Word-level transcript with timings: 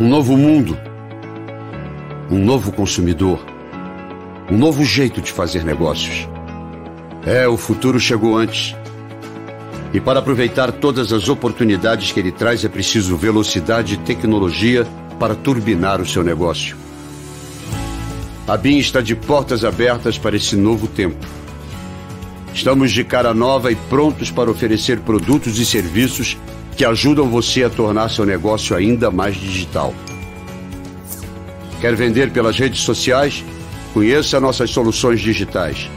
Um 0.00 0.08
novo 0.08 0.34
mundo. 0.34 0.78
Um 2.30 2.38
novo 2.38 2.72
consumidor. 2.72 3.38
Um 4.50 4.56
novo 4.56 4.82
jeito 4.82 5.20
de 5.20 5.30
fazer 5.30 5.62
negócios. 5.62 6.26
É, 7.26 7.46
o 7.46 7.58
futuro 7.58 8.00
chegou 8.00 8.34
antes. 8.34 8.74
E 9.92 10.00
para 10.00 10.20
aproveitar 10.20 10.72
todas 10.72 11.12
as 11.12 11.28
oportunidades 11.28 12.12
que 12.12 12.18
ele 12.18 12.32
traz, 12.32 12.64
é 12.64 12.68
preciso 12.70 13.14
velocidade 13.14 13.92
e 13.92 13.98
tecnologia 13.98 14.86
para 15.18 15.34
turbinar 15.34 16.00
o 16.00 16.06
seu 16.06 16.24
negócio. 16.24 16.78
A 18.48 18.56
BIM 18.56 18.78
está 18.78 19.02
de 19.02 19.14
portas 19.14 19.66
abertas 19.66 20.16
para 20.16 20.34
esse 20.34 20.56
novo 20.56 20.86
tempo. 20.86 21.26
Estamos 22.54 22.90
de 22.90 23.04
cara 23.04 23.34
nova 23.34 23.70
e 23.70 23.76
prontos 23.76 24.30
para 24.30 24.50
oferecer 24.50 25.00
produtos 25.00 25.58
e 25.58 25.66
serviços 25.66 26.38
que 26.80 26.84
ajudam 26.86 27.28
você 27.28 27.62
a 27.62 27.68
tornar 27.68 28.08
seu 28.08 28.24
negócio 28.24 28.74
ainda 28.74 29.10
mais 29.10 29.36
digital. 29.36 29.92
Quer 31.78 31.94
vender 31.94 32.30
pelas 32.30 32.58
redes 32.58 32.80
sociais? 32.80 33.44
Conheça 33.92 34.40
nossas 34.40 34.70
soluções 34.70 35.20
digitais. 35.20 35.90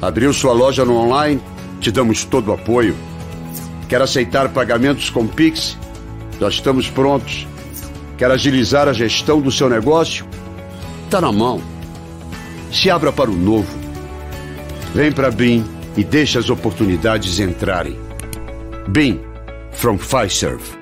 Abriu 0.00 0.32
sua 0.32 0.52
loja 0.52 0.84
no 0.84 0.94
online? 0.94 1.40
Te 1.80 1.90
damos 1.90 2.24
todo 2.24 2.52
o 2.52 2.52
apoio. 2.52 2.94
Quer 3.88 4.00
aceitar 4.00 4.50
pagamentos 4.50 5.10
com 5.10 5.26
Pix? 5.26 5.76
Já 6.38 6.48
estamos 6.48 6.88
prontos. 6.88 7.44
Quer 8.16 8.30
agilizar 8.30 8.86
a 8.86 8.92
gestão 8.92 9.40
do 9.40 9.50
seu 9.50 9.68
negócio? 9.68 10.24
Está 11.06 11.20
na 11.20 11.32
mão. 11.32 11.60
Se 12.70 12.88
abra 12.88 13.10
para 13.10 13.28
o 13.28 13.36
novo. 13.36 13.76
Vem 14.94 15.10
para 15.10 15.32
BIM 15.32 15.64
e 15.96 16.04
deixe 16.04 16.38
as 16.38 16.48
oportunidades 16.48 17.40
entrarem. 17.40 17.98
BIM 18.86 19.29
from 19.80 19.98
Fiserv. 19.98 20.79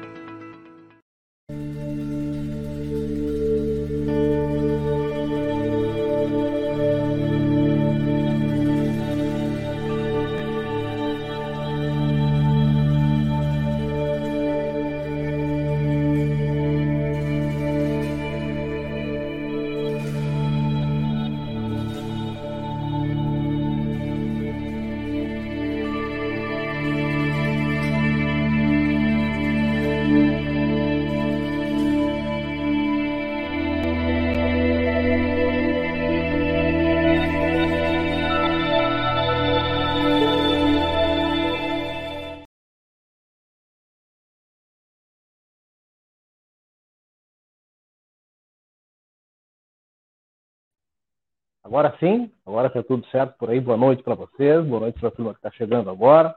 Agora 51.69 51.95
sim, 52.01 52.33
agora 52.47 52.69
está 52.69 52.83
tudo 52.83 53.07
certo 53.09 53.37
por 53.37 53.51
aí. 53.51 53.61
Boa 53.61 53.77
noite 53.77 54.03
para 54.03 54.15
vocês, 54.15 54.65
boa 54.65 54.81
noite 54.81 54.99
para 54.99 55.11
a 55.11 55.13
turma 55.13 55.35
que 55.35 55.39
está 55.39 55.51
chegando 55.51 55.91
agora. 55.91 56.35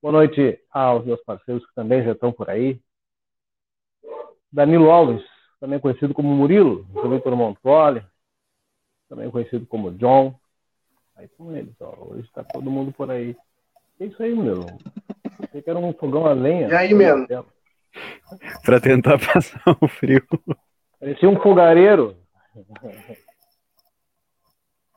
Boa 0.00 0.12
noite 0.12 0.56
aos 0.70 1.04
meus 1.04 1.20
parceiros 1.24 1.66
que 1.66 1.74
também 1.74 2.04
já 2.04 2.12
estão 2.12 2.30
por 2.30 2.48
aí. 2.48 2.80
Danilo 4.52 4.88
Alves, 4.88 5.20
também 5.58 5.80
conhecido 5.80 6.14
como 6.14 6.32
Murilo, 6.32 6.84
Vitor 7.10 7.34
Montoli, 7.34 8.06
também 9.08 9.28
conhecido 9.32 9.66
como 9.66 9.90
John. 9.94 10.32
Aí 11.16 11.26
com 11.26 11.50
eles, 11.56 11.74
ó. 11.80 11.96
Hoje 11.98 12.22
está 12.22 12.44
todo 12.44 12.70
mundo 12.70 12.92
por 12.92 13.10
aí. 13.10 13.36
É 13.98 14.04
isso 14.04 14.22
aí, 14.22 14.32
Murilo. 14.32 14.66
Achei 15.42 15.60
que 15.60 15.70
era 15.70 15.78
um 15.80 15.92
fogão 15.92 16.24
a 16.24 16.34
lenha. 16.34 16.68
E 16.68 16.74
aí, 16.76 16.94
mesmo? 16.94 17.26
Para 18.64 18.80
tentar 18.80 19.18
passar 19.26 19.76
o 19.80 19.88
frio. 19.88 20.24
Parecia 21.00 21.28
um 21.28 21.40
fogareiro. 21.40 22.16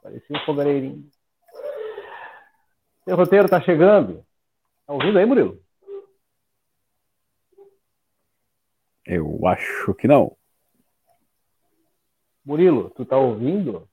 Parecia 0.05 0.37
um 0.37 0.45
fogareirinho. 0.45 1.09
Seu 3.05 3.15
roteiro 3.17 3.49
tá 3.49 3.59
chegando. 3.59 4.23
Tá 4.85 4.93
ouvindo 4.93 5.17
aí, 5.17 5.25
Murilo? 5.25 5.59
Eu 9.03 9.47
acho 9.47 9.95
que 9.95 10.07
não. 10.07 10.37
Murilo, 12.45 12.91
tu 12.91 13.03
tá 13.03 13.17
ouvindo? 13.17 13.89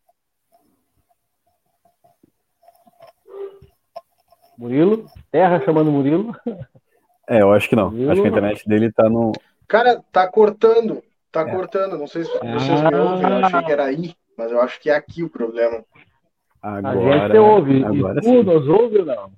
Murilo? 4.59 5.06
Terra 5.31 5.65
chamando 5.65 5.91
Murilo? 5.91 6.37
É, 7.27 7.41
eu 7.41 7.53
acho 7.53 7.71
que 7.71 7.77
não. 7.77 7.91
Murilo? 7.91 8.11
Acho 8.11 8.21
que 8.21 8.27
a 8.27 8.31
internet 8.31 8.69
dele 8.69 8.93
tá 8.93 9.09
no. 9.09 9.33
Cara, 9.67 10.05
tá 10.12 10.31
cortando. 10.31 11.03
Tá 11.31 11.41
é. 11.41 11.51
cortando. 11.51 11.97
Não 11.97 12.06
sei 12.06 12.25
se 12.25 12.31
vocês 12.31 12.43
ah. 12.84 12.91
me 12.91 12.99
ouvem. 12.99 13.31
Eu 13.31 13.47
achei 13.47 13.62
que 13.62 13.72
era 13.72 13.84
aí, 13.84 14.15
mas 14.37 14.50
eu 14.50 14.60
acho 14.60 14.81
que 14.81 14.91
é 14.91 14.94
aqui 14.94 15.22
o 15.22 15.31
problema. 15.31 15.84
Agora, 16.62 17.25
a 17.25 17.28
gente 17.28 17.38
ouve. 17.38 17.84
Agora 17.84 18.19
e 18.19 18.22
tu 18.22 18.43
nos 18.43 18.69
ouve 18.69 18.98
ou 18.98 19.04
não? 19.04 19.32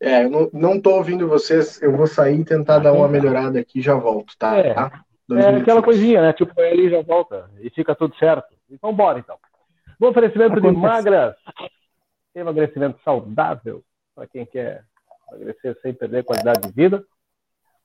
É, 0.00 0.24
eu 0.24 0.30
não, 0.30 0.50
não 0.52 0.80
tô 0.80 0.96
ouvindo 0.96 1.28
vocês. 1.28 1.80
Eu 1.82 1.94
vou 1.96 2.06
sair 2.06 2.40
e 2.40 2.44
tentar 2.44 2.78
dar 2.78 2.92
uma 2.92 3.08
melhorada 3.08 3.60
aqui 3.60 3.80
e 3.80 3.82
já 3.82 3.94
volto, 3.94 4.34
tá? 4.38 4.56
É, 4.56 4.72
tá? 4.72 5.04
é 5.32 5.56
aquela 5.56 5.82
coisinha, 5.82 6.22
né? 6.22 6.32
Tipo, 6.32 6.58
ali 6.60 6.88
já 6.88 7.02
volta 7.02 7.50
e 7.60 7.68
fica 7.70 7.94
tudo 7.94 8.16
certo. 8.16 8.48
Então, 8.70 8.94
bora 8.94 9.18
então. 9.18 9.36
Bom 9.98 10.08
oferecimento 10.08 10.52
Acontece. 10.52 10.74
de 10.74 10.80
magras. 10.80 11.36
Emagrecimento 12.34 12.98
saudável 13.04 13.82
para 14.14 14.26
quem 14.26 14.46
quer 14.46 14.84
emagrecer 15.28 15.76
sem 15.82 15.92
perder 15.92 16.24
qualidade 16.24 16.66
de 16.66 16.72
vida. 16.72 17.04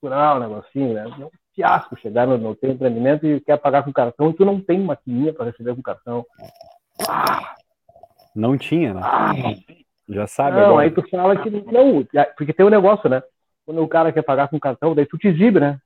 curar 0.00 0.36
o 0.36 0.40
negocinho, 0.40 0.94
né? 0.94 1.04
É 1.20 1.24
um 1.24 1.30
fiasco 1.54 1.96
chegar 1.96 2.26
no, 2.26 2.38
no 2.38 2.54
teu 2.54 2.70
empreendimento 2.70 3.26
e 3.26 3.40
quer 3.40 3.58
pagar 3.58 3.84
com 3.84 3.92
cartão 3.92 4.30
e 4.30 4.34
tu 4.34 4.44
não 4.44 4.60
tem 4.60 4.80
maquininha 4.80 5.32
para 5.32 5.46
receber 5.46 5.74
com 5.74 5.82
cartão. 5.82 6.24
Ah, 7.08 7.54
não 8.34 8.56
tinha, 8.56 8.94
né? 8.94 9.00
Ah, 9.04 9.32
Já 10.08 10.26
sabe. 10.26 10.56
Não, 10.56 10.64
agora. 10.64 10.84
aí 10.84 10.90
tu 10.90 11.06
fala 11.08 11.36
que 11.36 11.50
não, 11.50 12.06
porque 12.36 12.52
tem 12.52 12.64
um 12.64 12.70
negócio, 12.70 13.08
né? 13.08 13.22
Quando 13.64 13.82
o 13.82 13.88
cara 13.88 14.12
quer 14.12 14.22
pagar 14.22 14.48
com 14.48 14.58
cartão, 14.58 14.94
daí 14.94 15.06
tu 15.06 15.18
te 15.18 15.28
exibe, 15.28 15.60
né? 15.60 15.78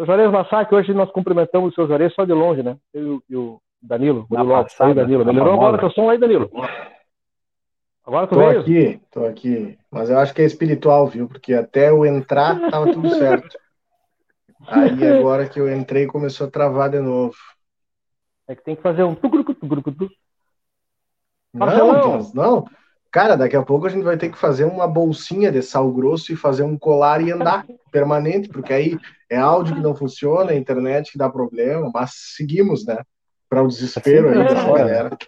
Seu 0.00 0.06
Juarez 0.06 0.30
Massac, 0.30 0.74
hoje 0.74 0.94
nós 0.94 1.10
cumprimentamos 1.10 1.72
o 1.72 1.74
seu 1.74 1.86
Juarez 1.86 2.14
só 2.14 2.24
de 2.24 2.32
longe, 2.32 2.62
né? 2.62 2.74
Eu 2.90 3.22
e 3.28 3.36
o 3.36 3.60
Danilo, 3.82 4.26
o 4.30 4.42
Lopes. 4.42 4.80
Aí, 4.80 4.94
Danilo. 4.94 5.26
Melhorou 5.26 5.52
agora 5.52 5.78
teu 5.78 5.90
som 5.90 6.08
aí, 6.08 6.16
Danilo? 6.16 6.50
Agora 8.06 8.26
tu 8.26 8.34
tô 8.34 8.38
veio? 8.40 8.60
aqui, 8.60 9.00
tô 9.10 9.26
aqui. 9.26 9.78
Mas 9.90 10.08
eu 10.08 10.18
acho 10.18 10.32
que 10.32 10.40
é 10.40 10.46
espiritual, 10.46 11.06
viu? 11.06 11.28
Porque 11.28 11.52
até 11.52 11.90
eu 11.90 12.06
entrar 12.06 12.70
tava 12.70 12.90
tudo 12.90 13.10
certo. 13.14 13.58
Aí 14.68 15.06
agora 15.06 15.46
que 15.46 15.60
eu 15.60 15.70
entrei 15.70 16.06
começou 16.06 16.46
a 16.46 16.50
travar 16.50 16.88
de 16.88 17.00
novo. 17.00 17.36
É 18.48 18.54
que 18.54 18.64
tem 18.64 18.76
que 18.76 18.82
fazer 18.82 19.02
um 19.02 19.14
tucurucu, 19.14 19.54
tucurucu, 19.54 20.08
não, 21.52 22.32
não. 22.32 22.64
Cara, 23.10 23.36
daqui 23.36 23.56
a 23.56 23.62
pouco 23.62 23.86
a 23.86 23.90
gente 23.90 24.04
vai 24.04 24.16
ter 24.16 24.30
que 24.30 24.38
fazer 24.38 24.64
uma 24.64 24.88
bolsinha 24.88 25.52
de 25.52 25.60
sal 25.60 25.92
grosso 25.92 26.32
e 26.32 26.36
fazer 26.36 26.62
um 26.62 26.78
colar 26.78 27.20
e 27.20 27.30
andar 27.30 27.66
permanente, 27.92 28.48
porque 28.48 28.72
aí 28.72 28.98
é 29.30 29.38
áudio 29.38 29.76
que 29.76 29.80
não 29.80 29.94
funciona, 29.94 30.52
é 30.52 30.56
internet 30.56 31.12
que 31.12 31.18
dá 31.18 31.30
problema, 31.30 31.90
mas 31.94 32.10
seguimos, 32.36 32.84
né? 32.84 32.98
Para 33.48 33.62
o 33.62 33.68
desespero 33.68 34.28
aí 34.28 34.54
da 34.54 34.76
galera. 34.76 35.18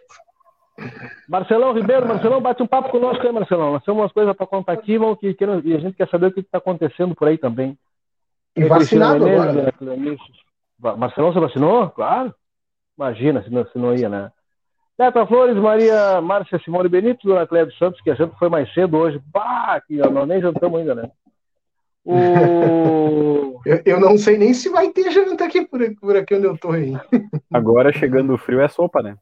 Marcelão 1.29 1.73
Ribeiro, 1.73 2.07
Marcelão, 2.07 2.41
bate 2.41 2.63
um 2.63 2.67
papo 2.67 2.91
conosco 2.91 3.25
aí, 3.25 3.33
Marcelão. 3.33 3.73
Nós 3.73 3.85
temos 3.85 4.01
umas 4.01 4.13
coisas 4.13 4.35
para 4.37 4.47
contar 4.47 4.73
aqui 4.73 4.99
vamos, 4.99 5.19
que, 5.19 5.33
que, 5.35 5.45
e 5.45 5.75
a 5.75 5.79
gente 5.79 5.97
quer 5.97 6.09
saber 6.09 6.27
o 6.27 6.33
que 6.33 6.41
está 6.41 6.59
acontecendo 6.59 7.15
por 7.15 7.29
aí 7.29 7.39
também. 7.39 7.79
E 8.57 8.65
vacinado 8.65 9.27
agora. 9.27 9.53
Né? 9.53 10.17
Marcelão, 10.97 11.33
você 11.33 11.41
vacinou? 11.41 11.91
Claro. 11.91 12.35
Imagina 12.99 13.43
se 13.43 13.51
não, 13.51 13.65
se 13.67 13.79
não 13.79 13.95
ia, 13.95 14.09
né? 14.09 14.31
Teta 14.97 15.27
Flores, 15.27 15.57
Maria 15.57 16.21
Márcia 16.21 16.61
Simone 16.65 16.89
Benito, 16.89 17.27
Dona 17.27 17.47
Cléia 17.47 17.67
dos 17.67 17.79
Santos, 17.79 18.01
que 18.03 18.11
a 18.11 18.15
gente 18.15 18.37
foi 18.39 18.49
mais 18.49 18.73
cedo 18.75 18.99
hoje. 18.99 19.21
Bah, 19.33 19.81
que 19.87 19.97
nós 19.97 20.29
nem 20.29 20.41
jantamos 20.41 20.81
ainda, 20.81 20.95
né? 20.95 21.11
O... 22.05 23.61
eu, 23.65 23.81
eu, 23.85 24.01
não 24.01 24.19
sei 24.19 24.37
nem 24.37 24.53
se 24.53 24.69
vai 24.69 24.91
ter 24.91 25.11
janta 25.11 25.45
aqui 25.45 25.65
por, 25.65 25.81
por 25.97 26.17
aqui 26.17 26.35
onde 26.35 26.47
eu 26.47 26.59
tô 26.59 26.73
aí. 26.73 26.93
Agora, 27.53 27.93
chegando 27.93 28.35
o 28.35 28.39
frio, 28.39 28.61
é 28.61 28.69
sopa, 28.69 29.03
né? 29.03 29.17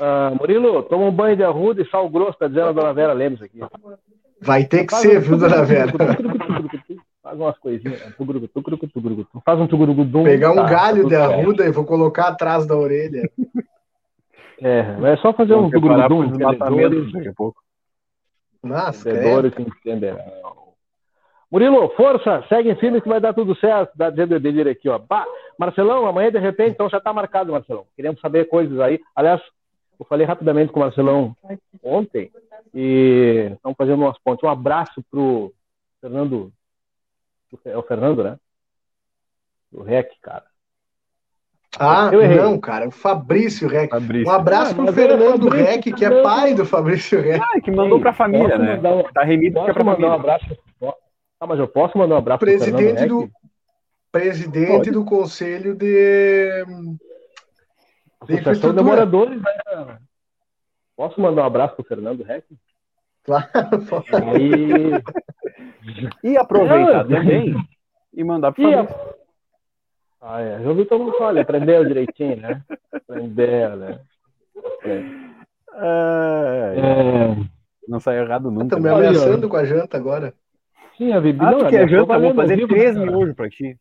Ah, 0.00 0.32
Murilo, 0.38 0.82
toma 0.82 1.06
um 1.06 1.12
banho 1.12 1.36
de 1.36 1.44
arruda 1.44 1.80
e 1.80 1.88
sal 1.88 2.08
grosso, 2.08 2.38
tá 2.38 2.48
dizendo 2.48 2.68
a 2.68 2.72
Dona 2.72 2.92
Vera 2.92 3.12
Lemos 3.12 3.40
aqui. 3.40 3.60
Vai 4.40 4.64
ter 4.64 4.86
que 4.86 4.94
ser, 4.96 5.20
viu, 5.20 5.36
Dona 5.36 5.64
Vera? 5.64 5.92
Faz 7.22 7.38
umas 7.38 7.58
coisinhas. 7.58 8.00
Faz 9.44 9.60
um 9.60 9.66
tugurugudum. 9.66 10.24
Pegar 10.24 10.52
um 10.52 10.56
tá, 10.56 10.64
galho 10.64 11.02
tá 11.04 11.08
de 11.08 11.14
arruda 11.14 11.64
e 11.64 11.70
vou 11.70 11.84
colocar 11.84 12.28
atrás 12.28 12.66
da 12.66 12.76
orelha. 12.76 13.30
É, 14.60 15.12
é 15.12 15.16
só 15.18 15.32
fazer 15.32 15.54
um 15.54 15.70
tugurugudum. 15.70 16.32
Daqui 16.32 17.28
a 17.28 17.34
pouco. 17.34 17.62
Nossa, 18.62 19.10
que 19.50 19.62
entenderão. 19.62 20.18
Murilo, 21.50 21.88
força, 21.96 22.44
segue 22.48 22.70
em 22.70 22.76
firme 22.76 23.00
que 23.00 23.08
vai 23.08 23.20
dar 23.20 23.34
tudo 23.34 23.56
certo. 23.56 23.90
Dá 23.96 24.08
dizendo 24.08 24.36
Edenir 24.36 24.68
aqui, 24.68 24.88
ó. 24.88 24.98
Bah, 24.98 25.26
Marcelão, 25.58 26.06
amanhã 26.06 26.30
de 26.30 26.38
repente, 26.38 26.72
então 26.72 26.88
já 26.88 26.98
está 26.98 27.12
marcado, 27.12 27.52
Marcelão. 27.52 27.86
Queremos 27.96 28.20
saber 28.20 28.46
coisas 28.46 28.78
aí. 28.78 29.00
Aliás, 29.16 29.42
eu 29.98 30.06
falei 30.06 30.24
rapidamente 30.24 30.72
com 30.72 30.78
o 30.78 30.82
Marcelão 30.82 31.36
ontem 31.82 32.30
e 32.72 33.50
estamos 33.52 33.76
fazendo 33.76 34.02
umas 34.02 34.18
pontes. 34.18 34.44
Um 34.44 34.48
abraço 34.48 35.04
pro 35.10 35.52
Fernando. 36.00 36.52
É 37.64 37.76
o 37.76 37.82
Fernando, 37.82 38.22
né? 38.22 38.38
O 39.72 39.82
REC, 39.82 40.08
cara. 40.22 40.44
Ah, 41.78 42.10
não, 42.10 42.58
cara, 42.58 42.88
o 42.88 42.90
Fabrício 42.90 43.68
Rec. 43.68 43.90
Fabrício. 43.90 44.28
Um 44.28 44.34
abraço 44.34 44.72
ah, 44.72 44.74
pro 44.74 44.92
Fernando 44.92 45.54
é 45.54 45.62
Rec, 45.62 45.82
que 45.82 46.04
é 46.04 46.22
pai 46.22 46.54
do 46.54 46.64
Fabrício 46.64 47.20
Rec. 47.20 47.40
Ah, 47.40 47.60
que 47.60 47.70
mandou 47.70 48.00
pra 48.00 48.12
família, 48.12 48.58
né? 48.58 48.76
Um... 48.76 49.02
Tá 49.12 49.22
remido 49.22 49.62
que 49.64 49.70
é 49.70 49.72
pra 49.72 49.84
mandar 49.84 49.96
família. 49.96 50.10
um 50.10 50.14
abraço. 50.14 50.56
Ah, 51.40 51.46
mas 51.46 51.58
eu 51.58 51.66
posso 51.66 51.96
mandar 51.96 52.16
um 52.16 52.18
abraço 52.18 52.40
presidente 52.40 53.06
pro 53.06 53.22
do 53.22 53.30
Presidente 54.12 54.72
Pode. 54.72 54.90
do 54.90 55.04
Conselho 55.04 55.74
de... 55.74 56.64
de 58.26 58.34
Associação 58.34 58.74
de 58.74 58.82
Moradores, 58.82 59.40
né? 59.40 59.98
Posso 60.94 61.18
mandar 61.18 61.42
um 61.42 61.46
abraço 61.46 61.76
pro 61.76 61.84
Fernando 61.84 62.22
Rec? 62.22 62.44
Claro. 63.24 63.48
E, 66.22 66.30
e 66.30 66.36
aproveitar 66.36 67.06
também 67.06 67.54
e 68.12 68.22
mandar 68.24 68.52
pro 68.52 68.70
Fabrício. 68.70 68.96
Ah, 70.20 70.42
é. 70.42 70.62
Já 70.62 70.68
ouvi 70.68 70.84
todo 70.84 71.04
mundo 71.04 71.16
falar, 71.16 71.40
aprendeu 71.40 71.82
direitinho, 71.86 72.36
né? 72.36 72.62
Aprendeu, 72.92 73.76
né? 73.76 74.00
É... 74.84 76.74
É... 76.76 77.36
Não 77.88 77.98
sai 77.98 78.18
errado 78.18 78.50
nunca. 78.50 78.64
Estão 78.64 78.80
me 78.80 78.90
ameaçando 78.90 79.48
com 79.48 79.56
a 79.56 79.64
janta 79.64 79.96
agora. 79.96 80.34
Sim, 81.00 81.12
a 81.14 81.20
Bibi. 81.20 81.42
Ah, 81.42 81.50
não, 81.52 81.70
quer 81.70 81.88
janta? 81.88 82.18
Vou 82.18 82.34
fazer 82.34 82.66
três 82.68 82.94
miojos 82.94 83.34
pra 83.34 83.48
ti. 83.48 83.74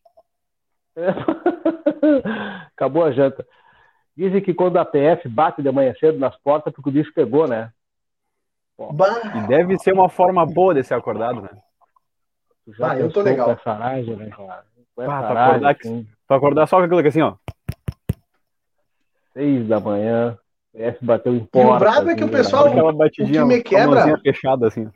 É. 0.95 1.09
Acabou 2.73 3.03
a 3.03 3.11
janta. 3.11 3.45
Dizem 4.15 4.41
que 4.41 4.53
quando 4.53 4.77
a 4.77 4.85
PF 4.85 5.27
bate 5.27 5.61
de 5.61 5.69
manhã 5.69 5.93
cedo 5.99 6.17
nas 6.17 6.37
portas, 6.37 6.73
porque 6.73 6.87
o 6.87 6.93
bicho 6.93 7.11
pegou, 7.13 7.45
né? 7.45 7.71
E 9.35 9.47
deve 9.49 9.77
ser 9.79 9.91
uma 9.93 10.07
forma 10.07 10.45
boa 10.45 10.73
de 10.73 10.81
ser 10.81 10.93
acordado, 10.93 11.41
né? 11.41 11.49
Já 12.77 12.91
ah, 12.93 12.99
eu 12.99 13.11
tô 13.11 13.21
legal. 13.21 13.51
Essa 13.51 13.71
aragem, 13.71 14.15
né, 14.15 14.29
cara? 14.29 14.63
Ah, 14.99 15.23
pra, 15.23 15.45
acordar, 15.47 15.75
assim. 15.75 16.07
pra 16.25 16.37
acordar 16.37 16.67
só 16.67 16.77
com 16.77 16.83
aquilo 16.83 17.01
que 17.01 17.07
assim, 17.09 17.21
ó. 17.21 17.35
Seis 19.33 19.67
da 19.67 19.81
manhã. 19.81 20.37
PF 20.71 21.03
bateu 21.05 21.33
em 21.33 21.39
E 21.39 21.41
o 21.41 21.47
porta. 21.47 21.79
brabo 21.79 22.09
é 22.11 22.15
que 22.15 22.23
o 22.23 22.29
pessoal- 22.29 22.67
Aquela 22.67 22.93
batidinha, 22.93 23.43
o 23.43 23.47
que 23.49 23.53
me 23.55 23.59
a 23.59 23.63
quebra- 23.63 24.19
fechada, 24.19 24.67
assim. 24.67 24.89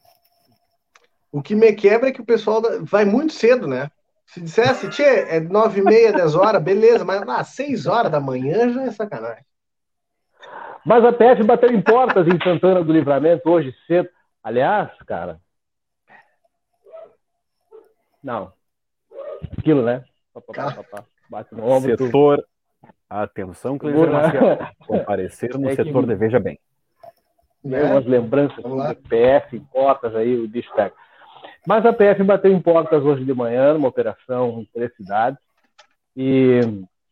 O 1.34 1.42
que 1.42 1.56
me 1.56 1.74
quebra 1.74 2.10
é 2.10 2.12
que 2.12 2.22
o 2.22 2.26
pessoal 2.26 2.62
vai 2.84 3.04
muito 3.06 3.34
cedo, 3.34 3.68
né? 3.68 3.90
Se 4.28 4.40
dissesse, 4.40 4.88
tchê, 4.90 5.04
é 5.04 5.40
nove 5.40 5.82
e 5.82 5.84
meia, 5.84 6.14
dez 6.14 6.36
horas, 6.36 6.62
beleza, 6.62 7.04
mas 7.04 7.22
às 7.28 7.48
seis 7.50 7.88
horas 7.88 8.12
da 8.12 8.20
manhã 8.20 8.72
já 8.72 8.84
é 8.84 8.92
sacanagem. 8.92 9.44
Mas 10.86 11.04
a 11.04 11.12
PF 11.12 11.44
bateu 11.44 11.72
em 11.72 11.82
portas 11.82 12.28
em 12.28 12.38
Santana 12.44 12.84
do 12.84 12.94
Livramento 12.94 13.50
hoje 13.50 13.74
cedo. 13.88 14.08
Aliás, 14.44 14.92
cara. 15.08 15.40
Não. 18.24 18.54
Aquilo, 19.58 19.82
né? 19.84 20.04
Pá, 20.34 20.42
pá, 20.42 20.54
pá, 20.74 20.84
pá. 20.84 21.04
Bate 21.30 21.56
no 21.56 21.66
ombro. 21.66 21.98
tu- 21.98 22.06
Setor. 22.06 22.46
Atenção, 23.10 23.78
Cleiser 23.78 24.02
Segura. 24.06 24.22
Maciel. 24.22 24.58
Comparecer 24.88 25.58
no 25.58 25.70
É 25.70 25.76
que- 25.76 25.84
setor 25.84 26.06
de 26.06 26.16
Veja 26.16 26.40
Bem. 26.40 26.60
Tem 27.62 27.72
Né? 27.72 27.84
umas 27.84 28.06
lembranças 28.06 28.64
lá. 28.66 28.94
de 28.94 29.02
PF 29.02 29.56
em 29.58 29.64
portas 29.66 30.16
aí, 30.16 30.36
o 30.38 30.50
pega. 30.52 30.94
Mas 31.68 31.86
a 31.86 31.94
PF 31.94 32.24
bateu 32.24 32.52
em 32.52 32.62
portas 32.62 33.04
hoje 33.04 33.24
de 33.24 33.34
manhã, 33.34 33.74
numa 33.74 33.88
operação 33.88 34.60
em 34.60 34.66
três 34.74 34.94
cidades. 34.96 35.40
E 36.16 36.62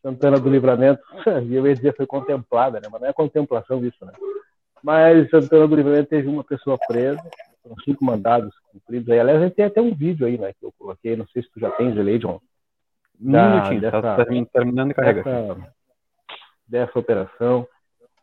Santana 0.02 0.40
do 0.40 0.50
Livramento, 0.50 1.02
eu 1.26 1.66
ia 1.68 1.76
dizer 1.76 1.96
foi 1.96 2.06
contemplada, 2.06 2.80
né? 2.80 2.88
Mas 2.92 3.02
não 3.02 3.08
é 3.10 3.14
contemplação 3.14 3.84
isso, 3.86 4.06
né? 4.06 4.14
Mas 4.84 5.30
Santana 5.30 5.68
do 5.68 5.76
Livramento 5.76 6.10
teve 6.10 6.28
uma 6.28 6.44
pessoa 6.44 6.78
presa, 6.88 7.22
foram 7.64 7.76
cinco 7.86 8.04
mandados 8.04 8.54
cumpridos 8.72 9.10
aí. 9.10 9.20
Aliás, 9.20 9.54
tem 9.54 9.66
até 9.66 9.82
um 9.82 9.94
vídeo 9.94 10.26
aí, 10.26 10.38
né? 10.38 10.54
Que 10.54 10.66
eu 10.66 10.74
coloquei, 10.78 11.16
não 11.16 11.28
sei 11.28 11.44
se 11.44 11.52
tu 11.52 11.60
já 11.60 11.70
tens 11.72 11.96
John. 12.20 12.42
Um 13.20 13.32
minutinho, 13.32 13.82
tá, 13.82 14.02
dessa- 14.02 14.18
tá 14.18 14.26
terminando 14.52 14.88
de 14.90 14.94
carregar. 14.96 15.24
dessa, 15.24 15.74
dessa 16.68 17.00
operação. 17.00 17.68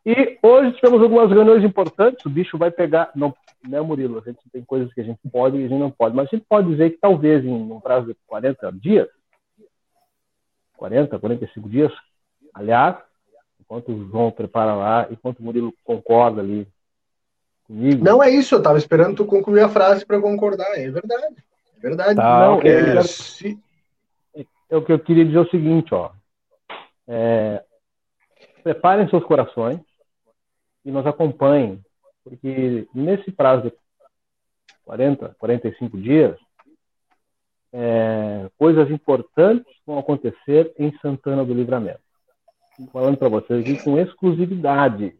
E 0.06 0.38
hoje 0.42 0.72
tivemos 0.76 1.02
algumas 1.02 1.30
reuniões 1.30 1.62
importantes. 1.64 2.24
O 2.24 2.30
bicho 2.30 2.56
vai 2.56 2.70
pegar. 2.70 3.10
Não, 3.14 3.34
né, 3.66 3.80
Murilo? 3.80 4.18
A 4.18 4.22
gente 4.22 4.38
tem 4.50 4.62
coisas 4.64 4.92
que 4.94 5.00
a 5.00 5.04
gente 5.04 5.18
pode 5.30 5.56
e 5.56 5.64
a 5.64 5.68
gente 5.68 5.78
não 5.78 5.90
pode. 5.90 6.14
Mas 6.16 6.28
a 6.32 6.36
gente 6.36 6.46
pode 6.48 6.68
dizer 6.68 6.90
que 6.90 6.98
talvez 6.98 7.44
em 7.44 7.50
um 7.50 7.80
prazo 7.80 8.06
de 8.06 8.16
40 8.26 8.70
dias, 8.72 9.08
40, 10.76 11.18
45 11.18 11.68
dias, 11.68 11.92
aliás, 12.54 12.96
enquanto 13.60 13.92
o 13.92 14.08
João 14.08 14.30
prepara 14.30 14.74
lá, 14.74 15.06
enquanto 15.10 15.40
o 15.40 15.42
Murilo 15.42 15.74
concorda 15.84 16.40
ali 16.40 16.66
comigo. 17.66 18.04
Não 18.04 18.22
é 18.22 18.30
isso, 18.30 18.54
eu 18.54 18.62
tava 18.62 18.78
esperando 18.78 19.16
tu 19.16 19.24
concluir 19.26 19.60
a 19.62 19.68
frase 19.68 20.06
para 20.06 20.20
concordar. 20.20 20.70
É 20.78 20.90
verdade. 20.90 21.36
É 21.76 21.80
verdade. 21.80 22.16
Tá, 22.16 22.40
Não, 22.40 22.60
é- 22.62 22.96
É, 22.96 23.02
se- 23.02 23.58
é 24.70 24.76
o 24.76 24.82
que 24.84 24.92
eu 24.92 24.98
queria 24.98 25.24
dizer 25.24 25.38
o 25.38 25.50
seguinte, 25.50 25.92
ó. 25.94 26.10
É, 27.06 27.62
preparem 28.62 29.08
seus 29.08 29.24
corações 29.24 29.80
e 30.88 30.90
nos 30.90 31.06
acompanhem, 31.06 31.78
porque 32.24 32.88
nesse 32.94 33.30
prazo 33.30 33.64
de 33.64 33.72
40, 34.86 35.36
45 35.38 35.98
dias, 35.98 36.34
é, 37.70 38.48
coisas 38.56 38.90
importantes 38.90 39.70
vão 39.86 39.98
acontecer 39.98 40.72
em 40.78 40.90
Santana 41.02 41.44
do 41.44 41.52
Livramento. 41.52 42.00
Estou 42.70 42.86
falando 42.86 43.18
para 43.18 43.28
vocês 43.28 43.60
aqui 43.60 43.84
com 43.84 43.98
exclusividade, 43.98 45.14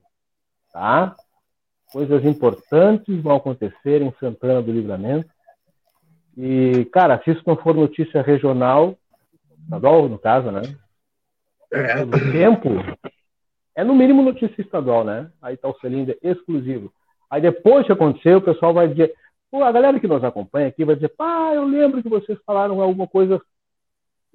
tá? 0.73 1.15
Coisas 1.93 2.25
importantes 2.25 3.23
vão 3.23 3.37
acontecer 3.37 4.01
em 4.01 4.11
Santana 4.19 4.63
do 4.63 4.73
Livramento. 4.73 5.29
E, 6.35 6.87
cara, 6.87 7.21
se 7.23 7.33
isso 7.33 7.43
não 7.47 7.57
for 7.57 7.75
notícia 7.75 8.23
regional, 8.23 8.97
estadual, 9.65 10.09
no 10.09 10.19
caso, 10.19 10.51
né? 10.51 10.63
é, 11.71 12.07
tempo, 12.33 12.71
é 13.79 13.85
no 13.85 13.95
mínimo 13.95 14.23
notícia 14.23 14.61
estadual, 14.61 15.05
né? 15.05 15.31
Aí 15.41 15.57
tá 15.57 15.69
o 15.69 15.79
selinho 15.79 16.07
de 16.07 16.19
exclusivo. 16.21 16.93
Aí 17.31 17.41
depois 17.41 17.87
que 17.87 17.93
aconteceu, 17.93 18.39
o 18.39 18.43
pessoal 18.43 18.75
vai 18.75 18.89
dizer, 18.89 19.15
pô, 19.53 19.63
a 19.63 19.71
galera 19.71 20.01
que 20.01 20.09
nos 20.09 20.25
acompanha 20.25 20.67
aqui 20.67 20.85
vai 20.85 20.97
dizer, 20.97 21.11
pá, 21.11 21.53
eu 21.55 21.65
lembro 21.65 22.03
que 22.03 22.09
vocês 22.09 22.37
falaram 22.45 22.81
alguma 22.83 23.07
coisa 23.07 23.41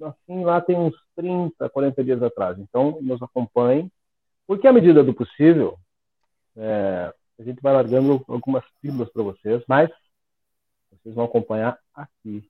assim 0.02 0.42
lá 0.42 0.62
tem 0.62 0.76
uns 0.76 0.94
30, 1.14 1.68
40 1.68 2.02
dias 2.02 2.22
atrás. 2.22 2.58
Então, 2.58 2.98
nos 3.02 3.20
acompanhem, 3.22 3.92
porque 4.46 4.66
à 4.66 4.72
medida 4.72 5.04
do 5.04 5.12
possível, 5.12 5.78
é, 6.56 7.12
a 7.38 7.42
gente 7.42 7.60
vai 7.60 7.74
largando 7.74 8.24
algumas 8.26 8.64
pílulas 8.80 9.12
para 9.12 9.24
vocês, 9.24 9.62
mas 9.68 9.90
vocês 10.90 11.14
vão 11.14 11.26
acompanhar 11.26 11.78
aqui 11.94 12.42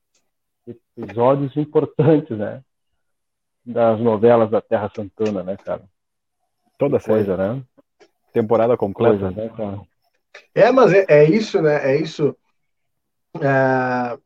episódios 0.65 1.57
importantes, 1.57 2.37
né? 2.37 2.63
Das 3.65 3.99
novelas 3.99 4.49
da 4.49 4.61
Terra 4.61 4.89
Santana, 4.95 5.43
né, 5.43 5.57
cara? 5.57 5.83
Toda 6.77 6.99
série. 6.99 7.25
Coisa, 7.25 7.37
né? 7.37 7.63
Temporada 8.33 8.75
completa. 8.75 9.17
Coisa, 9.17 9.31
né, 9.31 9.49
cara? 9.55 9.81
é, 10.53 10.71
mas 10.71 10.93
é, 10.93 11.05
é 11.07 11.23
isso, 11.29 11.61
né? 11.61 11.91
É 11.91 12.01
isso. 12.01 12.35
É, 13.41 14.17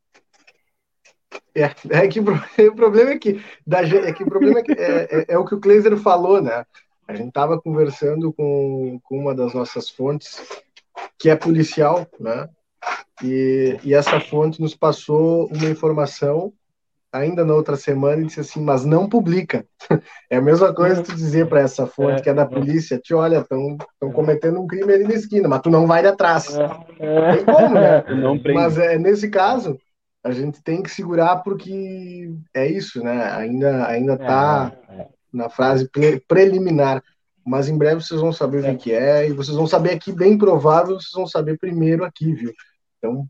é, 1.56 2.03
é 2.03 2.08
que 2.08 2.20
o 2.20 2.24
pro- 2.24 2.36
o 2.72 2.75
problema 2.75 3.12
é 3.12 3.18
que, 3.18 3.41
da, 3.65 3.82
é 3.82 4.13
que 4.13 4.24
o 4.24 4.27
problema 4.27 4.60
é, 4.60 4.63
que 4.63 4.72
é, 4.72 5.08
é- 5.12 5.25
é 5.29 5.38
o 5.38 5.46
que 5.46 5.56
o 5.56 5.60
Kleiser 5.60 5.96
falou, 5.98 6.41
né? 6.41 6.65
A 7.08 7.15
gente 7.15 7.29
estava 7.29 7.60
conversando 7.60 8.32
com, 8.34 9.00
com 9.03 9.18
uma 9.18 9.34
das 9.34 9.53
nossas 9.53 9.89
fontes, 9.89 10.39
que 11.18 11.29
é 11.29 11.36
policial, 11.36 12.08
né? 12.20 12.48
E, 13.24 13.77
e 13.84 13.94
essa 13.94 14.20
fonte 14.20 14.62
nos 14.62 14.75
passou 14.75 15.48
uma 15.48 15.65
informação 15.70 16.53
ainda 17.12 17.44
na 17.44 17.54
outra 17.54 17.75
semana 17.75 18.22
e 18.22 18.25
disse 18.25 18.39
assim, 18.39 18.62
mas 18.62 18.86
não 18.86 19.08
publica. 19.10 19.66
É 20.32 20.38
a 20.38 20.42
mesma 20.42 20.72
coisa 20.74 21.01
tu 21.01 21.16
dizer 21.16 21.48
para 21.48 21.62
essa 21.62 21.88
fonte 21.88 22.20
É, 22.20 22.22
que 22.22 22.30
é 22.30 22.34
da 22.36 22.44
é. 22.44 22.46
polícia, 22.46 23.00
te 23.00 23.16
olha, 23.16 23.38
estão 23.39 23.78
cometendo 24.13 24.62
um 24.62 24.68
crime 24.68 24.94
ali 24.94 25.04
na 25.06 25.16
esquina, 25.16 25.48
mas 25.48 25.62
tu 25.62 25.72
não 25.72 25.88
vai 25.88 26.06
atrás. 26.06 26.56
É, 27.00 27.36
Tem 27.36 27.46
como, 27.46 27.74
né? 27.74 28.04
Mas 28.54 28.78
é, 28.78 28.98
nesse 29.00 29.28
caso, 29.30 29.80
a 30.24 30.30
gente 30.32 30.62
tem 30.62 30.84
que 30.84 30.92
segurar 30.92 31.38
porque 31.38 32.32
é 32.54 32.68
isso, 32.68 33.04
né? 33.04 33.24
Ainda, 33.34 33.88
ainda 33.88 34.18
tá 34.18 34.72
é. 34.89 35.08
na 35.34 35.50
fase 35.50 35.89
pre- 35.89 36.22
preliminar. 36.28 37.01
Mas 37.44 37.68
em 37.68 37.75
breve 37.78 38.01
vocês 38.01 38.22
vão 38.22 38.32
saber 38.32 38.63
o 38.63 38.68
É. 38.68 38.75
que 38.75 38.92
é 38.94 39.28
e 39.28 39.34
vocês 39.34 39.58
vão 39.58 39.66
saber 39.66 39.92
aqui, 39.94 40.12
bem 40.12 40.38
provável, 40.38 40.96
vocês 41.00 41.13
vão 41.13 41.25
saber 41.25 41.58
primeiro 41.58 42.06
aqui, 42.06 42.32
viu? 42.34 42.54
Então, 43.00 43.25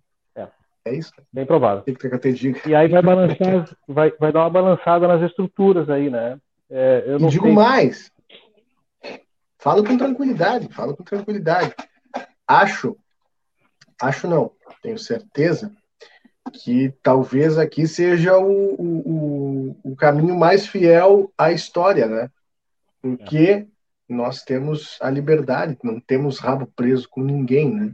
É. 0.89 0.95
é 0.95 0.97
isso. 0.97 1.11
Bem 1.31 1.45
provável. 1.45 1.83
Tem 1.83 1.93
que 1.95 2.17
ter 2.17 2.33
dica. 2.33 2.67
E 2.69 2.75
aí 2.75 2.87
vai 2.87 3.01
balançar, 3.01 3.69
vai, 3.87 4.11
vai 4.19 4.31
dar 4.31 4.41
uma 4.41 4.49
balançada 4.49 5.07
nas 5.07 5.21
estruturas 5.21 5.89
aí, 5.89 6.09
né? 6.09 6.39
É, 6.69 7.03
eu 7.07 7.17
E 7.17 7.21
não 7.21 7.29
digo 7.29 7.45
sei. 7.45 7.53
mais. 7.53 8.11
Fala 9.57 9.83
com 9.83 9.97
tranquilidade, 9.97 10.69
fala 10.73 10.95
com 10.95 11.03
tranquilidade. 11.03 11.73
Acho, 12.47 12.95
acho 14.01 14.27
não, 14.27 14.51
tenho 14.81 14.97
certeza 14.97 15.71
que 16.53 16.93
talvez 17.03 17.57
aqui 17.57 17.85
seja 17.87 18.37
o, 18.37 18.73
o, 18.75 19.09
o- 19.09 19.91
o 19.91 19.95
caminho 19.95 20.37
mais 20.37 20.65
fiel 20.65 21.31
à 21.37 21.51
história, 21.51 22.07
né? 22.07 22.29
Porque 23.01 23.67
nós 24.07 24.43
temos 24.43 24.97
a 25.01 25.09
liberdade, 25.09 25.77
não 25.83 25.99
temos 25.99 26.39
rabo 26.39 26.65
preso 26.75 27.07
com 27.09 27.21
ninguém, 27.21 27.69
né? 27.73 27.93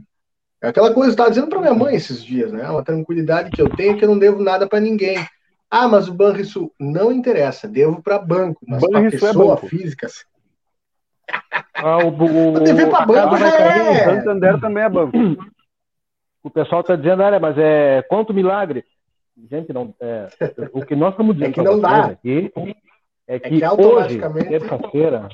É 0.62 0.68
aquela 0.68 0.92
coisa 0.92 1.02
que 1.02 1.08
eu 1.08 1.10
estava 1.10 1.30
dizendo 1.30 1.48
para 1.48 1.60
minha 1.60 1.74
mãe 1.74 1.94
esses 1.94 2.24
dias, 2.24 2.50
né? 2.52 2.68
Uma 2.68 2.82
tranquilidade 2.82 3.50
que 3.50 3.60
eu 3.60 3.68
tenho 3.68 3.94
é 3.94 3.98
que 3.98 4.04
eu 4.04 4.08
não 4.08 4.18
devo 4.18 4.42
nada 4.42 4.66
para 4.66 4.80
ninguém. 4.80 5.18
Ah, 5.70 5.86
mas 5.88 6.08
o 6.08 6.14
Banrisul 6.14 6.72
não 6.78 7.12
interessa, 7.12 7.68
devo 7.68 8.02
para 8.02 8.18
banco, 8.18 8.60
mas 8.66 8.80
para 8.80 8.90
Banrisul 9.00 9.28
é 9.28 9.32
pessoa 9.32 9.54
banco. 9.56 9.66
física. 9.68 10.06
Ah, 11.74 11.98
o, 11.98 12.08
o, 12.08 12.54
O 12.54 12.60
dever 12.60 12.88
pra 12.88 13.00
a 13.00 13.06
banco 13.06 13.36
já 13.36 13.48
é. 13.48 14.14
Santander 14.20 14.60
também 14.60 14.84
é 14.84 14.88
banco. 14.88 15.16
O 16.42 16.50
pessoal 16.50 16.80
está 16.80 16.94
dizendo, 16.96 17.22
olha, 17.22 17.40
mas 17.40 17.58
é 17.58 18.02
quanto 18.08 18.32
milagre. 18.32 18.84
Gente, 19.50 19.72
não, 19.72 19.92
é, 20.00 20.28
o 20.72 20.82
que 20.84 20.96
nós 20.96 21.10
estamos 21.10 21.34
dizendo 21.36 21.50
É 21.50 21.52
que 21.52 21.60
não 21.62 21.78
dá. 21.80 22.06
aqui 22.06 22.50
é 23.28 23.38
que, 23.38 23.48
que 23.48 23.54
hoje, 23.56 23.64
automaticamente- 23.64 24.48
terça-feira, 24.48 25.28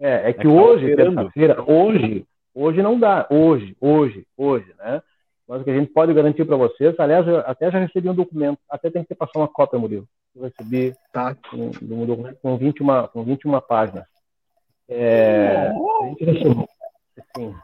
é, 0.00 0.30
é 0.30 0.32
que 0.32 0.40
que 0.40 0.48
tá 0.48 0.52
hoje, 0.54 0.96
terça-feira, 0.96 1.62
hoje, 1.70 2.26
hoje 2.54 2.82
não 2.82 2.98
dá, 2.98 3.26
hoje, 3.30 3.76
hoje, 3.80 4.26
hoje, 4.36 4.72
né? 4.78 5.02
Mas 5.46 5.60
o 5.60 5.64
que 5.64 5.70
a 5.70 5.78
gente 5.78 5.92
pode 5.92 6.14
garantir 6.14 6.44
para 6.44 6.56
vocês, 6.56 6.98
aliás, 6.98 7.26
eu 7.28 7.38
até 7.40 7.70
já 7.70 7.78
recebi 7.78 8.08
um 8.08 8.14
documento, 8.14 8.58
até 8.68 8.90
tem 8.90 9.04
que 9.04 9.14
passar 9.14 9.38
uma 9.40 9.48
cópia, 9.48 9.78
Murilo. 9.78 10.08
Eu 10.34 10.42
recebi 10.44 10.94
Tá? 11.12 11.36
um, 11.52 11.70
um 11.82 12.06
documento 12.06 12.38
com 12.40 12.56
21, 12.56 13.06
com 13.08 13.22
21 13.24 13.60
páginas. 13.60 14.06
É, 14.88 15.68
a 15.68 16.06
gente 16.08 16.24
recebeu, 16.24 16.68
assim, 17.18 17.54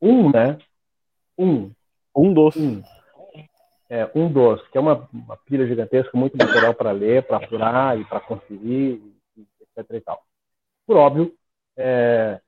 um, 0.00 0.30
né? 0.30 0.58
Um, 1.38 1.70
Um 2.16 2.32
dos. 2.32 2.56
um. 2.56 2.82
É, 3.90 4.10
um 4.14 4.32
dos, 4.32 4.66
que 4.68 4.78
é 4.78 4.80
uma, 4.80 5.06
uma 5.12 5.36
pilha 5.36 5.66
gigantesca, 5.66 6.16
muito 6.16 6.36
material 6.38 6.74
para 6.74 6.90
ler, 6.90 7.22
para 7.22 7.36
apurar 7.36 7.98
e 8.00 8.04
para 8.04 8.18
conferir, 8.20 8.98
e- 9.36 9.46
etc. 9.76 9.90
E 9.94 10.00
tal. 10.00 10.22
Por 10.86 10.96
óbvio, 10.96 11.34
é, 11.76 12.40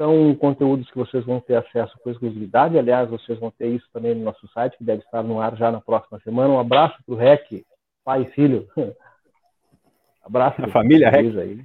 são 0.00 0.34
conteúdos 0.34 0.90
que 0.90 0.96
vocês 0.96 1.26
vão 1.26 1.40
ter 1.40 1.56
acesso 1.56 1.94
com 2.02 2.10
exclusividade. 2.10 2.78
Aliás, 2.78 3.10
vocês 3.10 3.38
vão 3.38 3.50
ter 3.50 3.68
isso 3.68 3.86
também 3.92 4.14
no 4.14 4.24
nosso 4.24 4.48
site, 4.48 4.78
que 4.78 4.82
deve 4.82 5.02
estar 5.02 5.22
no 5.22 5.38
ar 5.38 5.54
já 5.58 5.70
na 5.70 5.78
próxima 5.78 6.18
semana. 6.20 6.54
Um 6.54 6.58
abraço 6.58 6.96
para 7.04 7.14
o 7.14 7.18
REC, 7.18 7.66
pai 8.02 8.22
e 8.22 8.30
filho. 8.30 8.66
abraço 10.24 10.64
A 10.64 10.68
família 10.68 11.10
Luiz 11.10 11.36
aí. 11.36 11.62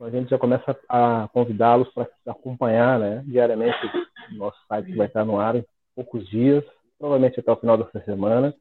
a 0.00 0.10
gente 0.10 0.30
já 0.30 0.38
começa 0.38 0.78
a 0.88 1.28
convidá-los 1.32 1.92
para 1.92 2.06
acompanhar 2.28 3.00
né, 3.00 3.24
diariamente 3.26 3.78
o 4.30 4.36
nosso 4.36 4.58
site 4.68 4.86
que 4.86 4.96
vai 4.96 5.08
estar 5.08 5.24
no 5.24 5.40
ar 5.40 5.56
em 5.56 5.64
poucos 5.92 6.28
dias, 6.28 6.64
provavelmente 7.00 7.40
até 7.40 7.50
o 7.50 7.56
final 7.56 7.76
dessa 7.76 7.98
semana. 8.04 8.54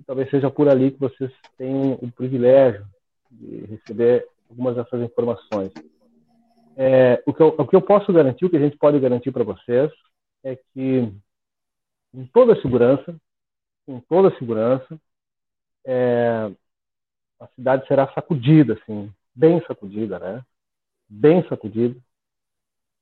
E 0.00 0.04
talvez 0.04 0.30
seja 0.30 0.50
por 0.50 0.70
ali 0.70 0.90
que 0.90 1.00
vocês 1.00 1.30
tenham 1.58 1.98
o 2.00 2.10
privilégio 2.10 2.82
de 3.30 3.66
receber 3.66 4.26
algumas 4.48 4.76
dessas 4.76 5.02
informações. 5.02 5.70
É, 6.76 7.22
o, 7.26 7.34
que 7.34 7.42
eu, 7.42 7.48
o 7.48 7.66
que 7.66 7.76
eu 7.76 7.82
posso 7.82 8.12
garantir, 8.12 8.44
o 8.46 8.50
que 8.50 8.56
a 8.56 8.60
gente 8.60 8.76
pode 8.78 8.98
garantir 8.98 9.30
para 9.32 9.44
vocês, 9.44 9.90
é 10.44 10.56
que, 10.56 11.12
com 12.12 12.26
toda 12.32 12.60
segurança, 12.60 13.14
com 13.86 14.00
toda 14.00 14.36
segurança, 14.38 14.98
é, 15.84 16.50
a 17.40 17.46
cidade 17.54 17.86
será 17.86 18.12
sacudida, 18.12 18.74
assim, 18.74 19.12
bem 19.34 19.60
sacudida, 19.66 20.18
né? 20.18 20.42
Bem 21.08 21.46
sacudida. 21.48 22.00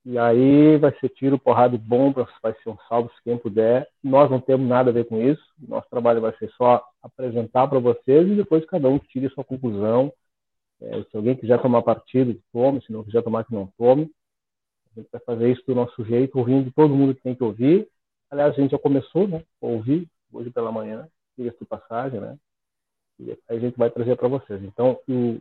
E 0.05 0.19
aí 0.19 0.79
vai 0.79 0.99
ser 0.99 1.11
tiro, 1.11 1.39
porrada 1.39 1.75
e 1.75 1.79
bomba, 1.79 2.27
vai 2.43 2.55
ser 2.55 2.71
um 2.71 2.79
salve 2.89 3.11
se 3.15 3.23
quem 3.23 3.37
puder. 3.37 3.87
Nós 4.03 4.31
não 4.31 4.41
temos 4.41 4.67
nada 4.67 4.91
a 4.91 4.93
ver 4.93 5.05
com 5.05 5.21
isso. 5.21 5.43
Nosso 5.59 5.89
trabalho 5.91 6.23
vai 6.23 6.35
ser 6.39 6.51
só 6.53 6.83
apresentar 7.03 7.69
para 7.69 7.79
vocês 7.79 8.27
e 8.27 8.35
depois 8.35 8.65
cada 8.65 8.89
um 8.89 8.99
tire 8.99 9.29
sua 9.29 9.45
conclusão. 9.45 10.11
É, 10.83 11.03
se 11.05 11.17
alguém 11.17 11.37
quiser 11.37 11.61
tomar 11.61 11.83
partido, 11.83 12.41
tome. 12.53 12.83
Se 12.83 12.93
não 12.93 13.05
quiser 13.05 13.23
tomar, 13.23 13.45
que 13.45 13.55
não 13.55 13.67
tome. 13.79 14.11
A 14.97 15.01
gente 15.01 15.11
vai 15.11 15.21
fazer 15.21 15.53
isso 15.53 15.63
do 15.67 15.75
nosso 15.75 16.05
jeito, 16.05 16.39
ouvindo 16.39 16.73
todo 16.73 16.95
mundo 16.95 17.15
que 17.15 17.23
tem 17.23 17.35
que 17.35 17.45
ouvir. 17.45 17.89
Aliás, 18.31 18.53
a 18.55 18.61
gente 18.61 18.73
já 18.73 18.79
começou 18.79 19.29
né, 19.29 19.45
a 19.63 19.67
ouvir 19.67 20.09
hoje 20.33 20.51
pela 20.51 20.73
manhã, 20.73 21.09
diga 21.37 21.51
de 21.51 21.65
passagem, 21.65 22.21
né? 22.21 22.37
E 23.19 23.37
a 23.49 23.59
gente 23.59 23.77
vai 23.77 23.91
trazer 23.91 24.17
para 24.17 24.29
vocês. 24.29 24.63
Então, 24.63 24.99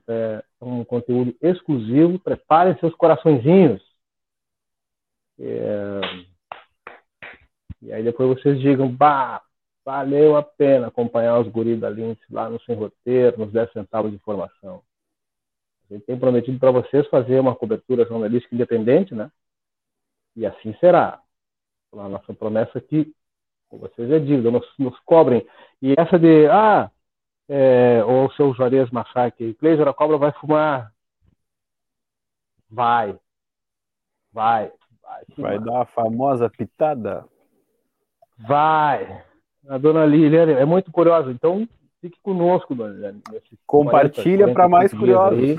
é, 0.07 0.43
é 0.61 0.65
um 0.65 0.83
conteúdo 0.83 1.33
exclusivo. 1.41 2.19
Preparem 2.19 2.77
seus 2.79 2.93
coraçõezinhos 2.95 3.81
é... 5.39 6.01
E 7.81 7.93
aí 7.93 8.03
depois 8.03 8.37
vocês 8.37 8.59
digam, 8.59 8.93
bah, 8.93 9.41
valeu 9.85 10.35
a 10.35 10.43
pena 10.43 10.87
acompanhar 10.87 11.39
os 11.39 11.47
guris 11.47 11.79
da 11.79 11.89
Lince 11.89 12.21
lá 12.29 12.49
no 12.49 12.59
Sem 12.61 12.75
Roteiro, 12.75 13.39
nos 13.39 13.51
10 13.51 13.71
centavos 13.71 14.11
de 14.11 14.17
informação. 14.17 14.83
Gente 15.89 16.05
tem 16.05 16.19
prometido 16.19 16.59
para 16.59 16.71
vocês 16.71 17.07
fazer 17.07 17.39
uma 17.39 17.55
cobertura 17.55 18.05
jornalística 18.05 18.53
independente, 18.53 19.15
né? 19.15 19.31
E 20.35 20.45
assim 20.45 20.73
será. 20.79 21.21
A 21.91 22.07
nossa 22.07 22.33
promessa 22.33 22.77
aqui, 22.77 23.11
com 23.67 23.79
vocês 23.79 24.11
é 24.11 24.19
dívida, 24.19 24.51
nos, 24.51 24.67
nos 24.77 24.97
cobrem. 24.99 25.47
E 25.81 25.95
essa 25.97 26.19
de, 26.19 26.47
ah, 26.47 26.91
é, 27.47 28.03
ou 28.05 28.27
o 28.27 28.31
seu 28.33 28.53
Juarez 28.53 28.91
Massacre, 28.91 29.55
Cleiser, 29.55 29.87
a 29.87 29.93
cobra 29.93 30.17
vai 30.17 30.31
fumar. 30.33 30.93
Vai. 32.69 33.19
Vai. 34.31 34.71
Vai, 35.01 35.23
vai 35.37 35.59
dar 35.59 35.81
a 35.81 35.85
famosa 35.87 36.47
pitada? 36.49 37.25
Vai. 38.37 39.25
A 39.67 39.77
dona 39.79 40.05
Liliane 40.05 40.53
é 40.53 40.65
muito 40.65 40.91
curiosa, 40.91 41.31
então 41.31 41.67
fique 42.01 42.19
conosco, 42.21 42.75
dona 42.75 42.93
Liliane. 42.93 43.21
Compartilha 43.65 44.53
para 44.53 44.67
mais 44.67 44.91
curiosos. 44.91 45.39
Aí. 45.39 45.57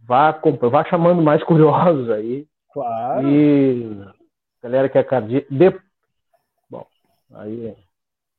Vá, 0.00 0.32
vá 0.70 0.84
chamando 0.84 1.22
mais 1.22 1.42
curiosos 1.44 2.10
aí. 2.10 2.46
Claro. 2.72 3.28
E 3.28 4.04
galera 4.62 4.88
que 4.88 4.98
é 4.98 5.04
cardíaca. 5.04 5.46
De... 5.50 5.80
Bom, 6.68 6.86
aí 7.32 7.76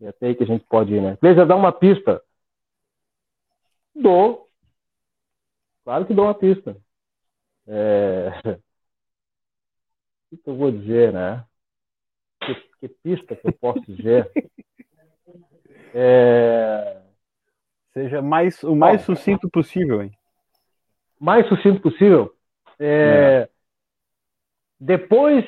é 0.01 0.07
até 0.07 0.27
aí 0.27 0.35
que 0.35 0.43
a 0.43 0.47
gente 0.47 0.65
pode 0.65 0.93
ir, 0.93 1.01
né? 1.01 1.17
Beleza, 1.21 1.45
dá 1.45 1.55
uma 1.55 1.71
pista. 1.71 2.21
Dou. 3.95 4.47
Claro 5.83 6.05
que 6.05 6.13
dou 6.13 6.25
uma 6.25 6.35
pista. 6.35 6.75
É 7.67 8.59
que, 10.31 10.37
que 10.37 10.49
eu 10.49 10.55
vou 10.55 10.71
dizer, 10.71 11.11
né? 11.11 11.45
Que, 12.41 12.55
que 12.79 12.87
pista 12.87 13.35
que 13.35 13.47
eu 13.47 13.53
posso 13.53 13.81
dizer? 13.81 14.31
É... 15.93 17.01
Seja 17.93 18.21
mais, 18.21 18.63
o 18.63 18.75
mais 18.75 19.05
Bom, 19.05 19.15
sucinto 19.15 19.49
possível, 19.49 20.01
hein? 20.01 20.11
Mais 21.19 21.47
sucinto 21.47 21.81
possível? 21.81 22.33
É... 22.79 23.47
É. 23.47 23.49
Depois, 24.79 25.45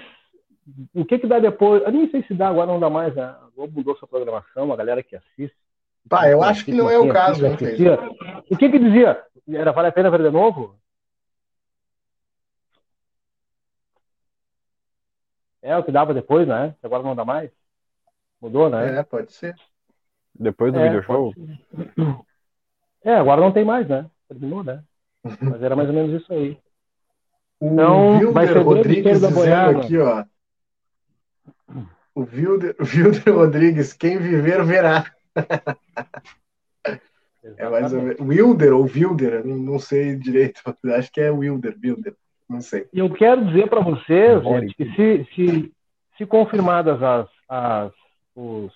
o 0.93 1.03
que 1.05 1.17
que 1.17 1.27
dá 1.27 1.39
depois? 1.39 1.81
Eu 1.83 1.91
nem 1.91 2.09
sei 2.09 2.23
se 2.23 2.33
dá, 2.33 2.49
agora 2.49 2.67
não 2.67 2.79
dá 2.79 2.89
mais, 2.89 3.15
né? 3.15 3.23
A 3.23 3.49
Globo 3.55 3.77
mudou 3.77 3.95
sua 3.95 4.07
programação, 4.07 4.71
a 4.71 4.75
galera 4.75 5.01
que 5.01 5.15
assiste. 5.15 5.57
Pá, 6.07 6.29
eu 6.29 6.43
acho 6.43 6.65
que 6.65 6.73
não 6.73 6.89
é 6.89 6.97
o 6.97 7.11
caso, 7.11 7.45
hein, 7.45 7.55
O 8.49 8.57
que 8.57 8.69
que 8.69 8.79
dizia? 8.79 9.23
Era 9.49 9.71
vale 9.71 9.87
a 9.87 9.91
pena 9.91 10.11
ver 10.11 10.21
de 10.21 10.29
novo? 10.29 10.77
É 15.61 15.75
o 15.77 15.83
que 15.83 15.91
dava 15.91 16.13
depois, 16.13 16.45
né? 16.47 16.75
Agora 16.83 17.03
não 17.03 17.15
dá 17.15 17.23
mais. 17.23 17.49
Mudou, 18.41 18.69
né? 18.69 18.99
É, 18.99 19.03
pode 19.03 19.31
ser. 19.31 19.55
Depois 20.35 20.73
do 20.73 20.79
é, 20.79 20.83
video 20.83 21.03
show? 21.03 21.33
É, 23.03 23.15
agora 23.15 23.41
não 23.41 23.51
tem 23.51 23.65
mais, 23.65 23.87
né? 23.87 24.09
Terminou, 24.27 24.63
né? 24.63 24.83
Mas 25.41 25.61
era 25.61 25.75
mais 25.75 25.89
ou 25.89 25.95
menos 25.95 26.21
isso 26.21 26.31
aí. 26.33 26.57
O 27.59 27.67
então, 27.67 28.17
Wilder 28.17 28.33
vai 28.33 28.47
ser 28.47 28.57
Rodrigues 28.59 29.21
da 29.21 29.27
dizendo 29.27 29.79
aqui, 29.79 29.97
ó. 29.97 30.25
O 32.15 32.21
Wilder, 32.21 32.75
Wilder 32.79 33.35
Rodrigues, 33.35 33.93
quem 33.93 34.17
viver 34.17 34.63
verá. 34.63 35.05
é 37.57 37.69
mais 37.69 37.93
ou 37.93 38.01
menos. 38.01 38.19
Wilder 38.19 38.73
ou 38.73 38.83
Wilder, 38.83 39.45
não 39.45 39.79
sei 39.79 40.15
direito. 40.15 40.61
Acho 40.95 41.11
que 41.11 41.21
é 41.21 41.31
Wilder, 41.31 41.77
Wilder. 41.83 42.15
Não 42.49 42.61
sei. 42.61 42.87
E 42.93 42.99
eu 42.99 43.09
quero 43.09 43.45
dizer 43.45 43.69
para 43.69 43.81
vocês, 43.81 44.43
gente, 44.43 44.75
que 44.75 44.85
se, 44.95 45.27
se, 45.33 45.73
se 46.17 46.25
confirmadas 46.25 47.01
as, 47.01 47.29
as 47.47 47.91
os, 48.35 48.73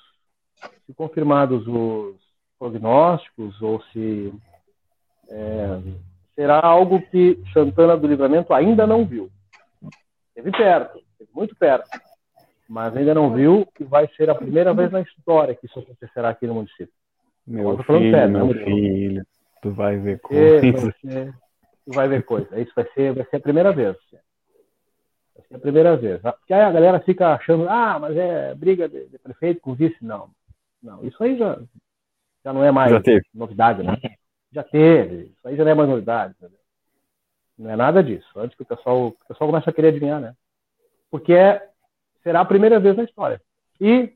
se 0.86 0.94
confirmados 0.94 1.68
os 1.68 2.16
prognósticos 2.58 3.62
ou 3.62 3.82
se 3.94 4.34
é, 5.30 5.80
será 6.36 6.60
algo 6.60 7.02
que 7.02 7.40
Santana 7.54 7.98
do 7.98 8.08
Livramento 8.08 8.54
ainda 8.54 8.88
não 8.88 9.06
viu. 9.06 9.30
Esteve 10.30 10.52
perto, 10.52 11.00
esteve 11.12 11.32
muito 11.34 11.56
perto, 11.56 11.90
mas 12.70 12.96
ainda 12.96 13.14
não 13.14 13.34
viu 13.34 13.68
e 13.80 13.84
vai 13.84 14.08
ser 14.16 14.30
a 14.30 14.36
primeira 14.36 14.74
vez 14.74 14.92
na 14.92 15.02
história 15.02 15.56
que 15.56 15.66
isso 15.66 15.80
acontecerá 15.80 16.30
aqui 16.30 16.48
no 16.48 16.56
município. 16.56 16.94
Meu 17.46 17.78
filho, 17.84 18.12
sério, 18.12 18.30
meu 18.34 18.54
filho, 18.54 19.26
tu 19.62 19.72
vai 19.72 19.98
ver 19.98 20.20
coisa 20.20 21.34
vai 21.88 22.08
ver 22.08 22.24
coisa. 22.24 22.60
Isso 22.60 22.72
vai 22.76 22.86
ser, 22.94 23.14
vai 23.14 23.26
ser 23.26 23.38
a 23.38 23.42
primeira 23.42 23.72
vez. 23.72 23.96
Vai 25.36 25.46
ser 25.48 25.56
a 25.56 25.60
primeira 25.60 25.96
vez. 25.96 26.22
Porque 26.22 26.54
aí 26.54 26.62
a 26.62 26.72
galera 26.72 27.00
fica 27.00 27.34
achando, 27.34 27.68
ah, 27.70 27.98
mas 28.00 28.16
é 28.16 28.54
briga 28.54 28.88
de, 28.90 29.08
de 29.08 29.18
prefeito 29.18 29.62
com 29.62 29.74
vice. 29.74 29.98
Não. 30.02 30.30
Não, 30.82 31.04
isso 31.06 31.22
aí 31.24 31.38
já, 31.38 31.60
já 32.44 32.54
não 32.54 32.64
é 32.64 32.72
mais 32.72 32.92
novidade, 33.34 33.84
né? 33.84 33.98
Já 34.52 34.64
teve. 34.64 35.26
Isso 35.26 35.48
aí 35.48 35.56
já 35.56 35.64
não 35.64 35.72
é 35.72 35.76
mais 35.76 35.90
novidade. 35.90 36.34
Entendeu? 36.38 36.60
Não 37.58 37.72
é 37.72 37.76
nada 37.76 38.04
disso. 38.04 38.28
Antes 38.36 38.56
que 38.56 38.64
o 38.64 38.66
pessoal, 38.66 39.08
o 39.08 39.18
pessoal 39.28 39.50
comece 39.50 39.70
a 39.70 39.74
querer 39.74 39.90
adivinhar, 39.90 40.22
né? 40.22 40.34
Porque 41.10 41.34
é, 41.34 41.68
será 42.24 42.42
a 42.42 42.46
primeira 42.46 42.80
vez 42.80 42.96
na 42.96 43.04
história. 43.04 43.42
E 43.82 44.14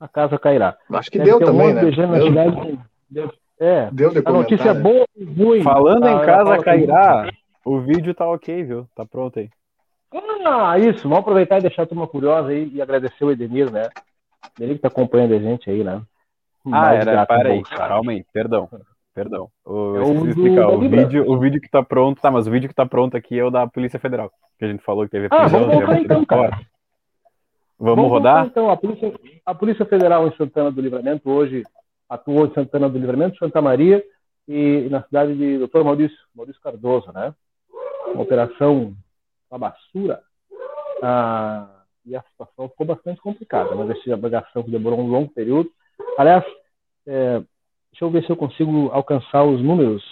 a 0.00 0.08
casa 0.08 0.38
cairá. 0.38 0.76
Acho 0.90 1.10
que 1.10 1.18
Deve 1.18 1.30
deu 1.30 1.40
também, 1.40 1.70
um 1.70 1.74
né? 1.74 2.78
Deu. 3.08 3.32
É, 3.60 3.90
Deu 3.92 4.10
a 4.24 4.32
notícia 4.32 4.70
é 4.70 4.74
boa 4.74 5.06
e 5.14 5.24
ruim. 5.24 5.62
Falando 5.62 6.08
em 6.08 6.26
casa 6.26 6.62
cairá, 6.62 7.28
o 7.64 7.80
vídeo 7.80 8.14
tá 8.14 8.28
ok, 8.28 8.64
viu? 8.64 8.88
Tá 8.94 9.04
pronto 9.06 9.38
aí. 9.38 9.48
Ah, 10.44 10.78
isso. 10.78 11.04
Vamos 11.04 11.20
aproveitar 11.20 11.58
e 11.58 11.62
deixar 11.62 11.82
a 11.82 11.86
turma 11.86 12.08
curiosa 12.08 12.48
aí 12.48 12.68
e 12.72 12.82
agradecer 12.82 13.24
o 13.24 13.30
Edenir, 13.30 13.70
né? 13.70 13.88
Ele 14.60 14.74
que 14.74 14.80
tá 14.80 14.88
acompanhando 14.88 15.34
a 15.34 15.38
gente 15.38 15.70
aí, 15.70 15.82
né? 15.82 16.02
Ah, 16.70 16.94
era, 16.94 17.26
para 17.26 17.50
aí, 17.50 17.62
calma 17.62 18.12
aí, 18.12 18.24
perdão. 18.32 18.68
Perdão. 19.14 19.50
O, 19.64 19.96
é 19.96 20.00
o, 20.00 20.26
explicar, 20.26 20.68
o, 20.68 20.78
vídeo, 20.80 21.30
o 21.30 21.38
vídeo 21.38 21.60
que 21.60 21.68
tá 21.68 21.82
pronto, 21.82 22.20
tá, 22.20 22.30
mas 22.30 22.46
o 22.46 22.50
vídeo 22.50 22.68
que 22.68 22.74
tá 22.74 22.86
pronto 22.86 23.16
aqui 23.16 23.38
é 23.38 23.44
o 23.44 23.50
da 23.50 23.66
Polícia 23.66 23.98
Federal, 23.98 24.32
que 24.58 24.64
a 24.64 24.68
gente 24.68 24.82
falou 24.82 25.04
que 25.04 25.10
teve 25.10 25.26
a 25.26 25.28
prisão, 25.28 25.44
ah, 25.44 25.48
vamos 25.48 25.74
colocar 25.74 26.00
então, 26.00 26.24
cara. 26.24 26.60
Vamos, 27.78 27.96
vamos 27.96 28.10
rodar? 28.10 28.46
Então, 28.46 28.70
a 28.70 28.76
Polícia, 28.76 29.12
a 29.44 29.54
Polícia 29.54 29.84
Federal 29.84 30.26
em 30.26 30.36
Santana 30.36 30.70
do 30.70 30.80
Livramento 30.80 31.28
hoje 31.28 31.62
atuou 32.08 32.46
em 32.46 32.54
Santana 32.54 32.88
do 32.88 32.98
Livramento, 32.98 33.38
Santa 33.38 33.60
Maria 33.60 34.02
e, 34.48 34.88
na 34.90 35.02
cidade 35.02 35.34
de 35.34 35.58
Doutor 35.58 35.84
Maurício, 35.84 36.16
Maurício 36.34 36.60
Cardoso, 36.62 37.12
né? 37.12 37.34
Uma 38.06 38.22
operação 38.22 38.94
Babassura. 39.50 40.22
Ah, 41.02 41.81
e 42.04 42.16
a 42.16 42.22
situação 42.22 42.68
ficou 42.68 42.86
bastante 42.86 43.20
complicada, 43.20 43.74
uma 43.74 43.84
investigação 43.84 44.62
que 44.62 44.70
demorou 44.70 45.00
um 45.00 45.10
longo 45.10 45.32
período. 45.32 45.70
Aliás, 46.18 46.44
é, 47.06 47.38
deixa 47.90 48.04
eu 48.04 48.10
ver 48.10 48.24
se 48.24 48.30
eu 48.30 48.36
consigo 48.36 48.90
alcançar 48.90 49.44
os 49.44 49.62
números 49.62 50.02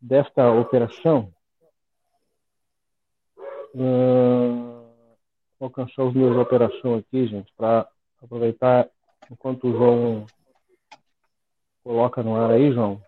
desta 0.00 0.50
operação. 0.52 1.32
Uh, 3.74 4.84
alcançar 5.58 6.04
os 6.04 6.14
números 6.14 6.36
da 6.36 6.42
operação 6.42 6.96
aqui, 6.96 7.26
gente, 7.26 7.50
para 7.56 7.88
aproveitar 8.22 8.88
enquanto 9.30 9.68
o 9.68 9.72
João 9.72 10.26
Coloca 11.82 12.22
no 12.22 12.36
ar 12.36 12.52
aí, 12.52 12.72
João. 12.72 13.00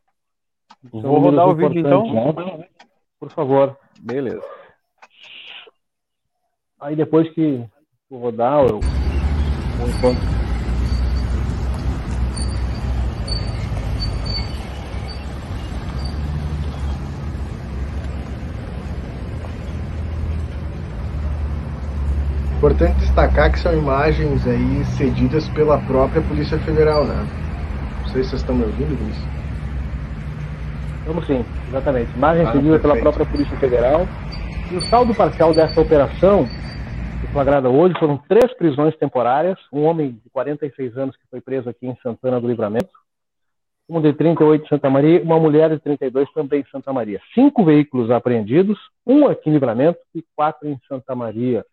Vou 0.82 1.18
rodar 1.18 1.48
o 1.48 1.54
vídeo 1.54 1.78
então. 1.78 2.12
Né? 2.12 2.68
Por 3.20 3.30
favor. 3.30 3.78
Beleza. 4.00 4.42
Aí 6.84 6.94
depois 6.94 7.26
que 7.30 7.64
eu 8.10 8.18
rodar, 8.18 8.60
eu 8.60 8.78
vou 8.78 9.88
enquanto 9.88 10.18
Importante 22.58 22.98
destacar 22.98 23.50
que 23.50 23.58
são 23.60 23.72
imagens 23.72 24.46
aí 24.46 24.84
cedidas 24.84 25.48
pela 25.48 25.78
própria 25.78 26.20
Polícia 26.20 26.58
Federal, 26.58 27.06
né? 27.06 27.14
Não 27.14 28.08
sei 28.08 28.22
se 28.22 28.28
vocês 28.28 28.42
estão 28.42 28.54
me 28.54 28.64
ouvindo, 28.64 28.94
Luiz. 29.02 29.16
Vamos 31.06 31.26
sim, 31.26 31.42
exatamente. 31.66 32.14
Imagem 32.14 32.46
ah, 32.46 32.52
cedida 32.52 32.78
pela 32.78 32.96
própria 32.98 33.24
Polícia 33.24 33.56
Federal. 33.56 34.06
E 34.70 34.76
o 34.76 34.80
saldo 34.82 35.14
parcial 35.14 35.52
dessa 35.52 35.80
operação, 35.80 36.46
flagrada 37.32 37.68
hoje, 37.68 37.98
foram 37.98 38.16
três 38.16 38.52
prisões 38.54 38.96
temporárias. 38.96 39.58
Um 39.72 39.84
homem 39.84 40.12
de 40.12 40.30
46 40.30 40.96
anos 40.96 41.16
que 41.16 41.26
foi 41.30 41.40
preso 41.40 41.68
aqui 41.68 41.86
em 41.86 41.96
Santana 42.02 42.40
do 42.40 42.48
Livramento, 42.48 42.90
um 43.88 44.00
de 44.00 44.12
38 44.14 44.64
em 44.64 44.68
Santa 44.68 44.88
Maria, 44.88 45.22
uma 45.22 45.38
mulher 45.38 45.68
de 45.68 45.78
32 45.78 46.32
também 46.32 46.60
em 46.60 46.70
Santa 46.70 46.92
Maria. 46.92 47.20
Cinco 47.34 47.64
veículos 47.64 48.10
apreendidos, 48.10 48.78
um 49.06 49.28
aqui 49.28 49.50
em 49.50 49.52
Livramento 49.52 49.98
e 50.14 50.24
quatro 50.34 50.66
em 50.66 50.80
Santa 50.88 51.14
Maria. 51.14 51.64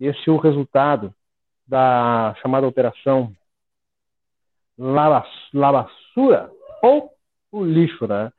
Esse 0.00 0.28
é 0.28 0.32
o 0.32 0.36
resultado 0.36 1.14
da 1.66 2.34
chamada 2.42 2.66
operação 2.66 3.32
Lavassura 4.76 6.50
ou 6.82 7.12
o 7.52 7.64
lixo, 7.64 8.08
né? 8.08 8.32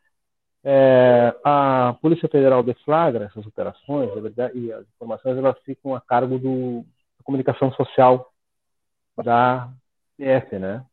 É, 0.67 1.31
a 1.43 1.95
Polícia 2.01 2.27
Federal 2.27 2.63
deflagra 2.63 3.25
essas 3.25 3.45
operações, 3.45 4.11
verdade, 4.19 4.57
e 4.57 4.73
as 4.73 4.83
informações 4.87 5.37
elas 5.37 5.55
ficam 5.59 5.93
a 5.93 6.01
cargo 6.01 6.39
do, 6.39 6.81
da 6.81 7.23
comunicação 7.23 7.71
social 7.73 8.33
da 9.23 9.71
PF, 10.17 10.57
né? 10.57 10.83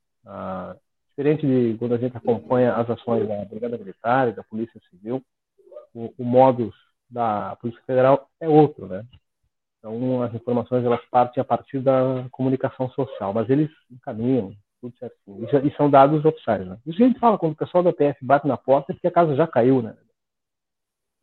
Diferente 1.09 1.47
de 1.47 1.79
quando 1.79 1.95
a 1.95 1.99
gente 1.99 2.15
acompanha 2.15 2.75
as 2.75 2.89
ações 2.91 3.27
da 3.27 3.47
Brigada 3.47 3.79
Militar 3.79 4.29
e 4.29 4.33
da 4.33 4.45
Polícia 4.45 4.79
Civil, 4.91 5.23
o, 5.95 6.13
o 6.19 6.25
modus 6.25 6.75
da 7.09 7.57
Polícia 7.57 7.83
Federal 7.87 8.29
é 8.41 8.49
outro, 8.49 8.87
né? 8.87 9.07
Então, 9.79 10.23
as 10.23 10.35
informações 10.35 10.85
elas 10.85 11.05
partem 11.11 11.41
a 11.41 11.45
partir 11.45 11.81
da 11.81 12.27
comunicação 12.31 12.91
social, 12.91 13.33
mas 13.33 13.49
eles 13.49 13.71
encaminham 13.91 14.55
tudo 14.83 14.97
certinho. 14.99 15.47
E, 15.49 15.69
e 15.69 15.77
são 15.77 15.89
dados 15.89 16.25
oficiais. 16.25 16.67
Né? 16.67 16.77
Isso 16.85 17.03
a 17.03 17.07
gente 17.07 17.21
fala, 17.21 17.39
quando 17.39 17.53
o 17.53 17.57
pessoal 17.57 17.85
da 17.85 17.93
PF 17.93 18.19
bate 18.21 18.47
na 18.47 18.57
porta, 18.57 18.91
é 18.91 18.95
porque 18.95 19.07
a 19.07 19.13
casa 19.13 19.37
já 19.37 19.47
caiu, 19.47 19.81
né? 19.81 19.97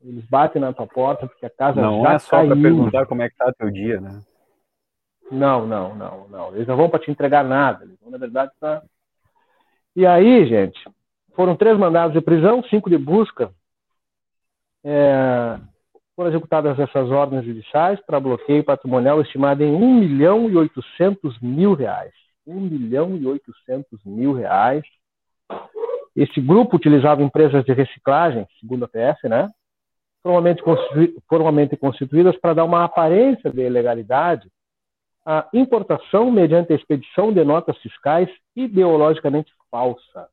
Eles 0.01 0.25
batem 0.29 0.61
na 0.61 0.71
tua 0.71 0.87
porta 0.87 1.27
porque 1.27 1.45
a 1.45 1.49
casa 1.49 1.81
não, 1.81 2.01
já 2.01 2.03
caiu. 2.03 2.03
Não 2.03 2.15
é 2.15 2.19
só 2.19 2.45
para 2.45 2.55
perguntar 2.55 3.05
como 3.05 3.21
é 3.21 3.29
que 3.29 3.35
tá 3.35 3.51
teu 3.57 3.69
dia, 3.69 3.99
né? 3.99 4.21
Não, 5.29 5.67
não, 5.67 5.93
não, 5.93 6.27
não. 6.29 6.55
Eles 6.55 6.65
não 6.65 6.77
vão 6.77 6.89
para 6.89 7.01
te 7.01 7.11
entregar 7.11 7.43
nada. 7.43 7.83
Eles 7.83 7.99
vão, 7.99 8.09
na 8.09 8.17
verdade, 8.17 8.51
para... 8.59 8.81
E 9.95 10.05
aí, 10.05 10.47
gente, 10.47 10.79
foram 11.35 11.57
três 11.57 11.77
mandados 11.77 12.13
de 12.13 12.21
prisão, 12.21 12.63
cinco 12.63 12.89
de 12.89 12.97
busca. 12.97 13.51
É, 14.83 15.59
foram 16.15 16.29
executadas 16.29 16.79
essas 16.79 17.11
ordens 17.11 17.43
judiciais 17.43 17.99
para 18.05 18.19
bloqueio 18.19 18.63
patrimonial 18.63 19.21
estimado 19.21 19.61
em 19.61 19.73
1 19.73 19.93
milhão 19.95 20.49
e 20.49 20.55
800 20.55 21.39
mil 21.41 21.73
reais. 21.73 22.13
1 22.49 22.59
milhão 22.61 23.15
e 23.15 23.25
800 23.25 24.03
mil 24.05 24.33
reais. 24.33 24.83
Esse 26.15 26.41
grupo 26.41 26.75
utilizava 26.75 27.21
empresas 27.21 27.63
de 27.63 27.73
reciclagem, 27.73 28.47
segundo 28.59 28.85
a 28.85 28.87
PS, 28.87 29.23
né? 29.23 29.47
Formalmente, 30.21 30.61
constitu... 30.61 31.21
formalmente 31.29 31.77
constituídas 31.77 32.37
para 32.37 32.55
dar 32.55 32.65
uma 32.65 32.83
aparência 32.83 33.49
de 33.51 33.61
ilegalidade 33.61 34.49
à 35.25 35.47
importação 35.53 36.31
mediante 36.31 36.73
a 36.73 36.75
expedição 36.75 37.31
de 37.31 37.43
notas 37.43 37.77
fiscais 37.77 38.29
ideologicamente 38.55 39.53
falsas. 39.69 40.27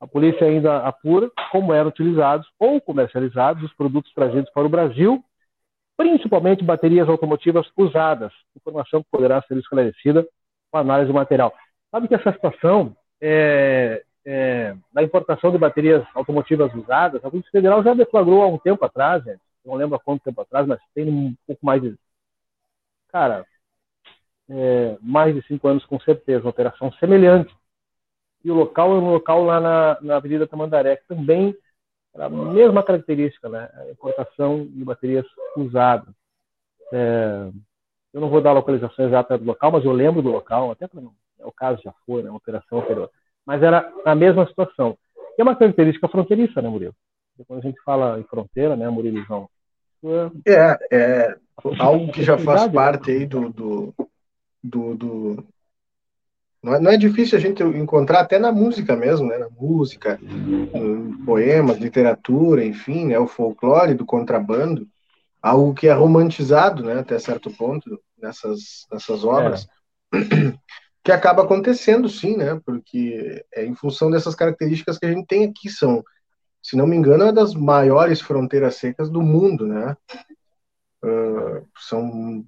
A 0.00 0.06
polícia 0.06 0.46
ainda 0.46 0.78
apura 0.78 1.30
como 1.50 1.72
eram 1.72 1.88
utilizados 1.88 2.48
ou 2.58 2.80
comercializados 2.80 3.62
os 3.64 3.74
produtos 3.74 4.12
trazidos 4.12 4.50
para 4.52 4.64
o 4.64 4.68
Brasil, 4.68 5.22
principalmente 5.96 6.64
baterias 6.64 7.08
automotivas 7.08 7.66
usadas, 7.76 8.32
informação 8.56 9.02
que 9.02 9.10
poderá 9.10 9.42
ser 9.42 9.56
esclarecida 9.58 10.26
com 10.70 10.78
análise 10.78 11.08
do 11.08 11.14
material. 11.14 11.54
Sabe 11.90 12.08
que 12.08 12.14
essa 12.14 12.32
situação 12.32 12.96
é, 13.20 14.02
é, 14.24 14.76
da 14.92 15.02
importação 15.02 15.50
de 15.50 15.58
baterias 15.58 16.06
automotivas 16.14 16.72
usadas, 16.74 17.24
a 17.24 17.30
Polícia 17.30 17.50
Federal 17.50 17.82
já 17.82 17.94
deflagrou 17.94 18.42
há 18.42 18.46
um 18.46 18.58
tempo 18.58 18.84
atrás, 18.84 19.24
gente, 19.24 19.40
não 19.64 19.74
lembro 19.74 19.96
há 19.96 20.00
quanto 20.00 20.22
tempo 20.22 20.40
atrás, 20.40 20.66
mas 20.66 20.80
tem 20.94 21.08
um 21.08 21.34
pouco 21.46 21.64
mais 21.64 21.82
de. 21.82 21.96
Cara, 23.08 23.46
é, 24.50 24.98
mais 25.00 25.34
de 25.34 25.42
cinco 25.46 25.68
anos 25.68 25.84
com 25.86 25.98
certeza, 26.00 26.44
uma 26.44 26.50
operação 26.50 26.92
semelhante 26.92 27.54
e 28.44 28.50
o 28.50 28.54
local 28.54 28.92
é 28.92 28.94
um 28.94 29.10
local 29.12 29.44
lá 29.44 29.60
na, 29.60 30.00
na 30.00 30.16
Avenida 30.16 30.46
Tamandaré, 30.46 30.96
que 30.96 31.06
também 31.06 31.56
a 32.14 32.28
mesma 32.28 32.82
característica, 32.82 33.48
né? 33.48 33.68
A 33.74 33.90
importação 33.90 34.66
de 34.66 34.84
baterias 34.84 35.26
usadas. 35.56 36.12
É, 36.92 37.50
eu 38.18 38.20
não 38.20 38.28
vou 38.28 38.40
dar 38.40 38.50
a 38.50 38.54
localização 38.54 39.06
exata 39.06 39.38
do 39.38 39.44
local, 39.44 39.70
mas 39.70 39.84
eu 39.84 39.92
lembro 39.92 40.20
do 40.20 40.30
local, 40.30 40.72
até 40.72 40.88
para 40.88 41.00
é 41.00 41.46
o 41.46 41.52
caso 41.52 41.80
já 41.84 41.94
foi, 42.04 42.20
né? 42.20 42.28
Uma 42.28 42.38
operação 42.38 42.80
anterior. 42.80 43.08
Mas 43.46 43.62
era 43.62 43.88
a 44.04 44.14
mesma 44.14 44.44
situação. 44.48 44.98
E 45.16 45.40
é 45.40 45.44
uma 45.44 45.54
característica 45.54 46.08
fronteiriça, 46.08 46.60
né, 46.60 46.68
Murilo? 46.68 46.94
Quando 47.46 47.60
a 47.60 47.62
gente 47.62 47.80
fala 47.82 48.18
em 48.18 48.24
fronteira, 48.24 48.74
né, 48.74 48.90
Murilizão? 48.90 49.48
É, 50.44 50.78
é 50.90 51.36
algo 51.78 52.10
que 52.10 52.24
já 52.24 52.36
faz 52.36 52.66
parte 52.66 53.12
aí 53.12 53.24
do, 53.24 53.50
do, 53.50 53.94
do, 54.62 54.94
do 54.96 55.46
não 56.60 56.74
é, 56.74 56.80
não 56.80 56.90
é, 56.90 56.96
difícil 56.96 57.38
a 57.38 57.40
gente 57.40 57.62
encontrar 57.62 58.20
até 58.20 58.36
na 58.36 58.50
música 58.50 58.96
mesmo, 58.96 59.28
né? 59.28 59.38
Na 59.38 59.48
música, 59.48 60.18
poemas, 61.24 61.78
literatura, 61.78 62.64
enfim, 62.64 63.06
né? 63.06 63.18
O 63.18 63.28
folclore 63.28 63.94
do 63.94 64.04
contrabando, 64.04 64.88
algo 65.48 65.74
que 65.74 65.88
é 65.88 65.92
romantizado, 65.92 66.84
né? 66.84 67.00
Até 67.00 67.18
certo 67.18 67.50
ponto 67.50 68.00
nessas 68.16 68.86
nessas 68.90 69.24
obras, 69.24 69.66
é. 70.14 70.18
que 71.04 71.12
acaba 71.12 71.42
acontecendo, 71.42 72.08
sim, 72.08 72.36
né? 72.36 72.60
Porque 72.64 73.44
é 73.52 73.64
em 73.64 73.74
função 73.74 74.10
dessas 74.10 74.34
características 74.34 74.98
que 74.98 75.06
a 75.06 75.12
gente 75.12 75.26
tem 75.26 75.44
aqui 75.44 75.68
são, 75.68 76.02
se 76.62 76.76
não 76.76 76.86
me 76.86 76.96
engano, 76.96 77.22
é 77.22 77.26
uma 77.26 77.32
das 77.32 77.54
maiores 77.54 78.20
fronteiras 78.20 78.76
secas 78.76 79.10
do 79.10 79.22
mundo, 79.22 79.66
né? 79.66 79.96
Uh, 81.02 81.66
são 81.78 82.44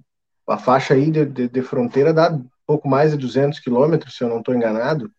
a 0.47 0.57
faixa 0.57 0.93
aí 0.93 1.09
de, 1.09 1.25
de, 1.25 1.47
de 1.47 1.61
fronteira 1.61 2.13
dá 2.13 2.37
pouco 2.65 2.87
mais 2.87 3.11
de 3.11 3.17
200 3.17 3.59
quilômetros, 3.59 4.15
se 4.15 4.23
eu 4.23 4.29
não 4.29 4.39
estou 4.39 4.55
enganado, 4.55 5.11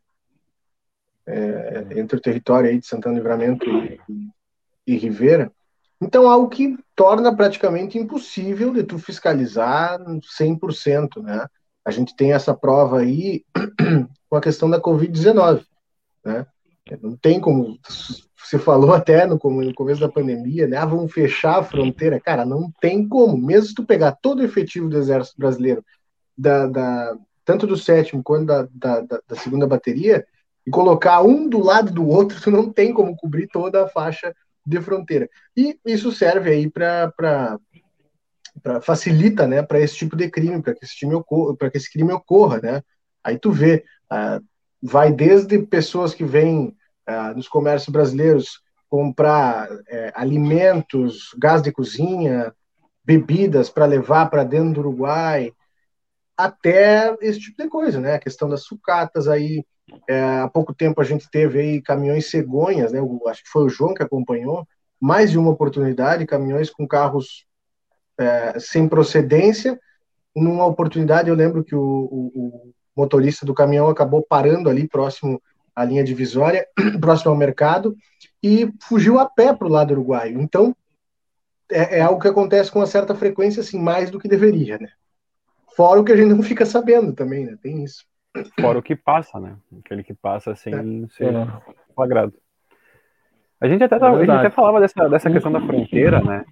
é, 1.27 1.87
entre 1.97 2.17
o 2.17 2.21
território 2.21 2.69
aí 2.69 2.79
de 2.79 2.87
Santana 2.87 3.15
Livramento 3.15 3.69
e, 3.69 4.01
e, 4.87 4.97
Ribeira. 4.97 5.53
Então, 6.03 6.29
algo 6.29 6.49
que 6.49 6.77
torna 6.97 7.35
praticamente 7.35 7.97
impossível 7.97 8.73
de 8.73 8.83
tu 8.83 8.99
fiscalizar 8.99 10.01
100%, 10.01 11.23
né? 11.23 11.47
A 11.85 11.91
gente 11.93 12.17
tem 12.17 12.33
essa 12.33 12.53
prova 12.53 12.99
aí 12.99 13.45
com 14.29 14.37
a 14.37 14.41
questão 14.41 14.69
da 14.69 14.81
Covid-19, 14.81 15.65
né? 16.25 16.45
Não 17.01 17.17
tem 17.17 17.41
como, 17.41 17.79
você 18.37 18.59
falou 18.59 18.93
até 18.93 19.27
no, 19.27 19.39
começo 19.39 20.01
da 20.01 20.09
pandemia, 20.09 20.67
né? 20.67 20.77
Ah, 20.77 20.85
vamos 20.85 21.13
fechar 21.13 21.61
a 21.61 21.63
fronteira. 21.63 22.21
Cara, 22.21 22.45
não 22.45 22.71
tem 22.81 23.09
como. 23.09 23.39
Mesmo 23.39 23.69
se 23.69 23.75
tu 23.75 23.85
pegar 23.85 24.13
todo 24.21 24.41
o 24.41 24.45
efetivo 24.45 24.89
do 24.89 24.99
Exército 24.99 25.39
Brasileiro, 25.39 25.85
da, 26.37 26.67
da, 26.67 27.17
tanto 27.45 27.65
do 27.65 27.77
sétimo 27.77 28.23
quanto 28.23 28.47
da, 28.47 28.69
da, 28.73 29.01
da, 29.01 29.37
segunda 29.37 29.69
bateria, 29.69 30.27
e 30.67 30.71
colocar 30.71 31.23
um 31.23 31.49
do 31.49 31.63
lado 31.63 31.93
do 31.93 32.07
outro, 32.07 32.39
tu 32.43 32.51
não 32.51 32.73
tem 32.73 32.93
como 32.93 33.17
cobrir 33.17 33.47
toda 33.47 33.85
a 33.85 33.89
faixa 33.89 34.35
de 34.65 34.81
fronteira. 34.81 35.29
E 35.57 35.79
isso 35.85 36.13
serve 36.13 36.51
aí 36.51 36.71
para 36.71 37.13
facilita, 38.83 39.47
né, 39.47 39.63
para 39.63 39.81
esse 39.81 39.97
tipo 39.97 40.15
de 40.15 40.31
crime, 40.31 40.63
para 40.63 40.75
que 40.75 40.85
esse 40.85 40.95
time 40.95 41.15
ocorra, 41.15 41.57
para 41.57 41.71
que 41.71 41.79
esse 41.79 41.91
crime 41.91 42.13
ocorra, 42.13 42.61
né? 42.61 42.83
Aí 43.25 43.39
tu 43.39 43.51
vê, 43.51 43.85
uh, 44.13 44.45
vai 44.83 45.13
desde 45.13 45.59
pessoas 45.59 46.15
que 46.15 46.25
vêm 46.25 46.77
uh, 47.09 47.35
nos 47.35 47.49
comércios 47.49 47.93
brasileiros 47.93 48.61
comprar 48.89 49.71
uh, 49.71 49.81
alimentos, 50.15 51.31
gás 51.39 51.63
de 51.63 51.73
cozinha, 51.73 52.53
bebidas 53.05 53.71
para 53.71 53.87
levar 53.87 54.27
para 54.27 54.45
dentro 54.45 54.75
do 54.75 54.81
Uruguai, 54.81 55.53
até 56.37 57.17
esse 57.21 57.41
tipo 57.41 57.63
de 57.63 57.69
coisa, 57.69 58.01
né? 58.01 58.15
A 58.15 58.19
questão 58.19 58.49
das 58.49 58.63
sucatas 58.63 59.29
aí. 59.29 59.65
É, 60.09 60.41
há 60.41 60.49
pouco 60.49 60.73
tempo 60.73 61.01
a 61.01 61.05
gente 61.05 61.31
teve 61.31 61.59
aí 61.59 61.83
caminhões 61.83 62.31
cegonhas, 62.31 62.93
né? 62.93 62.99
Eu, 62.99 63.21
acho 63.29 63.43
que 63.43 63.51
foi 63.51 63.65
o 63.65 63.69
João 63.69 63.95
que 63.95 64.03
acompanhou. 64.03 64.67
Mais 65.01 65.31
de 65.31 65.39
uma 65.39 65.51
oportunidade, 65.51 66.27
caminhões 66.27 66.71
com 66.71 66.87
carros 66.87 67.45
é, 68.19 68.59
sem 68.59 68.89
procedência. 68.89 69.79
Numa 70.35 70.65
oportunidade, 70.65 71.29
eu 71.29 71.35
lembro 71.35 71.65
que 71.65 71.75
o, 71.75 71.81
o, 71.81 72.33
o 72.35 72.73
motorista 72.97 73.45
do 73.45 73.55
caminhão 73.55 73.89
acabou 73.89 74.25
parando 74.27 74.71
ali 74.71 74.89
próximo 74.89 75.43
à 75.75 75.85
linha 75.85 76.05
divisória, 76.05 76.67
próximo 77.01 77.31
ao 77.31 77.37
mercado, 77.37 77.97
e 78.43 78.73
fugiu 78.83 79.19
a 79.19 79.29
pé 79.29 79.53
para 79.53 79.67
o 79.67 79.71
lado 79.71 79.93
uruguaio. 79.93 80.41
Então, 80.41 80.75
é, 81.71 81.99
é, 81.99 82.01
algo 82.01 82.21
que 82.21 82.29
acontece 82.29 82.71
com 82.71 82.79
uma 82.79 82.87
certa 82.87 83.15
frequência, 83.15 83.61
assim, 83.61 83.79
mais 83.79 84.11
do 84.11 84.19
que 84.19 84.29
deveria, 84.29 84.79
né? 84.79 84.89
Fora 85.77 86.01
o 86.01 86.05
que 86.05 86.13
a 86.13 86.17
gente 86.17 86.35
não 86.35 86.43
fica 86.43 86.67
sabendo 86.67 87.13
também, 87.13 87.47
né? 87.47 87.57
Tem 87.63 87.83
isso. 87.83 88.05
Fora 88.61 88.79
o 88.79 88.83
que 88.83 88.97
passa, 88.97 89.39
né? 89.39 89.57
Aquele 89.79 90.03
que 90.03 90.15
passa 90.15 90.55
sem 90.55 90.75
é. 90.75 91.09
ser 91.09 91.35
é. 91.35 91.47
flagrado. 91.95 92.35
A 93.61 93.69
gente 93.69 93.85
até, 93.85 93.95
é 93.95 94.05
a 94.05 94.19
gente 94.19 94.31
até 94.31 94.51
falava 94.51 94.81
dessa, 94.81 95.09
dessa 95.09 95.31
questão 95.31 95.53
da 95.53 95.61
fronteira, 95.61 96.21
né? 96.21 96.45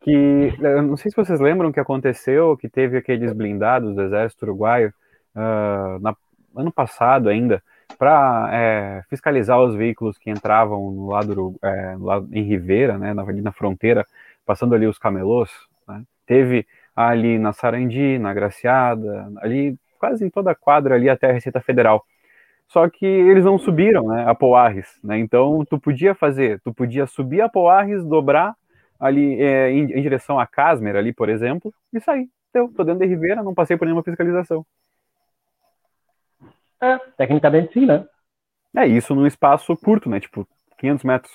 Que 0.00 0.52
eu 0.60 0.82
não 0.82 0.96
sei 0.96 1.10
se 1.10 1.16
vocês 1.16 1.40
lembram 1.40 1.70
o 1.70 1.72
que 1.72 1.80
aconteceu, 1.80 2.56
que 2.56 2.68
teve 2.68 2.98
aqueles 2.98 3.32
blindados 3.32 3.94
do 3.94 4.02
exército 4.02 4.44
uruguaio 4.44 4.92
uh, 5.34 5.98
na, 6.00 6.14
ano 6.54 6.70
passado 6.70 7.28
ainda, 7.28 7.62
para 7.98 8.50
é, 8.52 9.02
fiscalizar 9.08 9.60
os 9.60 9.74
veículos 9.74 10.18
que 10.18 10.30
entravam 10.30 10.90
no 10.90 11.08
lado, 11.08 11.56
é, 11.62 11.96
no 11.96 12.04
lado 12.04 12.28
em 12.32 12.42
Ribeira, 12.42 12.98
né, 12.98 13.14
na, 13.14 13.22
ali 13.22 13.40
na 13.40 13.52
fronteira, 13.52 14.06
passando 14.44 14.74
ali 14.74 14.86
os 14.86 14.98
camelôs. 14.98 15.50
Né? 15.86 16.02
Teve 16.26 16.66
ali 17.06 17.38
na 17.38 17.52
Sarandi, 17.52 18.18
na 18.18 18.34
Graciada, 18.34 19.30
ali 19.36 19.78
quase 20.00 20.24
em 20.24 20.30
toda 20.30 20.50
a 20.50 20.54
quadra 20.54 20.96
ali 20.96 21.08
até 21.08 21.30
a 21.30 21.32
Receita 21.32 21.60
Federal. 21.60 22.04
Só 22.66 22.88
que 22.88 23.06
eles 23.06 23.44
não 23.44 23.56
subiram, 23.56 24.08
né, 24.08 24.24
a 24.28 24.34
Poarres, 24.34 24.98
né? 25.02 25.16
Então 25.16 25.64
tu 25.64 25.78
podia 25.78 26.12
fazer, 26.12 26.60
tu 26.60 26.74
podia 26.74 27.06
subir 27.06 27.40
a 27.40 27.48
Poarres, 27.48 28.04
dobrar 28.04 28.54
ali 28.98 29.40
é, 29.40 29.70
em, 29.70 29.92
em, 29.92 30.02
direção 30.02 30.40
a 30.40 30.46
Casmer 30.46 30.96
ali, 30.96 31.12
por 31.12 31.28
exemplo, 31.28 31.72
e 31.92 32.00
sair. 32.00 32.28
Eu 32.52 32.68
tô 32.68 32.82
dentro 32.82 33.00
de 33.00 33.06
Ribeira, 33.06 33.44
não 33.44 33.54
passei 33.54 33.76
por 33.76 33.84
nenhuma 33.84 34.02
fiscalização. 34.02 34.66
É, 36.82 36.98
tecnicamente 37.16 37.74
sim, 37.74 37.86
né? 37.86 38.04
É 38.76 38.86
isso 38.86 39.14
num 39.14 39.26
espaço 39.26 39.76
curto, 39.76 40.10
né? 40.10 40.18
Tipo, 40.18 40.46
500 40.78 41.04
metros. 41.04 41.32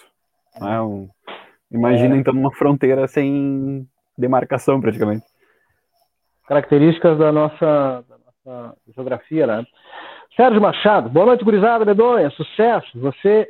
Né? 0.59 0.81
Um, 0.81 1.09
imagina 1.71 2.15
é. 2.15 2.17
então 2.17 2.33
uma 2.33 2.51
fronteira 2.51 3.07
sem 3.07 3.87
demarcação 4.17 4.81
praticamente. 4.81 5.32
Características 6.47 7.17
da 7.17 7.31
nossa, 7.31 8.03
da 8.07 8.17
nossa 8.17 8.77
geografia, 8.93 9.47
né? 9.47 9.65
Sérgio 10.35 10.61
Machado, 10.61 11.09
boa 11.09 11.27
noite, 11.27 11.43
gurizada, 11.43 11.85
medonha, 11.85 12.29
sucesso. 12.31 12.87
Você, 12.99 13.47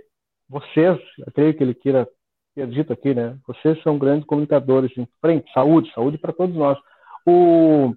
vocês, 0.49 0.99
eu 1.17 1.31
creio 1.33 1.53
que 1.53 1.63
ele 1.63 1.73
queira 1.73 2.07
ter 2.53 2.67
dito 2.67 2.93
aqui, 2.93 3.13
né? 3.13 3.37
Vocês 3.47 3.81
são 3.81 3.97
grandes 3.97 4.25
comunicadores 4.25 4.95
em 4.97 5.07
frente, 5.19 5.51
saúde, 5.53 5.91
saúde 5.93 6.17
para 6.17 6.33
todos 6.33 6.55
nós. 6.55 6.77
O 7.25 7.95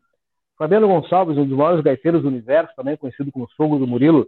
Fabiano 0.57 0.89
Gonçalves, 0.89 1.37
um 1.37 1.47
dos 1.47 1.59
maiores 1.59 1.83
gaiteiros 1.83 2.23
do 2.23 2.29
universo, 2.29 2.73
também 2.75 2.97
conhecido 2.97 3.31
como 3.31 3.51
sogro 3.51 3.79
do 3.79 3.87
Murilo, 3.87 4.27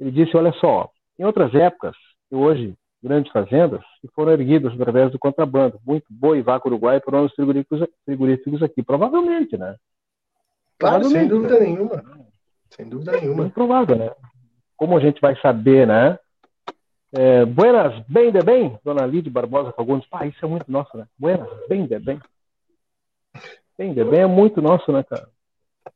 ele 0.00 0.10
disse: 0.10 0.36
Olha 0.36 0.52
só, 0.52 0.88
em 1.18 1.24
outras 1.24 1.54
épocas, 1.54 1.96
e 2.30 2.34
hoje 2.34 2.74
grandes 3.02 3.30
fazendas, 3.30 3.82
que 4.00 4.08
foram 4.14 4.32
erguidas 4.32 4.72
através 4.72 5.12
do 5.12 5.18
contrabando, 5.18 5.78
muito 5.86 6.06
boi 6.10 6.42
vaca 6.42 6.68
uruguai 6.68 7.00
por 7.00 7.14
os 7.14 7.32
frigoríficos, 7.34 7.86
frigoríficos 8.04 8.62
aqui. 8.62 8.82
Provavelmente, 8.82 9.56
né? 9.56 9.76
Claro, 10.78 11.04
sem 11.04 11.26
dúvida 11.26 11.58
né? 11.58 11.66
nenhuma. 11.66 12.04
Sem 12.70 12.88
dúvida 12.88 13.12
nenhuma. 13.12 13.46
É 13.46 13.48
provável, 13.48 13.96
né? 13.96 14.10
Como 14.76 14.96
a 14.96 15.00
gente 15.00 15.20
vai 15.20 15.34
saber, 15.40 15.86
né? 15.86 16.18
É, 17.12 17.44
buenas, 17.46 17.98
bem 18.06 18.30
de 18.30 18.42
bem, 18.42 18.78
dona 18.84 19.06
Lídia 19.06 19.32
Barbosa 19.32 19.72
Fagundes. 19.72 20.08
Pá, 20.08 20.26
isso 20.26 20.44
é 20.44 20.48
muito 20.48 20.70
nosso, 20.70 20.96
né? 20.96 21.06
Buenas, 21.18 21.48
bem 21.68 21.86
de 21.86 21.98
bem. 21.98 22.20
Bem 23.78 23.94
de 23.94 24.04
bem 24.04 24.20
é 24.20 24.26
muito 24.26 24.60
nosso, 24.60 24.92
né, 24.92 25.02
cara? 25.02 25.28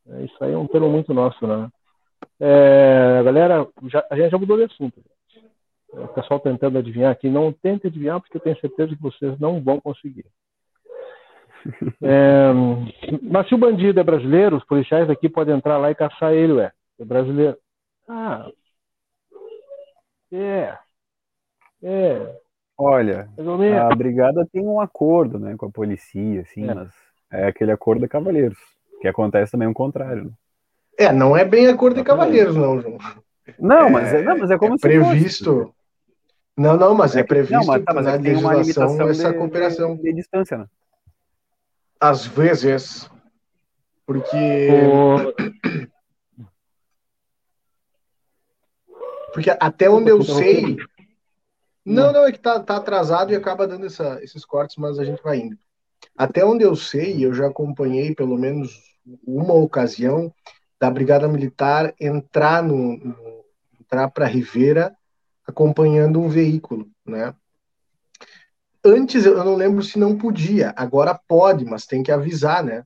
É, 0.08 0.24
isso 0.24 0.36
aí 0.42 0.52
é 0.52 0.58
um 0.58 0.66
termo 0.66 0.88
muito 0.88 1.12
nosso, 1.12 1.46
né? 1.46 1.68
É, 2.38 3.22
galera, 3.22 3.66
já, 3.88 4.06
a 4.10 4.16
gente 4.16 4.30
já 4.30 4.38
mudou 4.38 4.56
de 4.56 4.64
assunto. 4.64 5.02
É, 5.92 6.00
o 6.00 6.08
pessoal 6.08 6.40
tentando 6.40 6.78
adivinhar 6.78 7.10
aqui, 7.10 7.28
não 7.28 7.52
tente 7.52 7.86
adivinhar, 7.86 8.20
porque 8.20 8.36
eu 8.36 8.40
tenho 8.40 8.58
certeza 8.60 8.94
que 8.94 9.02
vocês 9.02 9.38
não 9.38 9.60
vão 9.62 9.80
conseguir. 9.80 10.24
É, 12.02 12.50
mas 13.22 13.48
se 13.48 13.54
o 13.54 13.58
bandido 13.58 14.00
é 14.00 14.02
brasileiro, 14.02 14.56
os 14.56 14.64
policiais 14.64 15.06
daqui 15.06 15.28
podem 15.28 15.54
entrar 15.54 15.76
lá 15.76 15.90
e 15.90 15.94
caçar 15.94 16.32
ele, 16.32 16.54
ué. 16.54 16.72
É 16.98 17.04
brasileiro. 17.04 17.56
Ah. 18.08 18.48
É. 20.32 20.78
É. 21.82 22.36
Olha, 22.78 23.28
a 23.88 23.94
brigada 23.94 24.46
tem 24.50 24.66
um 24.66 24.80
acordo, 24.80 25.38
né, 25.38 25.54
com 25.56 25.66
a 25.66 25.70
polícia, 25.70 26.40
assim, 26.40 26.68
é. 26.68 26.74
mas 26.74 26.90
é 27.30 27.46
aquele 27.46 27.72
acordo 27.72 28.00
de 28.00 28.08
cavalheiros. 28.08 28.58
Que 29.00 29.08
acontece 29.08 29.52
também 29.52 29.68
o 29.68 29.74
contrário. 29.74 30.24
Né? 30.24 30.30
É, 30.98 31.12
não 31.12 31.36
é 31.36 31.44
bem 31.44 31.66
acordo 31.68 31.96
de 31.96 32.04
cavalheiros, 32.04 32.54
não, 32.56 32.80
João. 32.80 32.98
Não, 33.58 33.86
é, 33.86 33.90
mas, 33.90 34.14
é, 34.14 34.22
não, 34.22 34.38
mas 34.38 34.50
é 34.50 34.58
como 34.58 34.74
é 34.74 34.76
se 34.76 34.82
previsto. 34.82 35.62
Fosse. 35.64 35.80
Não, 36.56 36.76
não, 36.76 36.94
mas 36.94 37.16
é, 37.16 37.20
é 37.20 37.22
previsto 37.22 37.54
não, 37.54 37.66
mas, 37.66 37.82
tá, 37.82 37.94
mas 37.94 38.04
na 38.04 38.50
legislação 38.52 39.08
essa 39.08 39.32
de, 39.32 39.38
cooperação. 39.38 39.96
De, 39.96 40.02
de, 40.02 40.12
distância, 40.12 40.58
né? 40.58 40.66
Às 42.00 42.26
vezes. 42.26 43.10
Porque. 44.06 44.68
Porque 49.32 49.50
até 49.60 49.88
onde 49.88 50.10
eu 50.10 50.22
sei. 50.22 50.76
Não, 51.84 52.12
não, 52.12 52.26
é 52.26 52.32
que 52.32 52.38
tá, 52.38 52.60
tá 52.60 52.76
atrasado 52.76 53.32
e 53.32 53.36
acaba 53.36 53.66
dando 53.66 53.86
essa, 53.86 54.22
esses 54.22 54.44
cortes, 54.44 54.76
mas 54.76 54.98
a 54.98 55.04
gente 55.04 55.22
vai 55.22 55.38
indo. 55.38 55.58
Até 56.16 56.44
onde 56.44 56.64
eu 56.64 56.76
sei, 56.76 57.24
eu 57.24 57.32
já 57.32 57.46
acompanhei 57.46 58.14
pelo 58.14 58.36
menos 58.36 58.70
uma 59.26 59.54
ocasião 59.54 60.32
da 60.78 60.90
Brigada 60.90 61.28
Militar 61.28 61.94
entrar 61.98 62.62
no, 62.62 62.96
no 62.96 63.44
entrar 63.80 64.08
para 64.08 64.26
Rivera 64.26 64.94
acompanhando 65.46 66.20
um 66.20 66.28
veículo, 66.28 66.88
né? 67.04 67.34
Antes 68.84 69.26
eu 69.26 69.44
não 69.44 69.56
lembro 69.56 69.82
se 69.82 69.98
não 69.98 70.16
podia, 70.16 70.72
agora 70.76 71.18
pode, 71.28 71.64
mas 71.64 71.86
tem 71.86 72.02
que 72.02 72.10
avisar, 72.10 72.64
né? 72.64 72.84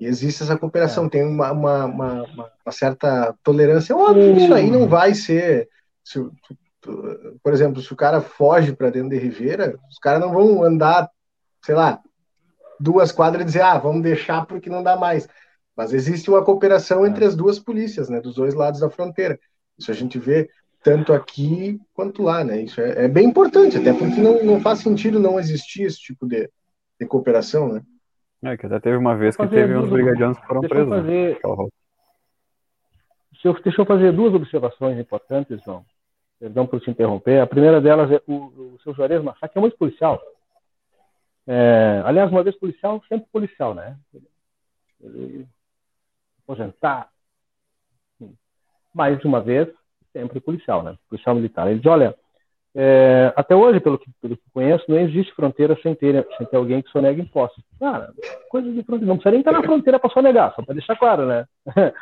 E 0.00 0.06
existe 0.06 0.42
essa 0.42 0.56
cooperação, 0.56 1.06
é. 1.06 1.08
tem 1.08 1.24
uma, 1.24 1.52
uma, 1.52 1.84
uma, 1.84 2.22
uma, 2.24 2.72
certa 2.72 3.34
tolerância. 3.42 3.96
Óbvio 3.96 4.34
que 4.34 4.42
isso 4.42 4.54
aí 4.54 4.70
não 4.70 4.88
vai 4.88 5.14
ser. 5.14 5.68
Se, 6.02 6.18
por 7.42 7.52
exemplo, 7.52 7.80
se 7.80 7.92
o 7.92 7.96
cara 7.96 8.20
foge 8.20 8.72
para 8.72 8.90
dentro 8.90 9.10
de 9.10 9.18
Rivera, 9.18 9.78
os 9.90 9.98
caras 9.98 10.20
não 10.20 10.32
vão 10.32 10.62
andar, 10.64 11.08
sei 11.64 11.74
lá, 11.74 12.00
duas 12.80 13.12
quadras 13.12 13.42
e 13.42 13.46
dizer, 13.46 13.62
ah, 13.62 13.78
vamos 13.78 14.02
deixar 14.02 14.46
porque 14.46 14.68
não 14.68 14.82
dá 14.82 14.96
mais. 14.96 15.28
Mas 15.76 15.92
existe 15.92 16.28
uma 16.30 16.44
cooperação 16.44 17.06
entre 17.06 17.24
as 17.24 17.34
duas 17.34 17.58
polícias, 17.58 18.08
né, 18.08 18.20
dos 18.20 18.34
dois 18.34 18.54
lados 18.54 18.80
da 18.80 18.90
fronteira. 18.90 19.38
Isso 19.78 19.90
a 19.90 19.94
gente 19.94 20.18
vê 20.18 20.48
tanto 20.84 21.14
aqui 21.14 21.80
quanto 21.94 22.22
lá, 22.22 22.44
né? 22.44 22.60
Isso 22.60 22.78
é, 22.80 23.06
é 23.06 23.08
bem 23.08 23.26
importante, 23.26 23.78
até 23.78 23.92
porque 23.92 24.20
não, 24.20 24.44
não 24.44 24.60
faz 24.60 24.80
sentido 24.80 25.18
não 25.18 25.40
existir 25.40 25.84
esse 25.84 25.98
tipo 25.98 26.26
de, 26.28 26.48
de 27.00 27.06
cooperação, 27.06 27.72
né? 27.72 27.82
É, 28.44 28.56
que 28.58 28.66
até 28.66 28.78
teve 28.78 28.96
uma 28.98 29.16
vez 29.16 29.34
que 29.34 29.48
teve 29.48 29.74
uns 29.74 29.88
brigadianos 29.88 30.38
que 30.38 30.46
foram 30.46 30.60
deixa 30.60 30.74
presos. 30.74 30.90
Né? 30.90 31.00
Fazer... 31.00 31.40
Deixa, 33.32 33.48
eu, 33.48 33.62
deixa 33.62 33.80
eu 33.80 33.86
fazer 33.86 34.12
duas 34.12 34.34
observações 34.34 34.98
importantes, 34.98 35.62
João. 35.64 35.84
Perdão 36.38 36.66
por 36.66 36.78
te 36.78 36.90
interromper. 36.90 37.40
A 37.40 37.46
primeira 37.46 37.80
delas 37.80 38.10
é 38.10 38.20
o, 38.26 38.74
o 38.74 38.78
seu 38.82 38.92
Juarez 38.92 39.22
Massacre 39.22 39.56
é 39.56 39.60
muito 39.60 39.78
policial. 39.78 40.20
É, 41.46 42.02
aliás, 42.04 42.30
uma 42.30 42.42
vez 42.42 42.54
policial, 42.58 43.02
sempre 43.08 43.26
policial, 43.32 43.74
né? 43.74 43.96
Ele 45.00 45.46
aposentar. 46.42 47.08
Mais 48.92 49.24
uma 49.24 49.40
vez, 49.40 49.68
sempre 50.16 50.40
policial, 50.40 50.82
né? 50.82 50.94
Policial 51.08 51.34
militar. 51.34 51.66
Ele 51.68 51.80
diz, 51.80 51.86
olha, 51.86 52.14
é, 52.74 53.32
até 53.36 53.54
hoje, 53.54 53.80
pelo 53.80 53.98
que, 53.98 54.10
pelo 54.22 54.36
que 54.36 54.50
conheço, 54.52 54.84
não 54.88 54.98
existe 54.98 55.34
fronteira 55.34 55.76
sem 55.82 55.94
ter, 55.94 56.26
sem 56.38 56.46
ter 56.46 56.56
alguém 56.56 56.80
que 56.80 56.90
sonega 56.90 57.20
impostos. 57.20 57.62
Cara, 57.78 58.10
coisa 58.48 58.70
de 58.70 58.82
fronteira. 58.82 59.06
Não 59.06 59.16
precisa 59.16 59.32
nem 59.32 59.40
estar 59.40 59.52
na 59.52 59.62
fronteira 59.62 59.98
para 59.98 60.10
sonegar, 60.10 60.54
só 60.54 60.62
para 60.62 60.74
deixar 60.74 60.96
claro, 60.96 61.26
né? 61.26 61.44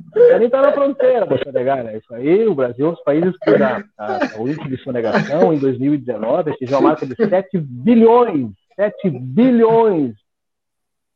Não 0.00 0.12
precisa 0.12 0.38
nem 0.38 0.46
estar 0.46 0.62
na 0.62 0.72
fronteira 0.72 1.26
para 1.26 1.42
sonegar, 1.42 1.82
né? 1.82 1.96
Isso 1.96 2.14
aí, 2.14 2.46
o 2.46 2.54
Brasil 2.54 2.92
dos 2.92 3.02
países 3.02 3.36
que 3.36 3.50
a, 3.50 3.82
a, 3.98 4.40
o 4.40 4.48
índice 4.48 4.68
de 4.68 4.76
sonegação 4.84 5.52
em 5.52 5.58
2019 5.58 6.52
atingiu 6.52 6.78
a 6.78 6.80
marca 6.80 7.04
de 7.04 7.16
7 7.16 7.58
bilhões 7.58 8.52
7 8.78 9.10
bilhões 9.10 10.14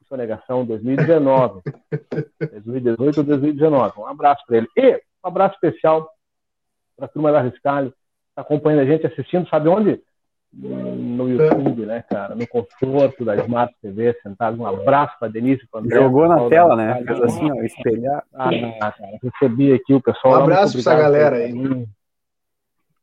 de 0.00 0.08
sonegação 0.08 0.62
em 0.62 0.66
2019. 0.66 1.62
2018 2.40 3.18
ou 3.18 3.24
2019. 3.24 4.00
Um 4.00 4.06
abraço 4.08 4.42
para 4.44 4.56
ele. 4.56 4.68
E 4.76 4.96
um 5.24 5.28
abraço 5.28 5.54
especial 5.54 6.10
para 6.96 7.06
a 7.06 7.08
turma 7.08 7.32
da 7.32 7.40
Riscalho, 7.40 7.92
está 8.28 8.42
acompanhando 8.42 8.80
a 8.80 8.84
gente, 8.84 9.06
assistindo, 9.06 9.48
sabe 9.48 9.68
onde? 9.68 10.00
No 10.52 11.30
YouTube, 11.30 11.86
né, 11.86 12.04
cara? 12.10 12.34
No 12.34 12.46
conforto 12.46 13.24
da 13.24 13.36
Smart 13.36 13.74
TV, 13.80 14.14
sentado. 14.22 14.60
Um 14.60 14.66
abraço 14.66 15.18
para 15.18 15.28
Denise. 15.32 15.66
Pra 15.70 15.80
André, 15.80 15.98
Jogou 15.98 16.28
na 16.28 16.46
tela, 16.48 16.76
né? 16.76 17.02
Fez 17.06 17.22
assim, 17.22 17.50
ó, 17.50 17.62
espelhar. 17.62 18.22
Ah, 18.34 18.50
cara, 18.80 19.18
recebi 19.22 19.72
aqui 19.72 19.94
o 19.94 20.02
pessoal. 20.02 20.34
Um 20.34 20.42
abraço 20.42 20.72
para 20.72 20.80
essa 20.80 21.02
galera 21.02 21.36
aí. 21.36 21.54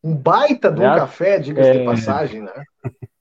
Um 0.04 0.15
baita 0.15 0.71
de 0.71 0.80
um 0.80 0.84
café, 0.84 1.39
diga-se 1.39 1.69
é... 1.69 1.80
de 1.80 1.86
passagem, 1.86 2.41
né? 2.41 2.63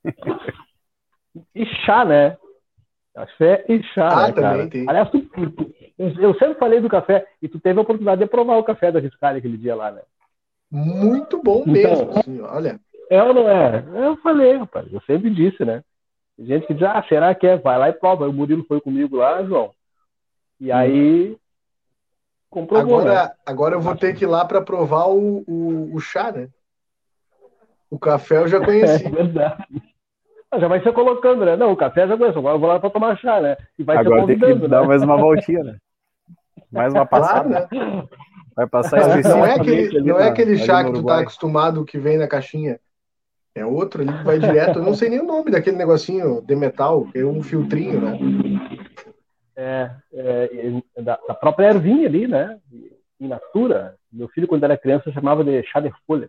e 1.54 1.64
chá, 1.84 2.04
né? 2.04 2.36
Café 3.14 3.64
e 3.68 3.82
chá, 3.94 4.08
ah, 4.08 4.26
né, 4.28 4.32
também 4.32 4.42
cara? 4.42 4.68
tem. 4.68 4.88
Aliás, 4.88 5.10
tu, 5.10 5.20
tu, 5.22 5.74
eu 5.98 6.34
sempre 6.34 6.54
falei 6.58 6.80
do 6.80 6.88
café 6.88 7.26
e 7.42 7.48
tu 7.48 7.58
teve 7.58 7.78
a 7.78 7.82
oportunidade 7.82 8.20
de 8.20 8.30
provar 8.30 8.58
o 8.58 8.64
café 8.64 8.92
da 8.92 9.00
Riscalha 9.00 9.38
aquele 9.38 9.56
dia 9.56 9.74
lá, 9.74 9.90
né? 9.90 10.02
Muito 10.70 11.42
bom 11.42 11.64
então, 11.66 11.72
mesmo, 11.72 12.18
assim, 12.18 12.40
olha. 12.40 12.80
É 13.10 13.22
ou 13.22 13.32
não 13.32 13.48
é? 13.48 13.84
Eu 13.94 14.16
falei, 14.18 14.56
rapaz, 14.56 14.92
eu 14.92 15.00
sempre 15.02 15.30
disse, 15.30 15.64
né? 15.64 15.82
gente 16.38 16.66
que 16.66 16.74
diz, 16.74 16.84
ah, 16.84 17.04
será 17.08 17.34
que 17.34 17.46
é? 17.46 17.56
Vai 17.56 17.78
lá 17.78 17.88
e 17.88 17.92
prova. 17.92 18.28
O 18.28 18.32
Murilo 18.32 18.64
foi 18.64 18.80
comigo 18.80 19.16
lá, 19.16 19.42
João. 19.42 19.72
E 20.60 20.70
aí 20.70 21.36
comprovou. 22.50 23.00
Agora, 23.00 23.24
né? 23.24 23.30
agora 23.44 23.74
eu 23.74 23.80
vou 23.80 23.96
ter 23.96 24.14
que 24.14 24.24
ir 24.24 24.28
lá 24.28 24.44
para 24.44 24.62
provar 24.62 25.08
o, 25.08 25.44
o, 25.46 25.94
o, 25.94 26.00
chá, 26.00 26.30
né? 26.30 26.48
O 27.90 27.98
café 27.98 28.38
eu 28.38 28.48
já 28.48 28.60
conheci. 28.64 29.06
É 29.06 29.10
verdade. 29.10 29.82
Ah, 30.50 30.58
já 30.58 30.66
vai 30.66 30.82
ser 30.82 30.92
colocando, 30.92 31.44
né? 31.44 31.56
Não, 31.56 31.72
o 31.72 31.76
café 31.76 32.08
já 32.08 32.16
conheço, 32.16 32.38
agora 32.38 32.56
eu 32.56 32.60
vou 32.60 32.68
lá 32.68 32.80
para 32.80 32.88
tomar 32.88 33.18
chá, 33.18 33.40
né? 33.40 33.56
E 33.78 33.82
vai 33.82 33.98
agora 33.98 34.26
tem 34.26 34.38
que 34.38 34.54
né? 34.54 34.68
dar 34.68 34.86
mais 34.86 35.02
uma 35.02 35.16
voltinha, 35.16 35.62
né? 35.62 35.76
Mais 36.72 36.92
uma 36.94 37.04
passada. 37.04 37.66
Claro, 37.66 37.96
né? 37.96 38.08
Vai 38.58 38.66
passar 38.66 39.22
Não 39.22 39.46
é 39.46 39.54
aquele, 39.54 40.00
não 40.00 40.18
é 40.18 40.28
aquele 40.28 40.58
chá 40.58 40.82
que 40.82 40.92
tu 40.92 41.04
tá 41.04 41.20
acostumado 41.20 41.84
que 41.84 41.96
vem 41.96 42.18
na 42.18 42.26
caixinha. 42.26 42.80
É 43.54 43.64
outro 43.64 44.02
ali 44.02 44.12
que 44.12 44.24
vai 44.24 44.36
direto. 44.36 44.80
Eu 44.80 44.84
não 44.84 44.94
sei 44.94 45.08
nem 45.08 45.20
o 45.20 45.24
nome 45.24 45.52
daquele 45.52 45.76
negocinho 45.76 46.42
de 46.42 46.56
metal, 46.56 47.04
que 47.04 47.20
é 47.20 47.24
um 47.24 47.40
filtrinho, 47.40 48.00
né? 48.00 48.18
É, 49.54 49.90
é 50.12 51.02
da, 51.02 51.20
da, 51.28 51.34
própria 51.34 51.68
ervinha 51.68 52.08
ali, 52.08 52.26
né? 52.26 52.58
In 53.20 53.28
natura. 53.28 53.94
Meu 54.12 54.26
filho, 54.26 54.48
quando 54.48 54.64
era 54.64 54.76
criança, 54.76 55.12
chamava 55.12 55.44
de 55.44 55.62
chá 55.62 55.78
de 55.78 55.92
folha. 56.04 56.28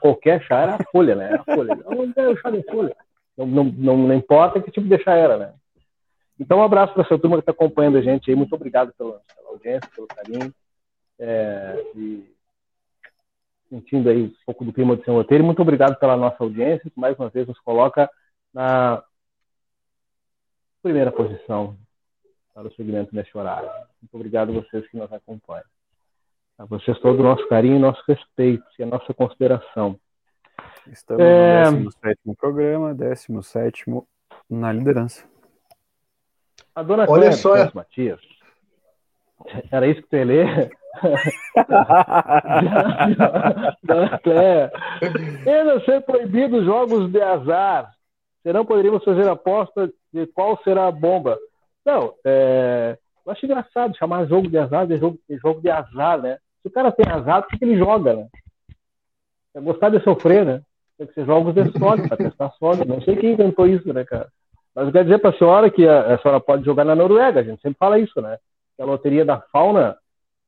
Qualquer 0.00 0.42
chá 0.42 0.62
era 0.62 0.78
folha, 0.90 1.14
né? 1.14 1.34
Era 1.34 1.44
folha. 1.44 1.76
Não, 1.76 2.12
é 2.16 2.28
o 2.30 2.36
chá 2.36 2.50
de 2.50 2.64
folha. 2.64 2.96
Não, 3.38 3.46
não, 3.46 3.64
não, 3.64 3.96
não 3.96 4.14
importa 4.14 4.60
que 4.60 4.72
tipo 4.72 4.88
de 4.88 4.98
chá 5.04 5.14
era, 5.14 5.36
né? 5.36 5.52
Então, 6.36 6.58
um 6.58 6.64
abraço 6.64 6.94
para 6.94 7.04
essa 7.04 7.16
turma 7.16 7.36
que 7.36 7.42
está 7.42 7.52
acompanhando 7.52 7.98
a 7.98 8.02
gente 8.02 8.28
aí. 8.28 8.34
Muito 8.34 8.54
obrigado 8.56 8.92
pela, 8.98 9.20
pela 9.36 9.50
audiência, 9.50 9.88
pelo 9.94 10.08
carinho. 10.08 10.52
É, 11.22 11.92
e 11.94 12.26
sentindo 13.68 14.08
aí 14.08 14.24
um 14.24 14.32
pouco 14.44 14.64
do 14.64 14.72
clima 14.72 14.96
do 14.96 15.04
seu 15.04 15.14
roteiro. 15.14 15.44
Muito 15.44 15.62
obrigado 15.62 15.96
pela 15.98 16.16
nossa 16.16 16.42
audiência, 16.42 16.90
que 16.90 16.98
mais 16.98 17.16
uma 17.18 17.28
vez 17.28 17.46
nos 17.46 17.60
coloca 17.60 18.10
na 18.52 19.02
primeira 20.82 21.12
posição 21.12 21.76
para 22.52 22.66
o 22.66 22.74
segmento 22.74 23.14
neste 23.14 23.36
horário. 23.38 23.70
Muito 24.02 24.14
obrigado 24.14 24.50
a 24.50 24.60
vocês 24.60 24.88
que 24.88 24.96
nos 24.96 25.12
acompanham. 25.12 25.64
A 26.58 26.64
vocês 26.64 26.98
todo 27.00 27.20
o 27.20 27.22
nosso 27.22 27.46
carinho, 27.48 27.78
nosso 27.78 28.02
respeito 28.08 28.64
e 28.78 28.82
a 28.82 28.86
nossa 28.86 29.14
consideração. 29.14 29.98
Estamos 30.88 31.22
é... 31.22 31.70
no 31.70 31.90
17 31.90 32.18
programa, 32.36 32.94
17 32.94 33.84
na 34.48 34.72
liderança. 34.72 35.24
A 36.74 36.82
dona 36.82 37.04
Olha 37.08 37.30
Cléber, 37.30 37.38
só, 37.38 37.74
Matias. 37.74 38.20
Era 39.70 39.86
isso 39.86 40.02
que 40.02 40.08
tu 40.08 40.16
ia 40.16 40.24
ler? 40.24 40.79
Cléber. 44.22 44.72
Ainda 45.46 45.84
ser 45.84 46.00
proibidos 46.02 46.64
jogos 46.64 47.10
de 47.10 47.20
azar. 47.20 47.92
Serão 48.42 48.64
poderíamos 48.64 49.04
fazer 49.04 49.28
aposta 49.28 49.90
de 50.12 50.26
qual 50.28 50.58
será 50.62 50.86
a 50.86 50.92
bomba. 50.92 51.38
Não, 51.84 52.14
é... 52.24 52.96
eu 53.24 53.32
acho 53.32 53.44
engraçado 53.44 53.96
chamar 53.96 54.26
jogo 54.26 54.48
de 54.48 54.58
azar 54.58 54.86
de 54.86 54.98
jogo, 54.98 55.18
de 55.28 55.36
jogo 55.36 55.60
de 55.60 55.70
azar, 55.70 56.20
né? 56.20 56.38
Se 56.62 56.68
o 56.68 56.70
cara 56.70 56.92
tem 56.92 57.10
azar, 57.10 57.42
por 57.42 57.58
que 57.58 57.64
ele 57.64 57.78
joga, 57.78 58.14
né? 58.14 58.26
É 59.54 59.60
gostar 59.60 59.90
de 59.90 60.00
sofrer, 60.00 60.44
né? 60.44 60.62
Tem 60.98 61.06
que 61.06 61.14
ser 61.14 61.24
jogos 61.24 61.54
de 61.54 61.78
sorte, 61.78 62.06
para 62.08 62.16
testar 62.16 62.50
sorte. 62.58 62.86
Não 62.86 63.00
sei 63.00 63.16
quem 63.16 63.32
inventou 63.32 63.66
isso, 63.66 63.92
né, 63.92 64.04
cara? 64.04 64.28
Mas 64.74 64.86
eu 64.86 64.92
quero 64.92 65.04
dizer 65.04 65.18
para 65.18 65.30
a 65.30 65.38
senhora 65.38 65.70
que 65.70 65.86
a, 65.86 66.14
a, 66.14 66.18
senhora 66.18 66.40
pode 66.40 66.64
jogar 66.64 66.84
na 66.84 66.94
Noruega, 66.94 67.40
a 67.40 67.42
gente 67.42 67.60
sempre 67.60 67.78
fala 67.78 67.98
isso, 67.98 68.20
né? 68.20 68.38
Que 68.76 68.82
a 68.82 68.86
loteria 68.86 69.24
da 69.24 69.40
fauna, 69.52 69.96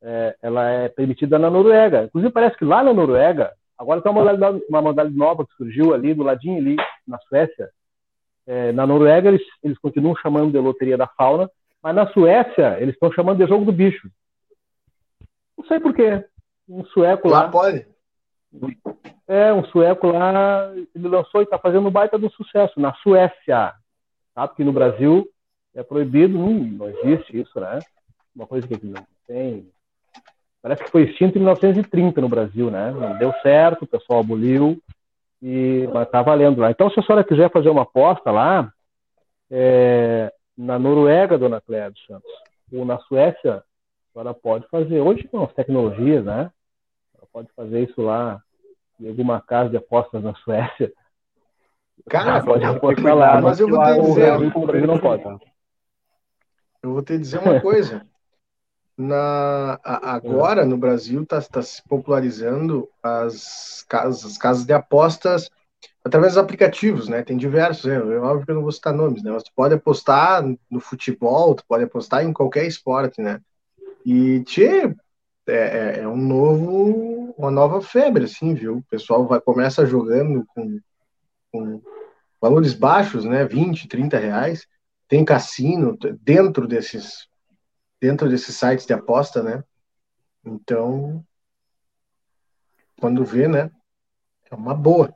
é, 0.03 0.35
ela 0.41 0.69
é 0.69 0.89
permitida 0.89 1.39
na 1.39 1.49
Noruega. 1.49 2.03
Inclusive, 2.03 2.31
parece 2.31 2.57
que 2.57 2.65
lá 2.65 2.83
na 2.83 2.93
Noruega, 2.93 3.53
agora 3.77 4.01
tem 4.01 4.11
uma 4.11 4.19
modalidade, 4.21 4.61
uma 4.69 4.81
modalidade 4.81 5.17
nova 5.17 5.45
que 5.45 5.53
surgiu 5.53 5.93
ali, 5.93 6.13
do 6.13 6.23
ladinho 6.23 6.57
ali, 6.57 6.75
na 7.07 7.17
Suécia. 7.19 7.69
É, 8.45 8.73
na 8.73 8.85
Noruega, 8.85 9.29
eles, 9.29 9.41
eles 9.63 9.77
continuam 9.79 10.15
chamando 10.17 10.51
de 10.51 10.59
loteria 10.59 10.97
da 10.97 11.07
fauna, 11.07 11.49
mas 11.81 11.95
na 11.95 12.07
Suécia, 12.11 12.77
eles 12.79 12.93
estão 12.93 13.11
chamando 13.13 13.37
de 13.37 13.47
jogo 13.47 13.63
do 13.63 13.71
bicho. 13.71 14.09
Não 15.57 15.65
sei 15.65 15.79
por 15.79 15.93
quê. 15.93 16.23
Um 16.67 16.83
sueco 16.85 17.29
lá. 17.29 17.43
Lá 17.43 17.49
pode. 17.49 17.85
É, 19.27 19.53
um 19.53 19.63
sueco 19.65 20.07
lá, 20.07 20.71
ele 20.93 21.07
lançou 21.07 21.41
e 21.41 21.45
está 21.45 21.57
fazendo 21.57 21.87
um 21.87 21.91
baita 21.91 22.17
do 22.17 22.29
sucesso, 22.31 22.79
na 22.79 22.93
Suécia. 22.95 23.73
Tá? 24.35 24.47
Porque 24.47 24.63
no 24.63 24.73
Brasil 24.73 25.27
é 25.73 25.81
proibido, 25.81 26.37
não, 26.37 26.53
não 26.53 26.89
existe 26.89 27.39
isso, 27.39 27.59
né? 27.59 27.79
Uma 28.35 28.45
coisa 28.45 28.67
que 28.67 28.85
não 28.85 29.05
tem. 29.25 29.71
Parece 30.63 30.81
que 30.81 30.89
foi 30.89 31.03
extinto 31.03 31.37
em 31.37 31.41
1930 31.41 32.21
no 32.21 32.29
Brasil, 32.29 32.71
né? 32.71 32.89
Não 32.89 33.17
deu 33.17 33.33
certo, 33.43 33.81
o 33.81 33.87
pessoal 33.87 34.21
aboliu, 34.21 34.81
e, 35.41 35.89
mas 35.93 36.09
tá 36.09 36.21
valendo 36.21 36.61
lá. 36.61 36.71
Então, 36.71 36.89
se 36.89 36.97
a 37.01 37.03
senhora 37.03 37.23
quiser 37.23 37.51
fazer 37.51 37.67
uma 37.67 37.81
aposta 37.81 38.31
lá, 38.31 38.71
é, 39.51 40.31
na 40.57 40.79
Noruega, 40.79 41.37
dona 41.37 41.59
Cléia 41.59 41.91
dos 41.91 42.05
Santos, 42.05 42.31
ou 42.71 42.85
na 42.85 42.97
Suécia, 42.99 43.55
a 43.55 43.63
senhora 44.13 44.33
pode 44.33 44.65
fazer. 44.69 45.01
Hoje, 45.01 45.27
com 45.27 45.43
as 45.43 45.53
tecnologias, 45.53 46.23
né? 46.23 46.49
Ela 47.17 47.27
pode 47.33 47.49
fazer 47.57 47.83
isso 47.83 48.01
lá 48.01 48.41
em 49.01 49.09
alguma 49.09 49.41
casa 49.41 49.69
de 49.69 49.75
apostas 49.75 50.23
na 50.23 50.33
Suécia. 50.35 50.93
Cara, 52.09 52.41
pode 52.41 52.63
apostar 52.63 53.13
lá, 53.13 53.41
mas 53.41 53.59
eu 53.59 53.67
vou 53.67 53.83
te 53.83 54.01
dizer. 54.01 54.87
não 54.87 54.97
pode. 54.97 55.23
Eu 56.81 56.93
vou 56.93 57.01
te 57.03 57.17
dizer 57.17 57.39
uma 57.39 57.59
coisa. 57.59 58.05
Na, 58.95 59.79
agora 59.83 60.65
no 60.65 60.77
Brasil 60.77 61.23
está 61.23 61.41
tá 61.41 61.61
se 61.63 61.81
popularizando 61.87 62.87
as 63.01 63.83
casas, 63.89 64.23
as 64.23 64.37
casas 64.37 64.65
de 64.65 64.73
apostas 64.73 65.49
através 66.05 66.33
dos 66.33 66.43
aplicativos, 66.43 67.07
né? 67.07 67.23
Tem 67.23 67.35
diversos, 67.35 67.85
né? 67.85 67.95
é 67.95 68.19
óbvio 68.19 68.45
que 68.45 68.51
eu 68.51 68.55
não 68.55 68.61
vou 68.61 68.71
citar 68.71 68.93
nomes, 68.93 69.23
né? 69.23 69.31
Mas 69.31 69.43
tu 69.43 69.51
pode 69.55 69.73
apostar 69.73 70.43
no 70.69 70.79
futebol, 70.79 71.55
tu 71.55 71.63
pode 71.67 71.83
apostar 71.83 72.23
em 72.23 72.31
qualquer 72.31 72.67
esporte, 72.67 73.21
né? 73.21 73.41
E 74.05 74.43
tchê, 74.43 74.93
é, 75.47 75.53
é, 75.53 75.99
é 76.01 76.07
um 76.07 76.17
novo, 76.17 77.33
uma 77.37 77.49
nova 77.49 77.81
febre, 77.81 78.25
assim, 78.25 78.53
viu? 78.53 78.77
O 78.77 78.83
pessoal 78.83 79.25
vai 79.25 79.41
começa 79.41 79.85
jogando 79.85 80.45
com 80.53 80.79
com 81.51 81.79
valores 82.41 82.73
baixos, 82.73 83.23
né, 83.23 83.45
20, 83.45 83.87
30 83.87 84.17
reais. 84.17 84.67
Tem 85.07 85.23
cassino 85.23 85.95
dentro 86.19 86.67
desses 86.67 87.27
dentro 88.03 88.27
desses 88.27 88.53
sites 88.57 88.85
de 88.85 88.91
aposta, 88.91 89.41
né? 89.41 89.63
Então, 90.43 91.23
quando 92.99 93.23
vê, 93.23 93.47
né, 93.47 93.71
é 94.51 94.53
uma 94.53 94.75
boa. 94.75 95.13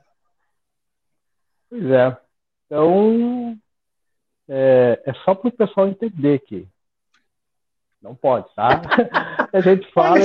Pois 1.68 1.84
é. 1.84 2.16
Então, 2.64 3.58
é, 4.48 5.02
é 5.04 5.12
só 5.22 5.34
para 5.34 5.48
o 5.48 5.52
pessoal 5.52 5.86
entender 5.86 6.38
que 6.38 6.66
não 8.00 8.14
pode, 8.14 8.48
tá? 8.54 8.80
A 9.52 9.60
gente 9.60 9.92
fala. 9.92 10.16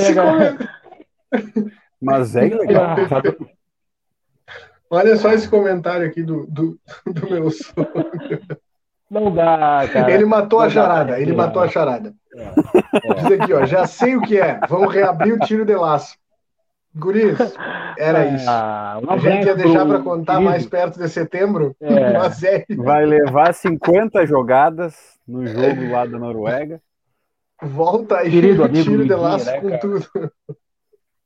Mas 2.00 2.34
é 2.34 2.44
legal. 2.46 2.96
Olha 4.88 5.16
só 5.16 5.32
esse 5.32 5.50
comentário 5.50 6.06
aqui 6.06 6.22
do, 6.22 6.46
do, 6.46 6.80
do 7.04 7.30
meu 7.30 7.50
sogro. 7.50 8.10
Não 9.10 9.34
dá, 9.34 9.86
cara. 9.92 10.10
Ele 10.10 10.24
matou 10.24 10.60
não 10.60 10.66
a 10.66 10.70
charada, 10.70 11.12
dá, 11.12 11.20
ele 11.20 11.32
é. 11.32 11.34
matou 11.34 11.60
a 11.60 11.68
charada. 11.68 12.14
É. 12.34 13.10
É. 13.10 13.14
Diz 13.14 13.40
aqui, 13.40 13.52
ó, 13.52 13.64
já 13.64 13.86
sei 13.86 14.16
o 14.16 14.22
que 14.22 14.40
é. 14.40 14.60
Vamos 14.68 14.92
reabrir 14.92 15.32
o 15.32 15.38
tiro 15.40 15.64
de 15.64 15.74
laço. 15.74 16.16
Guris, 16.96 17.36
era 17.98 18.20
ah, 18.20 18.26
isso. 19.00 19.10
a 19.10 19.18
gente 19.18 19.46
ia 19.46 19.56
deixar 19.56 19.84
para 19.84 19.98
contar 19.98 20.34
querido. 20.34 20.50
mais 20.50 20.64
perto 20.64 20.96
de 20.96 21.08
setembro, 21.08 21.74
é, 21.80 22.12
mas 22.12 22.40
é. 22.44 22.64
Vai 22.76 23.04
levar 23.04 23.52
50 23.52 24.24
jogadas 24.26 24.94
no 25.26 25.44
jogo 25.44 25.90
lá 25.90 26.06
da 26.06 26.18
Noruega. 26.18 26.80
Volta 27.60 28.18
aí, 28.18 28.30
querido 28.30 28.68
tiro 28.68 29.04
de 29.04 29.14
laço 29.14 29.46
né, 29.46 29.60
com 29.60 29.70
cara? 29.70 29.80
tudo 29.80 30.06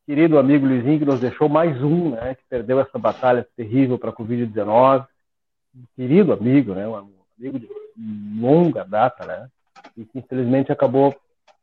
querido 0.08 0.38
amigo 0.38 0.64
Luizinho, 0.64 0.98
que 0.98 1.04
nos 1.04 1.20
deixou 1.20 1.50
mais 1.50 1.82
um, 1.82 2.12
né, 2.12 2.34
que 2.34 2.42
perdeu 2.48 2.80
essa 2.80 2.98
batalha 2.98 3.46
terrível 3.54 3.98
para 3.98 4.08
a 4.08 4.12
Covid-19. 4.14 5.06
Querido 5.94 6.32
amigo, 6.32 6.72
né, 6.72 6.88
um 6.88 6.96
amigo 6.96 7.58
de 7.58 7.68
longa 8.40 8.84
data, 8.84 9.26
né, 9.26 9.50
e 9.96 10.04
que 10.04 10.18
infelizmente 10.18 10.72
acabou 10.72 11.14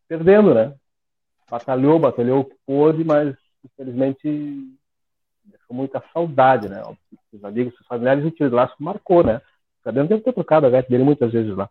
perdendo, 0.08 0.54
né. 0.54 0.76
Batalhou, 1.50 2.00
batalhou 2.00 2.42
o 2.42 2.46
que 2.46 2.56
pôde, 2.66 3.04
mas 3.04 3.36
infelizmente 3.64 4.28
deixou 5.44 5.76
muita 5.76 6.04
saudade, 6.14 6.70
né. 6.70 6.82
Os 7.32 7.44
amigos, 7.44 7.80
os 7.80 7.88
familiares, 7.88 8.26
o 8.26 8.32
tiro 8.32 8.50
de 8.50 8.56
laço 8.56 8.76
marcou, 8.80 9.24
né. 9.24 9.42
Sabendo 9.84 10.08
que 10.08 10.24
ter 10.24 10.34
trocado 10.34 10.66
a 10.66 10.70
gata 10.70 10.90
dele 10.90 11.04
muitas 11.04 11.32
vezes 11.32 11.56
lá. 11.56 11.70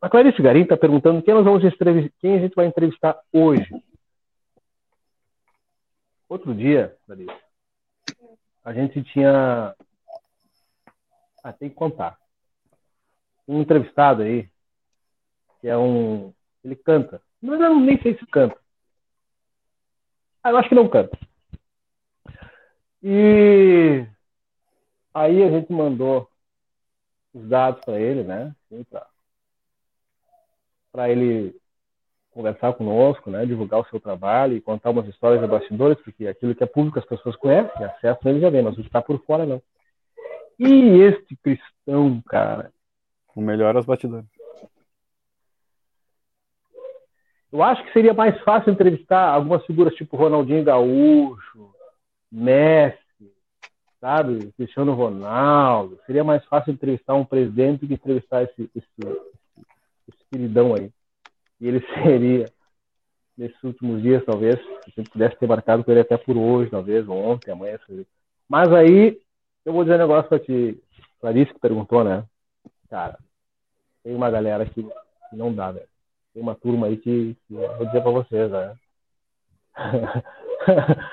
A 0.00 0.08
Clarice 0.08 0.42
Garim 0.42 0.62
está 0.62 0.76
perguntando 0.76 1.22
quem 1.22 1.32
nós 1.32 1.44
vamos 1.44 1.62
quem 2.20 2.36
a 2.36 2.38
gente 2.38 2.54
vai 2.54 2.66
entrevistar 2.66 3.18
hoje. 3.32 3.68
Outro 6.28 6.54
dia, 6.54 6.94
Larissa, 7.08 7.34
a 8.64 8.72
gente 8.72 9.02
tinha. 9.04 9.74
Ah, 11.42 11.52
tem 11.52 11.68
que 11.68 11.74
contar. 11.74 12.18
Um 13.46 13.60
entrevistado 13.60 14.22
aí, 14.22 14.48
que 15.64 15.68
é 15.70 15.78
um. 15.78 16.30
Ele 16.62 16.76
canta. 16.76 17.22
Mas 17.40 17.58
eu 17.58 17.80
nem 17.80 17.98
sei 18.02 18.18
se 18.18 18.26
canta. 18.26 18.54
Ah, 20.42 20.50
eu 20.50 20.58
acho 20.58 20.68
que 20.68 20.74
não 20.74 20.90
canta. 20.90 21.18
E 23.02 24.06
aí 25.14 25.42
a 25.42 25.50
gente 25.50 25.72
mandou 25.72 26.28
os 27.32 27.48
dados 27.48 27.82
para 27.82 27.98
ele, 27.98 28.24
né? 28.24 28.54
Para 30.92 31.08
ele 31.08 31.58
conversar 32.30 32.74
conosco, 32.74 33.30
né? 33.30 33.46
Divulgar 33.46 33.80
o 33.80 33.88
seu 33.88 33.98
trabalho 33.98 34.54
e 34.54 34.60
contar 34.60 34.90
umas 34.90 35.08
histórias 35.08 35.40
de 35.40 35.46
bastidores, 35.46 35.98
porque 36.02 36.26
aquilo 36.26 36.54
que 36.54 36.62
é 36.62 36.66
público 36.66 36.98
as 36.98 37.06
pessoas 37.06 37.36
conhecem, 37.36 37.86
acesso 37.86 38.28
ele 38.28 38.40
já 38.40 38.50
vem, 38.50 38.62
mas 38.62 38.74
o 38.74 38.82
que 38.82 38.88
está 38.88 39.00
por 39.00 39.18
fora 39.24 39.46
não. 39.46 39.62
E 40.58 41.00
este 41.00 41.34
cristão, 41.36 42.20
cara. 42.26 42.70
O 43.34 43.40
melhor 43.40 43.74
aos 43.74 43.86
bastidores. 43.86 44.33
Eu 47.54 47.62
acho 47.62 47.84
que 47.84 47.92
seria 47.92 48.12
mais 48.12 48.36
fácil 48.40 48.72
entrevistar 48.72 49.28
algumas 49.28 49.64
figuras 49.64 49.94
tipo 49.94 50.16
Ronaldinho 50.16 50.64
Gaúcho, 50.64 51.72
Messi, 52.28 52.98
sabe? 54.00 54.50
Cristiano 54.56 54.92
Ronaldo. 54.92 56.00
Seria 56.04 56.24
mais 56.24 56.44
fácil 56.46 56.72
entrevistar 56.72 57.14
um 57.14 57.24
presidente 57.24 57.82
do 57.82 57.86
que 57.86 57.94
entrevistar 57.94 58.42
esse, 58.42 58.68
esse, 58.74 58.88
esse 60.08 60.18
queridão 60.32 60.74
aí. 60.74 60.90
E 61.60 61.68
ele 61.68 61.80
seria, 62.02 62.46
nesses 63.38 63.62
últimos 63.62 64.02
dias, 64.02 64.24
talvez, 64.24 64.56
se 64.56 64.90
a 64.96 65.00
gente 65.00 65.10
pudesse 65.10 65.36
ter 65.36 65.46
marcado 65.46 65.84
com 65.84 65.92
ele 65.92 66.00
até 66.00 66.16
por 66.16 66.36
hoje, 66.36 66.72
talvez, 66.72 67.08
ontem, 67.08 67.52
amanhã. 67.52 67.78
Mas 68.48 68.72
aí, 68.72 69.16
eu 69.64 69.72
vou 69.72 69.84
dizer 69.84 69.94
um 69.94 69.98
negócio 69.98 70.28
pra 70.28 70.40
ti. 70.40 70.76
Clarice 71.20 71.54
que 71.54 71.60
perguntou, 71.60 72.02
né? 72.02 72.24
Cara, 72.90 73.16
tem 74.02 74.12
uma 74.12 74.28
galera 74.28 74.66
que, 74.66 74.82
que 74.82 75.36
não 75.36 75.54
dá, 75.54 75.70
velho 75.70 75.93
tem 76.34 76.42
uma 76.42 76.56
turma 76.56 76.88
aí 76.88 76.96
que, 76.96 77.36
que 77.46 77.54
vou 77.54 77.86
dizer 77.86 78.02
para 78.02 78.10
vocês, 78.10 78.50
né? 78.50 78.76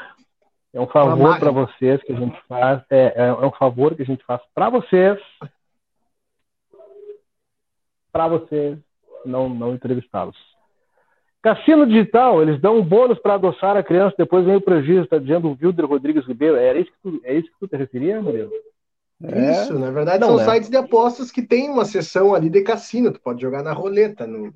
é 0.74 0.82
um 0.82 0.88
favor 0.88 1.40
para 1.40 1.52
vocês 1.52 2.02
que 2.04 2.12
a 2.12 2.16
gente 2.16 2.42
faz, 2.48 2.82
é, 2.90 3.14
é, 3.16 3.34
um 3.34 3.52
favor 3.52 3.96
que 3.96 4.02
a 4.02 4.06
gente 4.06 4.24
faz 4.26 4.42
para 4.54 4.70
vocês, 4.70 5.20
para 8.12 8.28
vocês 8.28 8.80
não 9.24 9.48
não 9.48 9.76
entrevistá-los. 9.76 10.38
Cassino 11.44 11.88
Digital, 11.88 12.42
eles 12.42 12.60
dão 12.62 12.78
um 12.78 12.84
bônus 12.84 13.20
para 13.20 13.34
adoçar 13.36 13.76
a 13.76 13.84
criança, 13.84 14.16
depois 14.18 14.46
vem 14.46 14.56
o 14.56 14.62
prejuízo, 14.62 15.04
está 15.04 15.18
dizendo 15.18 15.50
o 15.50 15.58
Wilder 15.60 15.88
Rodrigues 15.88 16.26
Ribeiro. 16.28 16.56
É 16.56 16.80
isso 16.80 16.92
que 16.92 17.00
tu, 17.02 17.22
é 17.24 17.34
isso 17.34 17.48
que 17.48 17.60
tu 17.60 17.68
te 17.68 17.76
referia, 17.76 18.22
Murilo? 18.22 18.52
É. 19.24 19.52
Isso, 19.52 19.78
na 19.78 19.92
verdade 19.92 20.20
não, 20.20 20.38
são 20.38 20.42
é. 20.42 20.54
sites 20.54 20.70
de 20.70 20.78
apostas 20.78 21.32
que 21.32 21.42
tem 21.42 21.70
uma 21.70 21.86
seção 21.86 22.34
ali 22.34 22.50
de 22.50 22.62
cassino, 22.62 23.12
tu 23.12 23.20
pode 23.20 23.42
jogar 23.42 23.64
na 23.64 23.72
roleta, 23.72 24.26
no, 24.26 24.54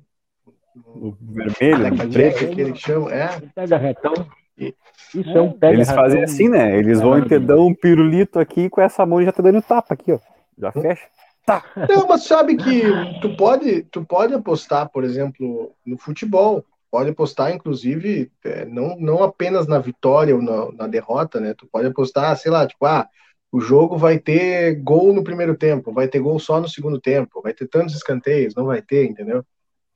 o 0.84 1.16
vermelho, 1.20 1.94
o 1.94 2.10
preto, 2.10 2.48
que 2.48 2.60
eles 2.60 2.78
chamam, 2.78 3.10
é. 3.10 3.40
Pega 3.54 3.76
retão. 3.76 4.14
Isso 4.58 5.30
é, 5.30 5.40
um 5.40 5.52
pega 5.52 5.74
Eles 5.74 5.90
fazem 5.90 6.22
assim, 6.22 6.48
né? 6.48 6.78
Eles 6.78 7.00
vão 7.00 7.22
te 7.22 7.38
dar 7.38 7.56
um 7.56 7.74
pirulito 7.74 8.38
aqui 8.38 8.68
com 8.68 8.80
essa 8.80 9.04
mão 9.04 9.20
e 9.20 9.24
já 9.24 9.32
tá 9.32 9.42
dando 9.42 9.62
tapa 9.62 9.94
aqui, 9.94 10.12
ó. 10.12 10.18
Já 10.58 10.72
fecha. 10.72 11.06
Tá. 11.44 11.62
Não, 11.88 12.08
mas 12.08 12.24
sabe 12.24 12.56
que 12.56 12.82
tu 13.20 13.36
pode, 13.36 13.82
tu 13.84 14.04
pode 14.04 14.34
apostar, 14.34 14.90
por 14.90 15.04
exemplo, 15.04 15.72
no 15.84 15.96
futebol. 15.96 16.64
Pode 16.90 17.10
apostar, 17.10 17.52
inclusive, 17.52 18.30
é, 18.44 18.64
não, 18.64 18.96
não 18.96 19.22
apenas 19.22 19.66
na 19.66 19.78
vitória 19.78 20.34
ou 20.34 20.42
na, 20.42 20.72
na 20.72 20.86
derrota, 20.86 21.38
né? 21.38 21.54
Tu 21.56 21.66
pode 21.66 21.86
apostar, 21.86 22.36
sei 22.36 22.50
lá, 22.50 22.66
tipo, 22.66 22.84
ah, 22.86 23.06
o 23.52 23.60
jogo 23.60 23.96
vai 23.96 24.18
ter 24.18 24.74
gol 24.76 25.12
no 25.12 25.22
primeiro 25.22 25.56
tempo, 25.56 25.92
vai 25.92 26.08
ter 26.08 26.18
gol 26.20 26.38
só 26.38 26.60
no 26.60 26.68
segundo 26.68 27.00
tempo, 27.00 27.40
vai 27.42 27.52
ter 27.52 27.68
tantos 27.68 27.94
escanteios, 27.94 28.54
não 28.54 28.64
vai 28.64 28.82
ter, 28.82 29.04
entendeu? 29.04 29.44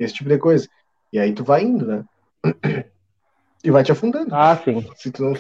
Esse 0.01 0.14
tipo 0.14 0.28
de 0.28 0.38
coisa. 0.38 0.68
E 1.12 1.18
aí 1.18 1.32
tu 1.32 1.44
vai 1.44 1.62
indo, 1.62 1.86
né? 1.86 2.05
E 3.62 3.70
vai 3.70 3.84
te 3.84 3.92
afundando. 3.92 4.34
Ah, 4.34 4.57
sim. 4.57 4.88
Se 4.94 5.12
tu 5.12 5.22
não... 5.22 5.34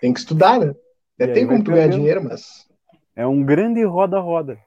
Tem 0.00 0.10
que 0.10 0.18
estudar, 0.18 0.58
né? 0.58 0.74
É, 1.18 1.26
tem 1.26 1.46
como 1.46 1.62
tu 1.62 1.70
ganhar 1.70 1.88
dinheiro, 1.88 2.24
mas. 2.24 2.66
É 3.14 3.26
um 3.26 3.44
grande 3.44 3.84
roda-roda. 3.84 4.58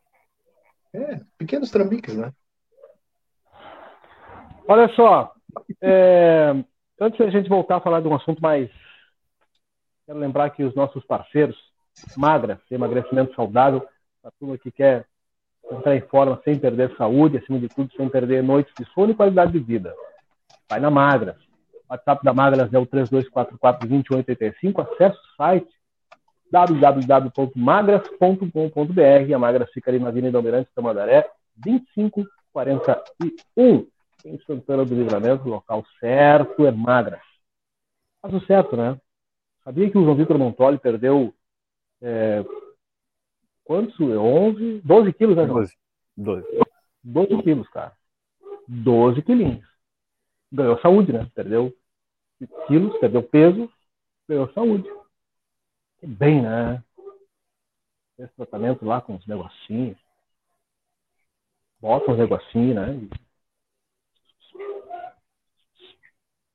É, 0.94 1.20
pequenos 1.36 1.72
trambiques, 1.72 2.16
né? 2.16 2.32
Olha 4.68 4.88
só, 4.90 5.34
é... 5.82 6.54
antes 7.00 7.18
da 7.20 7.32
gente 7.32 7.50
voltar 7.50 7.78
a 7.78 7.82
falar 7.82 8.02
de 8.02 8.08
um 8.08 8.16
assunto 8.16 8.40
mais. 8.42 8.70
Quero 10.06 10.20
lembrar 10.20 10.50
que 10.52 10.64
os 10.64 10.76
nossos 10.76 11.04
parceiros, 11.06 11.58
Magra, 12.16 12.62
emagrecimento 12.70 13.34
saudável, 13.36 13.88
a 14.24 14.32
turma 14.40 14.58
que 14.58 14.72
quer 14.72 15.08
entrar 15.72 15.96
em 15.96 16.02
forma 16.02 16.42
sem 16.44 16.58
perder 16.58 16.96
saúde, 16.96 17.38
acima 17.38 17.60
de 17.60 17.70
tudo, 17.70 17.92
sem 17.96 18.10
perder 18.10 18.42
noites 18.44 18.74
de 18.78 18.86
sono 18.94 19.12
e 19.12 19.16
qualidade 19.16 19.52
de 19.52 19.60
vida. 19.60 19.94
Vai 20.70 20.80
na 20.80 20.90
Magras. 20.90 21.36
O 21.88 21.94
WhatsApp 21.94 22.24
da 22.24 22.34
Magras 22.34 22.74
é 22.74 22.80
o 22.80 22.86
3244-2885. 22.86 24.82
Acesse 24.82 25.18
o 25.18 25.36
site 25.38 25.70
www.magras.com.br. 26.52 29.34
A 29.34 29.40
Magras 29.40 29.70
fica 29.72 29.92
ali 29.92 30.00
na 30.00 30.10
Avenida 30.10 30.38
Almirante 30.38 30.70
Tamandaré, 30.76 31.26
2541, 31.56 33.88
em 34.26 34.38
Santana 34.46 34.84
do 34.86 34.96
Livramento. 34.96 35.48
Local 35.48 35.86
certo 36.00 36.66
é 36.66 36.72
Magras. 36.72 37.22
Faz 38.22 38.34
o 38.34 38.42
certo, 38.46 38.76
né? 38.76 39.00
Sabia 39.64 39.90
que 39.90 39.98
o 39.98 40.04
João 40.04 40.16
Vitor 40.16 40.38
Montoli 40.38 40.78
perdeu 40.78 41.34
é, 42.02 42.44
Quantos? 43.70 43.98
11? 44.00 44.82
12 44.82 45.14
quilos, 45.14 45.38
né, 45.38 45.46
João? 45.46 45.64
12. 46.18 46.48
12. 47.04 47.44
quilos, 47.44 47.70
cara. 47.70 47.96
12 48.68 49.22
quilinhos. 49.22 49.64
Ganhou 50.52 50.80
saúde, 50.80 51.14
né? 51.14 51.30
Perdeu 51.36 51.72
quilos, 52.66 52.98
perdeu 52.98 53.22
peso, 53.22 53.72
ganhou 54.28 54.52
saúde. 54.54 54.90
Que 56.00 56.08
bem, 56.08 56.42
né? 56.42 56.84
Esse 58.18 58.34
tratamento 58.34 58.84
lá 58.84 59.02
com 59.02 59.16
os 59.16 59.28
negocinhos. 59.28 60.00
Bota 61.80 62.12
uns 62.12 62.18
negocinhos, 62.18 62.76
né? 62.76 63.08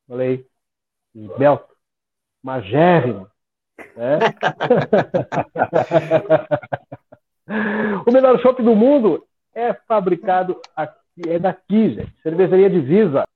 Falei, 0.08 0.44
Belto, 1.38 1.76
magérrimo. 2.42 3.30
Né? 3.94 4.18
O 8.06 8.12
melhor 8.12 8.40
chopp 8.40 8.62
do 8.62 8.74
mundo 8.74 9.24
é 9.54 9.72
fabricado 9.72 10.60
aqui, 10.74 11.28
é 11.28 11.38
daqui, 11.38 11.94
gente. 11.94 12.12
Cervejaria 12.22 12.70
Divisa, 12.70 13.26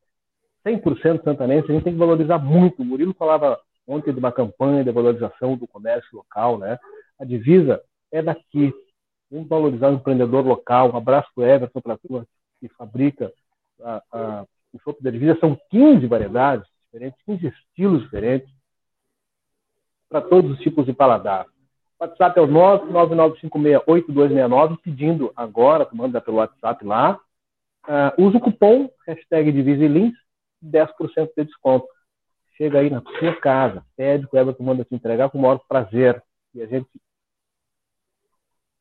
100% 0.65 1.23
santanense. 1.23 1.71
A 1.71 1.75
gente 1.75 1.85
tem 1.85 1.93
que 1.93 1.99
valorizar 1.99 2.39
muito. 2.39 2.83
O 2.83 2.85
Murilo 2.85 3.15
falava 3.15 3.59
ontem 3.87 4.13
de 4.13 4.19
uma 4.19 4.33
campanha 4.33 4.85
de 4.85 4.91
valorização 4.91 5.57
do 5.57 5.67
comércio 5.67 6.09
local, 6.17 6.59
né? 6.59 6.79
A 7.19 7.25
Divisa 7.25 7.83
é 8.11 8.23
daqui. 8.23 8.73
Vamos 9.31 9.49
valorizar 9.49 9.91
o 9.91 9.95
empreendedor 9.95 10.47
local. 10.47 10.93
Um 10.93 10.97
abraço 10.97 11.29
para 11.35 11.43
o 11.43 11.47
Everton, 11.47 11.81
para 11.81 11.95
a 11.95 11.99
turma 11.99 12.27
que 12.61 12.69
fabrica 12.69 13.33
a, 13.83 14.03
a, 14.13 14.47
o 14.73 14.79
chopp 14.81 15.03
da 15.03 15.11
Divisa. 15.11 15.39
São 15.41 15.59
15 15.71 16.07
variedades 16.07 16.67
diferentes, 16.85 17.21
15 17.25 17.47
estilos 17.47 18.03
diferentes, 18.03 18.49
para 20.09 20.23
todos 20.23 20.53
os 20.53 20.59
tipos 20.61 20.87
de 20.87 20.93
paladar. 20.93 21.47
WhatsApp 22.01 22.39
é 22.39 22.43
o 22.43 22.47
999568269, 22.47 24.79
pedindo 24.83 25.33
agora, 25.35 25.85
tu 25.85 25.97
manda 25.97 26.21
pelo 26.21 26.37
WhatsApp 26.37 26.85
lá. 26.85 27.21
Uh, 27.87 28.27
usa 28.27 28.39
o 28.39 28.41
cupom, 28.41 28.89
hashtag 29.07 29.51
Divisilins, 29.51 30.15
10% 30.63 31.31
de 31.37 31.45
desconto. 31.45 31.89
Chega 32.57 32.79
aí 32.81 32.91
na 32.91 33.03
sua 33.03 33.35
casa, 33.41 33.85
pede 33.97 34.29
que 34.29 34.37
o 34.37 34.63
manda 34.63 34.85
te 34.85 34.95
entregar 34.95 35.31
com 35.31 35.39
o 35.39 35.43
maior 35.43 35.59
prazer. 35.69 36.23
E 36.55 36.63
a 36.63 36.67
gente 36.67 36.89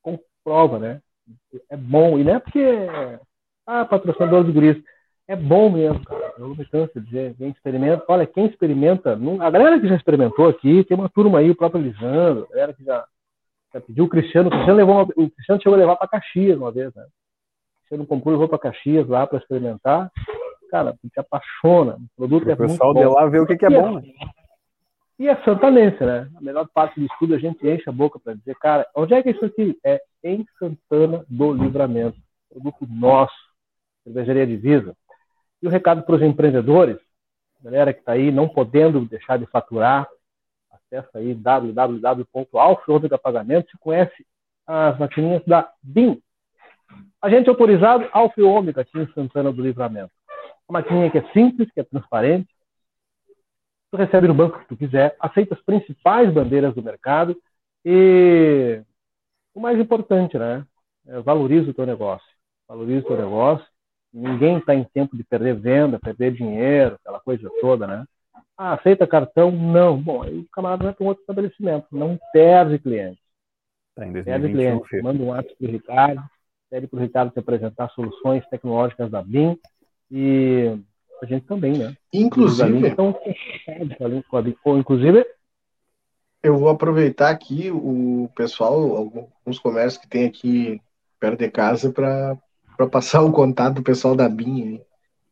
comprova, 0.01 0.79
né? 0.79 1.01
É 1.69 1.77
bom. 1.77 2.17
E 2.17 2.23
não 2.23 2.35
é 2.35 2.39
porque, 2.39 2.65
ah, 3.65 3.85
patrocinador 3.85 4.43
do 4.43 4.53
Guris. 4.53 4.81
É 5.27 5.35
bom 5.35 5.69
mesmo, 5.69 6.03
cara. 6.05 6.26
Eu 6.37 6.49
não 6.49 6.55
me 6.55 6.65
canso 6.65 6.99
de 6.99 7.05
dizer. 7.05 7.35
Quem 7.35 7.49
experimenta, 7.49 8.05
olha, 8.07 8.27
quem 8.27 8.45
experimenta, 8.45 9.15
não, 9.15 9.41
a 9.41 9.49
galera 9.49 9.79
que 9.79 9.87
já 9.87 9.95
experimentou 9.95 10.47
aqui, 10.47 10.83
tem 10.83 10.95
uma 10.95 11.09
turma 11.09 11.39
aí, 11.39 11.49
o 11.49 11.55
próprio 11.55 11.81
Lisandro, 11.81 12.47
a 12.51 12.53
galera 12.53 12.73
que 12.73 12.83
já, 12.83 13.05
já 13.73 13.81
pediu 13.81 14.05
o 14.05 14.09
Cristiano. 14.09 14.49
O 14.49 14.51
Cristiano, 14.51 14.77
levou 14.77 14.95
uma, 14.95 15.03
o 15.03 15.29
Cristiano 15.29 15.61
chegou 15.61 15.73
a 15.73 15.77
levar 15.77 15.95
para 15.95 16.07
Caxias 16.07 16.57
uma 16.57 16.71
vez, 16.71 16.93
né? 16.93 17.03
O 17.03 17.77
Cristiano 17.79 18.05
comprou 18.05 18.33
e 18.33 18.35
levou 18.35 18.47
para 18.47 18.59
Caxias 18.59 19.07
lá 19.07 19.25
para 19.25 19.39
experimentar. 19.39 20.11
Cara, 20.69 20.93
te 20.93 21.19
apaixona. 21.19 21.95
O 21.95 22.15
produto 22.17 22.45
o 22.45 22.51
é 22.51 22.55
pessoal 22.55 22.93
muito 22.93 23.07
de 23.07 23.15
lá 23.15 23.25
vê 23.27 23.39
o 23.39 23.47
que, 23.47 23.57
que 23.57 23.65
é 23.65 23.69
bom, 23.69 23.95
né? 23.95 24.03
E 25.19 25.27
é 25.27 25.35
santanense, 25.43 26.03
né? 26.03 26.29
A 26.35 26.41
melhor 26.41 26.67
parte 26.71 26.99
do 26.99 27.07
estudo 27.07 27.33
a 27.33 27.39
gente 27.39 27.67
enche 27.67 27.89
a 27.89 27.91
boca 27.91 28.19
para 28.19 28.35
dizer, 28.35 28.55
cara, 28.57 28.85
onde 28.95 29.15
é 29.15 29.23
que 29.23 29.29
é 29.29 29.31
isso 29.31 29.45
aqui? 29.45 29.75
É 29.83 29.99
em 30.23 30.45
Santana 30.59 31.25
do 31.27 31.53
Livramento. 31.53 32.17
Produto 32.51 32.87
nosso. 32.87 33.33
Cervejaria 34.03 34.45
Divisa. 34.45 34.95
E 35.61 35.67
o 35.67 35.69
recado 35.69 36.03
para 36.03 36.15
os 36.15 36.21
empreendedores, 36.21 36.97
galera 37.61 37.93
que 37.93 37.99
está 37.99 38.13
aí 38.13 38.31
não 38.31 38.47
podendo 38.47 39.01
deixar 39.05 39.37
de 39.37 39.45
faturar, 39.47 40.07
acessa 40.71 41.17
aí 41.17 41.33
www.alfa 41.33 43.17
Pagamento, 43.21 43.71
se 43.71 43.77
conhece 43.79 44.25
as 44.65 44.97
maquininhas 44.99 45.43
da 45.45 45.71
BIM. 45.81 46.21
Agente 47.21 47.49
autorizado 47.49 48.07
Alfa 48.11 48.41
Ômega 48.43 48.81
aqui 48.81 48.99
em 48.99 49.11
Santana 49.13 49.51
do 49.51 49.61
Livramento. 49.61 50.11
Uma 50.67 50.81
maquininha 50.81 51.09
que 51.09 51.17
é 51.17 51.31
simples, 51.31 51.71
que 51.71 51.79
é 51.79 51.83
transparente. 51.83 52.47
Tu 53.89 53.97
recebe 53.97 54.27
no 54.27 54.33
banco 54.33 54.59
que 54.59 54.67
tu 54.67 54.77
quiser, 54.77 55.15
aceita 55.19 55.55
as 55.55 55.61
principais 55.61 56.31
bandeiras 56.33 56.75
do 56.75 56.83
mercado 56.83 57.35
e 57.85 58.81
o 59.53 59.59
mais 59.61 59.79
importante, 59.79 60.37
né? 60.37 60.65
É, 61.07 61.21
valoriza 61.21 61.71
o 61.71 61.73
teu 61.73 61.85
negócio. 61.85 62.27
valorize 62.67 63.05
o 63.05 63.07
seu 63.07 63.17
negócio. 63.17 63.65
Ninguém 64.13 64.57
está 64.57 64.73
em 64.73 64.83
tempo 64.83 65.15
de 65.15 65.23
perder 65.23 65.55
venda, 65.55 65.99
perder 65.99 66.33
dinheiro, 66.33 66.95
aquela 66.95 67.19
coisa 67.19 67.49
toda, 67.61 67.85
né? 67.85 68.05
Ah, 68.57 68.73
aceita 68.73 69.05
cartão? 69.05 69.51
Não. 69.51 70.01
Bom, 70.01 70.23
aí 70.23 70.39
o 70.39 70.49
camarada 70.51 70.85
vai 70.85 70.93
para 70.93 71.03
um 71.03 71.07
outro 71.07 71.21
estabelecimento. 71.21 71.85
Não 71.91 72.19
perde 72.33 72.79
cliente. 72.79 73.19
Tá 73.95 74.05
perde 74.05 74.49
cliente. 74.49 75.01
Manda 75.01 75.21
um 75.21 75.27
WhatsApp 75.27 75.55
para 75.57 75.67
o 75.67 75.71
Ricardo, 75.71 76.23
pede 76.69 76.87
para 76.87 76.97
o 76.97 77.01
Ricardo 77.01 77.31
te 77.31 77.39
apresentar 77.39 77.89
soluções 77.89 78.47
tecnológicas 78.47 79.11
da 79.11 79.21
BIM 79.21 79.59
e 80.09 80.79
a 81.21 81.25
gente 81.25 81.45
também, 81.45 81.77
né? 81.77 81.95
Inclusive, 82.13 82.87
então, 82.87 83.19
inclusive 84.77 85.25
eu 86.43 86.57
vou 86.57 86.69
aproveitar 86.69 87.29
aqui 87.29 87.69
o 87.71 88.29
pessoal, 88.35 88.95
alguns 88.95 89.59
comércios 89.59 90.01
que 90.01 90.07
tem 90.07 90.25
aqui 90.25 90.81
perto 91.19 91.39
de 91.39 91.49
casa 91.49 91.91
para 91.91 92.37
passar 92.85 93.21
o 93.21 93.31
contato 93.31 93.75
do 93.75 93.83
pessoal 93.83 94.15
da 94.15 94.27
BIM. 94.27 94.81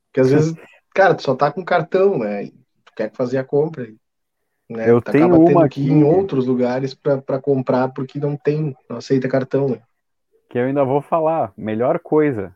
Porque 0.07 0.21
às 0.21 0.31
vezes, 0.31 0.55
cara, 0.93 1.13
tu 1.13 1.21
só 1.21 1.35
tá 1.35 1.51
com 1.51 1.63
cartão, 1.63 2.17
né? 2.17 2.47
Tu 2.85 2.93
quer 2.95 3.11
fazer 3.11 3.37
a 3.37 3.43
compra. 3.43 3.87
Né? 4.69 4.89
Eu 4.89 5.01
tu 5.01 5.11
tenho 5.11 5.25
acaba 5.25 5.37
uma 5.37 5.69
que 5.69 5.81
ir 5.81 5.91
em 5.91 6.03
outros 6.03 6.47
lugares 6.47 6.95
para 6.95 7.39
comprar 7.39 7.89
porque 7.89 8.17
não 8.17 8.35
tem, 8.35 8.75
não 8.89 8.97
aceita 8.97 9.27
cartão. 9.27 9.69
Né? 9.69 9.81
Que 10.49 10.57
eu 10.57 10.63
ainda 10.63 10.83
vou 10.83 11.01
falar, 11.01 11.53
melhor 11.55 11.99
coisa, 11.99 12.55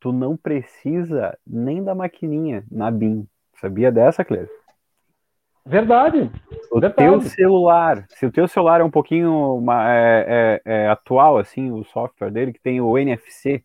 tu 0.00 0.12
não 0.12 0.36
precisa 0.36 1.36
nem 1.46 1.82
da 1.82 1.94
maquininha 1.94 2.64
na 2.70 2.90
BIM. 2.90 3.26
Sabia 3.60 3.92
dessa, 3.92 4.24
Cleber? 4.24 4.50
Verdade. 5.66 6.30
O 6.70 6.78
Verdade. 6.78 6.94
teu 6.94 7.20
celular, 7.22 8.04
se 8.10 8.26
o 8.26 8.30
teu 8.30 8.46
celular 8.46 8.82
é 8.82 8.84
um 8.84 8.90
pouquinho 8.90 9.56
uma, 9.56 9.90
é, 9.90 10.26
é, 10.28 10.62
é, 10.64 10.88
atual, 10.88 11.38
assim, 11.38 11.70
o 11.70 11.82
software 11.84 12.30
dele, 12.30 12.52
que 12.52 12.60
tem 12.60 12.80
o 12.80 12.98
NFC, 12.98 13.64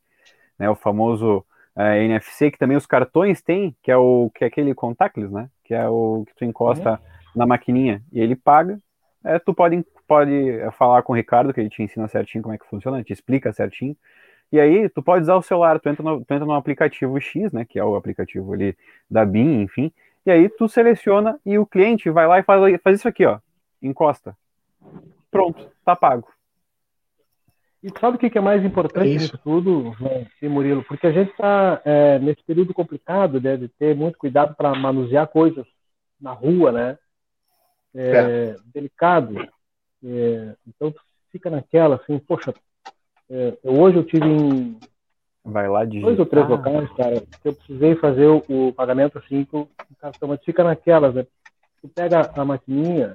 né, 0.60 0.70
o 0.70 0.76
famoso 0.76 1.46
é, 1.76 2.04
NFC, 2.04 2.52
que 2.52 2.58
também 2.58 2.78
os 2.78 2.86
cartões 2.86 3.42
têm, 3.42 3.76
que 3.82 3.92
é 3.92 3.98
o 3.98 4.30
que 4.36 4.44
é 4.44 4.48
aquele 4.48 4.74
contactless, 4.76 5.34
né, 5.34 5.50
que 5.64 5.74
é 5.74 5.88
o 5.88 6.26
que 6.28 6.36
tu 6.36 6.46
encosta 6.46 6.92
uhum. 6.92 6.98
na 7.36 7.46
maquininha 7.46 8.04
e 8.12 8.20
ele 8.20 8.36
paga, 8.36 8.80
é, 9.24 9.40
tu 9.40 9.54
pode, 9.54 9.84
pode 10.08 10.60
falar 10.78 11.02
com 11.04 11.14
o 11.14 11.16
Ricardo, 11.16 11.54
que 11.54 11.60
ele 11.60 11.70
te 11.70 11.82
ensina 11.82 12.08
certinho 12.08 12.44
como 12.44 12.54
é 12.54 12.58
que 12.58 12.68
funciona, 12.68 13.04
te 13.04 13.14
explica 13.14 13.54
certinho, 13.54 13.96
e 14.52 14.60
aí 14.60 14.90
tu 14.90 15.02
pode 15.02 15.24
usar 15.24 15.36
o 15.36 15.42
celular, 15.42 15.80
tu 15.80 15.90
entra 15.90 16.04
no, 16.04 16.26
tu 16.26 16.34
entra 16.34 16.46
no 16.46 16.54
aplicativo 16.54 17.20
X, 17.20 17.52
né, 17.54 17.66
que 17.66 17.80
é 17.80 17.84
o 17.84 17.96
aplicativo 17.96 18.54
ali 18.54 18.76
da 19.10 19.26
BIM, 19.26 19.62
enfim, 19.62 19.92
e 20.26 20.32
aí 20.32 20.50
tu 20.50 20.68
seleciona 20.68 21.40
e 21.46 21.58
o 21.58 21.66
cliente 21.66 22.10
vai 22.10 22.28
lá 22.28 22.40
e 22.40 22.44
faz, 22.44 22.82
faz 22.82 23.00
isso 23.00 23.08
aqui, 23.08 23.26
ó. 23.26 23.40
Encosta. 23.82 24.36
Pronto, 25.32 25.70
tá 25.86 25.96
pago. 25.96 26.28
E 27.82 27.90
sabe 28.00 28.18
o 28.18 28.20
que 28.20 28.38
é 28.38 28.42
mais 28.42 28.64
importante 28.66 29.10
é 29.10 29.14
nisso 29.14 29.38
tudo, 29.38 29.96
Sim, 30.40 30.50
Murilo? 30.50 30.84
Porque 30.84 31.08
a 31.08 31.12
gente 31.12 31.32
está 31.32 31.82
é, 31.86 32.20
nesse 32.20 32.44
período 32.44 32.74
complicado, 32.74 33.40
deve 33.40 33.70
ter 33.70 33.96
muito 33.96 34.18
cuidado 34.18 34.54
para 34.56 34.76
manusear 34.76 35.28
coisas 35.28 35.66
na 36.20 36.34
rua, 36.34 36.72
né? 36.74 36.98
É, 37.96 38.12
é. 38.12 38.56
Delicado. 38.74 39.36
É, 40.04 40.56
então 40.68 40.94
fica 41.32 41.50
naquela 41.50 41.96
assim, 41.96 42.20
poxa, 42.20 42.54
é, 43.30 43.58
hoje 43.64 43.98
eu 43.98 44.04
tive 44.04 44.26
em 44.26 44.78
Vai 45.44 45.68
lá 45.70 45.86
de 45.86 46.02
dois 46.02 46.20
ou 46.20 46.26
três 46.26 46.48
locais, 46.48 46.90
cara, 46.94 47.22
que 47.22 47.48
eu 47.48 47.54
precisei 47.54 47.96
fazer 47.96 48.28
o, 48.28 48.44
o 48.50 48.74
pagamento 48.74 49.18
assim 49.18 49.46
com 49.46 49.62
o 49.62 49.96
cartão, 50.00 50.30
mas 50.30 50.44
fica 50.44 50.64
naquelas, 50.64 51.14
né? 51.16 51.26
Tu 51.82 51.88
pega 51.88 52.30
a 52.36 52.44
maquininha 52.46 53.14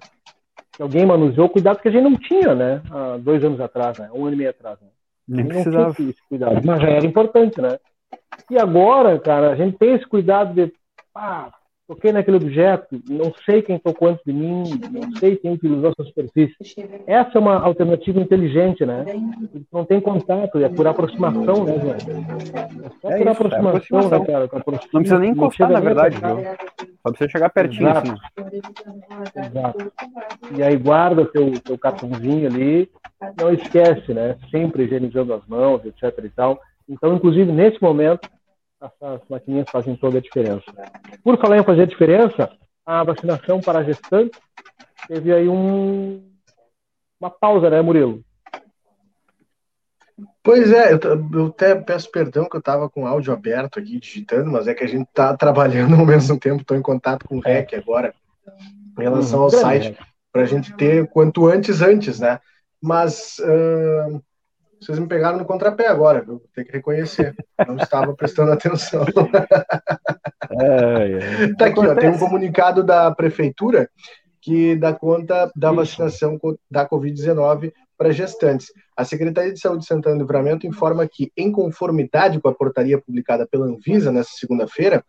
que 0.74 0.82
alguém 0.82 1.06
manuseou, 1.06 1.48
cuidado 1.48 1.80
que 1.80 1.88
a 1.88 1.90
gente 1.90 2.04
não 2.04 2.16
tinha, 2.16 2.54
né? 2.54 2.82
Há 2.90 3.16
dois 3.16 3.44
anos 3.44 3.60
atrás, 3.60 3.98
né? 3.98 4.10
Um 4.12 4.24
ano 4.26 4.34
e 4.34 4.38
meio 4.38 4.50
atrás, 4.50 4.78
né? 4.80 4.88
Nem 5.26 5.46
precisava. 5.46 5.90
Esse 5.90 6.28
cuidado, 6.28 6.60
mas 6.64 6.82
já 6.82 6.88
era 6.88 7.06
importante, 7.06 7.60
né? 7.60 7.78
E 8.50 8.58
agora, 8.58 9.18
cara, 9.18 9.52
a 9.52 9.56
gente 9.56 9.78
tem 9.78 9.94
esse 9.94 10.06
cuidado 10.06 10.52
de, 10.52 10.72
pá, 11.12 11.52
toquei 11.86 12.12
naquele 12.12 12.36
objeto, 12.36 13.00
não 13.08 13.32
sei 13.44 13.62
quem 13.62 13.78
tocou 13.78 14.08
antes 14.08 14.24
de 14.24 14.32
mim, 14.32 14.64
não 14.90 15.16
sei 15.16 15.36
quem 15.36 15.52
utilizou 15.52 15.90
essa 15.90 16.04
superfície. 16.08 16.56
Essa 17.06 17.38
é 17.38 17.38
uma 17.38 17.60
alternativa 17.60 18.18
inteligente, 18.20 18.84
né? 18.86 19.04
Não 19.72 19.84
tem 19.84 20.00
contato, 20.00 20.58
é 20.58 20.68
por 20.68 20.86
aproximação, 20.86 21.64
né, 21.64 21.72
velho? 21.78 21.96
É, 23.04 23.08
é 23.08 23.18
por 23.18 23.20
isso, 23.20 23.28
aproximação, 23.28 23.66
é 23.66 23.76
aproximação, 23.76 24.18
né, 24.18 24.26
cara? 24.26 24.50
Não 24.66 25.00
precisa 25.00 25.18
nem 25.18 25.30
encostar, 25.30 25.70
na 25.70 25.80
verdade, 25.80 26.16
viu? 26.16 26.36
Só 27.02 27.10
precisa 27.10 27.30
chegar 27.30 27.50
pertinho, 27.50 27.90
Exato. 27.90 28.12
assim. 28.12 29.48
Exato. 29.48 29.92
E 30.56 30.62
aí 30.62 30.76
guarda 30.76 31.26
teu, 31.26 31.52
teu 31.60 31.76
cartãozinho 31.76 32.48
ali, 32.48 32.90
não 33.38 33.52
esquece, 33.52 34.14
né? 34.14 34.36
Sempre 34.50 34.84
higienizando 34.84 35.34
as 35.34 35.46
mãos, 35.46 35.84
etc 35.84 36.24
e 36.24 36.30
tal. 36.30 36.58
Então, 36.88 37.14
inclusive, 37.14 37.50
nesse 37.52 37.80
momento, 37.82 38.28
essas 38.84 39.20
maquininhas 39.28 39.70
fazem 39.70 39.96
toda 39.96 40.18
a 40.18 40.20
diferença. 40.20 40.64
Por 41.22 41.38
falar 41.38 41.58
em 41.58 41.64
fazer 41.64 41.86
diferença, 41.86 42.50
a 42.84 43.02
vacinação 43.02 43.60
para 43.60 43.82
gestantes 43.82 44.38
teve 45.08 45.32
aí 45.32 45.48
um, 45.48 46.22
uma 47.20 47.30
pausa, 47.30 47.70
né, 47.70 47.80
Murilo? 47.80 48.22
Pois 50.42 50.70
é, 50.70 50.92
eu, 50.92 51.00
eu 51.32 51.46
até 51.46 51.74
peço 51.74 52.10
perdão 52.10 52.48
que 52.48 52.54
eu 52.54 52.60
estava 52.60 52.88
com 52.88 53.02
o 53.04 53.06
áudio 53.06 53.32
aberto 53.32 53.78
aqui 53.78 53.98
digitando, 53.98 54.50
mas 54.50 54.68
é 54.68 54.74
que 54.74 54.84
a 54.84 54.88
gente 54.88 55.08
está 55.08 55.34
trabalhando 55.36 55.96
ao 55.96 56.06
mesmo 56.06 56.38
tempo, 56.38 56.60
estou 56.60 56.76
em 56.76 56.82
contato 56.82 57.26
com 57.26 57.38
o 57.38 57.40
REC 57.40 57.74
agora, 57.74 58.14
em 58.98 59.02
relação 59.02 59.42
ao 59.42 59.50
site, 59.50 59.96
para 60.30 60.42
a 60.42 60.46
gente 60.46 60.74
ter 60.76 61.08
quanto 61.08 61.46
antes 61.46 61.80
antes, 61.80 62.20
né? 62.20 62.38
Mas 62.80 63.38
uh, 63.38 64.22
vocês 64.84 64.98
me 64.98 65.06
pegaram 65.06 65.38
no 65.38 65.44
contrapé 65.44 65.86
agora, 65.86 66.20
viu? 66.20 66.38
Vou 66.38 66.48
ter 66.54 66.64
que 66.64 66.72
reconhecer. 66.72 67.34
Não 67.66 67.76
estava 67.76 68.14
prestando 68.14 68.52
atenção. 68.52 69.04
É, 70.50 71.44
é. 71.46 71.54
Tá 71.54 71.66
aqui, 71.66 71.80
ó, 71.80 71.94
tem 71.94 72.10
um 72.10 72.18
comunicado 72.18 72.84
da 72.84 73.10
prefeitura 73.10 73.88
que 74.40 74.76
dá 74.76 74.92
conta 74.92 75.50
da 75.56 75.72
vacinação 75.72 76.38
da 76.70 76.88
Covid-19 76.88 77.72
para 77.96 78.12
gestantes. 78.12 78.68
A 78.94 79.04
Secretaria 79.04 79.52
de 79.52 79.58
Saúde 79.58 79.80
de 79.80 79.86
Santana 79.86 80.16
do 80.16 80.20
Livramento 80.20 80.66
informa 80.66 81.08
que, 81.08 81.32
em 81.36 81.50
conformidade 81.50 82.38
com 82.40 82.48
a 82.48 82.54
portaria 82.54 83.00
publicada 83.00 83.48
pela 83.50 83.66
Anvisa 83.66 84.12
nesta 84.12 84.34
segunda-feira, 84.36 85.02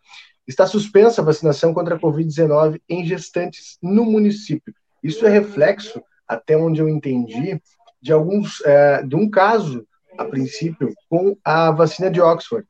está 0.48 0.66
suspensa 0.66 1.20
a 1.20 1.24
vacinação 1.24 1.74
contra 1.74 1.96
a 1.96 2.00
Covid-19 2.00 2.80
em 2.88 3.04
gestantes 3.04 3.76
no 3.82 4.04
município. 4.04 4.74
Isso 5.02 5.26
é 5.26 5.30
reflexo, 5.30 6.02
até 6.26 6.56
onde 6.56 6.80
eu 6.80 6.88
entendi, 6.88 7.60
de 8.06 8.12
alguns 8.12 8.64
é, 8.64 9.02
de 9.02 9.16
um 9.16 9.28
caso 9.28 9.84
a 10.16 10.24
princípio 10.24 10.94
com 11.10 11.36
a 11.44 11.72
vacina 11.72 12.08
de 12.08 12.20
Oxford. 12.20 12.66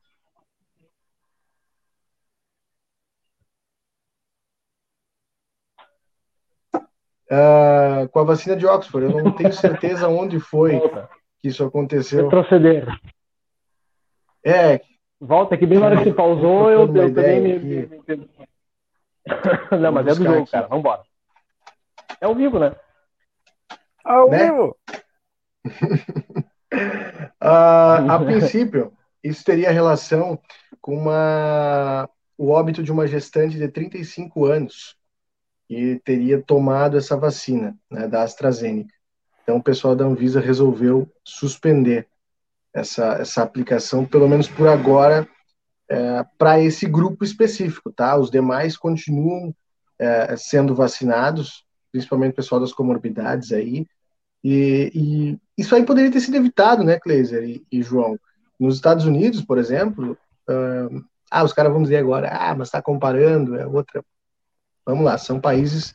Uh, 7.29 8.07
com 8.09 8.19
a 8.19 8.23
vacina 8.23 8.55
de 8.55 8.65
Oxford, 8.65 9.05
eu 9.05 9.23
não 9.23 9.31
tenho 9.31 9.53
certeza 9.53 10.07
onde 10.09 10.39
foi 10.39 10.79
que 11.39 11.49
isso 11.49 11.63
aconteceu. 11.63 12.23
Retroceder. 12.23 12.87
É. 14.43 14.81
Volta 15.19 15.55
aqui 15.55 15.65
bem 15.65 15.79
na 15.79 15.87
hora 15.87 15.97
que 15.97 16.05
você 16.05 16.13
pausou, 16.13 16.69
eu, 16.69 16.81
eu 16.81 17.13
também 17.13 17.41
me, 17.41 17.59
me, 17.59 17.85
me... 17.85 18.29
Não, 19.81 19.91
mas 19.91 20.07
é 20.07 20.15
do 20.15 20.23
jogo, 20.23 20.41
aqui. 20.41 20.51
cara. 20.51 20.67
Vambora. 20.67 21.01
É 22.21 22.25
ao 22.25 22.35
vivo, 22.35 22.59
né? 22.59 22.75
Ao 24.03 24.29
né? 24.29 24.45
vivo! 24.45 24.77
a 27.39 28.19
princípio, 28.25 28.93
isso 29.23 29.43
teria 29.43 29.71
relação 29.71 30.39
com 30.81 30.95
uma, 30.95 32.09
o 32.37 32.49
óbito 32.49 32.83
de 32.83 32.91
uma 32.91 33.07
gestante 33.07 33.57
de 33.57 33.67
35 33.67 34.45
anos 34.45 34.95
que 35.67 36.01
teria 36.05 36.41
tomado 36.41 36.97
essa 36.97 37.17
vacina 37.17 37.77
né, 37.91 38.07
da 38.07 38.23
AstraZeneca. 38.23 38.93
Então, 39.43 39.57
o 39.57 39.63
pessoal 39.63 39.95
da 39.95 40.05
Anvisa 40.05 40.39
resolveu 40.39 41.09
suspender 41.23 42.07
essa, 42.73 43.13
essa 43.15 43.43
aplicação, 43.43 44.05
pelo 44.05 44.27
menos 44.27 44.47
por 44.47 44.67
agora, 44.67 45.27
é, 45.89 46.23
para 46.37 46.59
esse 46.61 46.85
grupo 46.85 47.23
específico, 47.23 47.91
tá? 47.91 48.17
Os 48.17 48.29
demais 48.29 48.77
continuam 48.77 49.53
é, 49.99 50.35
sendo 50.35 50.75
vacinados, 50.75 51.65
principalmente 51.91 52.33
o 52.33 52.35
pessoal 52.35 52.61
das 52.61 52.73
comorbidades 52.73 53.51
aí, 53.51 53.85
e, 54.49 54.91
e, 54.95 55.39
isso 55.61 55.75
aí 55.75 55.85
poderia 55.85 56.09
ter 56.09 56.21
sido 56.21 56.37
evitado, 56.37 56.81
né, 56.81 56.97
Kleiser 56.97 57.43
e, 57.43 57.67
e 57.69 57.81
João? 57.83 58.17
Nos 58.57 58.75
Estados 58.75 59.03
Unidos, 59.03 59.41
por 59.41 59.57
exemplo, 59.57 60.17
uh, 60.49 61.03
ah, 61.29 61.43
os 61.43 61.51
caras 61.51 61.73
vão 61.73 61.83
dizer 61.83 61.97
agora, 61.97 62.29
ah, 62.31 62.55
mas 62.55 62.69
está 62.69 62.81
comparando, 62.81 63.57
é 63.57 63.67
outra. 63.67 64.01
Vamos 64.85 65.03
lá, 65.03 65.17
são 65.17 65.41
países 65.41 65.93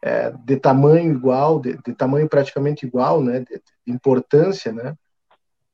é, 0.00 0.30
de 0.30 0.56
tamanho 0.56 1.12
igual, 1.12 1.60
de, 1.60 1.76
de, 1.76 1.92
tamanho 1.92 2.26
praticamente 2.26 2.86
igual, 2.86 3.22
né, 3.22 3.40
de, 3.40 3.62
de 3.86 3.92
importância, 3.92 4.72
né? 4.72 4.94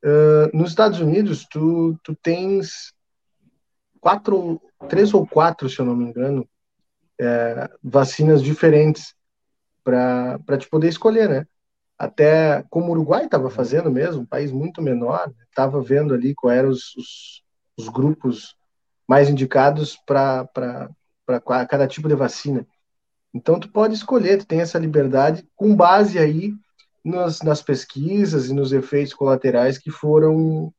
Uh, 0.03 0.55
nos 0.55 0.71
Estados 0.71 0.99
Unidos, 0.99 1.47
tu, 1.49 1.97
tu 2.03 2.13
tens 2.13 2.93
quatro, 4.01 4.61
três 4.89 5.13
ou 5.13 5.25
quatro, 5.25 5.69
se 5.69 5.79
eu 5.79 5.85
não 5.85 5.95
me 5.95 6.03
engano, 6.03 6.45
é, 7.19 7.69
vacinas 7.81 8.43
diferentes 8.43 9.15
para 9.81 10.57
te 10.59 10.69
poder 10.69 10.89
escolher, 10.89 11.29
né? 11.29 11.47
Até 11.97 12.63
como 12.69 12.87
o 12.87 12.91
Uruguai 12.91 13.25
estava 13.25 13.49
fazendo 13.49 13.89
mesmo, 13.89 14.21
um 14.21 14.25
país 14.25 14.51
muito 14.51 14.81
menor, 14.81 15.31
estava 15.49 15.81
vendo 15.81 16.13
ali 16.13 16.35
quais 16.35 16.59
eram 16.59 16.69
os, 16.69 16.95
os, 16.95 17.43
os 17.77 17.89
grupos 17.89 18.55
mais 19.07 19.29
indicados 19.29 19.97
para 20.05 20.47
cada 21.67 21.87
tipo 21.87 22.07
de 22.07 22.15
vacina. 22.15 22.67
Então, 23.33 23.59
tu 23.59 23.71
pode 23.71 23.93
escolher, 23.93 24.37
tu 24.37 24.45
tem 24.45 24.61
essa 24.61 24.77
liberdade 24.77 25.47
com 25.55 25.75
base 25.75 26.19
aí 26.19 26.53
nas, 27.03 27.41
nas 27.41 27.61
pesquisas 27.61 28.49
e 28.49 28.53
nos 28.53 28.71
efeitos 28.71 29.13
colaterais 29.13 29.77
que 29.77 29.89
foram, 29.89 30.73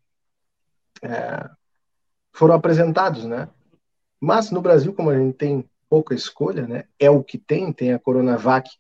é, 1.02 1.48
foram 2.32 2.54
apresentados, 2.54 3.24
né? 3.24 3.48
Mas 4.20 4.50
no 4.50 4.60
Brasil, 4.60 4.92
como 4.92 5.10
a 5.10 5.18
gente 5.18 5.36
tem 5.36 5.68
pouca 5.88 6.14
escolha, 6.14 6.66
né? 6.66 6.84
É 6.98 7.10
o 7.10 7.24
que 7.24 7.38
tem, 7.38 7.72
tem 7.72 7.92
a 7.92 7.98
Coronavac 7.98 8.70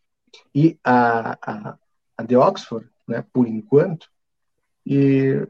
e 0.54 0.78
a, 0.84 1.38
a, 1.40 1.78
a 2.18 2.22
de 2.24 2.36
Oxford, 2.36 2.86
né? 3.06 3.24
Por 3.32 3.46
enquanto, 3.46 4.08
e 4.84 5.46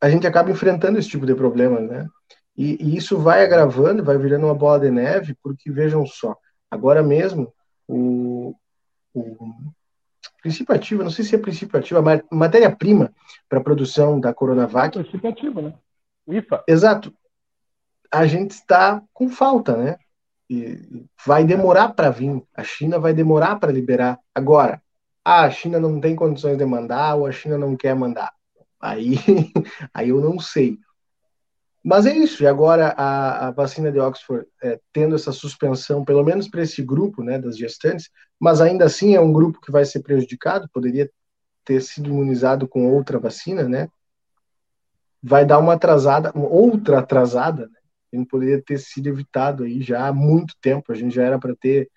a 0.00 0.10
gente 0.10 0.26
acaba 0.26 0.50
enfrentando 0.50 0.98
esse 0.98 1.08
tipo 1.08 1.24
de 1.24 1.34
problema, 1.34 1.80
né? 1.80 2.06
E, 2.56 2.76
e, 2.80 2.96
isso 2.96 3.18
vai 3.18 3.42
agravando, 3.42 4.04
vai 4.04 4.18
virando 4.18 4.46
uma 4.46 4.54
bola 4.54 4.78
de 4.78 4.90
neve, 4.90 5.34
porque 5.42 5.70
vejam 5.70 6.06
só, 6.06 6.36
agora 6.70 7.02
mesmo 7.02 7.52
o, 7.88 8.54
o 9.14 9.54
princípio 10.42 10.74
ativo, 10.74 11.02
não 11.02 11.10
sei 11.10 11.24
se 11.24 11.34
é 11.34 11.38
princípio 11.38 11.78
ativo, 11.78 12.00
a 12.00 12.22
matéria-prima 12.30 13.12
para 13.48 13.58
a 13.58 13.62
produção 13.62 14.20
da 14.20 14.34
Coronavac. 14.34 14.98
Princípio 14.98 15.30
ativo, 15.30 15.62
né? 15.62 15.74
IFA. 16.28 16.62
Exato. 16.68 17.14
A 18.10 18.26
gente 18.26 18.52
está 18.52 19.02
com 19.12 19.28
falta, 19.28 19.76
né? 19.76 19.96
E 20.48 21.06
vai 21.26 21.44
demorar 21.44 21.94
para 21.94 22.10
vir. 22.10 22.42
A 22.54 22.62
China 22.62 22.98
vai 22.98 23.14
demorar 23.14 23.56
para 23.56 23.72
liberar. 23.72 24.18
Agora, 24.34 24.82
ah, 25.24 25.44
a 25.44 25.50
China 25.50 25.80
não 25.80 26.00
tem 26.00 26.14
condições 26.14 26.58
de 26.58 26.64
mandar 26.66 27.14
ou 27.14 27.26
a 27.26 27.32
China 27.32 27.56
não 27.56 27.76
quer 27.76 27.94
mandar. 27.94 28.32
Aí, 28.80 29.16
aí 29.94 30.10
eu 30.10 30.20
não 30.20 30.38
sei. 30.38 30.78
Mas 31.82 32.06
é 32.06 32.16
isso, 32.16 32.42
e 32.42 32.46
agora 32.46 32.94
a, 32.96 33.48
a 33.48 33.50
vacina 33.50 33.92
de 33.92 33.98
Oxford 33.98 34.46
é, 34.62 34.80
tendo 34.90 35.14
essa 35.14 35.32
suspensão, 35.32 36.02
pelo 36.02 36.24
menos 36.24 36.48
para 36.48 36.62
esse 36.62 36.82
grupo 36.82 37.22
né, 37.22 37.38
das 37.38 37.58
gestantes, 37.58 38.10
mas 38.40 38.60
ainda 38.60 38.86
assim 38.86 39.14
é 39.14 39.20
um 39.20 39.32
grupo 39.32 39.60
que 39.60 39.70
vai 39.70 39.84
ser 39.84 40.00
prejudicado, 40.00 40.68
poderia 40.72 41.10
ter 41.64 41.80
sido 41.82 42.08
imunizado 42.08 42.66
com 42.66 42.90
outra 42.90 43.18
vacina, 43.18 43.68
né? 43.68 43.88
Vai 45.22 45.44
dar 45.44 45.58
uma 45.58 45.74
atrasada, 45.74 46.32
uma 46.34 46.48
outra 46.48 47.00
atrasada, 47.00 47.68
né? 48.12 48.24
Poderia 48.30 48.62
ter 48.62 48.78
sido 48.78 49.08
evitado 49.08 49.64
aí 49.64 49.82
já 49.82 50.06
há 50.06 50.12
muito 50.12 50.54
tempo, 50.62 50.90
a 50.90 50.94
gente 50.94 51.14
já 51.14 51.24
era 51.24 51.38
para 51.38 51.54
ter, 51.54 51.90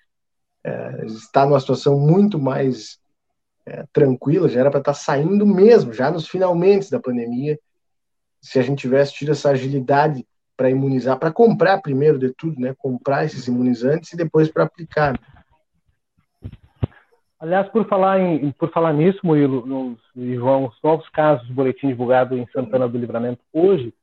é, 0.63 1.05
estar 1.05 1.45
numa 1.45 1.59
situação 1.59 1.97
muito 1.97 2.37
mais 2.39 2.99
é, 3.67 3.85
tranquila, 3.91 4.47
já 4.47 4.61
era 4.61 4.71
para 4.71 4.79
estar 4.79 4.93
saindo 4.93 5.45
mesmo, 5.45 5.91
já 5.91 6.09
nos 6.09 6.27
finalmente 6.27 6.89
da 6.89 7.01
pandemia, 7.01 7.59
se 8.41 8.57
a 8.57 8.61
gente 8.61 8.79
tivesse 8.79 9.13
tido 9.13 9.31
essa 9.31 9.49
agilidade 9.49 10.25
para 10.55 10.69
imunizar, 10.69 11.19
para 11.19 11.31
comprar 11.31 11.81
primeiro 11.81 12.17
de 12.17 12.33
tudo, 12.33 12.59
né? 12.59 12.73
Comprar 12.77 13.25
esses 13.25 13.45
imunizantes 13.47 14.13
e 14.13 14.17
depois 14.17 14.49
para 14.49 14.63
aplicar. 14.63 15.19
Aliás, 17.39 17.67
por 17.69 17.87
falar, 17.87 18.19
em, 18.19 18.51
por 18.53 18.71
falar 18.71 18.93
nisso, 18.93 19.19
Murilo, 19.23 19.65
nos, 19.65 19.99
João, 20.15 20.67
os 20.67 20.81
novos 20.81 21.07
casos 21.09 21.47
do 21.47 21.53
boletim 21.53 21.89
divulgado 21.89 22.35
em 22.35 22.47
Santana 22.47 22.87
do 22.87 22.97
Livramento 22.97 23.41
hoje 23.53 23.93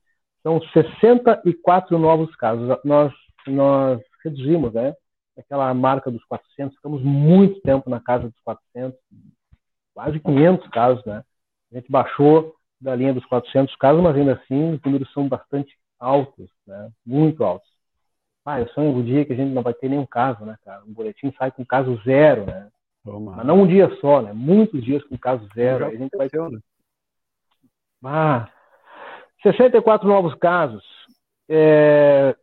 são 0.43 0.61
64 0.73 1.99
novos 1.99 2.37
casos. 2.37 2.79
Nós, 2.85 3.13
nós 3.47 4.01
reduzimos, 4.23 4.75
né? 4.75 4.95
Aquela 5.37 5.73
marca 5.75 6.11
dos 6.11 6.25
400, 6.27 6.77
ficamos 6.77 7.03
muito 7.03 7.61
tempo 7.63 7.91
na 7.91 7.99
casa 7.99 8.29
dos 8.29 8.41
400, 8.45 8.97
quase 9.95 10.21
500 10.21 10.69
casos, 10.69 11.05
né? 11.05 11.23
A 11.73 11.77
gente 11.77 11.91
baixou 11.91 12.55
da 12.81 12.95
linha 12.95 13.15
dos 13.15 13.25
400 13.27 13.75
casos, 13.77 14.03
mas 14.03 14.17
ainda 14.17 14.35
assim 14.35 14.75
os 14.75 14.83
números 14.83 15.11
são 15.13 15.29
bastante 15.29 15.75
altos, 15.99 16.51
né? 16.67 16.91
muito 17.07 17.43
altos. 17.43 17.69
Ah, 18.45 18.61
eu 18.61 18.69
sonho 18.69 18.91
um 18.91 19.03
dia 19.03 19.25
que 19.25 19.33
a 19.33 19.37
gente 19.37 19.55
não 19.55 19.63
vai 19.63 19.73
ter 19.73 19.89
nenhum 19.89 20.05
caso, 20.05 20.45
né, 20.45 20.57
cara? 20.65 20.85
Um 20.85 20.93
boletim 20.93 21.33
sai 21.39 21.51
com 21.51 21.65
caso 21.65 21.99
zero, 22.05 22.45
né? 22.45 22.69
Toma. 23.03 23.37
Mas 23.37 23.47
não 23.47 23.63
um 23.63 23.67
dia 23.67 23.89
só, 24.01 24.21
né? 24.21 24.33
Muitos 24.35 24.85
dias 24.85 25.03
com 25.05 25.17
caso 25.17 25.49
zero. 25.55 25.87
a 25.87 25.95
gente 25.95 26.15
vai 26.15 26.29
ter. 26.29 26.41
Né? 26.51 26.59
Ah, 28.05 28.51
64 29.43 30.07
novos 30.07 30.35
casos. 30.35 30.85
É, 31.49 32.37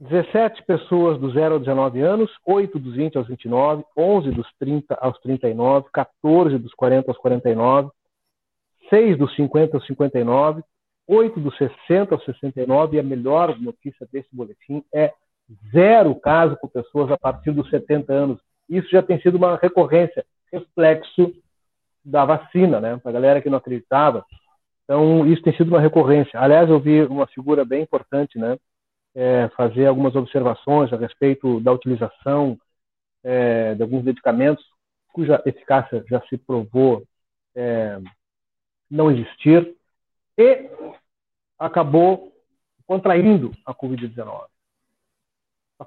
17 0.00 0.62
pessoas 0.64 1.18
do 1.18 1.30
0 1.30 1.54
aos 1.54 1.62
19 1.64 2.00
anos, 2.00 2.30
8 2.46 2.78
dos 2.78 2.94
20 2.94 3.18
aos 3.18 3.26
29, 3.26 3.84
11 3.96 4.30
dos 4.30 4.46
30 4.58 4.94
aos 4.94 5.18
39, 5.18 5.88
14 5.92 6.56
dos 6.58 6.72
40 6.74 7.10
aos 7.10 7.18
49, 7.18 7.90
6 8.88 9.18
dos 9.18 9.34
50 9.34 9.76
aos 9.76 9.86
59, 9.86 10.62
8 11.06 11.40
dos 11.40 11.56
60 11.56 12.14
aos 12.14 12.24
69, 12.24 12.96
e 12.96 13.00
a 13.00 13.02
melhor 13.02 13.58
notícia 13.58 14.06
desse 14.12 14.28
boletim 14.32 14.84
é 14.94 15.12
zero 15.72 16.14
caso 16.14 16.56
com 16.60 16.68
pessoas 16.68 17.10
a 17.10 17.18
partir 17.18 17.50
dos 17.50 17.68
70 17.68 18.12
anos. 18.12 18.40
Isso 18.68 18.88
já 18.90 19.02
tem 19.02 19.20
sido 19.20 19.36
uma 19.36 19.56
recorrência, 19.56 20.24
reflexo 20.52 21.34
da 22.04 22.24
vacina, 22.24 22.80
né? 22.80 22.98
Para 22.98 23.10
a 23.10 23.14
galera 23.14 23.42
que 23.42 23.50
não 23.50 23.58
acreditava. 23.58 24.24
Então, 24.84 25.26
isso 25.26 25.42
tem 25.42 25.56
sido 25.56 25.68
uma 25.68 25.80
recorrência. 25.80 26.38
Aliás, 26.38 26.68
eu 26.70 26.78
vi 26.78 27.02
uma 27.02 27.26
figura 27.26 27.64
bem 27.64 27.82
importante, 27.82 28.38
né? 28.38 28.56
É, 29.20 29.48
fazer 29.56 29.86
algumas 29.86 30.14
observações 30.14 30.92
a 30.92 30.96
respeito 30.96 31.58
da 31.58 31.72
utilização 31.72 32.56
é, 33.24 33.74
de 33.74 33.82
alguns 33.82 34.04
medicamentos 34.04 34.64
cuja 35.12 35.42
eficácia 35.44 36.04
já 36.08 36.20
se 36.28 36.38
provou 36.38 37.02
é, 37.52 37.98
não 38.88 39.10
existir 39.10 39.74
e 40.38 40.70
acabou 41.58 42.32
contraindo 42.86 43.50
a 43.66 43.74
Covid-19. 43.74 44.46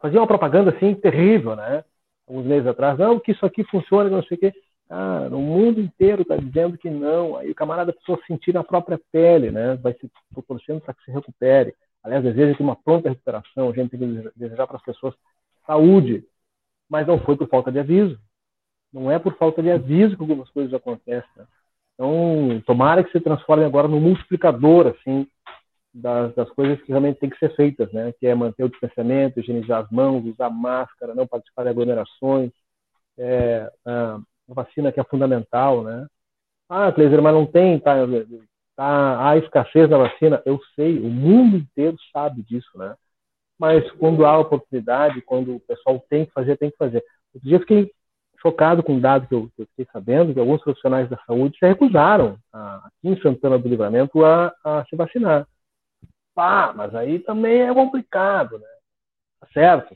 Fazia 0.01 0.19
uma 0.19 0.27
propaganda 0.27 0.75
assim 0.75 0.93
terrível, 0.93 1.55
né? 1.55 1.86
Alguns 2.27 2.45
meses 2.45 2.67
atrás, 2.67 2.99
não, 2.99 3.17
que 3.17 3.32
isso 3.32 3.45
aqui 3.45 3.63
funciona, 3.63 4.09
não 4.09 4.23
sei 4.23 4.36
o 4.36 4.39
quê. 4.39 4.53
Ah, 4.89 5.29
no 5.29 5.39
mundo 5.39 5.79
inteiro 5.79 6.23
está 6.23 6.36
dizendo 6.36 6.77
que 6.77 6.89
não. 6.89 7.38
Aí 7.38 7.49
o 7.49 7.55
camarada 7.55 7.93
precisa 7.93 8.19
sentir 8.27 8.53
na 8.53 8.63
própria 8.63 8.99
pele, 9.11 9.51
né? 9.51 9.75
Vai 9.77 9.93
se 9.93 10.11
proporcionando 10.34 10.84
para 10.84 10.93
que 10.93 11.03
se 11.05 11.11
recupere. 11.11 11.73
Aliás, 12.04 12.24
deseja 12.24 12.56
ter 12.56 12.64
uma 12.64 12.76
pronta 12.76 13.10
recuperação. 13.10 13.70
A 13.70 13.74
gente 13.74 13.91
tem 13.91 13.99
que 13.99 14.32
desejar 14.36 14.68
para 14.68 14.78
as 14.78 14.84
pessoas 14.84 15.14
saúde. 15.66 16.26
Mas 16.89 17.08
não 17.08 17.20
foi 17.20 17.38
por 17.38 17.47
falta 17.47 17.72
de 17.72 17.80
aviso. 17.80 18.20
Não 18.91 19.10
é 19.10 19.18
por 19.20 19.36
falta 19.38 19.62
de 19.62 19.72
aviso 19.72 20.16
que 20.16 20.22
algumas 20.22 20.49
coisas 20.49 20.74
acontecem. 20.74 21.43
Então, 21.93 22.62
tomara 22.66 23.04
que 23.04 23.12
se 23.12 23.22
transforme 23.22 23.64
agora 23.64 23.88
no 23.88 23.99
multiplicador, 23.99 24.88
assim, 24.88 25.28
das, 25.93 26.34
das, 26.36 26.49
coisas 26.52 26.82
que 26.82 26.89
realmente 26.89 27.20
têm 27.20 27.30
que 27.30 27.38
ser 27.38 27.56
feitas, 27.56 27.91
né? 27.93 28.12
Que 28.14 28.28
é 28.28 28.36
manter 28.36 28.64
o 28.64 28.70
distanciamento, 28.70 29.39
higienizar 29.39 29.84
as 29.84 29.91
mãos, 29.91 30.26
usar 30.26 30.49
máscara, 30.49 31.14
não 31.14 31.28
participar 31.28 31.64
de 31.64 31.70
aglomerações, 31.70 32.52
é, 33.18 33.72
a 33.86 34.20
vacina 34.47 34.91
que 34.91 34.99
é 34.99 35.04
fundamental, 35.04 35.84
né? 35.84 36.08
Ah, 36.70 36.91
Cleiser, 36.91 37.22
mas 37.22 37.34
não 37.34 37.45
tem, 37.45 37.80
tá, 37.80 37.95
tá, 38.76 39.30
há 39.30 39.38
escassez 39.38 39.89
da 39.89 39.97
vacina. 39.97 40.41
Eu 40.45 40.59
sei, 40.76 40.99
o 40.99 41.09
mundo 41.09 41.57
inteiro 41.57 41.97
sabe 42.11 42.41
disso, 42.43 42.69
né? 42.78 42.95
Mas 43.59 43.89
quando 43.93 44.26
há 44.26 44.38
oportunidade, 44.39 45.22
quando 45.22 45.55
o 45.55 45.59
pessoal 45.59 46.03
tem 46.09 46.26
que 46.26 46.32
fazer, 46.32 46.57
tem 46.57 46.72
que 46.72 46.78
fazer. 46.78 47.03
Outro 47.34 47.47
dia 47.47 47.59
fiquei 47.59 47.91
chocado 48.41 48.82
com 48.84 48.97
o 48.97 48.99
dado 48.99 49.28
que 49.28 49.36
eu, 49.36 49.49
que 49.55 49.61
eu, 49.61 49.67
fiquei 49.67 49.88
sabendo, 49.93 50.34
que 50.34 50.39
alguns 50.39 50.61
profissionais 50.63 51.07
da 51.09 51.17
saúde 51.28 51.57
se 51.59 51.65
recusaram, 51.67 52.38
a, 52.51 52.88
aqui 52.88 53.09
em 53.09 53.22
Santana 53.22 53.59
do 53.59 53.69
Livramento, 53.69 54.26
a, 54.26 54.53
a 54.63 54.86
se 54.86 54.95
vacinar. 54.95 55.47
Ah, 56.36 56.74
mas 56.76 56.95
aí 56.95 57.19
também 57.19 57.61
é 57.61 57.74
complicado, 57.74 58.57
né? 58.57 58.67
Tá 59.39 59.47
certo? 59.53 59.95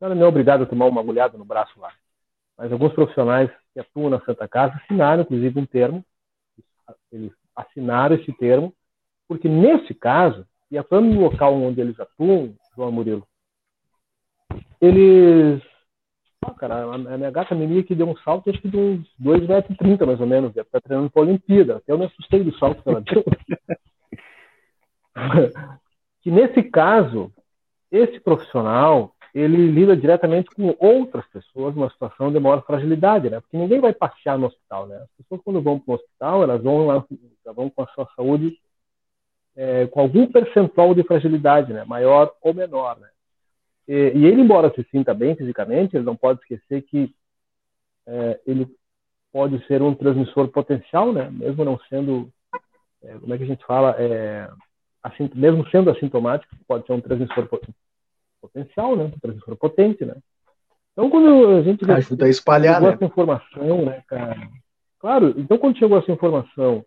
O 0.00 0.08
não 0.08 0.26
é 0.26 0.28
obrigado 0.28 0.62
a 0.62 0.66
tomar 0.66 0.86
uma 0.86 1.00
agulhada 1.00 1.36
no 1.36 1.44
braço 1.44 1.78
lá. 1.78 1.92
Mas 2.56 2.72
alguns 2.72 2.92
profissionais 2.92 3.50
que 3.72 3.80
atuam 3.80 4.10
na 4.10 4.20
Santa 4.22 4.48
Casa 4.48 4.74
assinaram, 4.82 5.22
inclusive, 5.22 5.60
um 5.60 5.66
termo. 5.66 6.04
Eles 7.12 7.32
assinaram 7.54 8.16
esse 8.16 8.32
termo, 8.34 8.74
porque 9.28 9.48
nesse 9.48 9.94
caso, 9.94 10.46
e 10.70 10.78
atuando 10.78 11.14
no 11.14 11.20
local 11.20 11.54
onde 11.54 11.80
eles 11.80 11.98
atuam, 11.98 12.54
João 12.74 12.92
Murilo, 12.92 13.26
eles 14.80 15.62
ah, 16.42 16.54
cara, 16.54 16.94
a 16.94 16.98
minha 16.98 17.30
gata 17.30 17.54
Mimi 17.54 17.84
que 17.84 17.94
deu 17.94 18.08
um 18.08 18.16
salto, 18.18 18.48
acho 18.48 18.60
que 18.62 18.68
de 18.68 18.76
uns 18.76 19.06
2,30 19.20 19.86
metros 19.86 20.08
mais 20.08 20.20
ou 20.20 20.26
menos. 20.26 20.56
Ela 20.56 20.66
tá 20.72 20.80
treinando 20.80 21.10
para 21.10 21.22
a 21.22 21.26
Olimpíada. 21.26 21.76
Até 21.76 21.92
eu 21.92 21.98
me 21.98 22.06
assustei 22.06 22.42
do 22.42 22.56
salto 22.56 22.82
que 22.82 22.88
ela 22.88 23.02
deu. 23.02 23.22
que 26.22 26.30
nesse 26.30 26.62
caso, 26.62 27.30
esse 27.90 28.18
profissional, 28.20 29.14
ele 29.34 29.70
lida 29.70 29.96
diretamente 29.96 30.50
com 30.50 30.74
outras 30.78 31.26
pessoas 31.28 31.74
numa 31.74 31.90
situação 31.90 32.32
de 32.32 32.40
maior 32.40 32.64
fragilidade, 32.64 33.30
né? 33.30 33.40
Porque 33.40 33.56
ninguém 33.56 33.80
vai 33.80 33.92
passear 33.92 34.38
no 34.38 34.46
hospital, 34.46 34.86
né? 34.86 34.96
As 34.96 35.10
pessoas 35.18 35.40
quando 35.44 35.62
vão 35.62 35.78
para 35.78 35.92
o 35.92 35.94
hospital, 35.94 36.42
elas 36.42 36.62
vão 36.62 36.86
lá, 36.86 37.04
vão 37.54 37.70
com 37.70 37.82
a 37.82 37.86
sua 37.88 38.08
saúde 38.16 38.58
é, 39.56 39.86
com 39.86 40.00
algum 40.00 40.26
percentual 40.26 40.94
de 40.94 41.02
fragilidade, 41.04 41.72
né? 41.72 41.84
Maior 41.84 42.32
ou 42.42 42.52
menor, 42.52 42.98
né? 42.98 43.08
E, 43.86 44.12
e, 44.14 44.26
ele, 44.26 44.40
embora 44.40 44.72
se 44.74 44.82
sinta 44.90 45.14
bem 45.14 45.36
fisicamente, 45.36 45.96
ele 45.96 46.04
não 46.04 46.16
pode 46.16 46.40
esquecer 46.40 46.82
que 46.82 47.14
é, 48.06 48.40
ele 48.46 48.66
pode 49.32 49.64
ser 49.66 49.80
um 49.82 49.94
transmissor 49.94 50.48
potencial, 50.48 51.12
né? 51.12 51.30
Mesmo 51.30 51.64
não 51.64 51.78
sendo, 51.88 52.32
é, 53.02 53.14
como 53.18 53.32
é 53.32 53.38
que 53.38 53.44
a 53.44 53.46
gente 53.46 53.64
fala, 53.64 53.96
assim, 55.02 55.30
mesmo 55.34 55.68
sendo 55.70 55.90
assintomático, 55.90 56.54
pode 56.66 56.86
ser 56.86 56.92
um 56.92 57.00
transmissor 57.00 57.46
potencial, 58.40 58.96
né? 58.96 59.04
Um 59.04 59.18
transmissor 59.18 59.56
potente, 59.56 60.04
né? 60.04 60.16
Então, 60.92 61.08
quando 61.08 61.48
a 61.58 61.62
gente 61.62 61.90
ajuda 61.90 62.26
a 62.26 62.28
espalhar, 62.28 62.80
né? 62.80 62.92
essa 62.92 63.04
informação, 63.04 63.84
né, 63.84 64.02
cara? 64.06 64.50
Claro. 64.98 65.34
Então, 65.36 65.56
quando 65.58 65.78
chegou 65.78 65.98
essa 65.98 66.12
informação, 66.12 66.84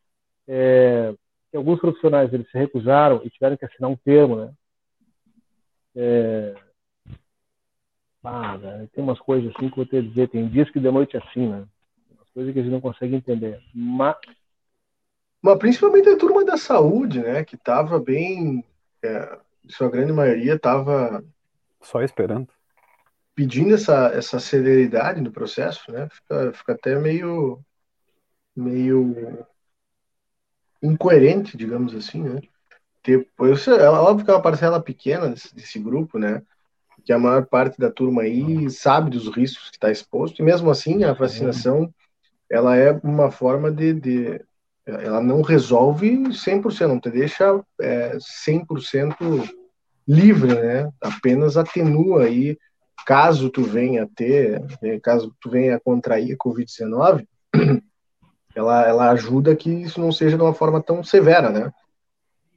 é, 0.48 1.14
que 1.50 1.58
alguns 1.58 1.80
profissionais 1.80 2.34
eles 2.34 2.50
se 2.50 2.58
recusaram 2.58 3.22
e 3.24 3.30
tiveram 3.30 3.58
que 3.58 3.66
assinar 3.66 3.90
um 3.90 3.96
termo, 3.96 4.36
né? 4.36 4.52
É, 5.96 6.56
ah, 8.24 8.58
né? 8.58 8.88
tem 8.94 9.04
umas 9.04 9.20
coisas 9.20 9.50
assim 9.50 9.68
que 9.68 9.74
eu 9.74 9.84
vou 9.84 9.86
ter 9.86 10.02
dizer, 10.02 10.30
tem 10.30 10.48
dias 10.48 10.70
que 10.70 10.80
de 10.80 10.90
noite 10.90 11.18
é 11.18 11.20
assim, 11.20 11.46
né? 11.48 11.66
Umas 12.10 12.30
coisas 12.34 12.54
que 12.54 12.60
a 12.60 12.64
gente 12.64 12.72
não 12.72 12.80
consegue 12.80 13.16
entender. 13.16 13.62
Mas, 13.76 14.16
Mas 15.42 15.58
principalmente 15.60 16.08
a 16.08 16.18
turma 16.18 16.46
da 16.46 16.56
saúde, 16.56 17.20
né? 17.20 17.44
Que 17.44 17.56
estava 17.56 18.00
bem. 18.00 18.64
É, 19.04 19.38
sua 19.68 19.90
grande 19.90 20.14
maioria 20.14 20.56
estava. 20.56 21.22
Só 21.84 22.02
esperando. 22.02 22.48
Pedindo 23.36 23.74
essa, 23.76 24.08
essa 24.08 24.40
celeridade 24.40 25.22
no 25.22 25.32
processo, 25.32 25.92
né? 25.92 26.08
Fica, 26.12 26.54
fica 26.54 26.74
até 26.74 26.98
meio. 26.98 27.60
meio. 28.56 29.46
incoerente, 30.82 31.56
digamos 31.56 31.96
assim, 31.96 32.24
né? 32.24 32.42
Depois, 33.04 33.68
é 33.68 33.90
óbvio 33.90 34.26
que 34.26 34.32
é 34.32 34.34
uma 34.34 34.42
parcela 34.42 34.82
pequena 34.82 35.30
desse, 35.30 35.54
desse 35.54 35.78
grupo, 35.78 36.18
né? 36.18 36.42
que 37.04 37.12
a 37.12 37.20
maior 37.20 37.46
parte 37.46 37.78
da 37.78 37.92
turma 37.92 38.22
aí 38.22 38.70
sabe 38.70 39.10
dos 39.10 39.28
riscos 39.28 39.70
que 39.70 39.76
está 39.76 39.92
exposto, 39.92 40.42
e 40.42 40.46
mesmo 40.46 40.70
assim 40.70 41.04
a 41.04 41.14
vacinação 41.14 41.94
ela 42.50 42.76
é 42.78 42.92
uma 43.04 43.32
forma 43.32 43.72
de, 43.72 43.94
de 43.94 44.42
ela 44.86 45.22
não 45.22 45.42
resolve 45.42 46.30
100%, 46.30 46.88
não 46.88 47.00
te 47.00 47.10
deixa 47.10 47.62
é, 47.82 48.18
100% 48.18 49.50
livre, 50.08 50.54
né? 50.54 50.90
Apenas 51.02 51.58
atenua 51.58 52.24
aí, 52.24 52.58
caso 53.06 53.50
tu 53.50 53.64
venha 53.64 54.08
ter, 54.16 54.62
né, 54.82 55.00
caso 55.02 55.34
tu 55.42 55.50
venha 55.50 55.80
contrair 55.80 56.34
a 56.34 56.38
Covid-19, 56.38 57.28
ela, 58.56 58.88
ela 58.88 59.12
ajuda 59.12 59.56
que 59.56 59.70
isso 59.70 60.00
não 60.00 60.12
seja 60.12 60.38
de 60.38 60.44
uma 60.44 60.54
forma 60.54 60.82
tão 60.82 61.04
severa, 61.04 61.50
né? 61.50 61.72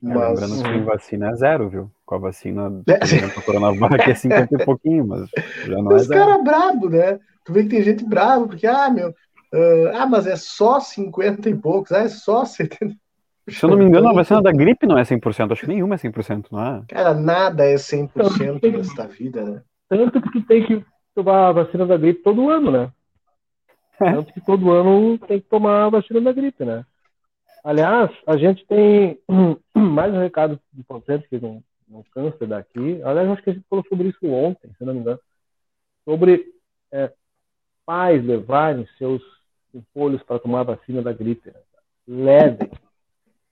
É, 0.04 0.08
mas... 0.08 0.40
lembrando 0.40 0.62
que 0.62 0.84
vacina 0.84 1.30
é 1.30 1.34
zero, 1.34 1.68
viu? 1.68 1.90
Com 2.04 2.14
a 2.14 2.18
vacina, 2.18 2.82
é. 2.86 3.38
a 3.38 3.42
Coronavac 3.42 4.10
é 4.10 4.14
50 4.14 4.54
e 4.54 4.64
pouquinho, 4.64 5.06
mas 5.06 5.28
já 5.64 5.82
não 5.82 5.92
é 5.92 5.94
Os 5.96 6.06
caras 6.06 6.44
brabo, 6.44 6.88
né? 6.88 7.18
Tu 7.44 7.52
vê 7.52 7.62
que 7.62 7.70
tem 7.70 7.82
gente 7.82 8.04
bravo, 8.04 8.48
porque, 8.48 8.66
ah, 8.66 8.90
meu, 8.90 9.08
uh, 9.10 9.88
ah, 9.94 10.06
mas 10.06 10.26
é 10.26 10.36
só 10.36 10.78
50 10.78 11.48
e 11.48 11.54
poucos, 11.54 11.92
ah, 11.92 12.02
é 12.02 12.08
só 12.08 12.44
70. 12.44 12.94
Se 13.48 13.64
eu 13.64 13.70
não 13.70 13.76
me 13.76 13.84
engano, 13.84 14.08
a 14.08 14.12
vacina 14.12 14.42
da 14.42 14.50
gripe 14.50 14.86
não 14.86 14.98
é 14.98 15.02
100%, 15.02 15.52
acho 15.52 15.60
que 15.62 15.68
nenhuma 15.68 15.94
é 15.94 15.98
100%, 15.98 16.46
não 16.50 16.64
é? 16.64 16.84
Cara, 16.88 17.14
nada 17.14 17.64
é 17.64 17.76
100% 17.76 18.72
nesta 18.72 19.06
vida, 19.06 19.44
né? 19.44 19.62
Tanto 19.88 20.20
que 20.20 20.32
tu 20.32 20.42
tem 20.42 20.66
que 20.66 20.84
tomar 21.14 21.48
a 21.48 21.52
vacina 21.52 21.86
da 21.86 21.96
gripe 21.96 22.22
todo 22.22 22.50
ano, 22.50 22.70
né? 22.72 22.92
É. 24.00 24.12
Tanto 24.12 24.32
que 24.32 24.40
todo 24.40 24.72
ano 24.72 25.16
tem 25.18 25.40
que 25.40 25.48
tomar 25.48 25.84
a 25.84 25.90
vacina 25.90 26.20
da 26.20 26.32
gripe, 26.32 26.64
né? 26.64 26.84
Aliás, 27.62 28.10
a 28.26 28.36
gente 28.36 28.66
tem 28.66 29.18
mais 29.74 30.12
um 30.12 30.18
recado 30.18 30.60
importante 30.76 31.28
que 31.28 31.38
não, 31.38 31.62
não 31.88 32.04
cansa 32.12 32.46
daqui. 32.46 33.00
Aliás, 33.02 33.30
acho 33.30 33.42
que 33.42 33.50
a 33.50 33.52
gente 33.52 33.66
falou 33.68 33.84
sobre 33.88 34.08
isso 34.08 34.26
ontem, 34.26 34.70
se 34.76 34.84
não 34.84 34.92
me 34.92 35.00
engano. 35.00 35.20
Sobre 36.04 36.46
é, 36.92 37.12
pais 37.84 38.24
levarem 38.24 38.86
seus 38.98 39.22
filhos 39.92 40.22
para 40.22 40.38
tomar 40.38 40.60
a 40.60 40.74
vacina 40.74 41.00
da 41.00 41.12
gripe. 41.12 41.48
Né, 41.48 41.60
Levem. 42.06 42.70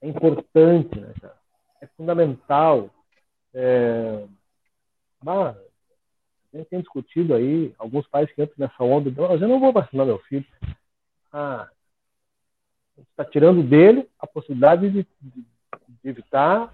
É 0.05 0.07
importante, 0.07 0.99
né, 0.99 1.13
cara? 1.19 1.35
É 1.81 1.87
fundamental. 1.97 2.91
É... 3.55 4.23
Mas, 5.23 5.57
a 6.53 6.57
gente 6.57 6.69
tem 6.69 6.79
discutido 6.79 7.33
aí, 7.33 7.73
alguns 7.79 8.07
pais 8.07 8.31
que 8.31 8.41
entram 8.43 8.55
nessa 8.59 8.83
onda, 8.83 9.09
eu 9.09 9.47
não 9.47 9.59
vou 9.59 9.73
vacinar 9.73 10.05
meu 10.05 10.19
filho. 10.19 10.45
Ah, 11.33 11.67
está 12.99 13.25
tirando 13.25 13.63
dele 13.63 14.07
a 14.19 14.27
possibilidade 14.27 14.91
de, 14.91 15.07
de, 15.19 15.41
de 16.03 16.09
evitar 16.09 16.71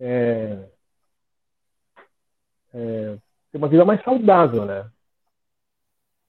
é, 0.00 0.66
é, 2.72 3.18
ter 3.52 3.58
uma 3.58 3.68
vida 3.68 3.84
mais 3.84 4.02
saudável, 4.02 4.64
né? 4.64 4.90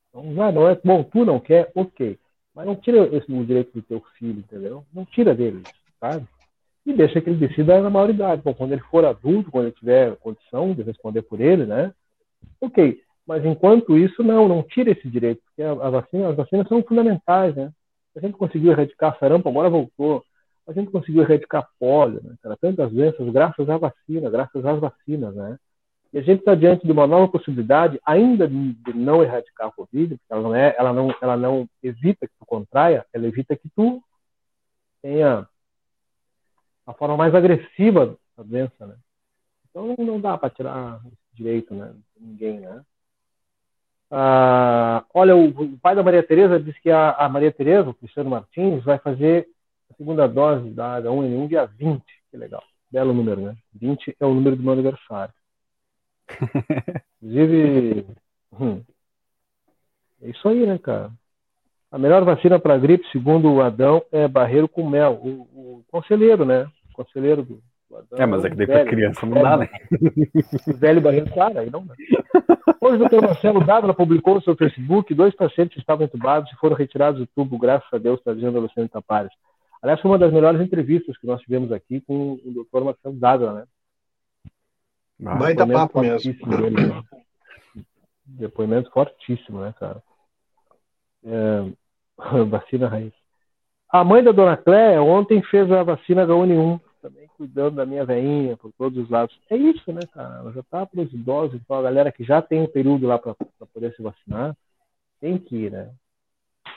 Então, 0.09 0.43
ah, 0.43 0.51
não 0.51 0.68
é 0.68 0.76
bom, 0.76 1.03
tu 1.05 1.24
não 1.24 1.39
quer, 1.39 1.72
ok. 1.74 2.20
Mas 2.55 2.65
não 2.65 2.75
tira 2.75 3.05
esse 3.15 3.31
o 3.31 3.45
direito 3.45 3.73
do 3.73 3.81
teu 3.81 4.01
filho, 4.17 4.39
entendeu? 4.39 4.85
Não 4.93 5.03
tira 5.05 5.35
dele, 5.35 5.61
sabe? 5.99 6.25
E 6.85 6.93
deixa 6.93 7.19
que 7.19 7.29
ele 7.29 7.47
decida 7.47 7.81
na 7.81 7.89
maioridade. 7.89 8.41
Bom, 8.43 8.53
quando 8.53 8.71
ele 8.71 8.81
for 8.83 9.03
adulto, 9.03 9.51
quando 9.51 9.65
ele 9.65 9.75
tiver 9.75 10.15
condição 10.17 10.73
de 10.73 10.83
responder 10.83 11.23
por 11.23 11.41
ele, 11.41 11.65
né? 11.65 11.93
Ok. 12.61 13.01
Mas 13.27 13.43
enquanto 13.43 13.97
isso, 13.97 14.23
não, 14.23 14.47
não 14.47 14.61
tira 14.63 14.91
esse 14.91 15.09
direito, 15.09 15.41
porque 15.43 15.63
a, 15.63 15.89
vacina, 15.89 16.29
as 16.29 16.35
vacinas 16.35 16.67
são 16.67 16.83
fundamentais, 16.83 17.55
né? 17.55 17.71
A 18.15 18.19
gente 18.19 18.37
conseguiu 18.37 18.71
erradicar 18.71 19.17
sarampo, 19.19 19.49
agora 19.49 19.69
voltou. 19.69 20.23
A 20.67 20.71
gente 20.71 20.91
conseguiu 20.91 21.23
erradicar 21.23 21.67
polio, 21.79 22.21
né? 22.23 22.35
Tantas 22.61 22.91
doenças, 22.91 23.27
graças 23.29 23.67
à 23.67 23.77
vacina, 23.77 24.29
graças 24.29 24.63
às 24.63 24.79
vacinas, 24.79 25.35
né? 25.35 25.57
E 26.16 26.18
a 26.18 26.22
gente 26.22 26.39
está 26.39 26.55
diante 26.55 26.86
de 26.86 26.93
uma 26.93 27.05
nova 27.05 27.30
possibilidade, 27.30 27.99
ainda 28.05 28.47
de, 28.47 28.93
não 28.93 29.22
erradicar 29.22 29.68
a 29.68 29.72
Covid, 29.72 30.16
porque 30.16 30.34
ela 30.34 30.41
não, 30.41 30.55
é, 30.55 30.74
ela, 30.78 30.93
não, 30.93 31.13
ela 31.22 31.36
não 31.36 31.68
evita 31.84 32.26
que 32.26 32.34
tu 32.39 32.45
contraia, 32.45 33.05
ela 33.11 33.28
evita 33.28 33.53
que 33.53 33.68
tu 33.76 34.01
tenha 35.01 35.45
a 36.88 36.93
forma 36.93 37.18
mais 37.18 37.36
agressiva 37.36 38.18
da 38.38 38.43
doença, 38.43 38.88
né? 38.88 38.95
Então 39.70 39.93
não 39.97 40.22
dá 40.22 40.38
para 40.38 40.49
tirar 40.49 41.01
direito, 41.34 41.76
né? 41.76 41.93
Ninguém, 42.18 42.61
né? 42.61 42.82
Ah, 44.09 45.03
olha, 45.13 45.36
o, 45.36 45.78
pai 45.80 45.97
da 45.97 46.03
Maria 46.03 46.24
Tereza 46.24 46.57
disse 46.61 46.80
que 46.80 46.91
a, 46.91 47.11
a, 47.11 47.28
Maria 47.28 47.51
Tereza, 47.51 47.89
o 47.89 47.93
Cristiano 47.93 48.30
Martins, 48.30 48.82
vai 48.86 48.97
fazer 48.99 49.49
a 49.91 49.95
segunda 49.95 50.30
dose 50.30 50.70
da 50.70 51.01
H1N1 51.01 51.49
dia 51.49 51.66
20. 51.66 52.01
Que 52.32 52.38
legal. 52.38 52.63
Belo 52.89 53.13
número, 53.13 53.41
né? 53.41 53.57
20 53.74 54.16
é 54.18 54.26
o 54.26 54.34
número 54.34 54.55
do 54.55 54.63
meu 54.63 54.72
aniversário. 54.72 55.34
Inclusive, 57.21 58.05
hum, 58.59 58.82
é 60.21 60.30
isso 60.30 60.47
aí, 60.47 60.65
né, 60.65 60.78
cara? 60.78 61.11
A 61.91 61.97
melhor 61.97 62.23
vacina 62.23 62.59
para 62.59 62.78
gripe, 62.78 63.07
segundo 63.11 63.51
o 63.51 63.61
Adão, 63.61 64.03
é 64.11 64.28
barreiro 64.28 64.67
com 64.67 64.89
mel. 64.89 65.13
O, 65.13 65.30
o 65.80 65.84
conselheiro, 65.89 66.45
né? 66.45 66.67
O 66.91 66.93
conselheiro 66.93 67.43
do, 67.43 67.61
é, 68.13 68.26
mas 68.26 68.43
é 68.43 68.49
que 68.49 68.55
daí 68.55 68.67
para 68.67 68.86
criança 68.86 69.26
não 69.26 69.41
dá, 69.41 69.57
né? 69.57 69.69
Velho 70.78 71.01
barreiro, 71.01 71.32
claro, 71.32 71.59
aí 71.59 71.69
não 71.69 71.86
dá. 71.86 71.93
Hoje 72.82 72.95
o 72.95 72.99
doutor 72.99 73.21
Marcelo 73.21 73.63
Dávila 73.63 73.93
publicou 73.93 74.36
no 74.36 74.41
seu 74.41 74.55
Facebook 74.55 75.13
dois 75.13 75.36
pacientes 75.36 75.78
estavam 75.78 76.05
entubados 76.05 76.51
e 76.51 76.55
foram 76.57 76.76
retirados 76.76 77.19
do 77.19 77.28
tubo, 77.28 77.57
graças 77.57 77.88
a 77.91 77.97
Deus, 77.97 78.19
está 78.19 78.34
dizendo 78.34 78.57
a 78.57 78.61
Luciano 78.61 78.89
Tapares. 78.89 79.32
Aliás, 79.82 80.01
foi 80.01 80.11
uma 80.11 80.17
das 80.17 80.34
melhores 80.34 80.59
entrevistas 80.61 81.17
que 81.17 81.28
nós 81.28 81.41
tivemos 81.41 81.71
aqui 81.71 82.01
com 82.01 82.34
o 82.34 82.51
doutor 82.51 82.84
Marcelo 82.84 83.15
Dávila, 83.15 83.53
né? 83.53 83.63
Ah, 85.24 85.36
Baita 85.36 85.68
papo 85.68 86.01
mesmo. 86.01 86.34
Dele, 86.34 86.88
né? 86.88 87.03
Depoimento 88.26 88.89
fortíssimo, 88.91 89.61
né, 89.61 89.74
cara? 89.80 90.01
É... 91.24 91.72
vacina 92.49 92.88
raiz. 92.88 93.13
A 93.89 94.03
mãe 94.03 94.24
da 94.24 94.32
dona 94.32 94.57
Cléia 94.57 95.01
ontem 95.01 95.41
fez 95.43 95.72
a 95.72 95.84
vacina 95.84 96.26
H1N1 96.26 96.82
também 97.05 97.28
cuidando 97.38 97.76
da 97.76 97.86
minha 97.86 98.03
veinha 98.03 98.57
por 98.57 98.72
todos 98.74 99.03
os 99.03 99.09
lados. 99.09 99.39
É 99.49 99.55
isso, 99.55 99.93
né, 99.93 100.01
cara? 100.11 100.39
Ela 100.39 100.51
já 100.51 100.63
tá 100.63 100.86
para 100.86 101.01
os 101.01 101.13
idosos, 101.13 101.61
então 101.61 101.78
a 101.78 101.82
galera 101.84 102.11
que 102.11 102.24
já 102.24 102.41
tem 102.41 102.61
um 102.61 102.68
período 102.68 103.05
lá 103.05 103.20
para 103.20 103.36
poder 103.72 103.93
se 103.95 104.01
vacinar, 104.01 104.57
tem 105.22 105.38
que 105.38 105.55
ir, 105.55 105.72
né? 105.72 105.91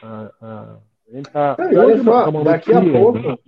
A, 0.03 0.31
a, 0.41 0.79
a 1.09 1.13
gente 1.13 1.31
tá. 1.31 1.57
É, 1.59 1.79
olha 1.79 2.05
só, 2.05 2.31
daqui 2.45 2.73
a 2.75 2.81
pouco. 2.81 3.43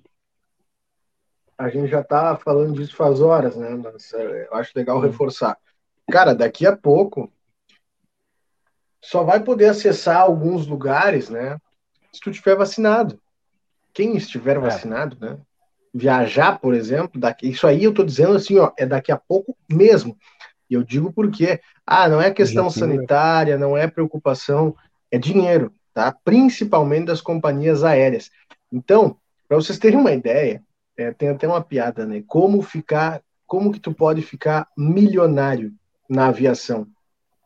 A 1.61 1.69
gente 1.69 1.89
já 1.89 2.03
tá 2.03 2.37
falando 2.37 2.73
disso 2.73 2.97
faz 2.97 3.21
horas, 3.21 3.55
né? 3.55 3.69
Mas 3.71 4.13
é, 4.15 4.47
eu 4.47 4.55
acho 4.55 4.73
legal 4.75 4.99
reforçar. 4.99 5.59
Cara, 6.11 6.35
daqui 6.35 6.67
a 6.67 6.75
pouco 6.75 7.31
só 9.03 9.23
vai 9.23 9.41
poder 9.43 9.67
acessar 9.67 10.23
alguns 10.23 10.67
lugares, 10.67 11.29
né? 11.29 11.59
Se 12.13 12.21
tu 12.21 12.31
tiver 12.31 12.57
vacinado. 12.57 13.21
Quem 13.93 14.17
estiver 14.17 14.57
é. 14.57 14.61
vacinado, 14.61 15.17
né? 15.21 15.39
viajar, 15.93 16.59
por 16.59 16.73
exemplo, 16.73 17.21
daqui, 17.21 17.49
isso 17.51 17.67
aí 17.67 17.83
eu 17.85 17.91
estou 17.91 18.05
dizendo 18.05 18.37
assim, 18.37 18.59
ó, 18.59 18.71
é 18.79 18.87
daqui 18.87 19.11
a 19.11 19.17
pouco 19.17 19.57
mesmo. 19.69 20.17
E 20.69 20.75
eu 20.75 20.85
digo 20.85 21.13
porque, 21.13 21.61
ah, 21.85 22.09
não 22.09 22.23
é 22.23 22.31
questão 22.31 22.71
sanitária, 22.71 23.59
não 23.59 23.77
é 23.77 23.89
preocupação, 23.89 24.75
é 25.11 25.19
dinheiro, 25.19 25.75
tá? 25.93 26.17
Principalmente 26.25 27.07
das 27.07 27.21
companhias 27.21 27.83
aéreas. 27.83 28.31
Então, 28.73 29.17
para 29.49 29.57
vocês 29.57 29.79
terem 29.79 29.99
uma 29.99 30.13
ideia, 30.13 30.63
é, 31.01 31.13
tem 31.13 31.29
até 31.31 31.47
uma 31.49 31.63
piada, 31.63 32.07
né? 32.07 32.23
Como 32.27 32.61
ficar, 32.63 33.23
como 33.47 33.73
que 33.73 33.81
tu 33.81 33.93
pode 33.95 34.23
ficar 34.23 34.69
milionário 34.77 35.73
na 36.09 36.27
aviação? 36.29 36.87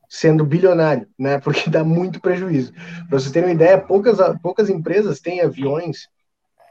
sendo 0.06 0.44
bilionário, 0.44 1.08
né? 1.18 1.38
Porque 1.42 1.68
dá 1.68 1.82
muito 1.82 2.20
prejuízo. 2.20 2.72
Para 3.08 3.18
vocês 3.18 3.32
terem 3.32 3.48
uma 3.48 3.54
ideia, 3.54 3.80
poucas, 3.80 4.18
poucas 4.40 4.70
empresas 4.70 5.18
têm 5.18 5.40
aviões 5.40 6.08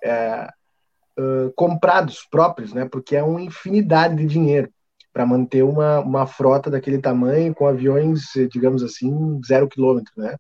é, 0.02 0.48
uh, 1.20 1.52
comprados 1.54 2.26
próprios, 2.30 2.74
né? 2.74 2.86
Porque 2.86 3.18
é 3.18 3.24
uma 3.24 3.42
infinidade 3.42 4.16
de 4.16 4.26
dinheiro 4.26 4.70
para 5.12 5.26
manter 5.26 5.62
uma, 5.62 6.00
uma 6.00 6.26
frota 6.26 6.70
daquele 6.70 7.00
tamanho 7.00 7.54
com 7.54 7.68
aviões, 7.68 8.22
digamos 8.50 8.82
assim, 8.82 9.40
zero 9.46 9.68
quilômetro, 9.68 10.14
né? 10.16 10.38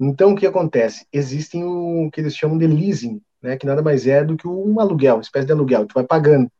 Então, 0.00 0.32
o 0.32 0.36
que 0.36 0.46
acontece? 0.46 1.06
Existem 1.12 1.62
o 1.62 2.10
que 2.10 2.22
eles 2.22 2.34
chamam 2.34 2.56
de 2.56 2.66
leasing, 2.66 3.20
né? 3.42 3.56
Que 3.56 3.66
nada 3.66 3.82
mais 3.82 4.06
é 4.06 4.24
do 4.24 4.36
que 4.36 4.46
um 4.46 4.80
aluguel, 4.80 5.16
uma 5.16 5.22
espécie 5.22 5.46
de 5.46 5.52
aluguel, 5.52 5.86
tu 5.86 5.94
vai 5.94 6.04
pagando. 6.04 6.50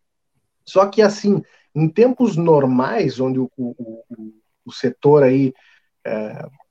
Só 0.64 0.86
que, 0.86 1.02
assim, 1.02 1.42
em 1.74 1.88
tempos 1.88 2.36
normais, 2.36 3.20
onde 3.20 3.38
o, 3.38 3.50
o, 3.56 4.34
o 4.64 4.72
setor 4.72 5.22
aí 5.22 5.52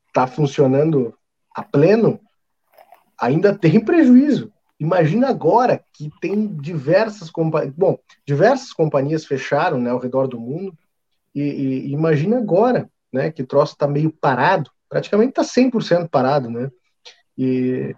está 0.07 0.23
é, 0.23 0.27
funcionando 0.27 1.13
a 1.55 1.63
pleno, 1.63 2.19
ainda 3.19 3.57
tem 3.57 3.79
prejuízo. 3.83 4.51
Imagina 4.79 5.27
agora 5.27 5.83
que 5.93 6.09
tem 6.21 6.47
diversas 6.47 7.29
companhias, 7.29 7.73
bom, 7.75 7.97
diversas 8.25 8.71
companhias 8.71 9.25
fecharam, 9.25 9.79
né, 9.79 9.89
ao 9.89 9.99
redor 9.99 10.27
do 10.27 10.39
mundo, 10.39 10.73
e, 11.35 11.41
e 11.41 11.91
imagina 11.91 12.37
agora, 12.37 12.89
né, 13.11 13.29
que 13.29 13.41
o 13.41 13.47
troço 13.47 13.73
está 13.73 13.85
meio 13.87 14.09
parado, 14.09 14.71
praticamente 14.87 15.31
está 15.31 15.43
100% 15.43 16.07
parado, 16.09 16.49
né, 16.49 16.71
e 17.37 17.93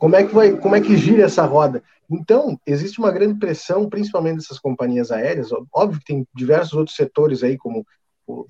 como 0.00 0.16
é 0.16 0.24
que 0.24 0.34
vai, 0.34 0.56
como 0.56 0.74
é 0.74 0.80
que 0.80 0.96
gira 0.96 1.24
essa 1.24 1.44
roda? 1.44 1.82
Então, 2.10 2.58
existe 2.66 2.98
uma 2.98 3.12
grande 3.12 3.38
pressão, 3.38 3.86
principalmente 3.86 4.36
dessas 4.36 4.58
companhias 4.58 5.10
aéreas, 5.10 5.50
óbvio 5.70 6.00
que 6.00 6.06
tem 6.06 6.26
diversos 6.34 6.72
outros 6.72 6.96
setores 6.96 7.42
aí, 7.42 7.58
como 7.58 7.86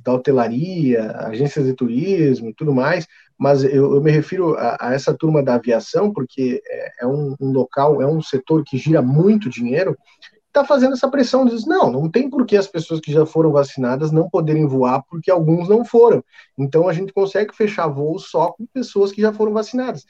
da 0.01 0.13
hotelaria, 0.13 1.11
agências 1.27 1.67
de 1.67 1.75
turismo 1.75 2.55
tudo 2.57 2.73
mais, 2.73 3.07
mas 3.37 3.65
eu, 3.65 3.95
eu 3.95 4.01
me 4.01 4.13
refiro 4.13 4.55
a, 4.55 4.77
a, 4.79 4.95
essa 4.95 5.13
turma 5.13 5.43
da 5.43 5.55
aviação, 5.55 6.13
porque 6.13 6.63
é, 6.65 6.93
é 7.01 7.07
um, 7.07 7.35
um, 7.41 7.51
local, 7.51 8.01
é 8.01 8.07
um 8.07 8.23
setor 8.23 8.63
que 8.63 8.79
gira 8.79 9.03
muito 9.03 9.51
dinheiro, 9.51 9.97
está 10.47 10.65
fazendo 10.65 10.93
essa 10.93 11.09
pressão, 11.09 11.47
diz, 11.47 11.67
não, 11.67 11.91
não 11.91 12.09
tem 12.09 12.31
por 12.31 12.47
que 12.47 12.57
as 12.57 12.67
pessoas 12.69 13.01
que 13.01 13.13
já 13.13 13.27
foram 13.27 13.51
vacinadas 13.51 14.13
não 14.13 14.31
poderem 14.31 14.67
voar, 14.67 15.03
porque 15.09 15.31
alguns 15.31 15.69
não 15.69 15.85
foram. 15.85 16.23
Então 16.57 16.89
a 16.89 16.93
gente 16.93 17.13
consegue 17.13 17.55
fechar 17.57 17.89
voos 17.89 18.31
só 18.31 18.53
com 18.53 18.67
pessoas 18.67 19.11
que 19.11 19.23
já 19.23 19.33
foram 19.33 19.53
vacinadas. 19.53 20.05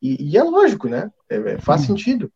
E, 0.00 0.32
e 0.32 0.36
é 0.36 0.42
lógico, 0.42 0.88
né? 0.88 1.10
É, 1.28 1.36
é, 1.36 1.58
faz 1.58 1.82
hum. 1.82 1.86
sentido. 1.86 2.30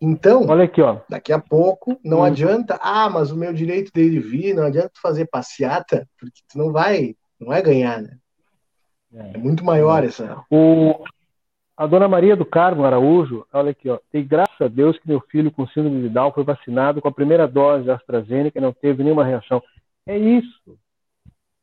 Então, 0.00 0.46
olha 0.48 0.64
aqui, 0.64 0.80
ó. 0.80 0.98
Daqui 1.08 1.32
a 1.32 1.38
pouco 1.38 1.98
não 2.02 2.20
hum. 2.20 2.24
adianta, 2.24 2.78
ah, 2.82 3.10
mas 3.10 3.30
o 3.30 3.36
meu 3.36 3.52
direito 3.52 3.92
dele 3.92 4.18
vir, 4.18 4.54
não 4.54 4.64
adianta 4.64 4.92
fazer 5.02 5.26
passeata, 5.26 6.08
porque 6.18 6.40
tu 6.48 6.56
não 6.56 6.72
vai, 6.72 7.14
não 7.38 7.48
vai 7.48 7.62
ganhar, 7.62 8.00
né? 8.00 8.16
É, 9.14 9.32
é 9.34 9.38
muito 9.38 9.64
maior 9.64 10.04
essa. 10.04 10.42
O, 10.50 11.04
a 11.76 11.86
dona 11.86 12.08
Maria 12.08 12.36
do 12.36 12.44
Carmo 12.44 12.84
Araújo, 12.84 13.46
olha 13.52 13.70
aqui, 13.70 13.88
ó. 13.88 13.98
Tem 14.10 14.26
graças 14.26 14.60
a 14.60 14.68
Deus 14.68 14.98
que 14.98 15.08
meu 15.08 15.20
filho 15.20 15.50
com 15.50 15.66
síndrome 15.66 16.02
de 16.02 16.08
Down 16.08 16.32
foi 16.32 16.44
vacinado 16.44 17.00
com 17.00 17.08
a 17.08 17.12
primeira 17.12 17.48
dose 17.48 17.84
de 17.84 17.90
AstraZeneca 17.90 18.58
e 18.58 18.62
não 18.62 18.72
teve 18.72 19.02
nenhuma 19.02 19.24
reação. 19.24 19.62
É 20.06 20.16
isso. 20.16 20.78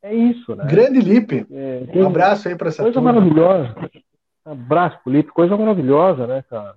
É 0.02 0.14
isso, 0.14 0.56
né? 0.56 0.66
Grande 0.66 1.00
Lipe. 1.02 1.46
É, 1.52 1.84
um 1.96 2.08
abraço 2.08 2.48
aí 2.48 2.56
para 2.56 2.70
essa 2.70 2.84
Coisa 2.84 2.94
turma. 2.94 3.14
maravilhosa. 3.14 3.76
Um 4.48 4.52
abraço 4.54 4.98
Lipe. 5.06 5.32
Coisa 5.32 5.58
maravilhosa, 5.58 6.26
né, 6.26 6.44
cara? 6.50 6.76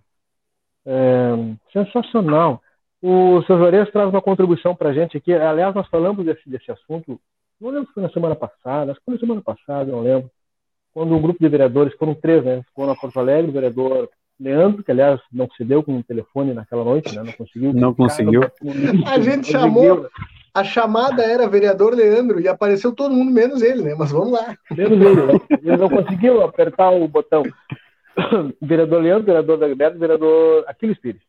É, 0.85 1.31
sensacional. 1.73 2.61
O 3.01 3.43
seu 3.43 3.57
Juarez 3.57 3.91
traz 3.91 4.11
uma 4.11 4.21
contribuição 4.21 4.75
para 4.75 4.91
a 4.91 4.93
gente 4.93 5.17
aqui. 5.17 5.33
Aliás, 5.33 5.75
nós 5.75 5.87
falamos 5.89 6.25
desse, 6.27 6.49
desse 6.51 6.71
assunto, 6.71 7.19
não 7.61 7.71
lembro 7.71 7.87
se 7.87 7.95
foi 7.95 8.03
na 8.03 8.11
semana 8.11 8.35
passada, 8.35 8.91
acho 8.91 9.01
que 9.01 9.05
foi 9.05 9.15
na 9.15 9.21
semana 9.21 9.41
passada, 9.41 9.91
não 9.91 10.01
lembro. 10.01 10.31
Quando 10.93 11.15
um 11.15 11.23
grupo 11.23 11.39
de 11.39 11.49
vereadores, 11.49 11.95
foram 11.95 12.15
três, 12.15 12.45
né? 12.45 12.63
Foram 12.75 12.93
a 12.93 12.97
Porto 12.97 13.21
Alegre, 13.21 13.51
o 13.51 13.55
vereador 13.55 14.09
Leandro, 14.39 14.83
que 14.83 14.91
aliás 14.91 15.21
não 15.33 15.49
se 15.57 15.65
deu 15.65 15.83
com 15.83 15.99
o 15.99 16.03
telefone 16.03 16.53
naquela 16.53 16.83
noite, 16.83 17.15
né? 17.15 17.23
Não 17.23 17.33
conseguiu. 17.33 17.73
Não 17.73 17.95
conseguiu. 17.95 18.41
A 19.07 19.21
gente 19.21 19.47
chamou, 19.53 20.09
a 20.53 20.65
chamada 20.65 21.23
era 21.23 21.49
vereador 21.49 21.95
Leandro 21.95 22.41
e 22.41 22.49
apareceu 22.49 22.93
todo 22.95 23.15
mundo 23.15 23.31
menos 23.31 23.63
ele, 23.63 23.83
né? 23.83 23.95
Mas 23.97 24.11
vamos 24.11 24.33
lá. 24.33 24.57
Menos 24.71 25.01
ele, 25.01 25.27
né? 25.27 25.41
Ele 25.63 25.77
não 25.77 25.89
conseguiu 25.89 26.43
apertar 26.43 26.91
o 26.91 27.07
botão. 27.07 27.43
vereador 28.61 29.03
Leandro, 29.03 29.27
vereador 29.27 29.59
Dagberto, 29.59 29.99
vereador 29.99 30.65
Aquiles 30.67 30.99
Pires. 30.99 31.23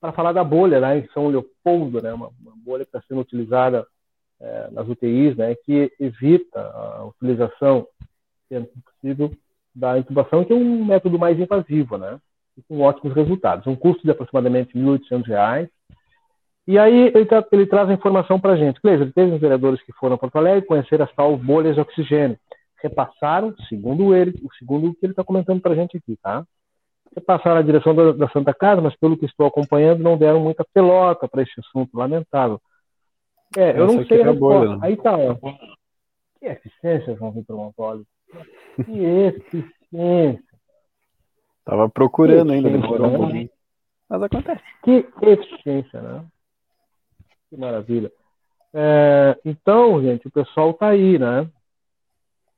Para 0.00 0.12
falar 0.12 0.32
da 0.32 0.42
bolha 0.42 0.80
lá 0.80 0.96
em 0.96 1.06
São 1.12 1.28
Leopoldo, 1.28 2.02
né, 2.02 2.12
uma, 2.12 2.30
uma 2.40 2.52
bolha 2.56 2.84
que 2.84 2.88
está 2.88 3.02
sendo 3.06 3.20
utilizada 3.20 3.86
é, 4.40 4.68
nas 4.72 4.88
UTIs, 4.88 5.36
né, 5.36 5.54
que 5.54 5.92
evita 5.98 6.60
a 6.60 7.04
utilização, 7.04 7.86
sendo 8.48 8.68
possível, 8.84 9.32
da 9.74 9.98
intubação, 9.98 10.44
que 10.44 10.52
é 10.52 10.56
um 10.56 10.84
método 10.84 11.18
mais 11.18 11.38
invasivo, 11.38 11.96
né, 11.96 12.18
com 12.68 12.80
ótimos 12.80 13.14
resultados. 13.14 13.66
Um 13.66 13.76
custo 13.76 14.02
de 14.02 14.10
aproximadamente 14.10 14.76
R$ 14.76 14.84
1.800. 14.84 15.68
E 16.66 16.78
aí 16.78 17.12
ele, 17.14 17.26
tra 17.26 17.44
ele 17.52 17.66
traz 17.66 17.88
a 17.88 17.94
informação 17.94 18.38
para 18.38 18.52
a 18.52 18.56
gente. 18.56 18.80
Cleiser, 18.80 19.12
teve 19.12 19.32
os 19.32 19.40
vereadores 19.40 19.82
que 19.82 19.92
foram 19.92 20.14
a 20.14 20.18
Porto 20.18 20.36
Alegre 20.36 20.66
conhecer 20.66 21.02
as 21.02 21.12
tal 21.14 21.36
bolhas 21.36 21.74
de 21.74 21.80
oxigênio 21.80 22.38
repassaram, 22.82 23.54
segundo 23.68 24.14
ele, 24.14 24.34
o 24.42 24.52
segundo 24.54 24.92
que 24.94 25.06
ele 25.06 25.12
está 25.12 25.22
comentando 25.22 25.60
para 25.60 25.72
a 25.72 25.76
gente 25.76 25.96
aqui, 25.96 26.16
tá? 26.20 26.44
Repassaram 27.14 27.58
a 27.58 27.62
direção 27.62 27.94
da, 27.94 28.12
da, 28.12 28.28
Santa 28.30 28.52
Casa, 28.52 28.80
mas 28.80 28.96
pelo 28.96 29.16
que 29.16 29.26
estou 29.26 29.46
acompanhando, 29.46 30.02
não 30.02 30.18
deram 30.18 30.40
muita 30.40 30.64
pelota 30.74 31.28
para 31.28 31.42
esse 31.42 31.52
assunto, 31.60 31.96
lamentável. 31.96 32.60
É, 33.56 33.78
eu 33.78 33.86
não 33.86 34.04
sei 34.06 34.22
a 34.22 34.26
é 34.26 34.30
resposta. 34.30 34.76
Né? 34.76 34.78
Aí 34.82 34.96
tá, 34.96 35.16
ó. 35.16 35.34
Que 36.40 36.46
eficiência, 36.46 37.14
João 37.14 37.32
Vitor 37.32 37.56
Montoli. 37.56 38.04
Que 38.84 39.04
eficiência. 39.04 40.42
Tava 41.64 41.88
procurando 41.88 42.52
ainda, 42.52 42.70
demorou 42.70 43.06
um 43.06 43.16
pouquinho. 43.16 43.50
Mas 44.08 44.22
acontece. 44.22 44.62
Que 44.82 45.06
eficiência, 45.22 46.00
né? 46.00 46.24
Que 47.52 47.56
maravilha. 47.58 48.10
É, 48.72 49.38
então, 49.44 50.00
gente, 50.00 50.26
o 50.26 50.30
pessoal 50.30 50.72
tá 50.72 50.88
aí, 50.88 51.18
né? 51.18 51.46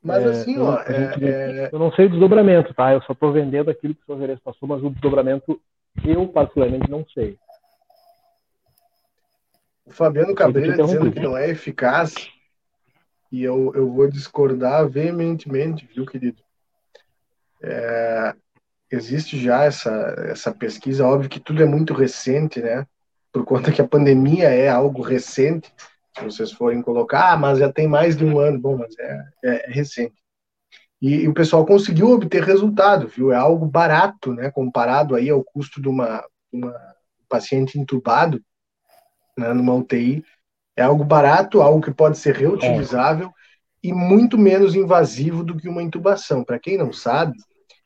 Mas 0.01 0.25
é, 0.25 0.29
assim, 0.29 0.57
ó. 0.61 0.79
É, 0.83 1.15
é, 1.21 1.71
eu 1.73 1.81
não 1.81 1.91
sei 1.91 2.07
o 2.07 2.11
desdobramento, 2.11 2.73
tá? 2.73 2.93
Eu 2.93 3.03
só 3.03 3.13
estou 3.13 3.33
vendendo 3.33 3.73
aquilo 3.73 3.93
que 3.93 4.03
o 4.03 4.07
senhor 4.07 4.21
Jerez 4.21 4.39
passou, 4.39 4.69
mas 4.69 4.85
o 4.85 4.91
desdobramento 4.91 5.61
eu, 6.05 6.29
particularmente, 6.29 6.89
não 6.89 7.05
sei. 7.13 7.37
O 9.85 9.91
Fabiano 9.91 10.33
Cabreira 10.33 10.77
dizendo 10.77 11.11
que 11.11 11.19
não 11.19 11.37
é 11.37 11.51
eficaz, 11.51 12.15
e 13.33 13.43
eu, 13.43 13.73
eu 13.75 13.93
vou 13.93 14.09
discordar 14.09 14.89
veementemente, 14.89 15.89
viu, 15.93 16.07
querido? 16.07 16.41
É, 17.61 18.33
existe 18.93 19.43
já 19.43 19.65
essa, 19.65 19.91
essa 20.29 20.55
pesquisa, 20.55 21.05
óbvio 21.05 21.29
que 21.29 21.41
tudo 21.41 21.65
é 21.65 21.67
muito 21.67 21.93
recente, 21.93 22.61
né? 22.61 22.87
Por 23.35 23.45
conta 23.45 23.73
que 23.73 23.83
a 23.83 23.89
pandemia 23.89 24.49
é 24.49 24.69
algo 24.69 25.03
recente, 25.03 25.75
se 26.17 26.25
vocês 26.25 26.53
forem 26.53 26.81
colocar, 26.81 27.33
ah, 27.33 27.37
mas 27.37 27.59
já 27.59 27.73
tem 27.73 27.89
mais 27.89 28.17
de 28.17 28.25
um 28.25 28.39
ano, 28.39 28.61
bom, 28.61 28.79
mas 28.79 28.95
é, 28.97 29.25
é, 29.45 29.71
recente. 29.73 30.15
E, 31.03 31.17
e, 31.17 31.29
o 31.29 31.35
pessoal 31.35 31.67
conseguiu 31.67 32.11
obter 32.11 32.45
resultado, 32.45 33.09
viu? 33.09 33.33
É 33.33 33.37
algo 33.37 33.67
barato, 33.67 34.33
né? 34.33 34.53
Comparado 34.53 35.17
aí 35.17 35.29
ao 35.29 35.43
custo 35.43 35.83
de 35.83 35.89
uma, 35.89 36.25
uma 36.53 36.73
paciente 37.29 37.77
entubado, 37.77 38.41
né, 39.37 39.53
numa 39.53 39.75
UTI, 39.75 40.25
é 40.77 40.83
algo 40.83 41.03
barato, 41.03 41.61
algo 41.61 41.81
que 41.81 41.93
pode 41.93 42.17
ser 42.17 42.37
reutilizável 42.37 43.27
é. 43.27 43.33
e 43.83 43.93
muito 43.93 44.39
menos 44.39 44.77
invasivo 44.77 45.43
do 45.43 45.57
que 45.57 45.69
uma 45.69 45.83
intubação. 45.83 46.45
Para 46.45 46.61
quem 46.61 46.79
não 46.79 46.93
sabe, 46.93 47.37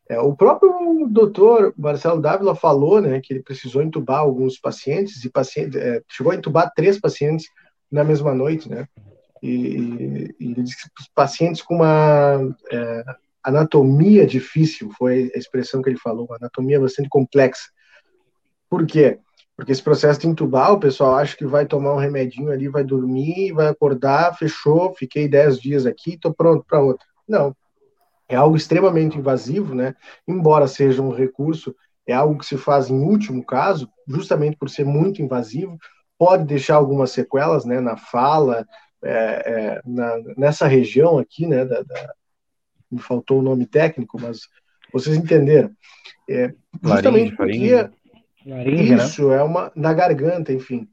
é, 0.09 0.19
o 0.19 0.35
próprio 0.35 1.07
doutor 1.09 1.75
Marcelo 1.77 2.21
Dávila 2.21 2.55
falou, 2.55 3.01
né, 3.01 3.21
que 3.21 3.33
ele 3.33 3.43
precisou 3.43 3.83
entubar 3.83 4.21
alguns 4.21 4.59
pacientes 4.59 5.25
e 5.25 5.31
paciente, 5.31 5.79
é, 5.79 6.03
chegou 6.09 6.33
a 6.33 6.37
entubar 6.37 6.73
três 6.75 6.99
pacientes 6.99 7.47
na 7.91 8.03
mesma 8.03 8.35
noite, 8.35 8.71
né? 8.71 8.87
E, 9.43 9.51
e, 9.51 10.35
e 10.41 10.61
os 10.61 11.09
pacientes 11.15 11.63
com 11.63 11.77
uma 11.77 12.41
é, 12.73 13.05
anatomia 13.43 14.27
difícil, 14.27 14.91
foi 14.97 15.31
a 15.35 15.39
expressão 15.39 15.83
que 15.83 15.91
ele 15.91 15.99
falou, 15.99 16.27
uma 16.27 16.37
anatomia 16.37 16.81
bastante 16.81 17.09
complexa. 17.09 17.71
Por 18.69 18.87
quê? 18.87 19.19
Porque 19.57 19.73
esse 19.73 19.83
processo 19.83 20.21
de 20.21 20.29
entubar, 20.29 20.73
o 20.73 20.81
pessoal 20.81 21.17
acha 21.17 21.37
que 21.37 21.45
vai 21.45 21.67
tomar 21.67 21.95
um 21.95 21.99
remedinho 21.99 22.51
ali, 22.51 22.69
vai 22.69 22.85
dormir, 22.85 23.53
vai 23.53 23.67
acordar, 23.67 24.37
fechou, 24.37 24.95
fiquei 24.95 25.29
10 25.29 25.61
dias 25.61 25.87
aqui, 25.87 26.15
estou 26.15 26.33
pronto 26.33 26.65
para 26.67 26.81
outra. 26.81 27.05
Não. 27.29 27.55
É 28.29 28.37
algo 28.37 28.57
extremamente 28.57 29.19
invasivo, 29.19 29.75
né? 29.75 29.95
Embora 30.27 30.67
seja 30.67 31.03
um 31.03 31.11
recurso, 31.11 31.75
é 32.07 32.13
algo 32.13 32.39
que 32.39 32.47
se 32.47 32.57
faz 32.57 32.91
em 32.91 32.99
último 32.99 33.45
caso, 33.45 33.89
justamente 34.07 34.57
por 34.57 34.69
ser 34.69 34.85
muito 34.85 35.23
invasivo, 35.23 35.79
pode 36.19 36.45
deixar 36.45 36.77
algumas 36.77 37.11
sequelas 37.13 37.65
né, 37.65 37.81
na 37.81 37.97
fala, 37.97 38.67
é, 39.03 39.11
é, 39.11 39.81
na, 39.85 40.19
nessa 40.37 40.67
região 40.67 41.19
aqui, 41.19 41.47
né, 41.47 41.65
da, 41.65 41.83
da, 41.83 42.13
me 42.91 42.99
faltou 42.99 43.39
o 43.39 43.43
nome 43.43 43.67
técnico, 43.67 44.21
mas 44.21 44.41
vocês 44.93 45.17
entenderam. 45.17 45.71
É, 46.29 46.53
justamente 46.83 47.37
porque 47.37 47.89
Laringe, 48.45 48.95
né? 48.95 49.05
isso 49.05 49.29
né? 49.29 49.37
é 49.37 49.43
uma 49.43 49.71
na 49.75 49.93
garganta, 49.93 50.53
enfim, 50.53 50.89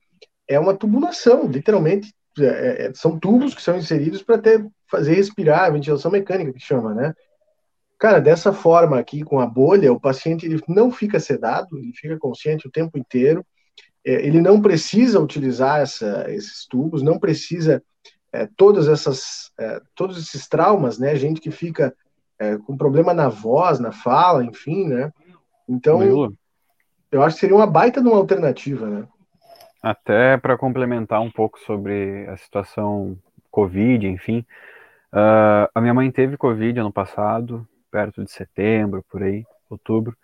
é 0.47 0.59
uma 0.59 0.75
tubulação, 0.75 1.47
literalmente 1.47 2.13
é, 2.37 2.87
é, 2.87 2.93
são 2.93 3.17
tubos 3.17 3.55
que 3.55 3.61
são 3.61 3.77
inseridos 3.77 4.21
para 4.21 4.41
fazer 4.89 5.13
respirar, 5.15 5.71
ventilação 5.71 6.11
mecânica, 6.11 6.53
que 6.53 6.59
chama, 6.59 6.93
né? 6.93 7.13
Cara, 8.05 8.21
dessa 8.21 8.53
forma 8.53 8.99
aqui, 8.99 9.23
com 9.23 9.39
a 9.39 9.47
bolha, 9.47 9.91
o 9.91 9.99
paciente 9.99 10.45
ele 10.45 10.61
não 10.67 10.91
fica 10.91 11.19
sedado, 11.19 11.75
ele 11.75 11.91
fica 11.91 12.15
consciente 12.19 12.67
o 12.67 12.71
tempo 12.71 12.99
inteiro, 12.99 13.43
é, 14.05 14.23
ele 14.23 14.39
não 14.39 14.61
precisa 14.61 15.19
utilizar 15.19 15.81
essa, 15.81 16.23
esses 16.29 16.67
tubos, 16.67 17.01
não 17.01 17.17
precisa 17.17 17.81
é, 18.31 18.47
todas 18.55 18.87
essas, 18.87 19.51
é, 19.59 19.81
todos 19.95 20.19
esses 20.19 20.47
traumas, 20.47 20.99
né? 20.99 21.15
Gente 21.15 21.41
que 21.41 21.49
fica 21.49 21.95
é, 22.37 22.59
com 22.59 22.77
problema 22.77 23.11
na 23.11 23.27
voz, 23.27 23.79
na 23.79 23.91
fala, 23.91 24.45
enfim, 24.45 24.87
né? 24.87 25.11
Então, 25.67 26.31
eu 27.11 27.23
acho 27.23 27.37
que 27.37 27.39
seria 27.39 27.55
uma 27.55 27.65
baita 27.65 28.03
de 28.03 28.07
uma 28.07 28.17
alternativa, 28.17 28.87
né? 28.87 29.07
Até 29.81 30.37
para 30.37 30.55
complementar 30.55 31.21
um 31.21 31.31
pouco 31.31 31.57
sobre 31.61 32.27
a 32.29 32.37
situação 32.37 33.17
Covid, 33.49 34.05
enfim, 34.05 34.45
uh, 35.11 35.67
a 35.73 35.81
minha 35.81 35.95
mãe 35.95 36.11
teve 36.11 36.37
Covid 36.37 36.79
ano 36.79 36.93
passado, 36.93 37.67
perto 37.95 38.25
de 38.25 38.29
setembro, 38.31 39.05
por 39.09 39.23
aí, 39.23 39.45
outubro, 39.69 40.17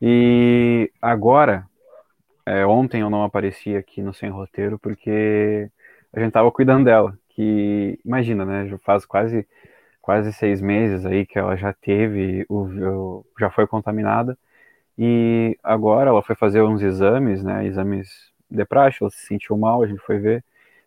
e 0.00 0.90
agora, 1.00 1.66
é, 2.46 2.64
ontem 2.64 3.02
eu 3.02 3.10
não 3.10 3.22
apareci 3.22 3.76
aqui 3.76 4.00
no 4.00 4.14
Sem 4.14 4.30
Roteiro 4.30 4.78
porque 4.78 5.70
a 6.10 6.18
gente 6.20 6.32
tava 6.32 6.50
cuidando 6.50 6.86
dela, 6.86 7.18
que 7.28 8.00
imagina, 8.02 8.46
né, 8.46 8.66
já 8.66 8.78
faz 8.78 9.04
quase 9.04 9.46
quase 10.00 10.32
seis 10.32 10.62
meses 10.62 11.04
aí 11.04 11.26
que 11.26 11.38
ela 11.38 11.54
já 11.54 11.72
teve, 11.74 12.46
o, 12.48 13.24
já 13.38 13.50
foi 13.50 13.66
contaminada, 13.66 14.38
e 14.98 15.58
agora 15.62 16.08
ela 16.10 16.22
foi 16.22 16.34
fazer 16.34 16.62
uns 16.62 16.80
exames, 16.82 17.44
né, 17.44 17.66
exames 17.66 18.32
de 18.50 18.64
praxe, 18.64 18.98
ela 19.02 19.10
se 19.10 19.26
sentiu 19.26 19.56
mal, 19.58 19.82
a 19.82 19.86
gente 19.86 20.00
foi 20.00 20.18
ver, 20.18 20.42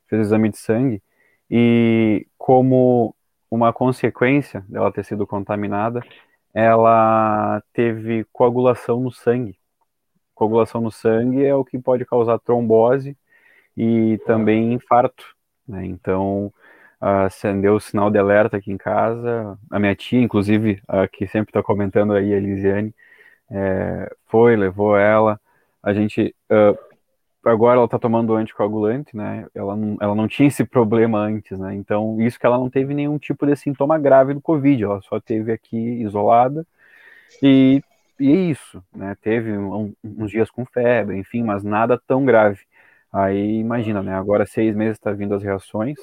fez 0.08 0.22
exame 0.24 0.50
de 0.50 0.58
sangue, 0.58 1.04
e 1.52 2.26
como 2.38 3.15
uma 3.56 3.74
consequência 3.74 4.64
dela 4.68 4.92
ter 4.92 5.04
sido 5.04 5.26
contaminada, 5.26 6.02
ela 6.54 7.62
teve 7.74 8.26
coagulação 8.32 9.00
no 9.02 9.12
sangue. 9.12 9.58
Coagulação 10.34 10.82
no 10.82 10.92
sangue 10.92 11.44
é 11.46 11.56
o 11.56 11.66
que 11.66 11.80
pode 11.80 12.06
causar 12.06 12.40
trombose 12.40 13.18
e 13.76 14.20
também 14.26 14.74
infarto. 14.74 15.26
Né? 15.68 15.86
Então, 15.86 16.54
acendeu 17.00 17.76
o 17.76 17.80
sinal 17.80 18.10
de 18.10 18.18
alerta 18.18 18.58
aqui 18.58 18.72
em 18.72 18.78
casa. 18.78 19.58
A 19.70 19.80
minha 19.80 19.96
tia, 19.96 20.22
inclusive, 20.22 20.82
a 20.88 21.08
que 21.08 21.28
sempre 21.28 21.50
está 21.52 21.62
comentando 21.64 22.14
aí, 22.14 22.34
a 22.34 22.38
Elisiane, 22.38 22.94
é, 23.50 24.14
foi, 24.28 24.56
levou 24.56 24.98
ela. 24.98 25.40
A 25.84 25.94
gente 25.94 26.36
uh, 26.52 26.78
agora 27.46 27.78
ela 27.80 27.88
tá 27.88 28.00
tomando 28.00 28.34
anticoagulante, 28.36 29.16
né? 29.16 29.48
Ela 29.54 29.76
não, 29.76 29.98
ela 30.02 30.16
não 30.16 30.28
tinha 30.28 30.48
esse 30.48 30.64
problema 30.66 31.20
antes, 31.20 31.58
né? 31.60 31.76
Então, 31.76 32.20
isso 32.22 32.40
que 32.40 32.46
ela 32.46 32.58
não 32.58 32.70
teve 32.70 32.94
nenhum 32.94 33.18
tipo 33.18 33.46
de 33.46 33.56
sintoma 33.56 33.98
grave 34.00 34.34
do 34.34 34.42
Covid, 34.42 34.84
ela 34.84 35.02
só 35.02 35.20
teve 35.20 35.52
aqui 35.52 35.78
isolada 35.78 36.66
e, 37.42 37.82
e 38.20 38.32
é 38.32 38.36
isso, 38.36 38.84
né? 38.96 39.16
Teve 39.22 39.58
um, 39.58 39.94
uns 40.04 40.32
dias 40.32 40.50
com 40.52 40.66
febre, 40.66 41.18
enfim, 41.18 41.44
mas 41.44 41.64
nada 41.64 42.02
tão 42.08 42.26
grave. 42.26 42.62
Aí, 43.12 43.60
imagina, 43.60 44.04
né? 44.04 44.14
Agora, 44.16 44.46
seis 44.46 44.76
meses 44.76 45.00
tá 45.00 45.12
vindo 45.12 45.34
as 45.36 45.44
reações, 45.44 45.98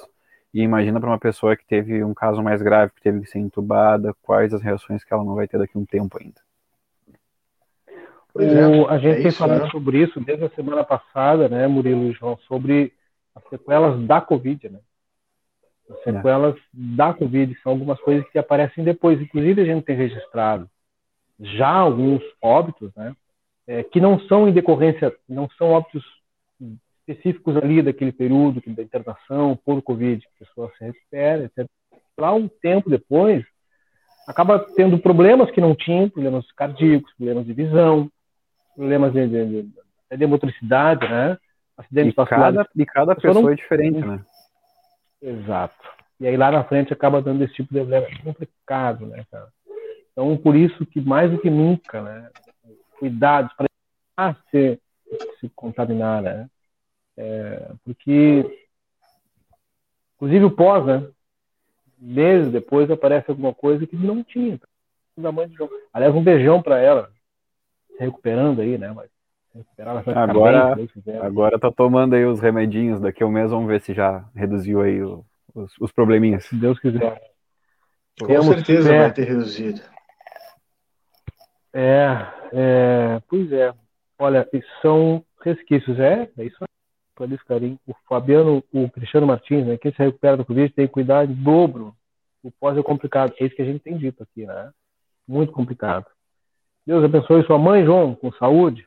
e 0.53 0.61
imagina 0.61 0.99
para 0.99 1.09
uma 1.09 1.19
pessoa 1.19 1.57
que 1.57 1.65
teve 1.65 2.03
um 2.03 2.13
caso 2.13 2.41
mais 2.43 2.61
grave, 2.61 2.93
que 2.93 3.01
teve 3.01 3.21
que 3.21 3.27
ser 3.29 3.39
entubada, 3.39 4.13
quais 4.21 4.53
as 4.53 4.61
reações 4.61 5.03
que 5.03 5.13
ela 5.13 5.23
não 5.23 5.35
vai 5.35 5.47
ter 5.47 5.57
daqui 5.57 5.77
a 5.77 5.81
um 5.81 5.85
tempo 5.85 6.17
ainda. 6.21 6.41
É, 8.39 8.67
o, 8.67 8.89
a 8.89 8.97
gente 8.97 9.11
é 9.11 9.15
tem 9.17 9.27
isso, 9.27 9.37
falado 9.37 9.63
né? 9.63 9.69
sobre 9.69 10.01
isso 10.01 10.19
desde 10.19 10.45
a 10.45 10.49
semana 10.49 10.83
passada, 10.83 11.47
né, 11.47 11.67
Murilo 11.67 12.09
e 12.09 12.13
João, 12.13 12.37
sobre 12.47 12.91
as 13.35 13.43
sequelas 13.49 14.01
da 14.07 14.21
Covid, 14.21 14.69
né? 14.69 14.79
As 15.89 15.97
é. 16.07 16.13
sequelas 16.13 16.55
é. 16.55 16.59
da 16.73 17.13
Covid 17.13 17.55
são 17.61 17.73
algumas 17.73 17.99
coisas 17.99 18.27
que 18.29 18.39
aparecem 18.39 18.83
depois. 18.83 19.21
Inclusive, 19.21 19.61
a 19.61 19.65
gente 19.65 19.83
tem 19.83 19.95
registrado 19.95 20.69
já 21.39 21.69
alguns 21.69 22.21
óbitos, 22.41 22.91
né? 22.95 23.15
É, 23.65 23.83
que 23.83 24.01
não 24.01 24.19
são 24.21 24.47
em 24.47 24.51
decorrência, 24.51 25.15
não 25.27 25.49
são 25.51 25.69
óbitos 25.69 26.03
específicos 27.07 27.55
ali 27.57 27.81
daquele 27.81 28.11
período 28.11 28.61
da 28.65 28.83
internação 28.83 29.57
por 29.63 29.81
Covid, 29.81 30.21
que 30.21 30.43
a 30.43 30.45
pessoa 30.45 30.71
se 30.77 30.85
recupera, 30.85 31.45
etc. 31.45 31.69
Lá 32.17 32.33
um 32.33 32.47
tempo 32.47 32.89
depois, 32.89 33.45
acaba 34.27 34.59
tendo 34.75 34.97
problemas 34.97 35.51
que 35.51 35.61
não 35.61 35.75
tinham, 35.75 36.09
problemas 36.09 36.49
cardíacos, 36.53 37.13
problemas 37.13 37.45
de 37.45 37.53
visão, 37.53 38.09
problemas 38.75 39.13
de, 39.13 39.27
de, 39.27 39.63
de, 39.63 40.17
de 40.17 40.27
motricidade, 40.27 41.07
né? 41.07 41.37
Acidentes 41.77 42.13
e 42.13 42.25
cada, 42.25 42.69
e 42.75 42.85
cada 42.85 43.15
pessoa 43.15 43.43
não... 43.43 43.49
é 43.49 43.55
diferente, 43.55 43.99
né? 43.99 44.23
Exato. 45.21 45.75
E 46.19 46.27
aí 46.27 46.37
lá 46.37 46.51
na 46.51 46.63
frente 46.63 46.93
acaba 46.93 47.21
dando 47.21 47.43
esse 47.43 47.53
tipo 47.53 47.73
de 47.73 47.79
problema. 47.79 48.05
É 48.07 48.23
complicado, 48.23 49.07
né, 49.07 49.25
cara? 49.31 49.47
Então, 50.11 50.37
por 50.37 50.55
isso 50.55 50.85
que 50.85 51.01
mais 51.01 51.31
do 51.31 51.39
que 51.39 51.49
nunca, 51.49 52.01
né? 52.01 52.29
Cuidados 52.99 53.51
para 53.53 54.35
se, 54.51 54.79
se 55.39 55.49
contaminar, 55.55 56.21
né? 56.21 56.47
É, 57.17 57.71
porque, 57.83 58.45
inclusive 60.15 60.45
o 60.45 60.51
pós, 60.51 60.85
né? 60.85 61.07
Meses 61.97 62.51
depois 62.51 62.91
aparece 62.91 63.31
alguma 63.31 63.53
coisa 63.53 63.87
que 63.87 63.95
não 63.95 64.23
tinha. 64.23 64.59
Da 65.17 65.31
mãe 65.31 65.47
de 65.47 65.55
João. 65.55 65.69
Aliás, 65.91 66.13
um 66.13 66.23
beijão 66.23 66.61
para 66.61 66.79
ela 66.79 67.09
se 67.95 67.99
recuperando 67.99 68.61
aí, 68.61 68.77
né? 68.77 68.91
Mas 68.93 69.09
agora, 70.15 70.75
bem, 70.75 71.17
agora 71.21 71.59
tá 71.59 71.71
tomando 71.71 72.15
aí 72.15 72.25
os 72.25 72.39
remedinhos. 72.39 72.99
Daqui 72.99 73.23
a 73.23 73.27
um 73.27 73.31
mês 73.31 73.51
vamos 73.51 73.67
ver 73.67 73.81
se 73.81 73.93
já 73.93 74.25
reduziu 74.35 74.81
aí 74.81 75.01
o, 75.01 75.23
os, 75.53 75.71
os 75.79 75.91
probleminhas. 75.91 76.45
Se 76.45 76.55
Deus 76.55 76.79
quiser. 76.79 77.21
Com 78.19 78.27
Temos 78.27 78.47
certeza 78.47 78.89
fé. 78.89 78.99
vai 78.99 79.13
ter 79.13 79.23
reduzido. 79.25 79.81
É, 81.73 82.27
é, 82.51 83.21
pois 83.27 83.51
é. 83.51 83.73
Olha, 84.17 84.47
são 84.81 85.23
resquícios, 85.41 85.99
é, 85.99 86.29
é 86.37 86.45
isso 86.45 86.57
aí. 86.61 87.37
Carim. 87.47 87.79
O 87.87 87.93
Fabiano, 88.07 88.63
o 88.73 88.89
Cristiano 88.89 89.27
Martins, 89.27 89.65
né? 89.65 89.77
Quem 89.77 89.91
se 89.91 89.99
recupera 89.99 90.35
do 90.35 90.45
Covid 90.45 90.73
tem 90.73 90.87
que 90.87 90.93
cuidar 90.93 91.25
em 91.25 91.33
dobro. 91.33 91.95
O 92.41 92.51
pós 92.51 92.77
é 92.77 92.83
complicado. 92.83 93.33
É 93.39 93.45
isso 93.45 93.55
que 93.55 93.61
a 93.61 93.65
gente 93.65 93.79
tem 93.79 93.97
dito 93.97 94.23
aqui, 94.23 94.45
né? 94.45 94.71
Muito 95.27 95.53
complicado. 95.53 96.05
Deus 96.85 97.03
abençoe 97.03 97.45
sua 97.45 97.57
mãe, 97.57 97.85
João, 97.85 98.13
com 98.15 98.31
saúde. 98.33 98.85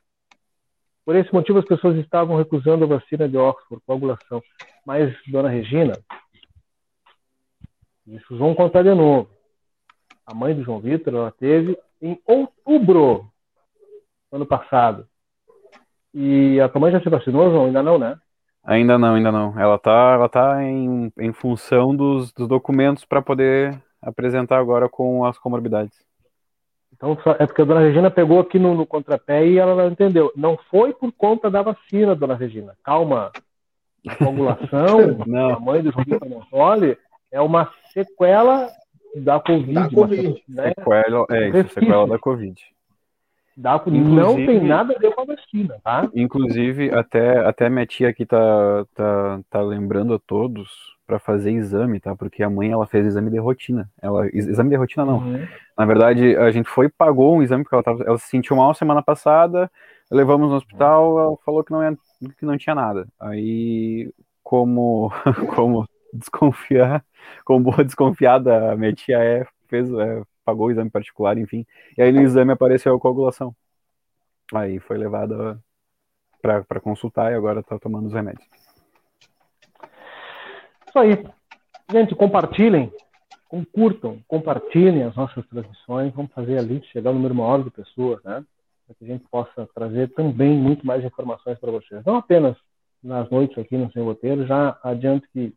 Por 1.04 1.16
esse 1.16 1.32
motivo, 1.32 1.58
as 1.58 1.64
pessoas 1.64 1.96
estavam 1.96 2.36
recusando 2.36 2.84
a 2.84 2.88
vacina 2.88 3.28
de 3.28 3.36
Oxford, 3.36 3.82
coagulação. 3.86 4.42
Mas, 4.84 5.14
dona 5.28 5.48
Regina, 5.48 5.92
isso 8.06 8.36
vão 8.36 8.54
contar 8.54 8.82
de 8.82 8.94
novo. 8.94 9.30
A 10.26 10.34
mãe 10.34 10.54
do 10.54 10.62
João 10.62 10.80
Vitor, 10.80 11.14
ela 11.14 11.32
teve 11.32 11.78
em 12.02 12.20
outubro, 12.26 13.30
ano 14.30 14.44
passado. 14.44 15.06
E 16.12 16.60
a 16.60 16.68
tua 16.68 16.80
mãe 16.80 16.92
já 16.92 17.00
se 17.00 17.08
vacinou, 17.08 17.50
João? 17.50 17.66
Ainda 17.66 17.82
não, 17.82 17.98
né? 17.98 18.18
Ainda 18.64 18.98
não, 18.98 19.14
ainda 19.14 19.32
não. 19.32 19.58
Ela 19.58 19.78
tá, 19.78 20.12
ela 20.14 20.28
tá 20.28 20.62
em, 20.62 21.12
em 21.18 21.32
função 21.32 21.94
dos, 21.94 22.32
dos 22.32 22.48
documentos 22.48 23.04
para 23.04 23.22
poder 23.22 23.80
apresentar 24.02 24.58
agora 24.58 24.88
com 24.88 25.24
as 25.24 25.38
comorbidades. 25.38 26.05
Então, 26.96 27.16
é 27.38 27.46
porque 27.46 27.62
a 27.62 27.64
dona 27.64 27.80
Regina 27.80 28.10
pegou 28.10 28.40
aqui 28.40 28.58
no, 28.58 28.74
no 28.74 28.86
contrapé 28.86 29.46
e 29.46 29.58
ela 29.58 29.74
não 29.74 29.90
entendeu. 29.90 30.32
Não 30.34 30.58
foi 30.70 30.94
por 30.94 31.12
conta 31.12 31.50
da 31.50 31.62
vacina, 31.62 32.14
dona 32.14 32.34
Regina. 32.34 32.74
Calma. 32.82 33.30
A 34.08 34.14
coagulação, 34.16 34.98
a 35.54 35.60
mãe 35.60 35.82
do 35.82 35.92
João 35.92 36.04
Montoli, 36.26 36.96
é 37.30 37.40
uma 37.40 37.70
sequela 37.92 38.68
da 39.14 39.38
Covid. 39.40 39.74
Da 39.74 39.90
COVID. 39.90 40.44
Né? 40.48 40.68
Sequela, 40.68 41.26
é 41.30 41.48
isso, 41.48 41.74
sequela 41.74 42.06
da 42.06 42.18
Covid. 42.18 42.62
Da, 43.56 43.82
não 43.86 44.36
tem 44.36 44.60
nada 44.60 44.94
a 44.94 44.98
ver 44.98 45.14
com 45.14 45.22
a 45.22 45.24
vacina, 45.24 45.80
tá? 45.82 46.08
Inclusive, 46.14 46.90
até, 46.94 47.38
até 47.38 47.70
minha 47.70 47.86
tia 47.86 48.10
aqui 48.10 48.26
tá, 48.26 48.84
tá, 48.94 49.40
tá 49.48 49.60
lembrando 49.62 50.12
a 50.12 50.18
todos 50.18 50.95
para 51.06 51.18
fazer 51.18 51.52
exame, 51.52 52.00
tá? 52.00 52.16
Porque 52.16 52.42
a 52.42 52.50
mãe 52.50 52.70
ela 52.70 52.86
fez 52.86 53.06
exame 53.06 53.30
de 53.30 53.38
rotina. 53.38 53.88
Ela 54.02 54.26
exame 54.32 54.70
de 54.70 54.76
rotina 54.76 55.04
não. 55.04 55.18
Uhum. 55.18 55.46
Na 55.78 55.86
verdade, 55.86 56.36
a 56.36 56.50
gente 56.50 56.68
foi 56.68 56.88
pagou 56.88 57.36
um 57.36 57.42
exame 57.42 57.62
porque 57.62 57.74
ela 57.74 57.84
tava, 57.84 58.02
ela 58.04 58.18
se 58.18 58.28
sentiu 58.28 58.56
mal 58.56 58.74
semana 58.74 59.02
passada, 59.02 59.70
levamos 60.10 60.50
no 60.50 60.56
hospital, 60.56 61.18
ela 61.18 61.36
falou 61.44 61.62
que 61.62 61.70
não 61.70 61.82
ia, 61.82 61.96
que 62.36 62.44
não 62.44 62.58
tinha 62.58 62.74
nada. 62.74 63.06
Aí 63.20 64.12
como 64.42 65.10
como 65.54 65.88
desconfiar, 66.12 67.04
como 67.44 67.60
boa 67.60 67.84
desconfiada 67.84 68.72
a 68.72 68.76
minha 68.76 68.92
tia 68.92 69.18
é, 69.18 69.46
fez 69.68 69.88
é, 69.92 70.22
pagou 70.44 70.66
o 70.66 70.70
exame 70.70 70.90
particular, 70.90 71.38
enfim. 71.38 71.64
E 71.96 72.02
aí 72.02 72.10
no 72.12 72.22
exame 72.22 72.52
apareceu 72.52 72.94
a 72.94 73.00
coagulação. 73.00 73.54
Aí 74.54 74.78
foi 74.80 74.98
levada 74.98 75.60
para 76.42 76.80
consultar 76.80 77.32
e 77.32 77.34
agora 77.34 77.62
tá 77.62 77.78
tomando 77.78 78.06
os 78.06 78.12
remédios 78.12 78.65
isso 80.96 80.98
aí. 80.98 81.24
Gente, 81.92 82.14
compartilhem, 82.14 82.90
curtam, 83.72 84.18
compartilhem 84.26 85.04
as 85.04 85.14
nossas 85.14 85.46
transmissões. 85.46 86.12
Vamos 86.14 86.32
fazer 86.32 86.58
ali 86.58 86.82
chegar 86.92 87.10
ao 87.10 87.14
número 87.14 87.34
maior 87.34 87.62
de 87.62 87.70
pessoas, 87.70 88.22
né? 88.24 88.44
Para 88.86 88.94
que 88.96 89.04
a 89.04 89.08
gente 89.08 89.24
possa 89.30 89.68
trazer 89.74 90.12
também 90.12 90.56
muito 90.56 90.86
mais 90.86 91.04
informações 91.04 91.58
para 91.58 91.70
vocês. 91.70 92.04
Não 92.04 92.16
apenas 92.16 92.56
nas 93.02 93.28
noites 93.30 93.56
aqui 93.58 93.76
no 93.76 93.92
Sem 93.92 94.02
Roteiro, 94.02 94.46
já 94.46 94.78
adianto 94.82 95.28
que 95.32 95.52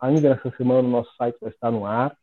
ainda 0.00 0.30
nessa 0.30 0.50
semana 0.56 0.86
o 0.86 0.90
nosso 0.90 1.14
site 1.16 1.36
vai 1.40 1.50
estar 1.50 1.70
no 1.70 1.84
ar, 1.84 2.16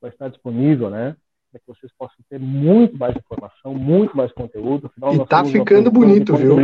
vai 0.00 0.10
estar 0.10 0.28
disponível, 0.28 0.90
né? 0.90 1.16
Para 1.50 1.60
que 1.60 1.66
vocês 1.66 1.90
possam 1.98 2.16
ter 2.28 2.38
muito 2.38 2.98
mais 2.98 3.16
informação, 3.16 3.74
muito 3.74 4.16
mais 4.16 4.30
conteúdo. 4.32 4.88
Afinal, 4.88 5.14
e 5.14 5.26
tá 5.26 5.44
ficando 5.44 5.90
bonito, 5.90 6.36
viu? 6.36 6.56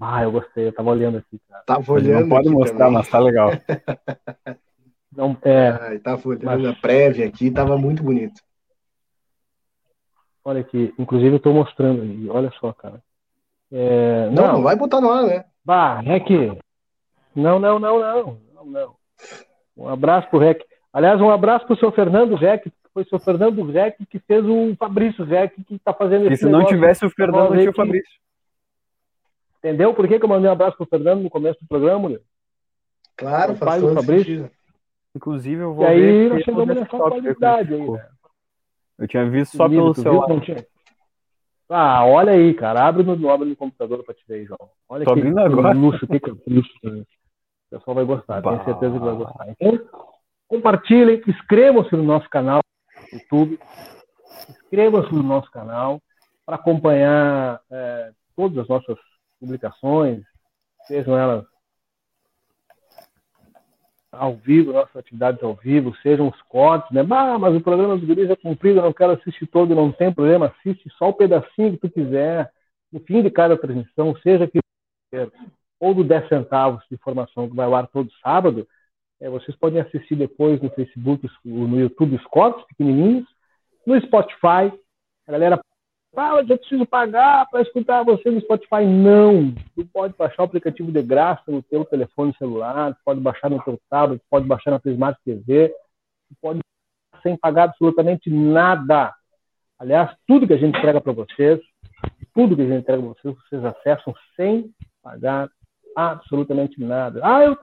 Ah, 0.00 0.22
eu 0.22 0.32
gostei, 0.32 0.68
eu 0.68 0.72
tava 0.72 0.90
olhando 0.90 1.18
aqui. 1.18 1.40
Tava 1.66 1.92
olhando. 1.92 2.22
Não 2.22 2.28
pode 2.28 2.48
mostrar, 2.48 2.78
também. 2.78 2.92
mas 2.94 3.08
tá 3.08 3.18
legal. 3.18 3.50
Não, 5.16 5.36
é, 5.42 5.68
ah, 5.68 6.00
tava 6.02 6.28
olhando 6.28 6.44
mas... 6.44 6.66
a 6.66 6.72
prévia 6.72 7.26
aqui, 7.26 7.48
tava 7.48 7.78
muito 7.78 8.02
bonito. 8.02 8.40
Olha 10.44 10.60
aqui, 10.60 10.92
inclusive 10.98 11.36
eu 11.36 11.40
tô 11.40 11.52
mostrando 11.52 12.02
aí, 12.02 12.28
olha 12.28 12.50
só, 12.60 12.72
cara. 12.72 13.00
É, 13.72 14.28
não, 14.30 14.46
não, 14.46 14.52
não, 14.54 14.62
vai 14.62 14.76
botar 14.76 15.00
no 15.00 15.10
ar, 15.10 15.22
né? 15.22 15.44
Bah, 15.64 16.00
Rec. 16.00 16.28
Não, 17.34 17.58
não, 17.58 17.78
não, 17.78 17.98
não, 17.98 18.38
não, 18.52 18.64
não. 18.66 18.94
Um 19.76 19.88
abraço 19.88 20.28
pro 20.28 20.38
Rec. 20.38 20.62
Aliás, 20.92 21.20
um 21.20 21.30
abraço 21.30 21.66
pro 21.66 21.78
seu 21.78 21.90
Fernando 21.90 22.34
Rec, 22.34 22.66
foi 22.92 23.02
o 23.02 23.08
seu 23.08 23.18
Fernando 23.18 23.64
Rec 23.64 23.96
que 24.08 24.18
fez 24.20 24.44
o 24.44 24.76
Fabrício 24.76 25.24
Rec 25.24 25.52
que 25.66 25.78
tá 25.78 25.92
fazendo 25.92 26.26
esse 26.26 26.34
E 26.34 26.36
se 26.36 26.46
não 26.46 26.64
tivesse 26.64 27.04
o 27.04 27.10
Fernando, 27.10 27.50
não 27.50 27.58
tinha 27.58 27.70
o 27.70 27.74
Fabrício. 27.74 28.12
Entendeu 29.64 29.94
por 29.94 30.06
que, 30.06 30.18
que 30.18 30.24
eu 30.26 30.28
mandei 30.28 30.50
um 30.50 30.52
abraço 30.52 30.76
pro 30.76 30.84
Fernando 30.84 31.22
no 31.22 31.30
começo 31.30 31.58
do 31.58 31.66
programa, 31.66 32.10
né? 32.10 32.18
Claro, 33.16 33.56
faz 33.56 33.80
todo 33.80 33.94
Fabrício. 33.94 34.24
sentido. 34.24 34.50
Inclusive, 35.16 35.62
eu 35.62 35.72
vou 35.72 35.86
e 35.86 35.88
aí 35.88 36.28
nós 36.28 36.44
chegamos 36.44 36.76
nessa 36.76 36.86
qualidade 36.86 37.72
aí, 37.72 37.90
né? 37.90 38.08
Eu 38.98 39.08
tinha 39.08 39.30
visto 39.30 39.56
só 39.56 39.66
pelo 39.66 39.94
celular. 39.94 40.38
Tinha... 40.42 40.66
Ah, 41.70 42.04
olha 42.04 42.32
aí, 42.32 42.52
cara. 42.52 42.86
Abre 42.86 43.04
no, 43.04 43.30
abre 43.30 43.48
no 43.48 43.56
computador 43.56 44.04
para 44.04 44.14
te 44.14 44.22
ver, 44.28 44.44
João. 44.44 44.68
Olha 44.86 45.06
Tô 45.06 45.14
que, 45.14 45.20
abrindo 45.20 45.38
agora. 45.38 45.72
luxo, 45.72 46.06
que, 46.06 46.20
que 46.20 46.30
luxo. 46.46 46.70
Né? 46.82 47.00
O 47.00 47.78
pessoal 47.78 47.94
vai 47.94 48.04
gostar, 48.04 48.42
bah. 48.42 48.50
tenho 48.50 48.64
certeza 48.66 48.98
que 48.98 49.04
vai 49.04 49.16
gostar. 49.16 49.48
Então, 49.48 49.80
compartilhem, 50.46 51.22
inscrevam-se 51.26 51.96
no 51.96 52.02
nosso 52.02 52.28
canal 52.28 52.60
no 53.10 53.18
YouTube, 53.18 53.58
inscrevam-se 54.50 55.14
no 55.14 55.22
nosso 55.22 55.50
canal 55.50 56.02
para 56.44 56.56
acompanhar 56.56 57.62
é, 57.70 58.12
todas 58.36 58.58
as 58.58 58.68
nossas 58.68 58.98
publicações, 59.44 60.24
sejam 60.86 61.16
elas 61.16 61.44
ao 64.10 64.36
vivo, 64.36 64.72
nossas 64.72 64.96
atividades 64.96 65.42
ao 65.42 65.54
vivo, 65.54 65.94
sejam 65.96 66.28
os 66.28 66.42
cortes, 66.42 66.90
né? 66.92 67.00
Ah, 67.10 67.38
mas 67.38 67.54
o 67.54 67.60
programa 67.60 67.96
dos 67.96 68.06
guris 68.06 68.30
é 68.30 68.36
cumprido, 68.36 68.78
eu 68.78 68.84
não 68.84 68.92
quero 68.92 69.12
assistir 69.12 69.46
todo, 69.46 69.74
não 69.74 69.92
tem 69.92 70.12
problema, 70.12 70.46
assiste 70.46 70.88
só 70.96 71.08
o 71.08 71.14
pedacinho 71.14 71.72
que 71.72 71.88
tu 71.88 71.90
quiser, 71.90 72.50
no 72.92 73.00
fim 73.00 73.22
de 73.22 73.30
cada 73.30 73.56
transmissão, 73.56 74.16
seja 74.22 74.46
que 74.46 74.60
ou 75.80 75.94
do 75.94 76.02
10 76.02 76.28
centavos 76.28 76.82
de 76.88 76.94
informação 76.94 77.48
que 77.48 77.54
vai 77.54 77.66
ao 77.66 77.74
ar 77.74 77.86
todo 77.88 78.10
sábado, 78.22 78.66
é, 79.20 79.28
vocês 79.28 79.56
podem 79.56 79.80
assistir 79.80 80.16
depois 80.16 80.60
no 80.60 80.70
Facebook, 80.70 81.28
no 81.44 81.78
YouTube, 81.78 82.16
os 82.16 82.24
cortes 82.26 82.64
pequenininhos, 82.66 83.26
no 83.86 84.00
Spotify, 84.00 84.72
a 85.26 85.32
galera 85.32 85.60
ah, 86.16 86.44
eu 86.48 86.58
preciso 86.58 86.86
pagar 86.86 87.48
para 87.50 87.62
escutar 87.62 88.04
você 88.04 88.30
no 88.30 88.40
Spotify. 88.40 88.84
Não! 88.84 89.52
Tu 89.74 89.84
pode 89.92 90.14
baixar 90.16 90.42
o 90.42 90.46
aplicativo 90.46 90.92
de 90.92 91.02
graça 91.02 91.42
no 91.48 91.62
teu 91.62 91.84
telefone 91.84 92.34
celular, 92.38 92.96
pode 93.04 93.20
baixar 93.20 93.50
no 93.50 93.62
teu 93.62 93.78
tablet, 93.90 94.22
pode 94.30 94.46
baixar 94.46 94.70
na 94.70 94.78
tua 94.78 94.92
Smart 94.92 95.18
TV, 95.24 95.74
pode 96.40 96.60
sem 97.22 97.36
pagar 97.36 97.64
absolutamente 97.64 98.30
nada. 98.30 99.12
Aliás, 99.78 100.14
tudo 100.26 100.46
que 100.46 100.52
a 100.52 100.58
gente 100.58 100.78
entrega 100.78 101.00
para 101.00 101.12
vocês, 101.12 101.60
tudo 102.34 102.54
que 102.54 102.62
a 102.62 102.66
gente 102.66 102.82
entrega 102.82 103.02
para 103.02 103.12
vocês, 103.12 103.34
vocês 103.48 103.64
acessam 103.64 104.14
sem 104.36 104.70
pagar 105.02 105.48
absolutamente 105.96 106.80
nada. 106.80 107.20
Ah, 107.22 107.44
eu 107.44 107.58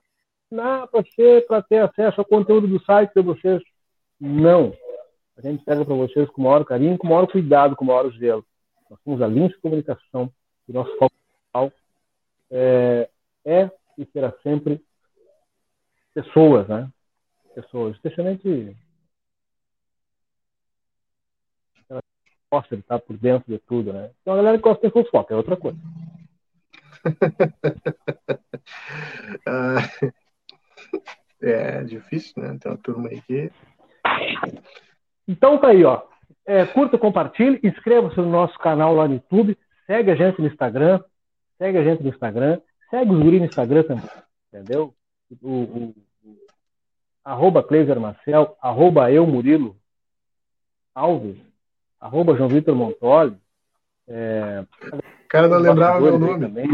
não 0.50 0.86
para 0.86 1.02
para 1.48 1.62
ter 1.62 1.78
acesso 1.78 2.20
ao 2.20 2.26
conteúdo 2.26 2.66
do 2.66 2.82
site 2.84 3.12
de 3.14 3.22
vocês. 3.22 3.62
Não. 4.20 4.72
A 5.36 5.40
gente 5.40 5.64
pega 5.64 5.84
para 5.84 5.94
vocês 5.94 6.28
com 6.30 6.42
o 6.42 6.44
maior 6.44 6.64
carinho, 6.64 6.98
com 6.98 7.06
o 7.06 7.10
maior 7.10 7.26
cuidado, 7.26 7.74
com 7.74 7.84
o 7.84 7.88
maior 7.88 8.10
zelo. 8.12 8.44
Nós 8.90 9.00
temos 9.02 9.22
a 9.22 9.26
linha 9.26 9.48
de 9.48 9.58
comunicação 9.58 10.30
e 10.68 10.72
nosso 10.72 10.94
foco 10.98 11.72
é, 12.50 13.08
é 13.44 13.70
e 13.96 14.04
será 14.06 14.32
sempre 14.42 14.84
pessoas, 16.14 16.68
né? 16.68 16.90
Pessoas, 17.54 17.94
especialmente 17.96 18.76
gosta 22.52 22.76
de 22.76 22.82
estar 22.82 22.98
por 22.98 23.16
dentro 23.16 23.50
de 23.50 23.58
tudo, 23.60 23.94
né? 23.94 24.10
Então 24.20 24.34
a 24.34 24.36
galera 24.36 24.58
que 24.58 24.64
gosta 24.64 24.86
de 24.86 24.92
fofoca 24.92 25.32
é 25.32 25.36
outra 25.36 25.56
coisa. 25.56 25.78
Ah, 29.46 29.76
é 31.42 31.82
difícil, 31.84 32.42
né? 32.42 32.56
Tem 32.60 32.70
uma 32.70 32.78
turma 32.78 33.08
aí 33.08 33.20
que 33.22 33.50
então 35.32 35.58
tá 35.58 35.68
aí, 35.68 35.84
ó. 35.84 36.02
É, 36.44 36.66
curta, 36.66 36.98
compartilhe, 36.98 37.60
inscreva-se 37.62 38.16
no 38.18 38.28
nosso 38.28 38.58
canal 38.58 38.94
lá 38.94 39.06
no 39.06 39.14
YouTube, 39.14 39.56
segue 39.86 40.10
a 40.10 40.14
gente 40.14 40.40
no 40.40 40.46
Instagram, 40.46 41.00
segue 41.56 41.78
a 41.78 41.84
gente 41.84 42.02
no 42.02 42.08
Instagram, 42.08 42.60
segue 42.90 43.12
os 43.12 43.22
guri 43.22 43.38
no 43.38 43.46
Instagram 43.46 43.82
também, 43.84 44.04
entendeu? 44.52 44.92
O, 45.40 45.48
o, 45.48 45.94
o 46.24 46.36
arroba 47.24 47.62
Cleiser 47.62 47.98
Marcel, 48.00 48.56
arroba 48.60 49.10
eu 49.10 49.26
Murilo 49.26 49.76
Alves, 50.94 51.38
arroba 52.00 52.36
João 52.36 52.48
Vitor 52.48 52.74
Montoli. 52.74 53.36
É, 54.08 54.64
o 54.92 55.28
cara 55.28 55.48
não 55.48 55.58
lembrava 55.58 56.00
meu 56.00 56.18
nome. 56.18 56.46
Também. 56.46 56.68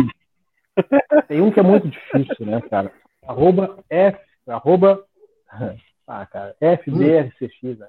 Tem 1.28 1.40
um 1.40 1.52
que 1.52 1.60
é 1.60 1.62
muito 1.62 1.88
difícil, 1.88 2.46
né, 2.46 2.60
cara? 2.62 2.90
Arroba 3.26 3.78
F, 3.90 4.18
arroba, 4.46 5.04
ah, 6.06 6.26
cara, 6.26 6.56
FBRCX, 6.60 7.78
né? 7.78 7.88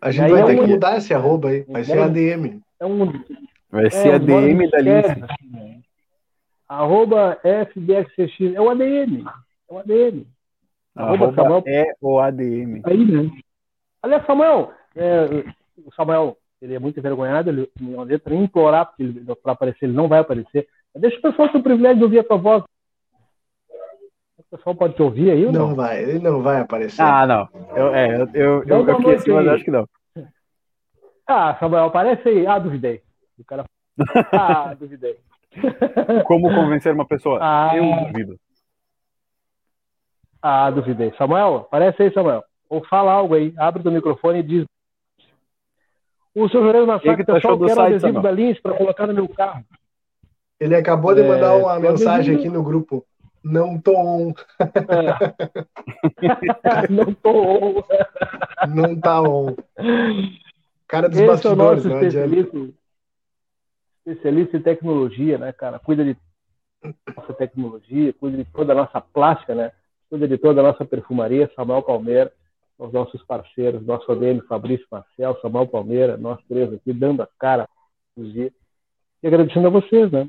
A 0.00 0.10
gente 0.10 0.30
vai 0.30 0.42
é 0.42 0.46
ter 0.46 0.60
um... 0.60 0.64
que 0.64 0.70
mudar 0.72 0.96
esse 0.96 1.12
arroba 1.12 1.48
aí. 1.48 1.64
Vai 1.68 1.84
ser 1.84 1.98
ADM. 1.98 2.60
É 2.80 2.86
um... 2.86 3.12
Vai 3.70 3.90
ser 3.90 4.08
é, 4.08 4.14
ADM 4.14 4.70
da 4.70 4.78
lista. 4.78 5.28
Arroba 6.68 7.38
FBXCX. 7.42 8.54
É 8.54 8.60
o 8.60 8.70
ADM. 8.70 9.24
É 9.68 9.74
o 9.74 9.78
ADM. 9.78 10.26
Arroba, 10.94 11.32
Samuel... 11.34 11.62
é 11.66 11.92
o 12.00 12.18
ADM. 12.18 12.82
Aí, 12.84 13.04
né? 13.04 13.30
Aliás, 14.02 14.26
Samuel, 14.26 14.72
é, 14.96 15.44
o 15.84 15.92
Samuel, 15.94 16.36
ele 16.60 16.74
é 16.74 16.78
muito 16.78 16.98
envergonhado, 16.98 17.50
ele 17.50 17.70
uma 17.80 18.04
letra 18.04 18.34
implorar 18.34 18.92
para 19.42 19.52
aparecer, 19.52 19.86
ele 19.86 19.92
não 19.92 20.08
vai 20.08 20.20
aparecer. 20.20 20.66
Deixa 20.96 21.18
o 21.18 21.22
pessoal 21.22 21.48
ter 21.48 21.58
o 21.58 21.62
privilégio 21.62 21.98
de 21.98 22.04
ouvir 22.04 22.18
a 22.20 22.24
tua 22.24 22.36
voz. 22.36 22.64
O 24.38 24.56
pessoal 24.56 24.74
pode 24.74 24.94
te 24.94 25.02
ouvir 25.02 25.30
aí 25.30 25.44
ou 25.44 25.52
não? 25.52 25.68
Não 25.68 25.74
vai, 25.76 26.02
ele 26.02 26.18
não 26.18 26.42
vai 26.42 26.60
aparecer. 26.60 27.02
Ah, 27.02 27.26
não. 27.26 27.48
Eu, 27.76 27.94
é, 27.94 28.16
eu, 28.16 28.28
eu, 28.34 28.64
eu, 28.66 28.88
eu 28.88 29.34
mas 29.34 29.48
acho 29.48 29.64
que 29.64 29.70
não. 29.70 29.86
Ah, 31.28 31.54
Samuel, 31.60 31.84
aparece 31.84 32.26
aí. 32.26 32.46
Ah, 32.46 32.58
duvidei. 32.58 33.02
O 33.38 33.44
cara. 33.44 33.64
Ah, 34.32 34.74
duvidei. 34.74 35.18
Como 36.24 36.54
convencer 36.54 36.94
uma 36.94 37.06
pessoa? 37.06 37.38
Ah, 37.42 37.76
eu 37.76 37.84
duvido. 38.06 38.40
Ah, 40.40 40.70
duvidei. 40.70 41.12
Samuel, 41.18 41.56
aparece 41.56 42.02
aí, 42.02 42.12
Samuel. 42.14 42.42
Ou 42.70 42.82
fala 42.86 43.12
algo 43.12 43.34
aí. 43.34 43.52
Abre 43.58 43.86
o 43.86 43.92
microfone 43.92 44.38
e 44.38 44.42
diz. 44.42 44.64
O 46.34 46.48
seu 46.48 46.62
Juarez 46.62 46.86
Massacre, 46.86 47.24
tá 47.24 47.34
pessoal, 47.34 47.58
quero 47.58 47.74
site, 47.74 47.94
adesivo 47.94 48.22
da 48.22 48.30
Lins 48.30 48.60
para 48.60 48.76
colocar 48.76 49.06
no 49.06 49.14
meu 49.14 49.28
carro. 49.28 49.64
Ele 50.60 50.74
acabou 50.76 51.14
de 51.14 51.22
mandar 51.22 51.54
é, 51.54 51.56
uma 51.56 51.78
mensagem 51.80 52.36
aqui 52.36 52.48
no 52.48 52.62
grupo. 52.62 53.04
Não 53.42 53.78
tô 53.80 53.96
on. 53.96 54.32
É. 54.60 54.66
não 56.90 57.12
tô 57.14 57.30
on. 57.30 57.82
não 58.68 59.00
tá 59.00 59.20
on. 59.20 59.54
Cara 60.88 61.08
dos 61.08 61.18
Esse 61.18 61.26
bastidores, 61.26 61.84
é 61.84 61.88
o 61.88 61.92
nosso 61.92 62.04
especialista, 62.04 62.58
especialista 64.06 64.56
em 64.56 64.62
tecnologia, 64.62 65.36
né, 65.36 65.52
cara? 65.52 65.78
Cuida 65.78 66.02
de 66.02 66.16
nossa 67.14 67.34
tecnologia, 67.34 68.12
cuida 68.14 68.38
de 68.38 68.44
toda 68.46 68.72
a 68.72 68.76
nossa 68.76 69.00
plástica, 69.00 69.54
né? 69.54 69.70
Cuida 70.08 70.26
de 70.26 70.38
toda 70.38 70.60
a 70.60 70.64
nossa 70.64 70.86
perfumaria, 70.86 71.50
Samuel 71.54 71.82
Palmeira, 71.82 72.32
os 72.78 72.90
nossos 72.92 73.22
parceiros, 73.24 73.84
nosso 73.84 74.10
ADM 74.10 74.40
Fabrício 74.48 74.86
Marcel, 74.90 75.38
Samuel 75.42 75.66
Palmeira, 75.66 76.16
nós 76.16 76.38
três 76.48 76.72
aqui, 76.72 76.92
dando 76.92 77.22
a 77.22 77.28
cara, 77.38 77.68
e 78.16 78.50
agradecendo 79.22 79.66
a 79.66 79.70
vocês, 79.70 80.10
né? 80.10 80.28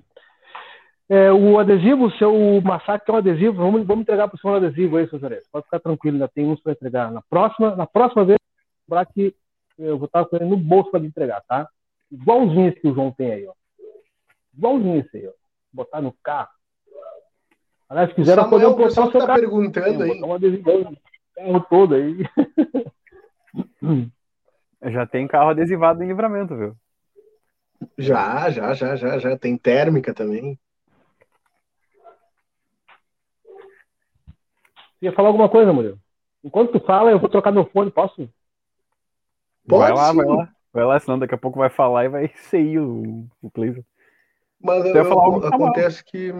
É, 1.08 1.32
o 1.32 1.58
adesivo, 1.58 2.06
o 2.06 2.12
seu 2.18 2.62
massacre 2.62 3.12
é 3.12 3.16
um 3.16 3.18
adesivo, 3.18 3.58
vamos, 3.58 3.88
vamos 3.88 4.04
entregar 4.04 4.28
para 4.28 4.36
o 4.36 4.40
senhor 4.40 4.58
adesivo 4.58 4.98
aí, 4.98 5.08
seu 5.08 5.20
Jerez. 5.20 5.48
Pode 5.52 5.66
ficar 5.66 5.80
tranquilo, 5.80 6.16
ainda 6.16 6.28
tem 6.28 6.46
uns 6.46 6.62
para 6.62 6.74
entregar. 6.74 7.12
Na 7.12 7.22
próxima, 7.22 7.76
na 7.76 7.88
próxima 7.88 8.26
vez, 8.26 8.38
lembrar 8.88 9.06
que 9.06 9.34
eu 9.80 9.98
vou 9.98 10.06
estar 10.06 10.26
com 10.26 10.36
ele 10.36 10.46
no 10.46 10.58
bolso 10.58 10.92
para 10.92 11.00
entregar, 11.00 11.42
tá? 11.48 11.68
Igualzinho 12.12 12.68
esse 12.68 12.80
que 12.80 12.88
o 12.88 12.94
João 12.94 13.12
tem 13.12 13.32
aí, 13.32 13.48
ó. 13.48 13.54
Igualzinho 14.56 15.00
esse 15.00 15.18
aí, 15.18 15.28
ó. 15.28 15.32
Botar 15.72 16.02
no 16.02 16.12
carro. 16.24 16.50
Aliás, 17.88 18.10
se 18.10 18.16
quiser, 18.16 18.36
poder 18.50 18.70
botar 18.70 18.86
o 18.86 19.12
seu 19.12 19.20
tá 19.20 19.28
carro. 19.28 19.40
perguntando 19.40 20.04
aí. 20.04 20.14
Botar 20.14 20.28
um 20.28 20.34
adesivo 20.34 20.72
no 20.72 20.98
carro 21.36 21.66
todo 21.70 21.96
aí. 21.96 22.18
Já 24.92 25.06
tem 25.06 25.28
carro 25.28 25.50
adesivado 25.50 26.02
em 26.04 26.08
livramento, 26.08 26.56
viu? 26.56 26.74
Já, 27.98 28.50
já, 28.50 28.74
já, 28.74 28.96
já, 28.96 29.18
já. 29.20 29.38
Tem 29.38 29.58
térmica 29.58 30.14
também. 30.14 30.58
ia 35.02 35.14
falar 35.14 35.30
alguma 35.30 35.50
coisa, 35.50 35.74
Murilo? 35.74 36.00
Enquanto 36.44 36.72
tu 36.74 36.80
fala, 36.86 37.12
eu 37.12 37.20
vou 37.20 37.30
trocar 37.30 37.52
meu 37.52 37.66
fone, 37.66 37.92
posso? 37.92 38.30
Pode 39.70 39.94
vai 39.94 39.94
lá, 39.94 40.12
sim. 40.12 40.18
vai 40.18 40.26
lá. 40.26 40.54
Vai 40.72 40.86
lá, 40.86 41.00
senão 41.00 41.20
daqui 41.20 41.36
a 41.36 41.38
pouco 41.38 41.60
vai 41.60 41.70
falar 41.70 42.06
e 42.06 42.10
vai 42.10 42.32
sair 42.50 42.80
o, 42.80 43.28
o 43.42 43.52
Cleiton. 43.52 43.84
Mas 44.62 44.86
eu, 44.86 44.96
eu, 44.96 45.48
acontece 45.48 46.04
que. 46.04 46.34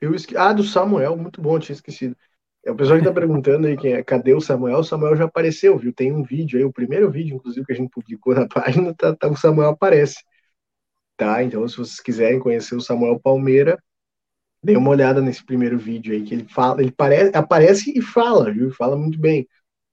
Eu 0.00 0.14
esque... 0.14 0.36
Ah, 0.36 0.52
do 0.52 0.62
Samuel, 0.62 1.16
muito 1.16 1.40
bom, 1.40 1.56
eu 1.56 1.60
tinha 1.60 1.74
esquecido. 1.74 2.16
É 2.64 2.70
o 2.70 2.76
pessoal 2.76 2.98
que 2.98 3.04
tá 3.04 3.12
perguntando 3.12 3.66
aí 3.66 3.76
quem 3.76 3.94
é, 3.94 4.02
cadê 4.02 4.34
o 4.34 4.40
Samuel? 4.40 4.78
O 4.78 4.84
Samuel 4.84 5.16
já 5.16 5.24
apareceu, 5.24 5.78
viu? 5.78 5.92
Tem 5.92 6.12
um 6.12 6.22
vídeo 6.22 6.58
aí, 6.58 6.64
o 6.64 6.72
primeiro 6.72 7.10
vídeo, 7.10 7.36
inclusive, 7.36 7.64
que 7.64 7.72
a 7.72 7.76
gente 7.76 7.90
publicou 7.90 8.34
na 8.34 8.46
página, 8.48 8.94
tá, 8.94 9.14
tá 9.14 9.28
o 9.28 9.36
Samuel 9.36 9.70
aparece. 9.70 10.22
Tá? 11.16 11.42
Então, 11.42 11.66
se 11.68 11.76
vocês 11.76 12.00
quiserem 12.00 12.38
conhecer 12.38 12.74
o 12.74 12.80
Samuel 12.80 13.18
Palmeira, 13.20 13.82
dê 14.62 14.76
uma 14.76 14.90
olhada 14.90 15.22
nesse 15.22 15.44
primeiro 15.44 15.78
vídeo 15.78 16.14
aí, 16.14 16.22
que 16.22 16.34
ele 16.34 16.46
fala, 16.48 16.82
ele 16.82 16.92
parece, 16.92 17.36
aparece 17.36 17.98
e 17.98 18.02
fala, 18.02 18.52
viu? 18.52 18.70
Fala 18.72 18.96
muito 18.96 19.18
bem. 19.18 19.46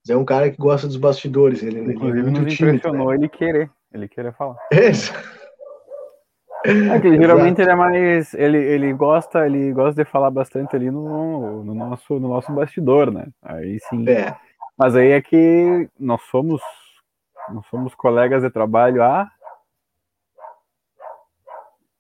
É 0.10 0.16
um 0.16 0.26
cara 0.26 0.50
que 0.50 0.58
gosta 0.58 0.88
dos 0.88 0.98
bastidores. 0.98 1.64
Ele, 1.64 1.94
Inclusive, 1.94 2.20
ele 2.20 2.28
é 2.28 2.32
muito 2.32 2.54
impressionou 2.54 3.10
né? 3.10 3.16
ele 3.16 3.30
querer, 3.30 3.70
ele 3.94 4.08
querer 4.08 4.34
falar. 4.34 4.58
É, 6.66 6.96
é 6.96 7.00
que 7.00 7.16
geralmente 7.16 7.62
ele 7.62 7.70
é 7.70 7.76
mais. 7.76 8.34
Ele, 8.34 8.58
ele 8.58 8.92
gosta, 8.92 9.46
ele 9.46 9.72
gosta 9.72 10.04
de 10.04 10.10
falar 10.10 10.32
bastante 10.32 10.76
ali 10.76 10.90
no, 10.90 11.64
no, 11.64 11.74
nosso, 11.74 12.20
no 12.20 12.28
nosso 12.28 12.52
bastidor, 12.52 13.12
né? 13.12 13.28
Aí 13.42 13.80
sim. 13.82 14.10
É. 14.10 14.36
Mas 14.78 14.96
aí 14.96 15.12
é 15.12 15.22
que 15.22 15.88
nós 15.98 16.22
somos. 16.24 16.62
Nós 17.54 17.66
somos 17.68 17.96
colegas 17.96 18.42
de 18.42 18.50
trabalho 18.50 19.02
há 19.02 19.32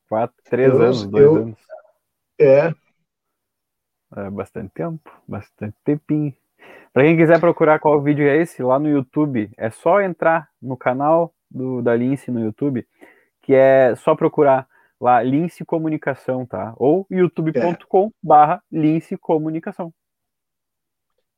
quatro, 0.10 0.36
três 0.44 0.74
eu, 0.74 0.82
anos, 0.82 1.08
dois 1.08 1.24
eu, 1.24 1.36
anos. 1.36 1.60
É. 2.40 2.74
É 4.16 4.30
bastante 4.30 4.72
tempo, 4.74 5.12
bastante 5.28 5.76
tempinho. 5.84 6.34
Para 6.98 7.04
quem 7.04 7.16
quiser 7.16 7.40
procurar 7.40 7.78
qual 7.78 8.02
vídeo 8.02 8.28
é 8.28 8.38
esse, 8.38 8.64
lá 8.64 8.80
no 8.80 8.90
YouTube, 8.90 9.52
é 9.56 9.70
só 9.70 10.02
entrar 10.02 10.50
no 10.60 10.76
canal 10.76 11.32
do, 11.48 11.80
da 11.80 11.96
Lince 11.96 12.32
no 12.32 12.40
YouTube 12.40 12.84
que 13.44 13.54
é 13.54 13.94
só 13.98 14.16
procurar 14.16 14.68
lá 15.00 15.22
Lince 15.22 15.64
Comunicação, 15.64 16.44
tá? 16.44 16.74
Ou 16.76 17.06
youtube.com 17.12 18.12
barra 18.24 18.64
Lince 18.72 19.16
Comunicação. 19.16 19.94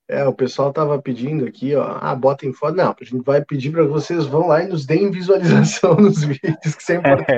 É, 0.09 0.25
o 0.25 0.33
pessoal 0.33 0.73
tava 0.73 0.99
pedindo 0.99 1.45
aqui, 1.45 1.75
ó, 1.75 1.99
ah, 2.01 2.15
botem 2.15 2.51
foto. 2.51 2.75
Não, 2.75 2.95
a 2.99 3.03
gente 3.03 3.23
vai 3.23 3.45
pedir 3.45 3.71
para 3.71 3.83
vocês 3.83 4.25
vão 4.25 4.47
lá 4.47 4.63
e 4.63 4.67
nos 4.67 4.83
deem 4.83 5.11
visualização 5.11 5.93
nos 6.01 6.23
vídeos, 6.23 6.73
que 6.75 6.81
isso 6.81 6.91
é 6.93 6.95
importante. 6.95 7.29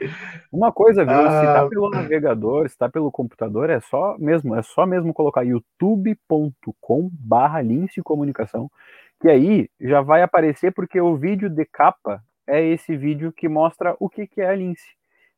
É. 0.00 0.08
Uma 0.50 0.72
coisa, 0.72 1.04
viu? 1.04 1.12
Ah, 1.12 1.40
se 1.40 1.46
tá 1.46 1.68
pelo 1.68 1.90
navegador, 1.90 2.66
se 2.66 2.78
tá 2.78 2.88
pelo 2.88 3.12
computador, 3.12 3.68
é 3.68 3.78
só 3.78 4.16
mesmo, 4.18 4.54
é 4.54 4.62
só 4.62 4.86
mesmo 4.86 5.12
colocar 5.12 5.42
youtube.com 5.42 7.10
barra 7.12 7.60
Lince 7.60 8.00
Comunicação, 8.02 8.70
que 9.20 9.28
aí 9.28 9.68
já 9.78 10.00
vai 10.00 10.22
aparecer 10.22 10.72
porque 10.72 10.98
o 10.98 11.16
vídeo 11.16 11.50
de 11.50 11.66
capa 11.66 12.22
é 12.46 12.64
esse 12.66 12.96
vídeo 12.96 13.32
que 13.32 13.50
mostra 13.50 13.94
o 14.00 14.08
que, 14.08 14.26
que 14.26 14.40
é 14.40 14.48
a 14.48 14.56
Lince. 14.56 14.94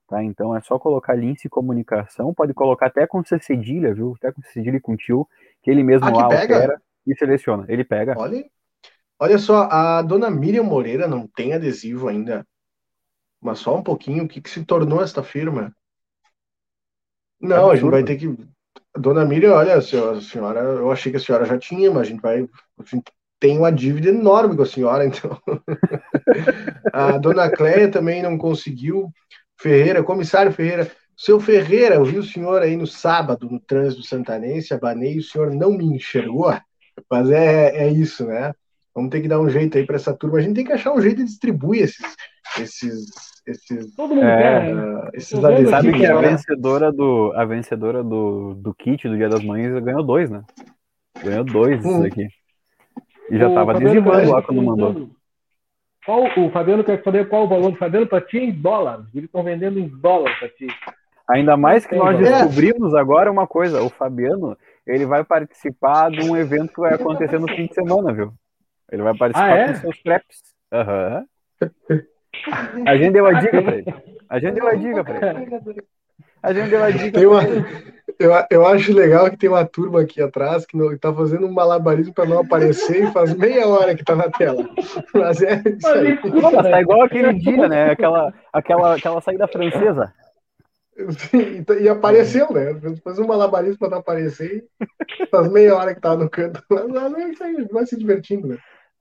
Tá? 0.08 0.22
Então 0.22 0.56
é 0.56 0.60
só 0.60 0.78
colocar 0.78 1.16
Lince 1.16 1.48
Comunicação, 1.48 2.32
pode 2.32 2.54
colocar 2.54 2.86
até 2.86 3.08
com 3.08 3.24
C 3.24 3.40
cedilha, 3.40 3.92
viu? 3.92 4.14
Até 4.16 4.30
com 4.30 4.40
cedilha 4.42 4.76
e 4.76 4.80
com 4.80 4.96
tio, 4.96 5.26
que 5.66 5.70
ele 5.72 5.82
mesmo 5.82 6.06
ah, 6.06 6.22
altera 6.22 6.80
e 7.04 7.12
seleciona. 7.16 7.64
Ele 7.68 7.82
pega. 7.82 8.14
Olha, 8.16 8.44
olha 9.18 9.36
só, 9.36 9.64
a 9.68 10.00
dona 10.00 10.30
Miriam 10.30 10.62
Moreira 10.62 11.08
não 11.08 11.26
tem 11.26 11.54
adesivo 11.54 12.06
ainda. 12.06 12.46
Mas 13.40 13.58
só 13.58 13.76
um 13.76 13.82
pouquinho, 13.82 14.22
o 14.22 14.28
que, 14.28 14.40
que 14.40 14.48
se 14.48 14.64
tornou 14.64 15.02
esta 15.02 15.24
firma? 15.24 15.74
Não, 17.40 17.70
é 17.70 17.72
a 17.72 17.76
gente 17.76 17.90
vai 17.90 18.04
ter 18.04 18.16
que. 18.16 18.32
Dona 18.96 19.24
Miriam, 19.24 19.54
olha, 19.54 19.76
a 19.76 19.82
senhora, 19.82 20.60
eu 20.60 20.88
achei 20.92 21.10
que 21.10 21.18
a 21.18 21.20
senhora 21.20 21.44
já 21.44 21.58
tinha, 21.58 21.90
mas 21.90 22.02
a 22.02 22.10
gente 22.10 22.22
vai. 22.22 22.42
A 22.78 22.84
gente 22.84 23.12
tem 23.40 23.58
uma 23.58 23.72
dívida 23.72 24.10
enorme 24.10 24.54
com 24.54 24.62
a 24.62 24.66
senhora, 24.66 25.04
então. 25.04 25.36
a 26.92 27.18
dona 27.18 27.50
Cléia 27.50 27.90
também 27.90 28.22
não 28.22 28.38
conseguiu. 28.38 29.12
Ferreira, 29.58 30.04
comissário 30.04 30.52
Ferreira, 30.52 30.88
seu 31.16 31.40
Ferreira, 31.40 31.94
eu 31.94 32.04
vi 32.04 32.18
o 32.18 32.22
senhor 32.22 32.62
aí 32.62 32.76
no 32.76 32.86
sábado 32.86 33.48
no 33.50 33.58
trânsito 33.58 34.02
santanense, 34.02 34.74
abanei, 34.74 35.18
o 35.18 35.22
senhor 35.22 35.54
não 35.54 35.72
me 35.72 35.84
enxergou, 35.84 36.54
mas 37.10 37.30
é, 37.30 37.86
é 37.86 37.88
isso, 37.90 38.26
né? 38.26 38.52
Vamos 38.94 39.10
ter 39.10 39.20
que 39.20 39.28
dar 39.28 39.40
um 39.40 39.48
jeito 39.48 39.76
aí 39.76 39.84
para 39.84 39.96
essa 39.96 40.14
turma. 40.14 40.38
A 40.38 40.40
gente 40.40 40.54
tem 40.54 40.64
que 40.64 40.72
achar 40.72 40.92
um 40.92 41.00
jeito 41.00 41.18
de 41.18 41.24
distribuir 41.24 41.84
esses, 41.84 42.16
esses, 42.58 43.06
esses, 43.46 43.94
Todo 43.94 44.14
mundo 44.14 44.26
é, 44.26 44.74
uh, 44.74 45.10
esses 45.12 45.42
adesivos. 45.42 45.70
Sabe 45.70 45.92
que 45.92 46.06
a 46.06 46.16
vencedora 46.16 46.92
do, 46.92 47.32
a 47.34 47.44
vencedora 47.44 48.02
do, 48.02 48.54
do 48.54 48.74
kit 48.74 49.06
do 49.06 49.16
Dia 49.16 49.28
das 49.28 49.44
Mães 49.44 49.82
ganhou 49.82 50.02
dois, 50.02 50.30
né? 50.30 50.42
Ganhou 51.22 51.44
dois 51.44 51.84
hum. 51.84 52.04
aqui. 52.04 52.26
E 53.30 53.38
já 53.38 53.48
estava 53.48 53.72
adesivando 53.72 54.30
lá 54.30 54.42
quando 54.42 54.62
mandou. 54.62 55.10
Qual, 56.04 56.22
o 56.38 56.50
Fabiano 56.50 56.84
quer 56.84 57.02
saber 57.02 57.28
qual 57.28 57.44
o 57.44 57.48
valor 57.48 57.72
do 57.72 57.76
Fabiano 57.76 58.06
para 58.06 58.20
ti 58.20 58.38
em 58.38 58.52
dólares. 58.52 59.06
Eles 59.12 59.26
estão 59.26 59.42
vendendo 59.42 59.78
em 59.78 59.88
dólar 59.88 60.38
para 60.38 60.48
ti. 60.50 60.68
Ainda 61.28 61.56
mais 61.56 61.84
que 61.84 61.94
nós 61.96 62.18
descobrimos 62.18 62.94
agora 62.94 63.30
uma 63.30 63.46
coisa, 63.46 63.82
o 63.82 63.88
Fabiano, 63.88 64.56
ele 64.86 65.04
vai 65.04 65.24
participar 65.24 66.10
de 66.10 66.22
um 66.22 66.36
evento 66.36 66.72
que 66.72 66.80
vai 66.80 66.94
acontecer 66.94 67.38
no 67.38 67.48
fim 67.48 67.66
de 67.66 67.74
semana, 67.74 68.12
viu? 68.12 68.32
Ele 68.90 69.02
vai 69.02 69.16
participar 69.16 69.52
ah, 69.52 69.56
é? 69.56 69.72
com 69.72 69.80
seus 69.80 70.02
preps. 70.02 70.42
Aham. 70.72 71.24
Uhum. 71.60 72.84
A 72.86 72.96
gente 72.96 73.12
deu 73.12 73.26
a 73.26 73.32
dica 73.32 73.62
pra 73.62 73.76
ele. 73.76 73.94
A 74.28 74.38
gente 74.38 74.54
deu 74.54 74.68
a 74.68 74.74
dica 74.74 75.04
pra 75.04 75.16
ele. 75.16 75.82
A 76.42 76.52
gente 76.52 76.70
deu 76.70 76.84
a 76.84 76.90
dica 76.90 77.18
tem 77.18 77.26
uma, 77.26 77.42
eu, 78.18 78.32
eu 78.50 78.66
acho 78.66 78.92
legal 78.92 79.28
que 79.30 79.36
tem 79.36 79.48
uma 79.48 79.64
turma 79.64 80.02
aqui 80.02 80.22
atrás 80.22 80.64
que 80.64 80.76
não, 80.76 80.96
tá 80.96 81.12
fazendo 81.12 81.46
um 81.46 81.52
malabarismo 81.52 82.14
para 82.14 82.26
não 82.26 82.40
aparecer 82.40 83.04
e 83.04 83.12
faz 83.12 83.34
meia 83.34 83.66
hora 83.66 83.94
que 83.94 84.04
tá 84.04 84.14
na 84.14 84.30
tela. 84.30 84.68
Mas 85.12 85.42
é 85.42 85.60
isso 85.66 85.88
aí. 85.88 86.18
Nossa, 86.40 86.62
tá 86.62 86.80
igual 86.80 87.02
aquele 87.02 87.32
dia, 87.34 87.68
né? 87.68 87.90
Aquela, 87.90 88.32
aquela, 88.52 88.94
aquela 88.94 89.20
saída 89.20 89.48
francesa. 89.48 90.12
Sim, 90.96 91.64
e 91.82 91.88
apareceu, 91.88 92.50
né? 92.52 92.80
Faz 93.04 93.18
um 93.18 93.26
malabarismo 93.26 93.78
para 93.78 93.90
não 93.90 93.98
aparecer 93.98 94.66
faz 95.30 95.50
meia 95.50 95.74
hora 95.74 95.94
que 95.94 96.00
tá 96.00 96.16
no 96.16 96.28
canto. 96.28 96.62
Mas 96.70 97.14
é 97.14 97.28
isso 97.28 97.44
aí, 97.44 97.64
vai 97.70 97.86
se 97.86 97.98
divertindo, 97.98 98.48
né? 98.48 98.58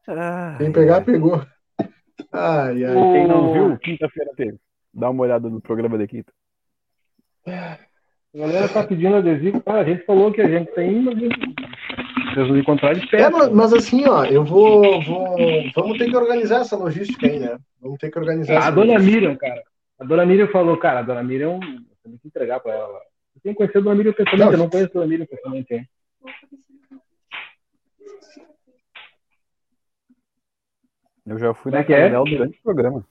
Ah, 0.08 0.56
Quem 0.58 0.72
pegar, 0.72 1.02
pegou. 1.02 1.46
Ai, 2.32 2.84
ai. 2.84 2.94
Quem 2.94 3.28
não 3.28 3.54
viu, 3.54 3.78
quinta-feira 3.78 4.32
teve. 4.36 4.58
Dá 4.94 5.10
uma 5.10 5.24
olhada 5.24 5.50
no 5.50 5.62
programa 5.62 5.98
de 5.98 6.08
quinta. 6.08 6.32
A 7.48 7.78
galera 8.34 8.68
tá 8.70 8.84
pedindo 8.84 9.16
adesivo. 9.16 9.62
Cara, 9.62 9.82
a 9.82 9.84
gente 9.84 10.06
falou 10.06 10.32
que 10.32 10.42
a 10.42 10.48
gente 10.48 10.72
tem, 10.74 11.02
mas 11.02 11.16
Jesus 12.36 12.60
encontrar 12.60 12.94
de 12.94 13.08
perto. 13.08 13.24
É, 13.24 13.30
mas, 13.30 13.50
mas, 13.50 13.74
assim, 13.74 14.08
ó, 14.08 14.26
eu 14.26 14.44
vou, 14.44 15.02
vou. 15.02 15.36
Vamos 15.76 15.98
ter 15.98 16.10
que 16.10 16.16
organizar 16.18 16.62
essa 16.62 16.76
logística 16.76 17.26
aí, 17.26 17.40
né? 17.40 17.58
Vamos 17.82 17.98
ter 17.98 18.10
que 18.10 18.20
organizar. 18.20 18.54
É, 18.54 18.58
a 18.58 18.72
dona 18.72 19.00
Miriam, 19.00 19.36
cara. 19.36 19.64
A 20.00 20.04
dona 20.04 20.26
Miriam 20.26 20.48
falou, 20.48 20.78
cara, 20.78 21.00
a 21.00 21.04
dona 21.04 21.24
Miriam, 21.24 21.60
você 21.60 22.10
tem 22.10 22.18
que 22.18 22.28
entregar 22.28 22.60
pra 22.60 22.74
ela. 22.74 23.02
Você 23.34 23.40
tem 23.42 23.54
que 23.54 23.58
conhecer 23.58 23.78
a 23.78 23.82
dona 23.82 23.96
Miriam 23.96 24.14
pessoalmente, 24.14 24.46
não, 24.46 24.52
eu 24.52 24.58
não 24.58 24.70
conheço 24.70 24.92
a 24.92 24.94
dona 24.94 25.08
Miriam 25.08 25.26
pessoalmente, 25.26 25.74
hein? 25.74 25.90
Eu 31.26 31.40
já 31.40 31.54
fui 31.56 31.72
Como 31.72 31.84
na 31.84 31.96
é? 31.96 32.10
dela 32.10 32.24
durante 32.24 32.60
o 32.60 32.62
programa. 32.62 33.06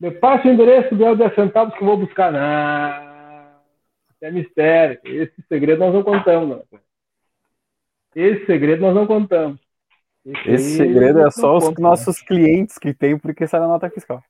Me 0.00 0.10
passa 0.10 0.48
o 0.48 0.50
endereço 0.50 0.96
do 0.96 1.14
10 1.14 1.34
centavos 1.34 1.74
que 1.74 1.82
eu 1.82 1.86
vou 1.86 1.98
buscar. 1.98 2.32
Não, 2.32 2.40
é 4.20 4.30
mistério. 4.30 4.98
Esse 5.04 5.42
segredo 5.48 5.80
nós 5.80 5.92
não 5.92 6.02
contamos. 6.02 6.64
Não. 6.70 6.80
Esse 8.14 8.46
segredo 8.46 8.80
nós 8.80 8.94
não 8.94 9.06
contamos. 9.06 9.60
Esse, 10.24 10.50
Esse 10.50 10.76
segredo 10.76 11.20
é 11.20 11.30
só 11.30 11.56
os 11.56 11.64
conta, 11.64 11.82
nossos 11.82 12.20
né? 12.20 12.26
clientes 12.26 12.78
que 12.78 12.94
tem 12.94 13.18
porque 13.18 13.46
sai 13.46 13.60
na 13.60 13.66
nota 13.66 13.90
fiscal. 13.90 14.22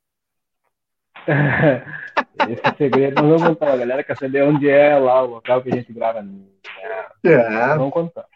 Esse 2.49 2.77
segredo 2.77 3.23
não 3.23 3.37
contamos. 3.37 3.75
A 3.75 3.77
galera 3.77 4.03
quer 4.03 4.17
saber 4.17 4.43
onde 4.43 4.69
é 4.69 4.97
lá 4.99 5.23
o 5.23 5.27
local 5.27 5.63
que 5.63 5.71
a 5.71 5.77
gente 5.77 5.93
grava. 5.93 6.25
É. 7.23 7.77
Não 7.77 7.91
contamos. 7.91 8.31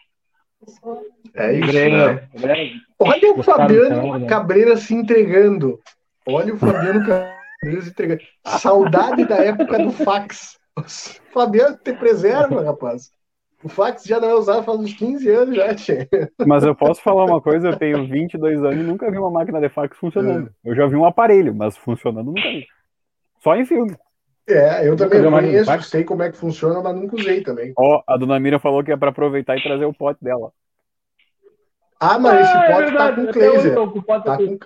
É 1.33 1.53
isso, 1.53 1.73
né? 1.73 2.71
Olha 2.99 3.33
o 3.33 3.43
Fabiano 3.43 4.19
né? 4.19 4.27
Cabreira 4.27 4.77
se 4.77 4.93
entregando. 4.93 5.79
Olha 6.27 6.53
o 6.53 6.57
Fabiano 6.57 6.99
Cabreira 6.99 7.87
entregando. 7.87 8.21
Saudade 8.45 9.25
da 9.25 9.37
época 9.37 9.79
do 9.79 9.91
fax. 9.91 10.59
O 10.75 10.83
Fabiano 11.33 11.77
te 11.77 11.93
preserva, 11.93 12.63
rapaz. 12.63 13.11
O 13.63 13.69
fax 13.69 14.03
já 14.03 14.19
não 14.19 14.29
é 14.29 14.35
usado 14.35 14.63
faz 14.63 14.79
uns 14.79 14.93
15 14.93 15.29
anos 15.29 15.55
já, 15.55 15.73
tia. 15.73 16.07
Mas 16.45 16.63
eu 16.63 16.75
posso 16.75 17.01
falar 17.01 17.25
uma 17.25 17.41
coisa, 17.41 17.69
eu 17.69 17.77
tenho 17.77 18.07
22 18.07 18.63
anos 18.63 18.77
e 18.77 18.83
nunca 18.83 19.09
vi 19.09 19.17
uma 19.17 19.31
máquina 19.31 19.59
de 19.59 19.69
fax 19.69 19.97
funcionando. 19.97 20.47
É. 20.63 20.69
Eu 20.69 20.75
já 20.75 20.85
vi 20.85 20.95
um 20.95 21.05
aparelho, 21.05 21.55
mas 21.55 21.75
funcionando 21.75 22.27
nunca 22.27 22.41
vi. 22.41 22.67
Só 23.39 23.55
em 23.55 23.65
filme. 23.65 23.95
É, 24.47 24.87
eu 24.87 24.95
também 24.95 25.21
conheço, 25.29 25.81
sei 25.83 26.03
como 26.03 26.23
é 26.23 26.31
que 26.31 26.37
funciona, 26.37 26.81
mas 26.81 26.95
nunca 26.95 27.15
usei 27.15 27.41
também. 27.41 27.73
Ó, 27.77 28.01
a 28.07 28.15
dona 28.15 28.39
Mira 28.39 28.59
falou 28.59 28.83
que 28.83 28.91
é 28.91 28.97
para 28.97 29.09
aproveitar 29.09 29.57
e 29.57 29.63
trazer 29.63 29.85
o 29.85 29.93
pote 29.93 30.23
dela. 30.23 30.51
Ah, 31.99 32.17
mas 32.17 32.33
ah, 32.33 32.41
esse 32.41 32.57
é 32.57 32.73
pote 32.73 32.93
é 32.93 32.97
tá 32.97 33.13
com 33.13 33.25
Glazer. 33.25 33.75
Tá 34.23 34.37
com... 34.37 34.59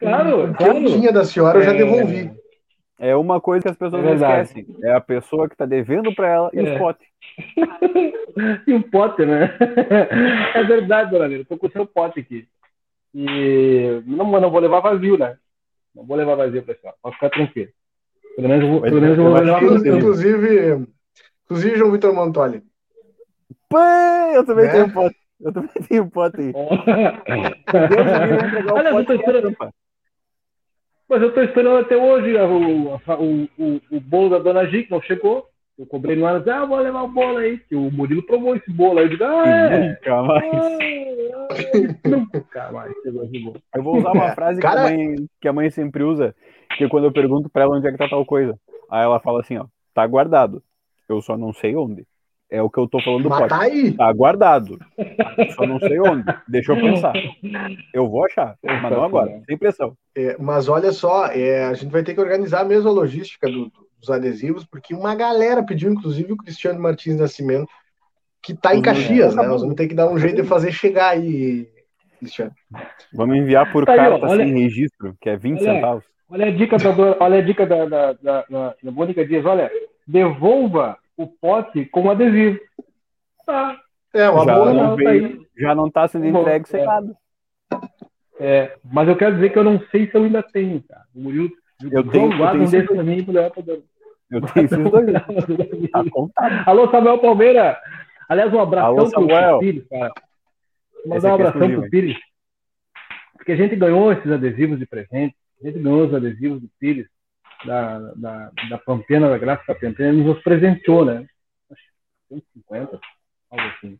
Claro, 0.00 0.50
o 0.50 0.54
que 0.54 0.64
eu 0.64 0.84
tinha 0.86 1.12
da 1.12 1.24
senhora 1.24 1.58
eu 1.58 1.62
já 1.62 1.74
é. 1.74 1.76
devolvi. 1.76 2.32
É 2.98 3.14
uma 3.14 3.40
coisa 3.40 3.62
que 3.62 3.68
as 3.70 3.76
pessoas 3.76 4.02
é 4.02 4.06
não 4.06 4.14
esquecem. 4.14 4.66
É 4.82 4.92
a 4.92 5.00
pessoa 5.00 5.48
que 5.48 5.54
está 5.54 5.64
devendo 5.64 6.12
para 6.14 6.28
ela 6.28 6.50
e 6.52 6.58
é. 6.58 6.72
os 6.72 6.78
potes. 6.78 7.06
e 8.66 8.74
o 8.74 8.82
pote, 8.90 9.24
né? 9.24 9.56
É 10.54 10.64
verdade, 10.64 11.12
dona 11.12 11.28
Lira. 11.28 11.44
Tô 11.44 11.56
com 11.56 11.68
o 11.68 11.70
seu 11.70 11.86
pote 11.86 12.18
aqui. 12.18 12.48
E 13.14 14.02
não, 14.04 14.28
não 14.40 14.50
vou 14.50 14.60
levar 14.60 14.80
vazio, 14.80 15.16
né? 15.16 15.36
Não 15.94 16.04
vou 16.04 16.16
levar 16.16 16.34
vazio, 16.34 16.62
pessoal. 16.64 16.94
Pode 17.00 17.14
ficar 17.14 17.30
tranquilo. 17.30 17.70
Pelo 18.34 18.48
menos, 18.48 18.68
vou, 18.68 18.80
pelo 18.80 19.00
menos 19.00 19.18
eu 19.18 19.24
vou 19.24 19.34
levar 19.34 19.64
vazio. 19.64 19.96
Inclusive, 19.96 20.86
inclusive, 21.44 21.76
João 21.76 21.92
Vitor 21.92 22.12
Montoli. 22.12 22.62
Pã, 23.68 24.30
eu 24.34 24.44
também 24.44 24.64
né? 24.66 24.72
tenho 24.72 24.86
um 24.86 24.90
pote. 24.90 25.16
Eu 25.40 25.52
também 25.52 25.70
tenho 25.88 26.02
um 26.02 26.10
pote 26.10 26.40
aí. 26.40 26.52
Olha, 28.72 28.88
eu 28.88 29.04
tô 29.04 29.12
esperando. 29.12 29.56
Mas 31.08 31.22
eu 31.22 31.32
tô 31.32 31.40
esperando 31.42 31.78
até 31.78 31.96
hoje 31.96 32.36
o, 32.36 32.94
o, 32.96 33.48
o, 33.58 33.80
o 33.90 34.00
bolo 34.00 34.30
da 34.30 34.38
Dona 34.38 34.66
G, 34.66 34.82
que 34.82 34.90
não 34.90 35.00
chegou. 35.00 35.46
Eu 35.78 35.86
cobrei 35.86 36.16
no 36.16 36.26
ar, 36.26 36.46
ah, 36.48 36.64
vou 36.66 36.78
levar 36.78 37.04
o 37.04 37.08
bolo 37.08 37.38
aí. 37.38 37.58
Que 37.58 37.76
o 37.76 37.90
Murilo 37.90 38.22
provou 38.24 38.56
esse 38.56 38.70
bolo 38.70 38.98
aí. 38.98 39.04
Eu 39.04 39.10
digo, 39.10 39.24
ah, 39.24 39.48
é. 39.48 39.88
Nunca 39.88 40.22
mais. 40.22 40.54
Ah, 41.34 42.08
nunca 42.08 42.72
mais 42.72 42.92
chegou 43.02 43.24
esse 43.24 43.38
bolo. 43.38 43.62
Eu 43.74 43.82
vou 43.82 43.98
usar 43.98 44.12
uma 44.12 44.32
frase 44.32 44.60
Cara... 44.60 44.88
que, 44.88 44.92
a 44.92 44.96
mãe, 44.96 45.16
que 45.40 45.48
a 45.48 45.52
mãe 45.52 45.70
sempre 45.70 46.02
usa, 46.02 46.34
que 46.76 46.84
é 46.84 46.88
quando 46.88 47.04
eu 47.04 47.12
pergunto 47.12 47.48
pra 47.48 47.62
ela 47.62 47.76
onde 47.76 47.86
é 47.86 47.92
que 47.92 47.96
tá 47.96 48.08
tal 48.08 48.26
coisa. 48.26 48.58
Aí 48.90 49.04
ela 49.04 49.20
fala 49.20 49.40
assim, 49.40 49.56
ó, 49.56 49.66
tá 49.94 50.06
guardado. 50.06 50.62
Eu 51.08 51.22
só 51.22 51.38
não 51.38 51.52
sei 51.52 51.76
onde. 51.76 52.04
É 52.50 52.62
o 52.62 52.70
que 52.70 52.78
eu 52.78 52.88
tô 52.88 53.00
falando 53.02 53.28
Mas 53.28 53.46
tá 53.48 53.60
aí. 53.60 53.92
Tá 53.92 54.10
guardado. 54.12 54.78
Só 55.54 55.66
não 55.66 55.78
sei 55.78 56.00
onde. 56.00 56.24
Deixa 56.48 56.72
eu 56.72 56.80
pensar. 56.80 57.12
Eu 57.92 58.08
vou 58.08 58.24
achar, 58.24 58.56
mas 58.62 58.90
não 58.90 59.04
agora, 59.04 59.42
sem 59.46 59.58
pressão. 59.58 59.94
É, 60.16 60.36
mas 60.38 60.68
olha 60.68 60.90
só, 60.90 61.26
é, 61.26 61.64
a 61.66 61.74
gente 61.74 61.90
vai 61.90 62.02
ter 62.02 62.14
que 62.14 62.20
organizar 62.20 62.64
mesmo 62.64 62.88
a 62.88 62.92
logística 62.92 63.50
do, 63.50 63.70
dos 64.00 64.10
adesivos, 64.10 64.64
porque 64.64 64.94
uma 64.94 65.14
galera 65.14 65.62
pediu, 65.62 65.92
inclusive 65.92 66.32
o 66.32 66.36
Cristiano 66.38 66.80
Martins 66.80 67.18
Nascimento, 67.18 67.68
que 68.42 68.54
tá 68.54 68.74
em 68.74 68.80
Caxias, 68.80 69.34
né? 69.34 69.46
Nós 69.46 69.60
vamos 69.60 69.76
ter 69.76 69.86
que 69.86 69.94
dar 69.94 70.08
um 70.08 70.18
jeito 70.18 70.40
de 70.42 70.48
fazer 70.48 70.72
chegar 70.72 71.10
aí, 71.10 71.68
Cristiano. 72.18 72.52
Vamos 73.12 73.36
enviar 73.36 73.70
por 73.70 73.84
tá 73.84 73.94
carta 73.94 74.26
aí, 74.26 74.32
olha, 74.32 74.44
sem 74.44 74.54
registro, 74.54 75.14
que 75.20 75.28
é 75.28 75.36
20 75.36 75.60
olha, 75.60 75.74
centavos. 75.74 76.04
Olha 76.30 76.46
a 76.46 76.50
dica 76.50 76.78
da, 76.78 77.16
olha 77.20 77.38
a 77.38 77.42
dica 77.42 77.66
da, 77.66 77.84
da, 77.84 78.12
da, 78.14 78.44
da, 78.48 78.74
da 78.82 78.90
Mônica 78.90 79.26
Dias, 79.26 79.44
olha, 79.44 79.70
devolva 80.06 80.96
o 81.18 81.26
pote 81.26 81.84
com 81.86 82.10
adesivo. 82.10 82.58
Tá. 83.44 83.76
É, 84.14 84.30
uma 84.30 84.44
já 84.44 84.54
boa 84.54 84.72
não, 84.72 84.96
veio, 84.96 85.46
já 85.56 85.74
não 85.74 85.90
tá 85.90 86.08
sendo 86.08 86.26
entregue 86.26 86.66
sem 86.68 86.80
é. 86.80 86.86
nada. 86.86 87.16
É, 88.40 88.76
mas 88.84 89.08
eu 89.08 89.16
quero 89.16 89.34
dizer 89.34 89.50
que 89.50 89.58
eu 89.58 89.64
não 89.64 89.80
sei 89.90 90.08
se 90.08 90.14
eu 90.14 90.22
ainda 90.22 90.42
tenho, 90.42 90.82
cara. 90.88 91.04
O 91.14 91.20
Murilo, 91.20 91.50
eu 91.90 92.08
tenho, 92.08 92.36
guarda 92.36 92.62
um 92.62 92.64
desse 92.64 92.86
pra 92.86 93.02
mim 93.02 93.24
pra 93.24 93.50
pra 93.50 93.62
Eu 94.30 94.40
tenho 94.40 94.66
esses 94.66 94.90
dois. 94.90 95.12
tá 96.32 96.62
Alô, 96.64 96.88
Samuel 96.90 97.18
Palmeira. 97.18 97.78
Aliás, 98.28 98.52
um 98.54 98.60
abração 98.60 98.98
Alô, 98.98 99.06
Samuel. 99.06 99.58
pro 99.58 99.66
Pires, 99.66 99.88
cara. 99.88 100.12
Mandar 101.04 101.30
um 101.30 101.34
abração 101.34 101.70
pro 101.70 101.90
Pires. 101.90 102.16
Porque 103.36 103.52
a 103.52 103.56
gente 103.56 103.74
ganhou 103.74 104.12
esses 104.12 104.30
adesivos 104.30 104.78
de 104.78 104.86
presente. 104.86 105.34
A 105.60 105.66
gente 105.66 105.80
ganhou 105.80 106.06
os 106.06 106.14
adesivos 106.14 106.60
do 106.60 106.70
Pires 106.78 107.08
da, 107.64 107.98
da, 108.14 108.52
da 108.70 108.78
Pampiana, 108.78 109.38
da 109.38 109.56
Pampiana, 109.56 109.94
ele 109.98 110.22
nos 110.22 110.42
presenteou, 110.42 111.04
né? 111.04 111.26
Acho 111.70 111.82
que 112.28 112.34
150, 112.34 113.00
algo 113.50 113.66
assim. 113.76 113.98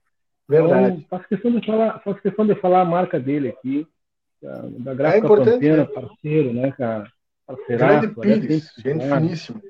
Verdade. 0.49 0.97
Então, 0.97 1.05
faço 1.11 1.29
questão 1.29 1.53
de 1.53 1.67
falar, 1.67 1.99
faço 2.01 2.23
questão 2.23 2.47
de 2.47 2.55
falar 2.55 2.81
a 2.81 2.87
marca 2.87 3.21
dele 3.21 3.49
aqui, 3.49 3.87
da, 4.43 4.63
da 4.63 4.95
Gráfica 4.95 5.27
é 5.27 5.77
né? 5.77 5.85
parceiro, 5.85 6.53
né, 6.55 6.73
cara? 6.73 7.11
Parceiraço. 7.47 8.15
Grande 8.15 8.15
Pires, 8.21 8.73
gente 8.79 9.09
finíssimo. 9.09 9.63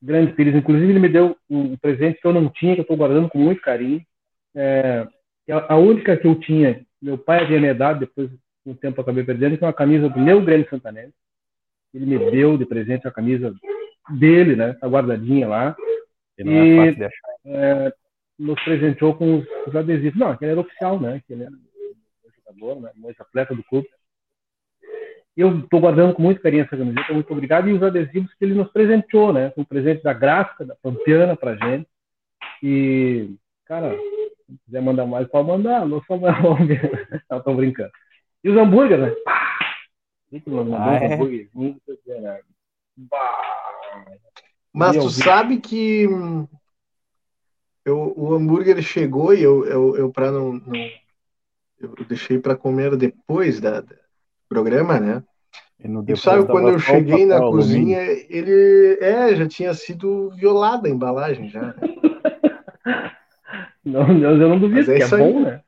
Grande 0.00 0.32
Pires. 0.32 0.54
Inclusive, 0.54 0.90
ele 0.90 0.98
me 0.98 1.08
deu 1.08 1.36
um 1.48 1.76
presente 1.76 2.20
que 2.20 2.26
eu 2.26 2.32
não 2.32 2.48
tinha, 2.48 2.74
que 2.74 2.80
eu 2.80 2.82
estou 2.82 2.96
guardando 2.96 3.28
com 3.28 3.38
muito 3.38 3.60
carinho. 3.60 4.04
É, 4.54 5.06
a 5.68 5.76
única 5.76 6.16
que 6.16 6.26
eu 6.26 6.34
tinha, 6.40 6.84
meu 7.00 7.16
pai 7.16 7.44
havia 7.44 7.60
me 7.60 7.72
dado, 7.72 8.00
depois 8.00 8.30
de 8.30 8.38
um 8.66 8.74
tempo 8.74 8.98
eu 8.98 9.02
acabei 9.02 9.24
perdendo, 9.24 9.56
que 9.56 9.64
é 9.64 9.66
uma 9.66 9.72
camisa 9.72 10.08
do 10.08 10.18
meu 10.18 10.42
Grande 10.42 10.68
Santanese. 10.68 11.12
Ele 11.94 12.06
me 12.06 12.30
deu 12.30 12.56
de 12.56 12.64
presente 12.64 13.06
a 13.06 13.10
camisa 13.12 13.54
dele, 14.10 14.56
né? 14.56 14.72
Tá 14.74 14.86
guardadinha 14.86 15.46
lá. 15.46 15.76
E 16.38 16.44
não 16.44 16.52
é 16.52 16.76
fácil 16.76 16.96
de 16.96 17.04
achar. 17.04 17.32
É, 17.44 17.92
nos 18.38 18.62
presenteou 18.64 19.14
com 19.14 19.38
os, 19.38 19.46
os 19.66 19.76
adesivos. 19.76 20.18
Não, 20.18 20.28
aquele 20.28 20.52
era 20.52 20.60
oficial, 20.60 20.98
né? 21.00 21.20
Que 21.26 21.32
ele 21.34 21.44
era 21.44 21.52
jogador, 22.36 22.80
né? 22.80 22.90
Um 22.96 23.10
atleta 23.10 23.54
do 23.54 23.62
clube. 23.64 23.88
Eu 25.36 25.60
estou 25.60 25.80
guardando 25.80 26.14
com 26.14 26.22
muito 26.22 26.42
carinho 26.42 26.64
essa 26.64 26.76
camiseta, 26.76 27.12
muito 27.12 27.32
obrigado. 27.32 27.68
E 27.68 27.72
os 27.72 27.82
adesivos 27.82 28.32
que 28.34 28.44
ele 28.44 28.54
nos 28.54 28.70
presenteou, 28.70 29.32
né? 29.32 29.52
Um 29.56 29.64
presente 29.64 30.02
da 30.02 30.12
gráfica, 30.12 30.64
da 30.64 30.76
Pampiana 30.76 31.34
pra 31.36 31.56
gente. 31.56 31.88
E, 32.62 33.30
cara, 33.64 33.96
se 34.46 34.58
quiser 34.66 34.82
mandar 34.82 35.06
mais, 35.06 35.26
pode 35.28 35.48
mandar. 35.48 35.86
Não 35.86 36.02
só 36.02 36.18
Não, 37.30 37.42
tô 37.42 37.54
brincando. 37.54 37.90
E 38.44 38.50
os 38.50 38.56
hambúrguer, 38.56 38.98
né? 38.98 39.14
Ah, 40.74 40.94
é? 40.94 41.18
Mas 44.72 44.96
tu 44.96 45.10
sabe 45.10 45.60
que 45.60 46.08
hum, 46.08 46.48
eu, 47.84 48.14
o 48.16 48.34
hambúrguer 48.34 48.80
chegou 48.82 49.34
e 49.34 49.42
eu, 49.42 49.66
eu, 49.66 49.96
eu 49.96 50.10
para 50.10 50.30
não, 50.30 50.54
não, 50.54 50.90
eu 51.78 51.94
deixei 52.08 52.38
para 52.38 52.56
comer 52.56 52.96
depois 52.96 53.60
da, 53.60 53.80
do 53.80 53.94
programa, 54.48 54.98
né? 54.98 55.22
E, 55.78 56.12
e 56.12 56.16
sabe 56.16 56.46
quando 56.46 56.70
eu 56.70 56.78
cheguei 56.78 57.26
na 57.26 57.40
cozinha, 57.40 58.00
ele 58.00 58.98
é 59.00 59.34
já 59.34 59.46
tinha 59.46 59.74
sido 59.74 60.30
violada 60.30 60.88
a 60.88 60.90
embalagem 60.90 61.48
já. 61.48 61.74
não, 63.84 64.16
eu 64.16 64.48
não 64.48 64.58
duvido 64.58 64.90
é 64.90 64.96
que 64.96 65.02
é 65.02 65.08
bom, 65.08 65.40
né? 65.40 65.62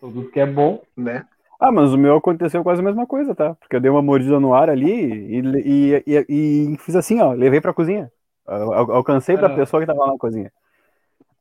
Tudo 0.00 0.30
que 0.30 0.40
é 0.40 0.46
bom, 0.46 0.82
né? 0.96 1.26
Ah, 1.66 1.72
mas 1.72 1.94
o 1.94 1.96
meu 1.96 2.16
aconteceu 2.16 2.62
quase 2.62 2.82
a 2.82 2.84
mesma 2.84 3.06
coisa, 3.06 3.34
tá? 3.34 3.54
Porque 3.54 3.74
eu 3.74 3.80
dei 3.80 3.90
uma 3.90 4.02
mordida 4.02 4.38
no 4.38 4.52
ar 4.52 4.68
ali 4.68 4.86
e, 4.86 5.40
e, 5.64 6.04
e, 6.06 6.74
e 6.74 6.76
fiz 6.76 6.94
assim, 6.94 7.22
ó, 7.22 7.32
levei 7.32 7.58
pra 7.58 7.72
cozinha. 7.72 8.12
Alcancei 8.46 9.34
pra 9.34 9.46
ah. 9.46 9.56
pessoa 9.56 9.80
que 9.80 9.86
tava 9.86 10.00
lá 10.00 10.12
na 10.12 10.18
cozinha. 10.18 10.52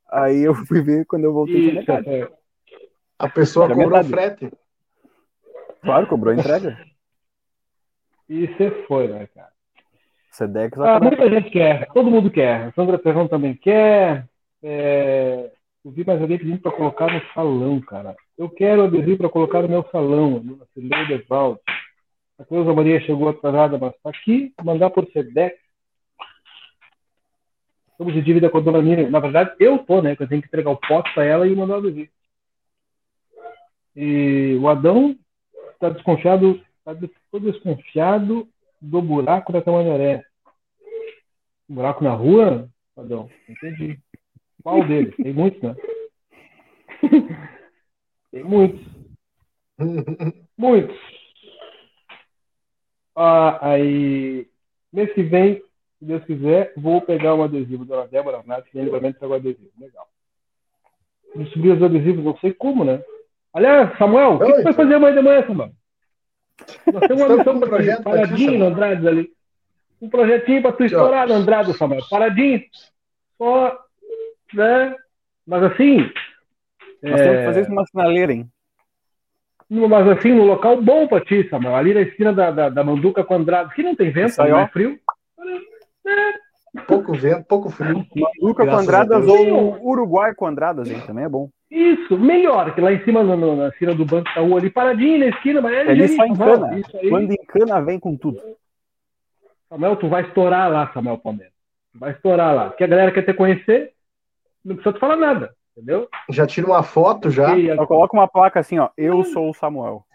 Aí 0.09 0.41
eu 0.43 0.55
fui 0.55 0.81
ver 0.81 1.05
quando 1.07 1.25
eu 1.25 1.33
voltei 1.33 1.69
de 1.69 1.75
metade. 1.75 2.07
A 3.19 3.27
pessoa 3.27 3.67
cobrou 3.67 3.89
metade. 3.89 4.07
frete. 4.07 4.51
Claro, 5.81 6.07
cobrou 6.07 6.33
a 6.33 6.37
entrega. 6.37 6.77
E 8.29 8.47
você 8.47 8.71
foi, 8.87 9.09
né, 9.09 9.27
cara? 9.35 9.51
Sedex 10.31 10.79
ah, 10.79 11.01
muita 11.01 11.29
gente 11.29 11.49
quer, 11.49 11.85
todo 11.93 12.09
mundo 12.09 12.31
quer. 12.31 12.73
Sandra 12.73 12.97
Ferrão 12.97 13.27
também 13.27 13.55
quer. 13.55 14.25
É... 14.63 15.51
Eu 15.83 15.91
vi 15.91 16.05
mais 16.05 16.21
alguém 16.21 16.37
pedindo 16.37 16.59
para 16.59 16.71
colocar 16.71 17.11
no 17.11 17.21
salão, 17.33 17.81
cara. 17.81 18.15
Eu 18.37 18.49
quero 18.49 18.83
adesivo 18.83 19.17
para 19.17 19.29
colocar 19.29 19.61
no 19.61 19.67
meu 19.67 19.83
salão, 19.91 20.39
no 20.39 20.65
Fileiro 20.73 21.07
de 21.07 21.17
Valde. 21.27 21.59
A 22.39 22.45
Cleusa 22.45 22.73
Maria 22.73 23.01
chegou 23.01 23.27
atrasada, 23.27 23.77
mas 23.77 23.93
está 23.93 24.09
aqui. 24.09 24.53
Mandar 24.63 24.89
por 24.91 25.05
SEDEX. 25.11 25.57
Estamos 27.91 28.13
de 28.13 28.21
dívida 28.21 28.49
com 28.49 28.57
a 28.57 28.61
dona 28.61 28.81
Miriam. 28.81 29.09
Na 29.09 29.19
verdade, 29.19 29.55
eu 29.59 29.77
tô, 29.79 30.01
né? 30.01 30.15
Que 30.15 30.23
eu 30.23 30.27
tenho 30.27 30.41
que 30.41 30.47
entregar 30.47 30.71
o 30.71 30.77
pote 30.77 31.13
para 31.13 31.25
ela 31.25 31.47
e 31.47 31.55
mandar 31.55 31.75
o 31.75 31.77
adesivo. 31.77 32.09
E 33.95 34.57
o 34.59 34.67
Adão 34.69 35.15
está 35.73 35.89
desconfiado, 35.89 36.61
está 36.79 36.95
todo 37.29 37.51
desconfiado 37.51 38.47
do 38.81 39.01
buraco 39.01 39.51
da 39.51 39.61
Tamandaré. 39.61 40.23
buraco 41.67 42.03
na 42.03 42.13
rua, 42.13 42.69
Adão? 42.97 43.29
Entendi. 43.47 43.99
Qual 44.63 44.87
deles? 44.87 45.15
Tem 45.17 45.33
muitos, 45.33 45.61
né? 45.61 45.75
Tem 48.31 48.43
muitos. 48.43 48.81
muitos. 50.57 50.97
Ah, 53.15 53.69
aí, 53.69 54.47
mês 54.91 55.13
que 55.13 55.21
vem, 55.21 55.61
se 55.99 56.05
Deus 56.05 56.23
quiser, 56.23 56.73
vou 56.77 57.01
pegar 57.01 57.35
um 57.35 57.43
adesivo 57.43 57.85
da 57.85 58.05
Débora 58.05 58.41
Nath, 58.45 58.65
que 58.65 58.79
livramento 58.79 59.19
pegou 59.19 59.35
adesivo. 59.35 59.69
Legal. 59.79 60.07
Distribuir 61.35 61.75
os 61.75 61.83
adesivos, 61.83 62.23
não 62.23 62.37
sei 62.37 62.53
como, 62.53 62.83
né? 62.83 63.03
Aliás, 63.53 63.95
Samuel, 63.97 64.35
o 64.35 64.39
que, 64.39 64.45
você 64.45 64.63
vai 64.63 64.73
fazer 64.73 64.95
amanhã 64.95 65.15
de 65.15 65.21
manhã, 65.21 65.45
Samuel? 65.45 65.71
Nós 66.91 67.07
temos 67.07 67.23
uma 67.23 67.37
missão 67.37 67.55
um 67.55 67.59
para 67.59 67.83
ti, 67.83 68.03
paradinho 68.03 68.59
no 68.59 68.65
Andrade 68.65 69.07
ali. 69.07 69.33
Um 70.01 70.09
projetinho 70.09 70.61
para 70.61 70.73
tu 70.73 70.83
estourar 70.85 71.27
no 71.27 71.35
Andrade, 71.35 71.73
Samuel. 71.73 72.01
Paradinho. 72.09 72.63
Só 73.37 73.82
né? 74.53 74.95
Mas 75.45 75.63
assim. 75.63 75.97
Nós 77.01 77.19
é... 77.19 77.23
temos 77.23 77.39
que 77.39 77.45
fazer 77.45 77.61
isso 77.61 77.69
numa 77.69 77.85
sinaleira, 77.85 78.33
hein? 78.33 78.49
Mas 79.69 80.07
assim, 80.07 80.33
no 80.33 80.43
local 80.43 80.81
bom 80.81 81.07
pra 81.07 81.21
ti, 81.21 81.47
Samuel. 81.49 81.75
Ali 81.75 81.93
na 81.93 82.01
esquina 82.01 82.31
da, 82.31 82.51
da, 82.51 82.69
da 82.69 82.83
Manduca 82.83 83.23
com 83.23 83.35
Andrade, 83.35 83.73
que 83.73 83.81
não 83.81 83.95
tem 83.95 84.11
vento, 84.11 84.37
não 84.37 84.59
é 84.59 84.67
frio. 84.67 84.99
É. 86.05 86.81
Pouco 86.87 87.13
vento, 87.13 87.45
pouco 87.47 87.69
frio. 87.69 88.05
Manduca 88.15 88.65
com 88.65 88.75
Andradas 88.75 89.27
ou 89.27 89.83
Uruguai 89.83 90.33
com 90.35 90.47
Andradas, 90.47 90.89
hein? 90.89 91.01
Também 91.05 91.25
é 91.25 91.29
bom. 91.29 91.49
Isso, 91.69 92.19
melhor, 92.19 92.73
que 92.75 92.81
lá 92.81 92.93
em 92.93 93.03
cima, 93.03 93.23
no, 93.23 93.35
no, 93.35 93.55
na 93.55 93.69
esquina 93.69 93.95
do 93.95 94.05
banco 94.05 94.29
da 94.35 94.41
rua, 94.41 94.59
ali 94.59 94.69
paradinho 94.69 95.17
na 95.17 95.27
esquina, 95.27 95.59
mas 95.59 95.73
é 95.73 95.81
ali 95.89 96.07
só 96.09 96.23
encana. 96.25 96.69
Quando 97.09 97.31
encana, 97.31 97.81
vem 97.81 97.99
com 97.99 98.15
tudo. 98.15 98.39
Samuel, 99.69 99.95
tu 99.95 100.07
vai 100.07 100.21
estourar 100.21 100.71
lá, 100.71 100.91
Samuel 100.93 101.17
Palmeiras. 101.17 101.53
Tu 101.91 101.99
vai 101.99 102.11
estourar 102.11 102.53
lá. 102.53 102.69
Porque 102.69 102.83
a 102.83 102.87
galera 102.87 103.11
quer 103.11 103.23
te 103.23 103.33
conhecer, 103.33 103.91
não 104.63 104.75
precisa 104.75 104.93
te 104.93 104.99
falar 104.99 105.15
nada, 105.15 105.53
entendeu? 105.75 106.07
Já 106.29 106.45
tira 106.47 106.67
uma 106.67 106.83
foto 106.83 107.29
já. 107.29 107.57
E, 107.57 107.75
Só 107.75 107.85
coloca 107.85 108.15
uma 108.15 108.27
placa 108.27 108.59
assim, 108.59 108.79
ó. 108.79 108.89
Eu 108.97 109.23
sou 109.23 109.49
o 109.49 109.53
Samuel. 109.53 110.05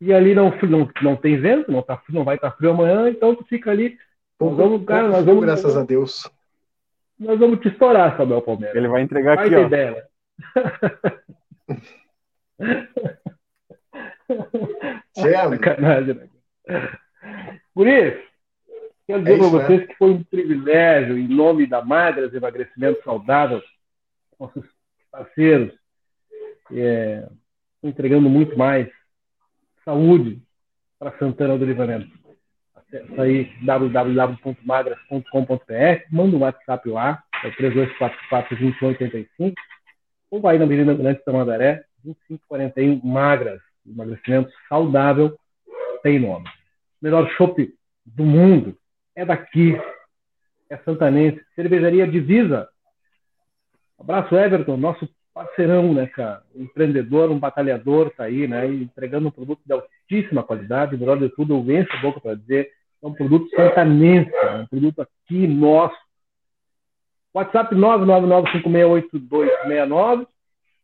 E 0.00 0.12
ali 0.12 0.34
não, 0.34 0.50
não, 0.62 0.88
não 1.02 1.16
tem 1.16 1.38
vento, 1.38 1.70
não, 1.70 1.82
tá, 1.82 2.02
não 2.08 2.24
vai 2.24 2.36
estar 2.36 2.50
tá 2.50 2.56
frio 2.56 2.70
amanhã, 2.70 3.10
então 3.10 3.34
tu 3.34 3.44
fica 3.44 3.70
ali. 3.70 3.98
Nós 4.40 4.56
vamos, 4.56 4.84
cara, 4.86 5.08
nós 5.08 5.24
vamos, 5.24 5.44
graças 5.44 5.76
a 5.76 5.84
Deus. 5.84 6.30
Nós 7.18 7.38
vamos 7.38 7.60
te 7.60 7.68
estourar, 7.68 8.16
Samuel 8.16 8.40
Palmeiras. 8.40 8.74
Ele 8.76 8.88
vai 8.88 9.02
entregar 9.02 9.36
vai 9.36 9.46
aqui, 9.46 9.56
ó. 9.56 9.66
Ideia. 9.66 10.08
Sacanagem, 15.14 16.14
né? 16.14 16.28
Por 17.74 17.86
isso, 17.86 18.22
quero 19.10 19.22
dizer 19.22 19.34
é 19.34 19.38
para 19.38 19.48
vocês 19.48 19.80
né? 19.80 19.86
que 19.86 19.94
foi 19.96 20.10
um 20.10 20.22
privilégio, 20.24 21.18
em 21.18 21.28
nome 21.28 21.66
da 21.66 21.84
Magras 21.84 22.32
Emagrecimento 22.32 23.02
Saudável, 23.02 23.62
nossos 24.38 24.64
parceiros, 25.10 25.74
é, 26.72 27.28
entregando 27.82 28.30
muito 28.30 28.56
mais 28.56 28.88
saúde 29.84 30.40
para 30.98 31.18
Santana 31.18 31.58
do 31.58 31.64
Livramento. 31.64 32.08
Acesse 32.74 33.20
aí 33.20 33.50
www.magras.com.br, 33.64 36.04
manda 36.10 36.36
um 36.36 36.40
WhatsApp 36.40 36.88
lá, 36.88 37.22
é 37.42 37.48
o 37.48 37.52
3244-2185, 37.52 39.54
ou 40.30 40.40
vai 40.40 40.58
na 40.58 40.64
Avenida 40.64 40.94
Grande 40.94 41.24
Tamandaré, 41.24 41.84
2541 42.04 43.00
Magras, 43.04 43.60
emagrecimento 43.86 44.50
saudável, 44.68 45.36
tem 46.02 46.18
nome. 46.18 46.48
Melhor 47.02 47.28
chopp 47.30 47.72
do 48.06 48.24
mundo 48.24 48.78
é 49.16 49.24
daqui, 49.24 49.80
é 50.68 50.76
santanense, 50.78 51.40
cervejaria 51.54 52.06
Divisa. 52.06 52.68
Abraço, 53.98 54.36
Everton, 54.36 54.76
nosso 54.76 55.08
parceirão, 55.34 55.92
né, 55.92 56.06
cara? 56.06 56.42
Um 56.54 56.62
empreendedor, 56.64 57.30
um 57.30 57.38
batalhador, 57.38 58.10
tá 58.10 58.24
aí, 58.24 58.48
né? 58.48 58.66
entregando 58.66 59.28
um 59.28 59.30
produto 59.30 59.60
de 59.64 59.72
altíssima 59.72 60.42
qualidade. 60.42 60.96
Melhor 60.96 61.18
de 61.18 61.28
tudo, 61.30 61.54
eu 61.54 61.62
venço 61.62 61.92
a 61.92 62.00
boca 62.00 62.20
para 62.20 62.34
dizer, 62.34 62.70
é 63.02 63.06
um 63.06 63.12
produto 63.12 63.48
santanense, 63.50 64.30
né? 64.30 64.62
um 64.62 64.66
produto 64.66 65.02
aqui 65.02 65.46
nosso. 65.46 65.96
WhatsApp 67.32 67.74
999568269, 67.74 70.26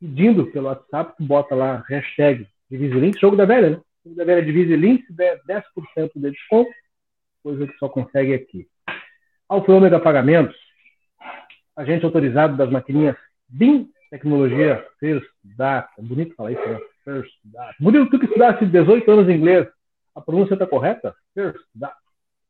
pedindo 0.00 0.46
pelo 0.46 0.66
WhatsApp, 0.66 1.14
tu 1.16 1.24
bota 1.24 1.54
lá, 1.54 1.84
hashtag 1.88 2.46
Divisilink, 2.70 3.18
jogo 3.18 3.36
da 3.36 3.44
velha, 3.44 3.70
né? 3.70 3.80
Jogo 4.04 4.16
da 4.16 4.24
velha 4.24 4.44
Divisilink, 4.44 5.04
10% 5.12 6.10
de 6.14 6.30
desconto, 6.30 6.70
coisa 7.46 7.64
que 7.64 7.78
só 7.78 7.88
consegue 7.88 8.34
aqui. 8.34 8.68
Alfa 9.48 9.70
Ômega 9.70 10.00
Pagamentos, 10.00 10.56
agente 11.76 12.04
autorizado 12.04 12.56
das 12.56 12.68
maquininhas 12.68 13.16
BIM 13.48 13.88
tecnologia 14.10 14.84
First 14.98 15.30
Data. 15.44 15.88
Bonito 15.96 16.34
falar 16.34 16.50
isso, 16.50 16.68
né? 16.68 16.80
First 17.04 17.32
Data. 17.44 17.72
Bonito 17.78 18.10
tu 18.10 18.18
que 18.18 18.26
estudasse 18.26 18.66
18 18.66 19.08
anos 19.08 19.28
em 19.28 19.36
inglês. 19.36 19.68
A 20.12 20.20
pronúncia 20.20 20.54
está 20.54 20.66
correta? 20.66 21.14
First 21.34 21.64
Data. 21.72 21.94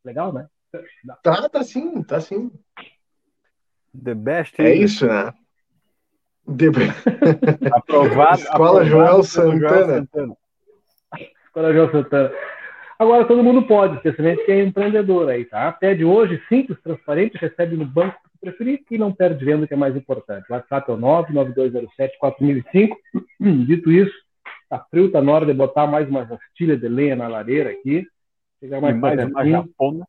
Legal, 0.02 0.32
né? 0.32 0.47
First 0.70 0.94
Data. 1.05 1.20
Tá, 1.23 1.48
tá 1.51 1.62
sim, 1.62 2.02
tá 2.02 2.18
sim. 2.18 2.51
The 4.02 4.14
best. 4.14 4.62
É 4.62 4.74
isso, 4.74 5.06
né? 5.06 5.35
The... 6.47 6.68
aprovado. 7.70 8.40
Escola 8.40 8.81
aprovado 8.81 8.86
Joel 8.86 9.23
Santana. 9.24 9.94
Santana. 9.94 10.36
Escola 11.44 11.73
Joel 11.74 11.93
Santana. 11.93 12.56
Agora 12.98 13.27
todo 13.27 13.44
mundo 13.44 13.62
pode, 13.62 13.97
especialmente 13.97 14.44
quem 14.47 14.60
é 14.60 14.64
empreendedor 14.64 15.28
aí, 15.28 15.44
tá? 15.44 15.70
Pede 15.73 16.05
hoje, 16.05 16.43
simples, 16.48 16.81
transparente, 16.82 17.36
recebe 17.36 17.77
no 17.77 17.85
banco 17.85 18.16
preferir 18.40 18.82
e 18.90 18.98
não 18.98 19.12
perde 19.12 19.44
venda, 19.44 19.66
que 19.66 19.74
é 19.74 19.77
mais 19.77 19.97
importante. 19.97 20.47
O 20.48 20.52
WhatsApp 20.55 20.90
é 20.90 20.94
o 20.94 20.98
99207-4005. 20.98 22.97
Dito 23.66 23.90
isso, 23.90 24.14
tá 24.68 24.78
frio, 24.90 25.10
tá 25.10 25.20
na 25.20 25.32
hora 25.32 25.47
de 25.47 25.52
botar 25.52 25.86
mais 25.86 26.09
uma 26.09 26.24
rastilha 26.24 26.77
de 26.77 26.89
lenha 26.89 27.16
na 27.16 27.28
lareira 27.28 27.70
aqui. 27.70 28.06
Pegar 28.60 28.81
mais, 28.81 28.97
mais 28.98 29.31
uma 29.31 29.47
japona. 29.47 30.06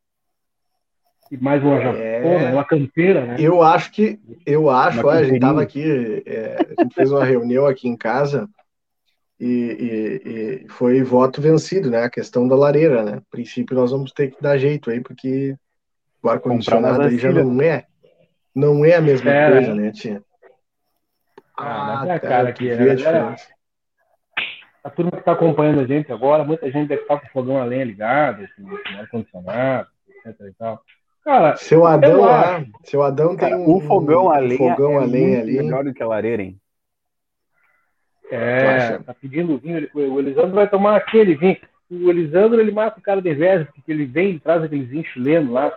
E 1.30 1.36
mais 1.36 1.62
uma 1.62 1.78
japona, 1.78 1.98
é... 1.98 2.52
uma 2.52 2.64
canteira, 2.64 3.26
né? 3.26 3.36
Eu 3.38 3.62
acho 3.62 3.92
que, 3.92 4.18
eu 4.46 4.70
acho, 4.70 5.06
olha, 5.06 5.20
a 5.20 5.24
gente 5.24 5.40
tava 5.40 5.60
aqui, 5.60 6.22
é, 6.24 6.56
a 6.78 6.82
gente 6.82 6.94
fez 6.94 7.12
uma 7.12 7.22
reunião 7.22 7.66
aqui 7.66 7.86
em 7.86 7.96
casa 7.96 8.48
e, 9.40 9.46
e, 9.46 10.64
e, 10.64 10.68
foi 10.68 11.02
voto 11.02 11.40
vencido, 11.40 11.90
né? 11.90 12.02
A 12.02 12.10
questão 12.10 12.48
da 12.48 12.56
lareira, 12.56 13.02
né? 13.02 13.18
A 13.18 13.22
princípio 13.30 13.76
nós 13.76 13.90
vamos 13.90 14.12
ter 14.12 14.30
que 14.30 14.42
dar 14.42 14.58
jeito 14.58 14.90
aí, 14.90 15.00
porque 15.00 15.56
o 16.22 16.28
ar-condicionado 16.28 17.02
aí 17.02 17.18
já 17.18 17.32
não 17.32 17.60
é 17.62 17.84
não 18.54 18.84
é 18.84 18.96
a 18.96 19.00
mesma 19.00 19.30
é, 19.30 19.52
coisa, 19.52 19.74
né, 19.74 19.92
tia? 19.92 20.22
Ah, 21.56 22.02
ah 22.02 22.18
cara, 22.18 22.48
aqui, 22.48 22.74
né? 22.74 22.94
a, 23.04 23.36
a 24.84 24.90
turma 24.90 25.12
que 25.12 25.18
está 25.18 25.32
acompanhando 25.32 25.80
a 25.80 25.86
gente 25.86 26.12
agora, 26.12 26.44
muita 26.44 26.68
gente 26.70 26.88
deve 26.88 27.02
estar 27.02 27.20
com 27.20 27.26
o 27.26 27.30
fogão 27.30 27.58
a 27.58 27.64
lenha 27.64 27.84
ligado, 27.84 28.42
assim, 28.42 28.66
ar-condicionado, 28.98 29.88
etc 30.08 30.40
e 30.40 30.52
tal. 30.54 30.82
Cara, 31.24 31.56
seu 31.56 31.86
Adão 31.86 32.20
lá, 32.20 32.64
seu 32.84 33.02
Adão 33.02 33.36
tem 33.36 33.54
um, 33.54 33.76
o 33.76 33.80
fogão 33.80 34.30
a 34.30 34.38
lenha, 34.38 34.56
fogão 34.56 34.92
é 34.92 34.96
a 35.02 35.06
lenha 35.06 35.40
ali. 35.40 35.58
melhor 35.58 35.84
do 35.84 35.92
que 35.92 36.02
a 36.02 36.06
lareira, 36.06 36.42
hein? 36.42 36.58
É, 38.30 38.98
tá 38.98 39.14
pedindo 39.14 39.58
vinho, 39.58 39.88
o 39.94 40.18
Elisandro 40.18 40.52
vai 40.52 40.68
tomar 40.68 40.96
aquele 40.96 41.34
vinho. 41.34 41.56
O 41.90 42.10
Elisandro, 42.10 42.60
ele 42.60 42.70
mata 42.70 42.98
o 42.98 43.02
cara 43.02 43.22
de 43.22 43.30
inveja, 43.30 43.66
porque 43.74 43.90
ele 43.90 44.04
vem 44.04 44.32
e 44.32 44.40
traz 44.40 44.62
aqueles 44.62 44.88
vinhos 44.88 45.08
chilenos 45.08 45.50
lá, 45.50 45.72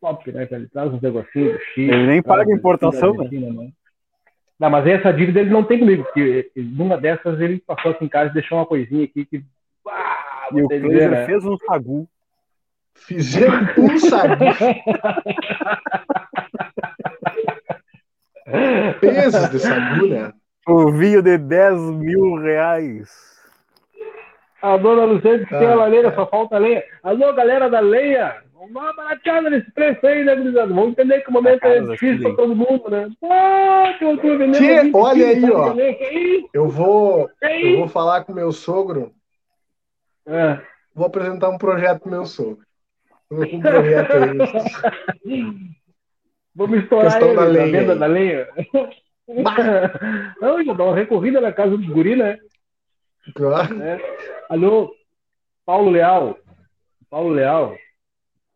top, 0.00 0.30
né, 0.30 0.46
Ele 0.50 0.68
traz 0.68 0.92
uns 0.92 1.02
negocinhos 1.02 1.54
do 1.54 1.60
Chile. 1.74 1.92
Ele 1.92 2.06
nem 2.06 2.22
paga 2.22 2.52
importação, 2.52 3.14
né? 3.14 3.28
né? 3.30 3.72
Não, 4.58 4.70
mas 4.70 4.86
essa 4.86 5.12
dívida 5.12 5.40
ele 5.40 5.50
não 5.50 5.64
tem 5.64 5.78
comigo, 5.78 6.04
porque 6.04 6.50
numa 6.56 6.96
dessas 6.96 7.40
ele 7.40 7.60
passou 7.60 7.92
aqui 7.92 8.04
em 8.04 8.08
casa 8.08 8.30
e 8.30 8.34
deixou 8.34 8.58
uma 8.58 8.66
coisinha 8.66 9.04
aqui 9.04 9.24
que. 9.24 9.44
Ah, 9.86 10.48
e 10.52 10.62
o 10.62 10.68
Cleiser 10.68 11.10
né? 11.10 11.26
fez 11.26 11.44
um 11.44 11.56
sagu. 11.58 12.08
Fizeram 12.94 13.68
um 13.78 13.98
sagu. 14.08 14.44
Pesos 19.00 19.50
de 19.50 19.58
sagu, 19.58 20.06
né? 20.08 20.32
O 20.68 20.92
vinho 20.92 21.22
de 21.22 21.38
10 21.38 21.80
mil 21.92 22.34
reais. 22.34 23.08
A 24.60 24.76
dona 24.76 25.06
Luciana 25.06 25.46
ah, 25.50 25.58
tem 25.58 25.66
a 25.66 25.74
lareira, 25.74 26.14
só 26.14 26.26
falta 26.26 26.58
lenha. 26.58 26.82
Alô, 27.02 27.32
galera 27.32 27.70
da 27.70 27.80
lenha! 27.80 28.36
Vamos 28.52 28.74
dar 28.74 28.80
uma 28.80 28.92
barateada 28.94 29.48
nesse 29.48 29.70
preço 29.70 30.06
aí, 30.06 30.22
né, 30.24 30.36
gurizada? 30.36 30.66
Vamos 30.66 30.90
entender 30.90 31.22
que 31.22 31.30
o 31.30 31.32
momento 31.32 31.64
é 31.64 31.80
difícil 31.80 32.22
para 32.22 32.36
todo 32.36 32.54
mundo, 32.54 32.90
né? 32.90 33.08
Ah, 33.24 33.94
que 33.98 34.04
eu 34.04 34.18
tô 34.18 34.36
vendendo. 34.36 34.58
Tia, 34.58 34.90
olha 34.92 35.28
aí, 35.28 35.50
ó. 35.50 35.74
Eu 36.52 36.68
vou, 36.68 37.30
eu 37.40 37.78
vou 37.78 37.88
falar 37.88 38.24
com 38.24 38.34
meu 38.34 38.52
sogro. 38.52 39.12
É. 40.26 40.60
Vou 40.94 41.06
apresentar 41.06 41.48
um 41.48 41.56
projeto 41.56 42.00
pro 42.00 42.10
meu 42.10 42.26
sogro. 42.26 42.58
Um 43.30 43.60
projeto 43.60 44.12
aí. 44.12 44.36
Vamos 46.54 46.80
estourar 46.80 47.22
ele, 47.22 47.34
da 47.36 47.44
lenha. 47.44 47.66
venda 47.80 47.96
da 47.96 48.06
lenha. 48.06 48.48
Não, 50.40 50.64
já 50.64 50.72
dá 50.72 50.84
uma 50.84 50.94
recorrida 50.94 51.40
na 51.40 51.52
casa 51.52 51.76
do 51.76 51.86
guri, 51.92 52.16
né? 52.16 52.38
Claro. 53.34 53.82
É. 53.82 54.00
Alô, 54.48 54.94
Paulo 55.66 55.90
Leal. 55.90 56.38
Paulo 57.10 57.30
Leal. 57.30 57.76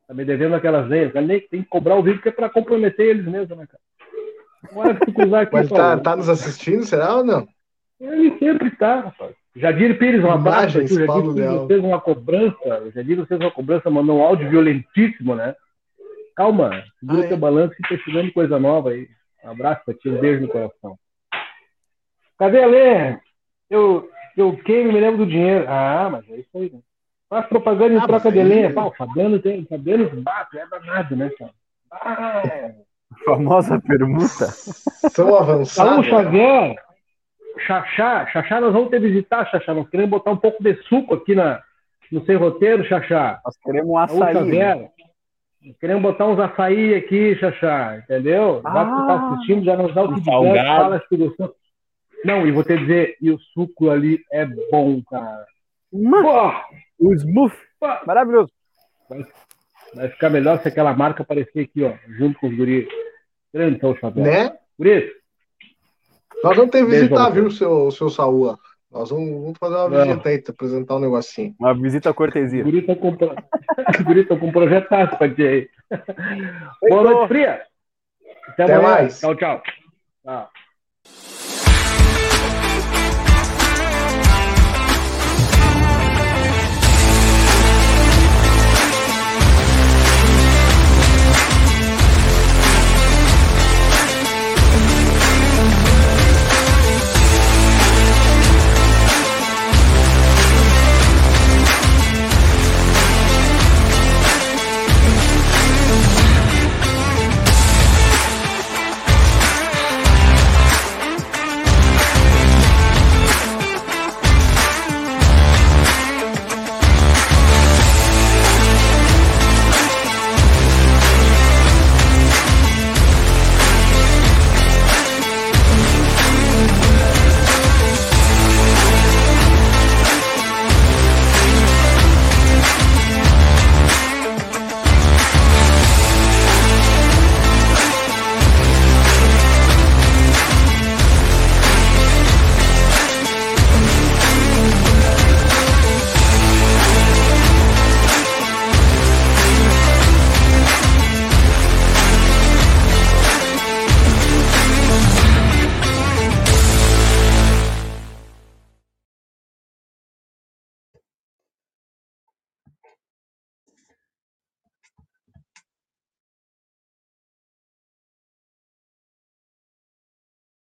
Tá 0.08 0.14
me 0.14 0.24
devendo 0.24 0.54
aquelas 0.54 0.88
lenhas. 0.88 1.12
Tem 1.12 1.62
que 1.62 1.68
cobrar 1.68 1.96
o 1.96 2.02
vídeo 2.02 2.22
que 2.22 2.28
é 2.30 2.32
para 2.32 2.48
comprometer 2.48 3.06
eles 3.06 3.26
mesmo, 3.26 3.54
né, 3.54 3.66
cara? 3.66 3.82
Agora 4.70 4.94
que 4.94 5.06
tu 5.06 5.12
cruzar 5.12 5.42
aqui, 5.42 5.54
Mas 5.54 5.68
tá, 5.68 5.98
tá 5.98 6.16
nos 6.16 6.28
assistindo, 6.28 6.84
será 6.84 7.16
ou 7.16 7.24
não? 7.24 7.46
Ele 8.00 8.36
sempre 8.38 8.68
está, 8.68 9.00
rapaz. 9.00 9.34
Jadir 9.54 9.98
Pires, 9.98 10.24
um 10.24 10.30
abraço. 10.30 10.78
Imagens, 10.78 10.90
Jadir 10.90 11.34
Pires 11.34 11.66
fez 11.66 11.84
uma 11.84 12.00
cobrança. 12.00 12.82
O 12.82 12.90
Jadir 12.90 13.26
fez 13.26 13.40
uma 13.40 13.50
cobrança, 13.50 13.90
mandou 13.90 14.18
um 14.18 14.22
áudio 14.22 14.48
violentíssimo, 14.48 15.34
né? 15.34 15.54
Calma, 16.34 16.82
segura 16.98 17.24
ah, 17.24 17.28
teu 17.28 17.36
é? 17.36 17.40
balanço 17.40 17.74
e 17.78 17.82
tá 17.88 18.02
chegando 18.02 18.32
coisa 18.32 18.58
nova 18.58 18.90
aí. 18.90 19.06
Um 19.44 19.50
abraço 19.50 19.82
pra 19.84 19.94
ti, 19.94 20.08
um 20.08 20.20
beijo 20.20 20.42
no 20.42 20.48
coração. 20.48 20.98
Cadê 22.38 22.62
a 22.62 22.66
Lê? 22.66 23.18
Eu, 23.68 24.08
eu 24.36 24.56
queimo, 24.58 24.92
me 24.92 25.00
lembro 25.00 25.18
do 25.18 25.30
dinheiro. 25.30 25.64
Ah, 25.68 26.08
mas 26.10 26.28
é 26.30 26.36
isso 26.36 26.50
aí, 26.54 26.70
né? 26.72 26.80
Faz 27.28 27.46
propaganda 27.46 27.94
em 27.94 27.98
ah, 27.98 28.06
troca 28.06 28.30
de 28.30 28.42
lenha. 28.42 28.72
Pá, 28.72 28.84
o 28.84 28.92
Fabiano 28.92 29.38
tem. 29.38 29.64
Fabiano 29.64 30.10
bate, 30.20 30.58
é 30.58 30.66
danado, 30.66 31.16
né, 31.16 31.30
cara? 31.38 31.52
Ah, 31.90 32.42
é. 32.44 32.74
Famosa 33.24 33.80
permuta. 33.80 34.46
São 34.48 35.34
avançados. 35.34 35.94
Saúl 35.94 36.04
Xavier, 36.04 36.76
Xaxá, 37.66 38.26
Xaxá, 38.26 38.60
nós 38.60 38.72
vamos 38.72 38.90
ter 38.90 39.00
visitar, 39.00 39.48
Xaxá. 39.50 39.72
Nós 39.72 39.88
queremos 39.88 40.10
botar 40.10 40.32
um 40.32 40.36
pouco 40.36 40.62
de 40.62 40.74
suco 40.84 41.14
aqui 41.14 41.34
na, 41.34 41.62
no 42.10 42.24
sem 42.24 42.36
roteiro, 42.36 42.84
Xaxá. 42.84 43.40
Nós 43.44 43.56
queremos 43.58 43.90
um 43.90 43.98
açaí. 43.98 44.34
Xavier, 44.34 44.76
né? 44.76 44.90
Queremos 45.78 46.02
botar 46.02 46.26
uns 46.26 46.40
açaí 46.40 46.94
aqui, 46.94 47.36
Xaxá, 47.36 47.98
entendeu? 47.98 48.60
Ah, 48.64 48.72
já 48.74 48.84
que 48.84 48.90
tu 48.90 49.06
tá 49.06 49.14
assistindo, 49.14 49.64
já 49.64 49.76
nos 49.76 49.94
dá 49.94 50.02
o 50.02 50.14
feedback, 50.14 50.66
fala 50.66 51.02
se 51.08 51.16
gostou. 51.16 51.54
Não, 52.24 52.46
e 52.46 52.52
vou 52.52 52.64
te 52.64 52.76
dizer, 52.76 53.16
e 53.20 53.30
o 53.30 53.38
suco 53.38 53.90
ali 53.90 54.20
é 54.30 54.44
bom, 54.70 55.00
cara. 55.08 55.46
Uma... 55.92 56.64
O 56.98 57.12
smooth. 57.14 57.54
Maravilhoso. 58.06 58.50
Vai 59.94 60.08
ficar 60.08 60.30
melhor 60.30 60.60
se 60.60 60.68
aquela 60.68 60.94
marca 60.94 61.22
aparecer 61.22 61.64
aqui, 61.64 61.84
ó, 61.84 61.94
junto 62.08 62.38
com 62.40 62.48
os 62.48 62.56
guris. 62.56 62.88
Grande 63.52 63.78
São 63.78 63.94
Xavier. 63.96 64.24
Né? 64.24 64.58
Guris. 64.78 65.04
Nós 66.42 66.56
vamos 66.56 66.70
ter 66.72 66.84
que 66.84 66.90
visitar, 66.90 67.30
viu, 67.30 67.50
seu, 67.50 67.90
seu 67.90 68.08
Saúl? 68.08 68.58
Nós 68.92 69.08
vamos, 69.08 69.30
vamos, 69.42 69.58
fazer 69.58 69.74
uma 69.74 69.88
Não. 69.88 70.04
visita 70.04 70.28
aí, 70.28 70.38
te 70.38 70.50
apresentar 70.50 70.96
um 70.96 71.00
negocinho. 71.00 71.54
Uma 71.58 71.74
visita 71.74 72.12
cortesia. 72.12 72.62
Guris 72.62 72.80
estão 72.82 72.94
com, 72.94 73.16
com 74.38 74.46
um 74.46 74.52
projetaço 74.52 75.16
pra 75.16 75.34
ti 75.34 75.42
aí. 75.42 75.70
Boa 76.90 77.02
noite, 77.02 77.28
Fria. 77.28 77.62
Até, 78.48 78.64
Até 78.64 78.78
mais. 78.78 79.18
Tchau, 79.18 79.34
tchau. 79.34 79.62
Tchau. 80.22 80.50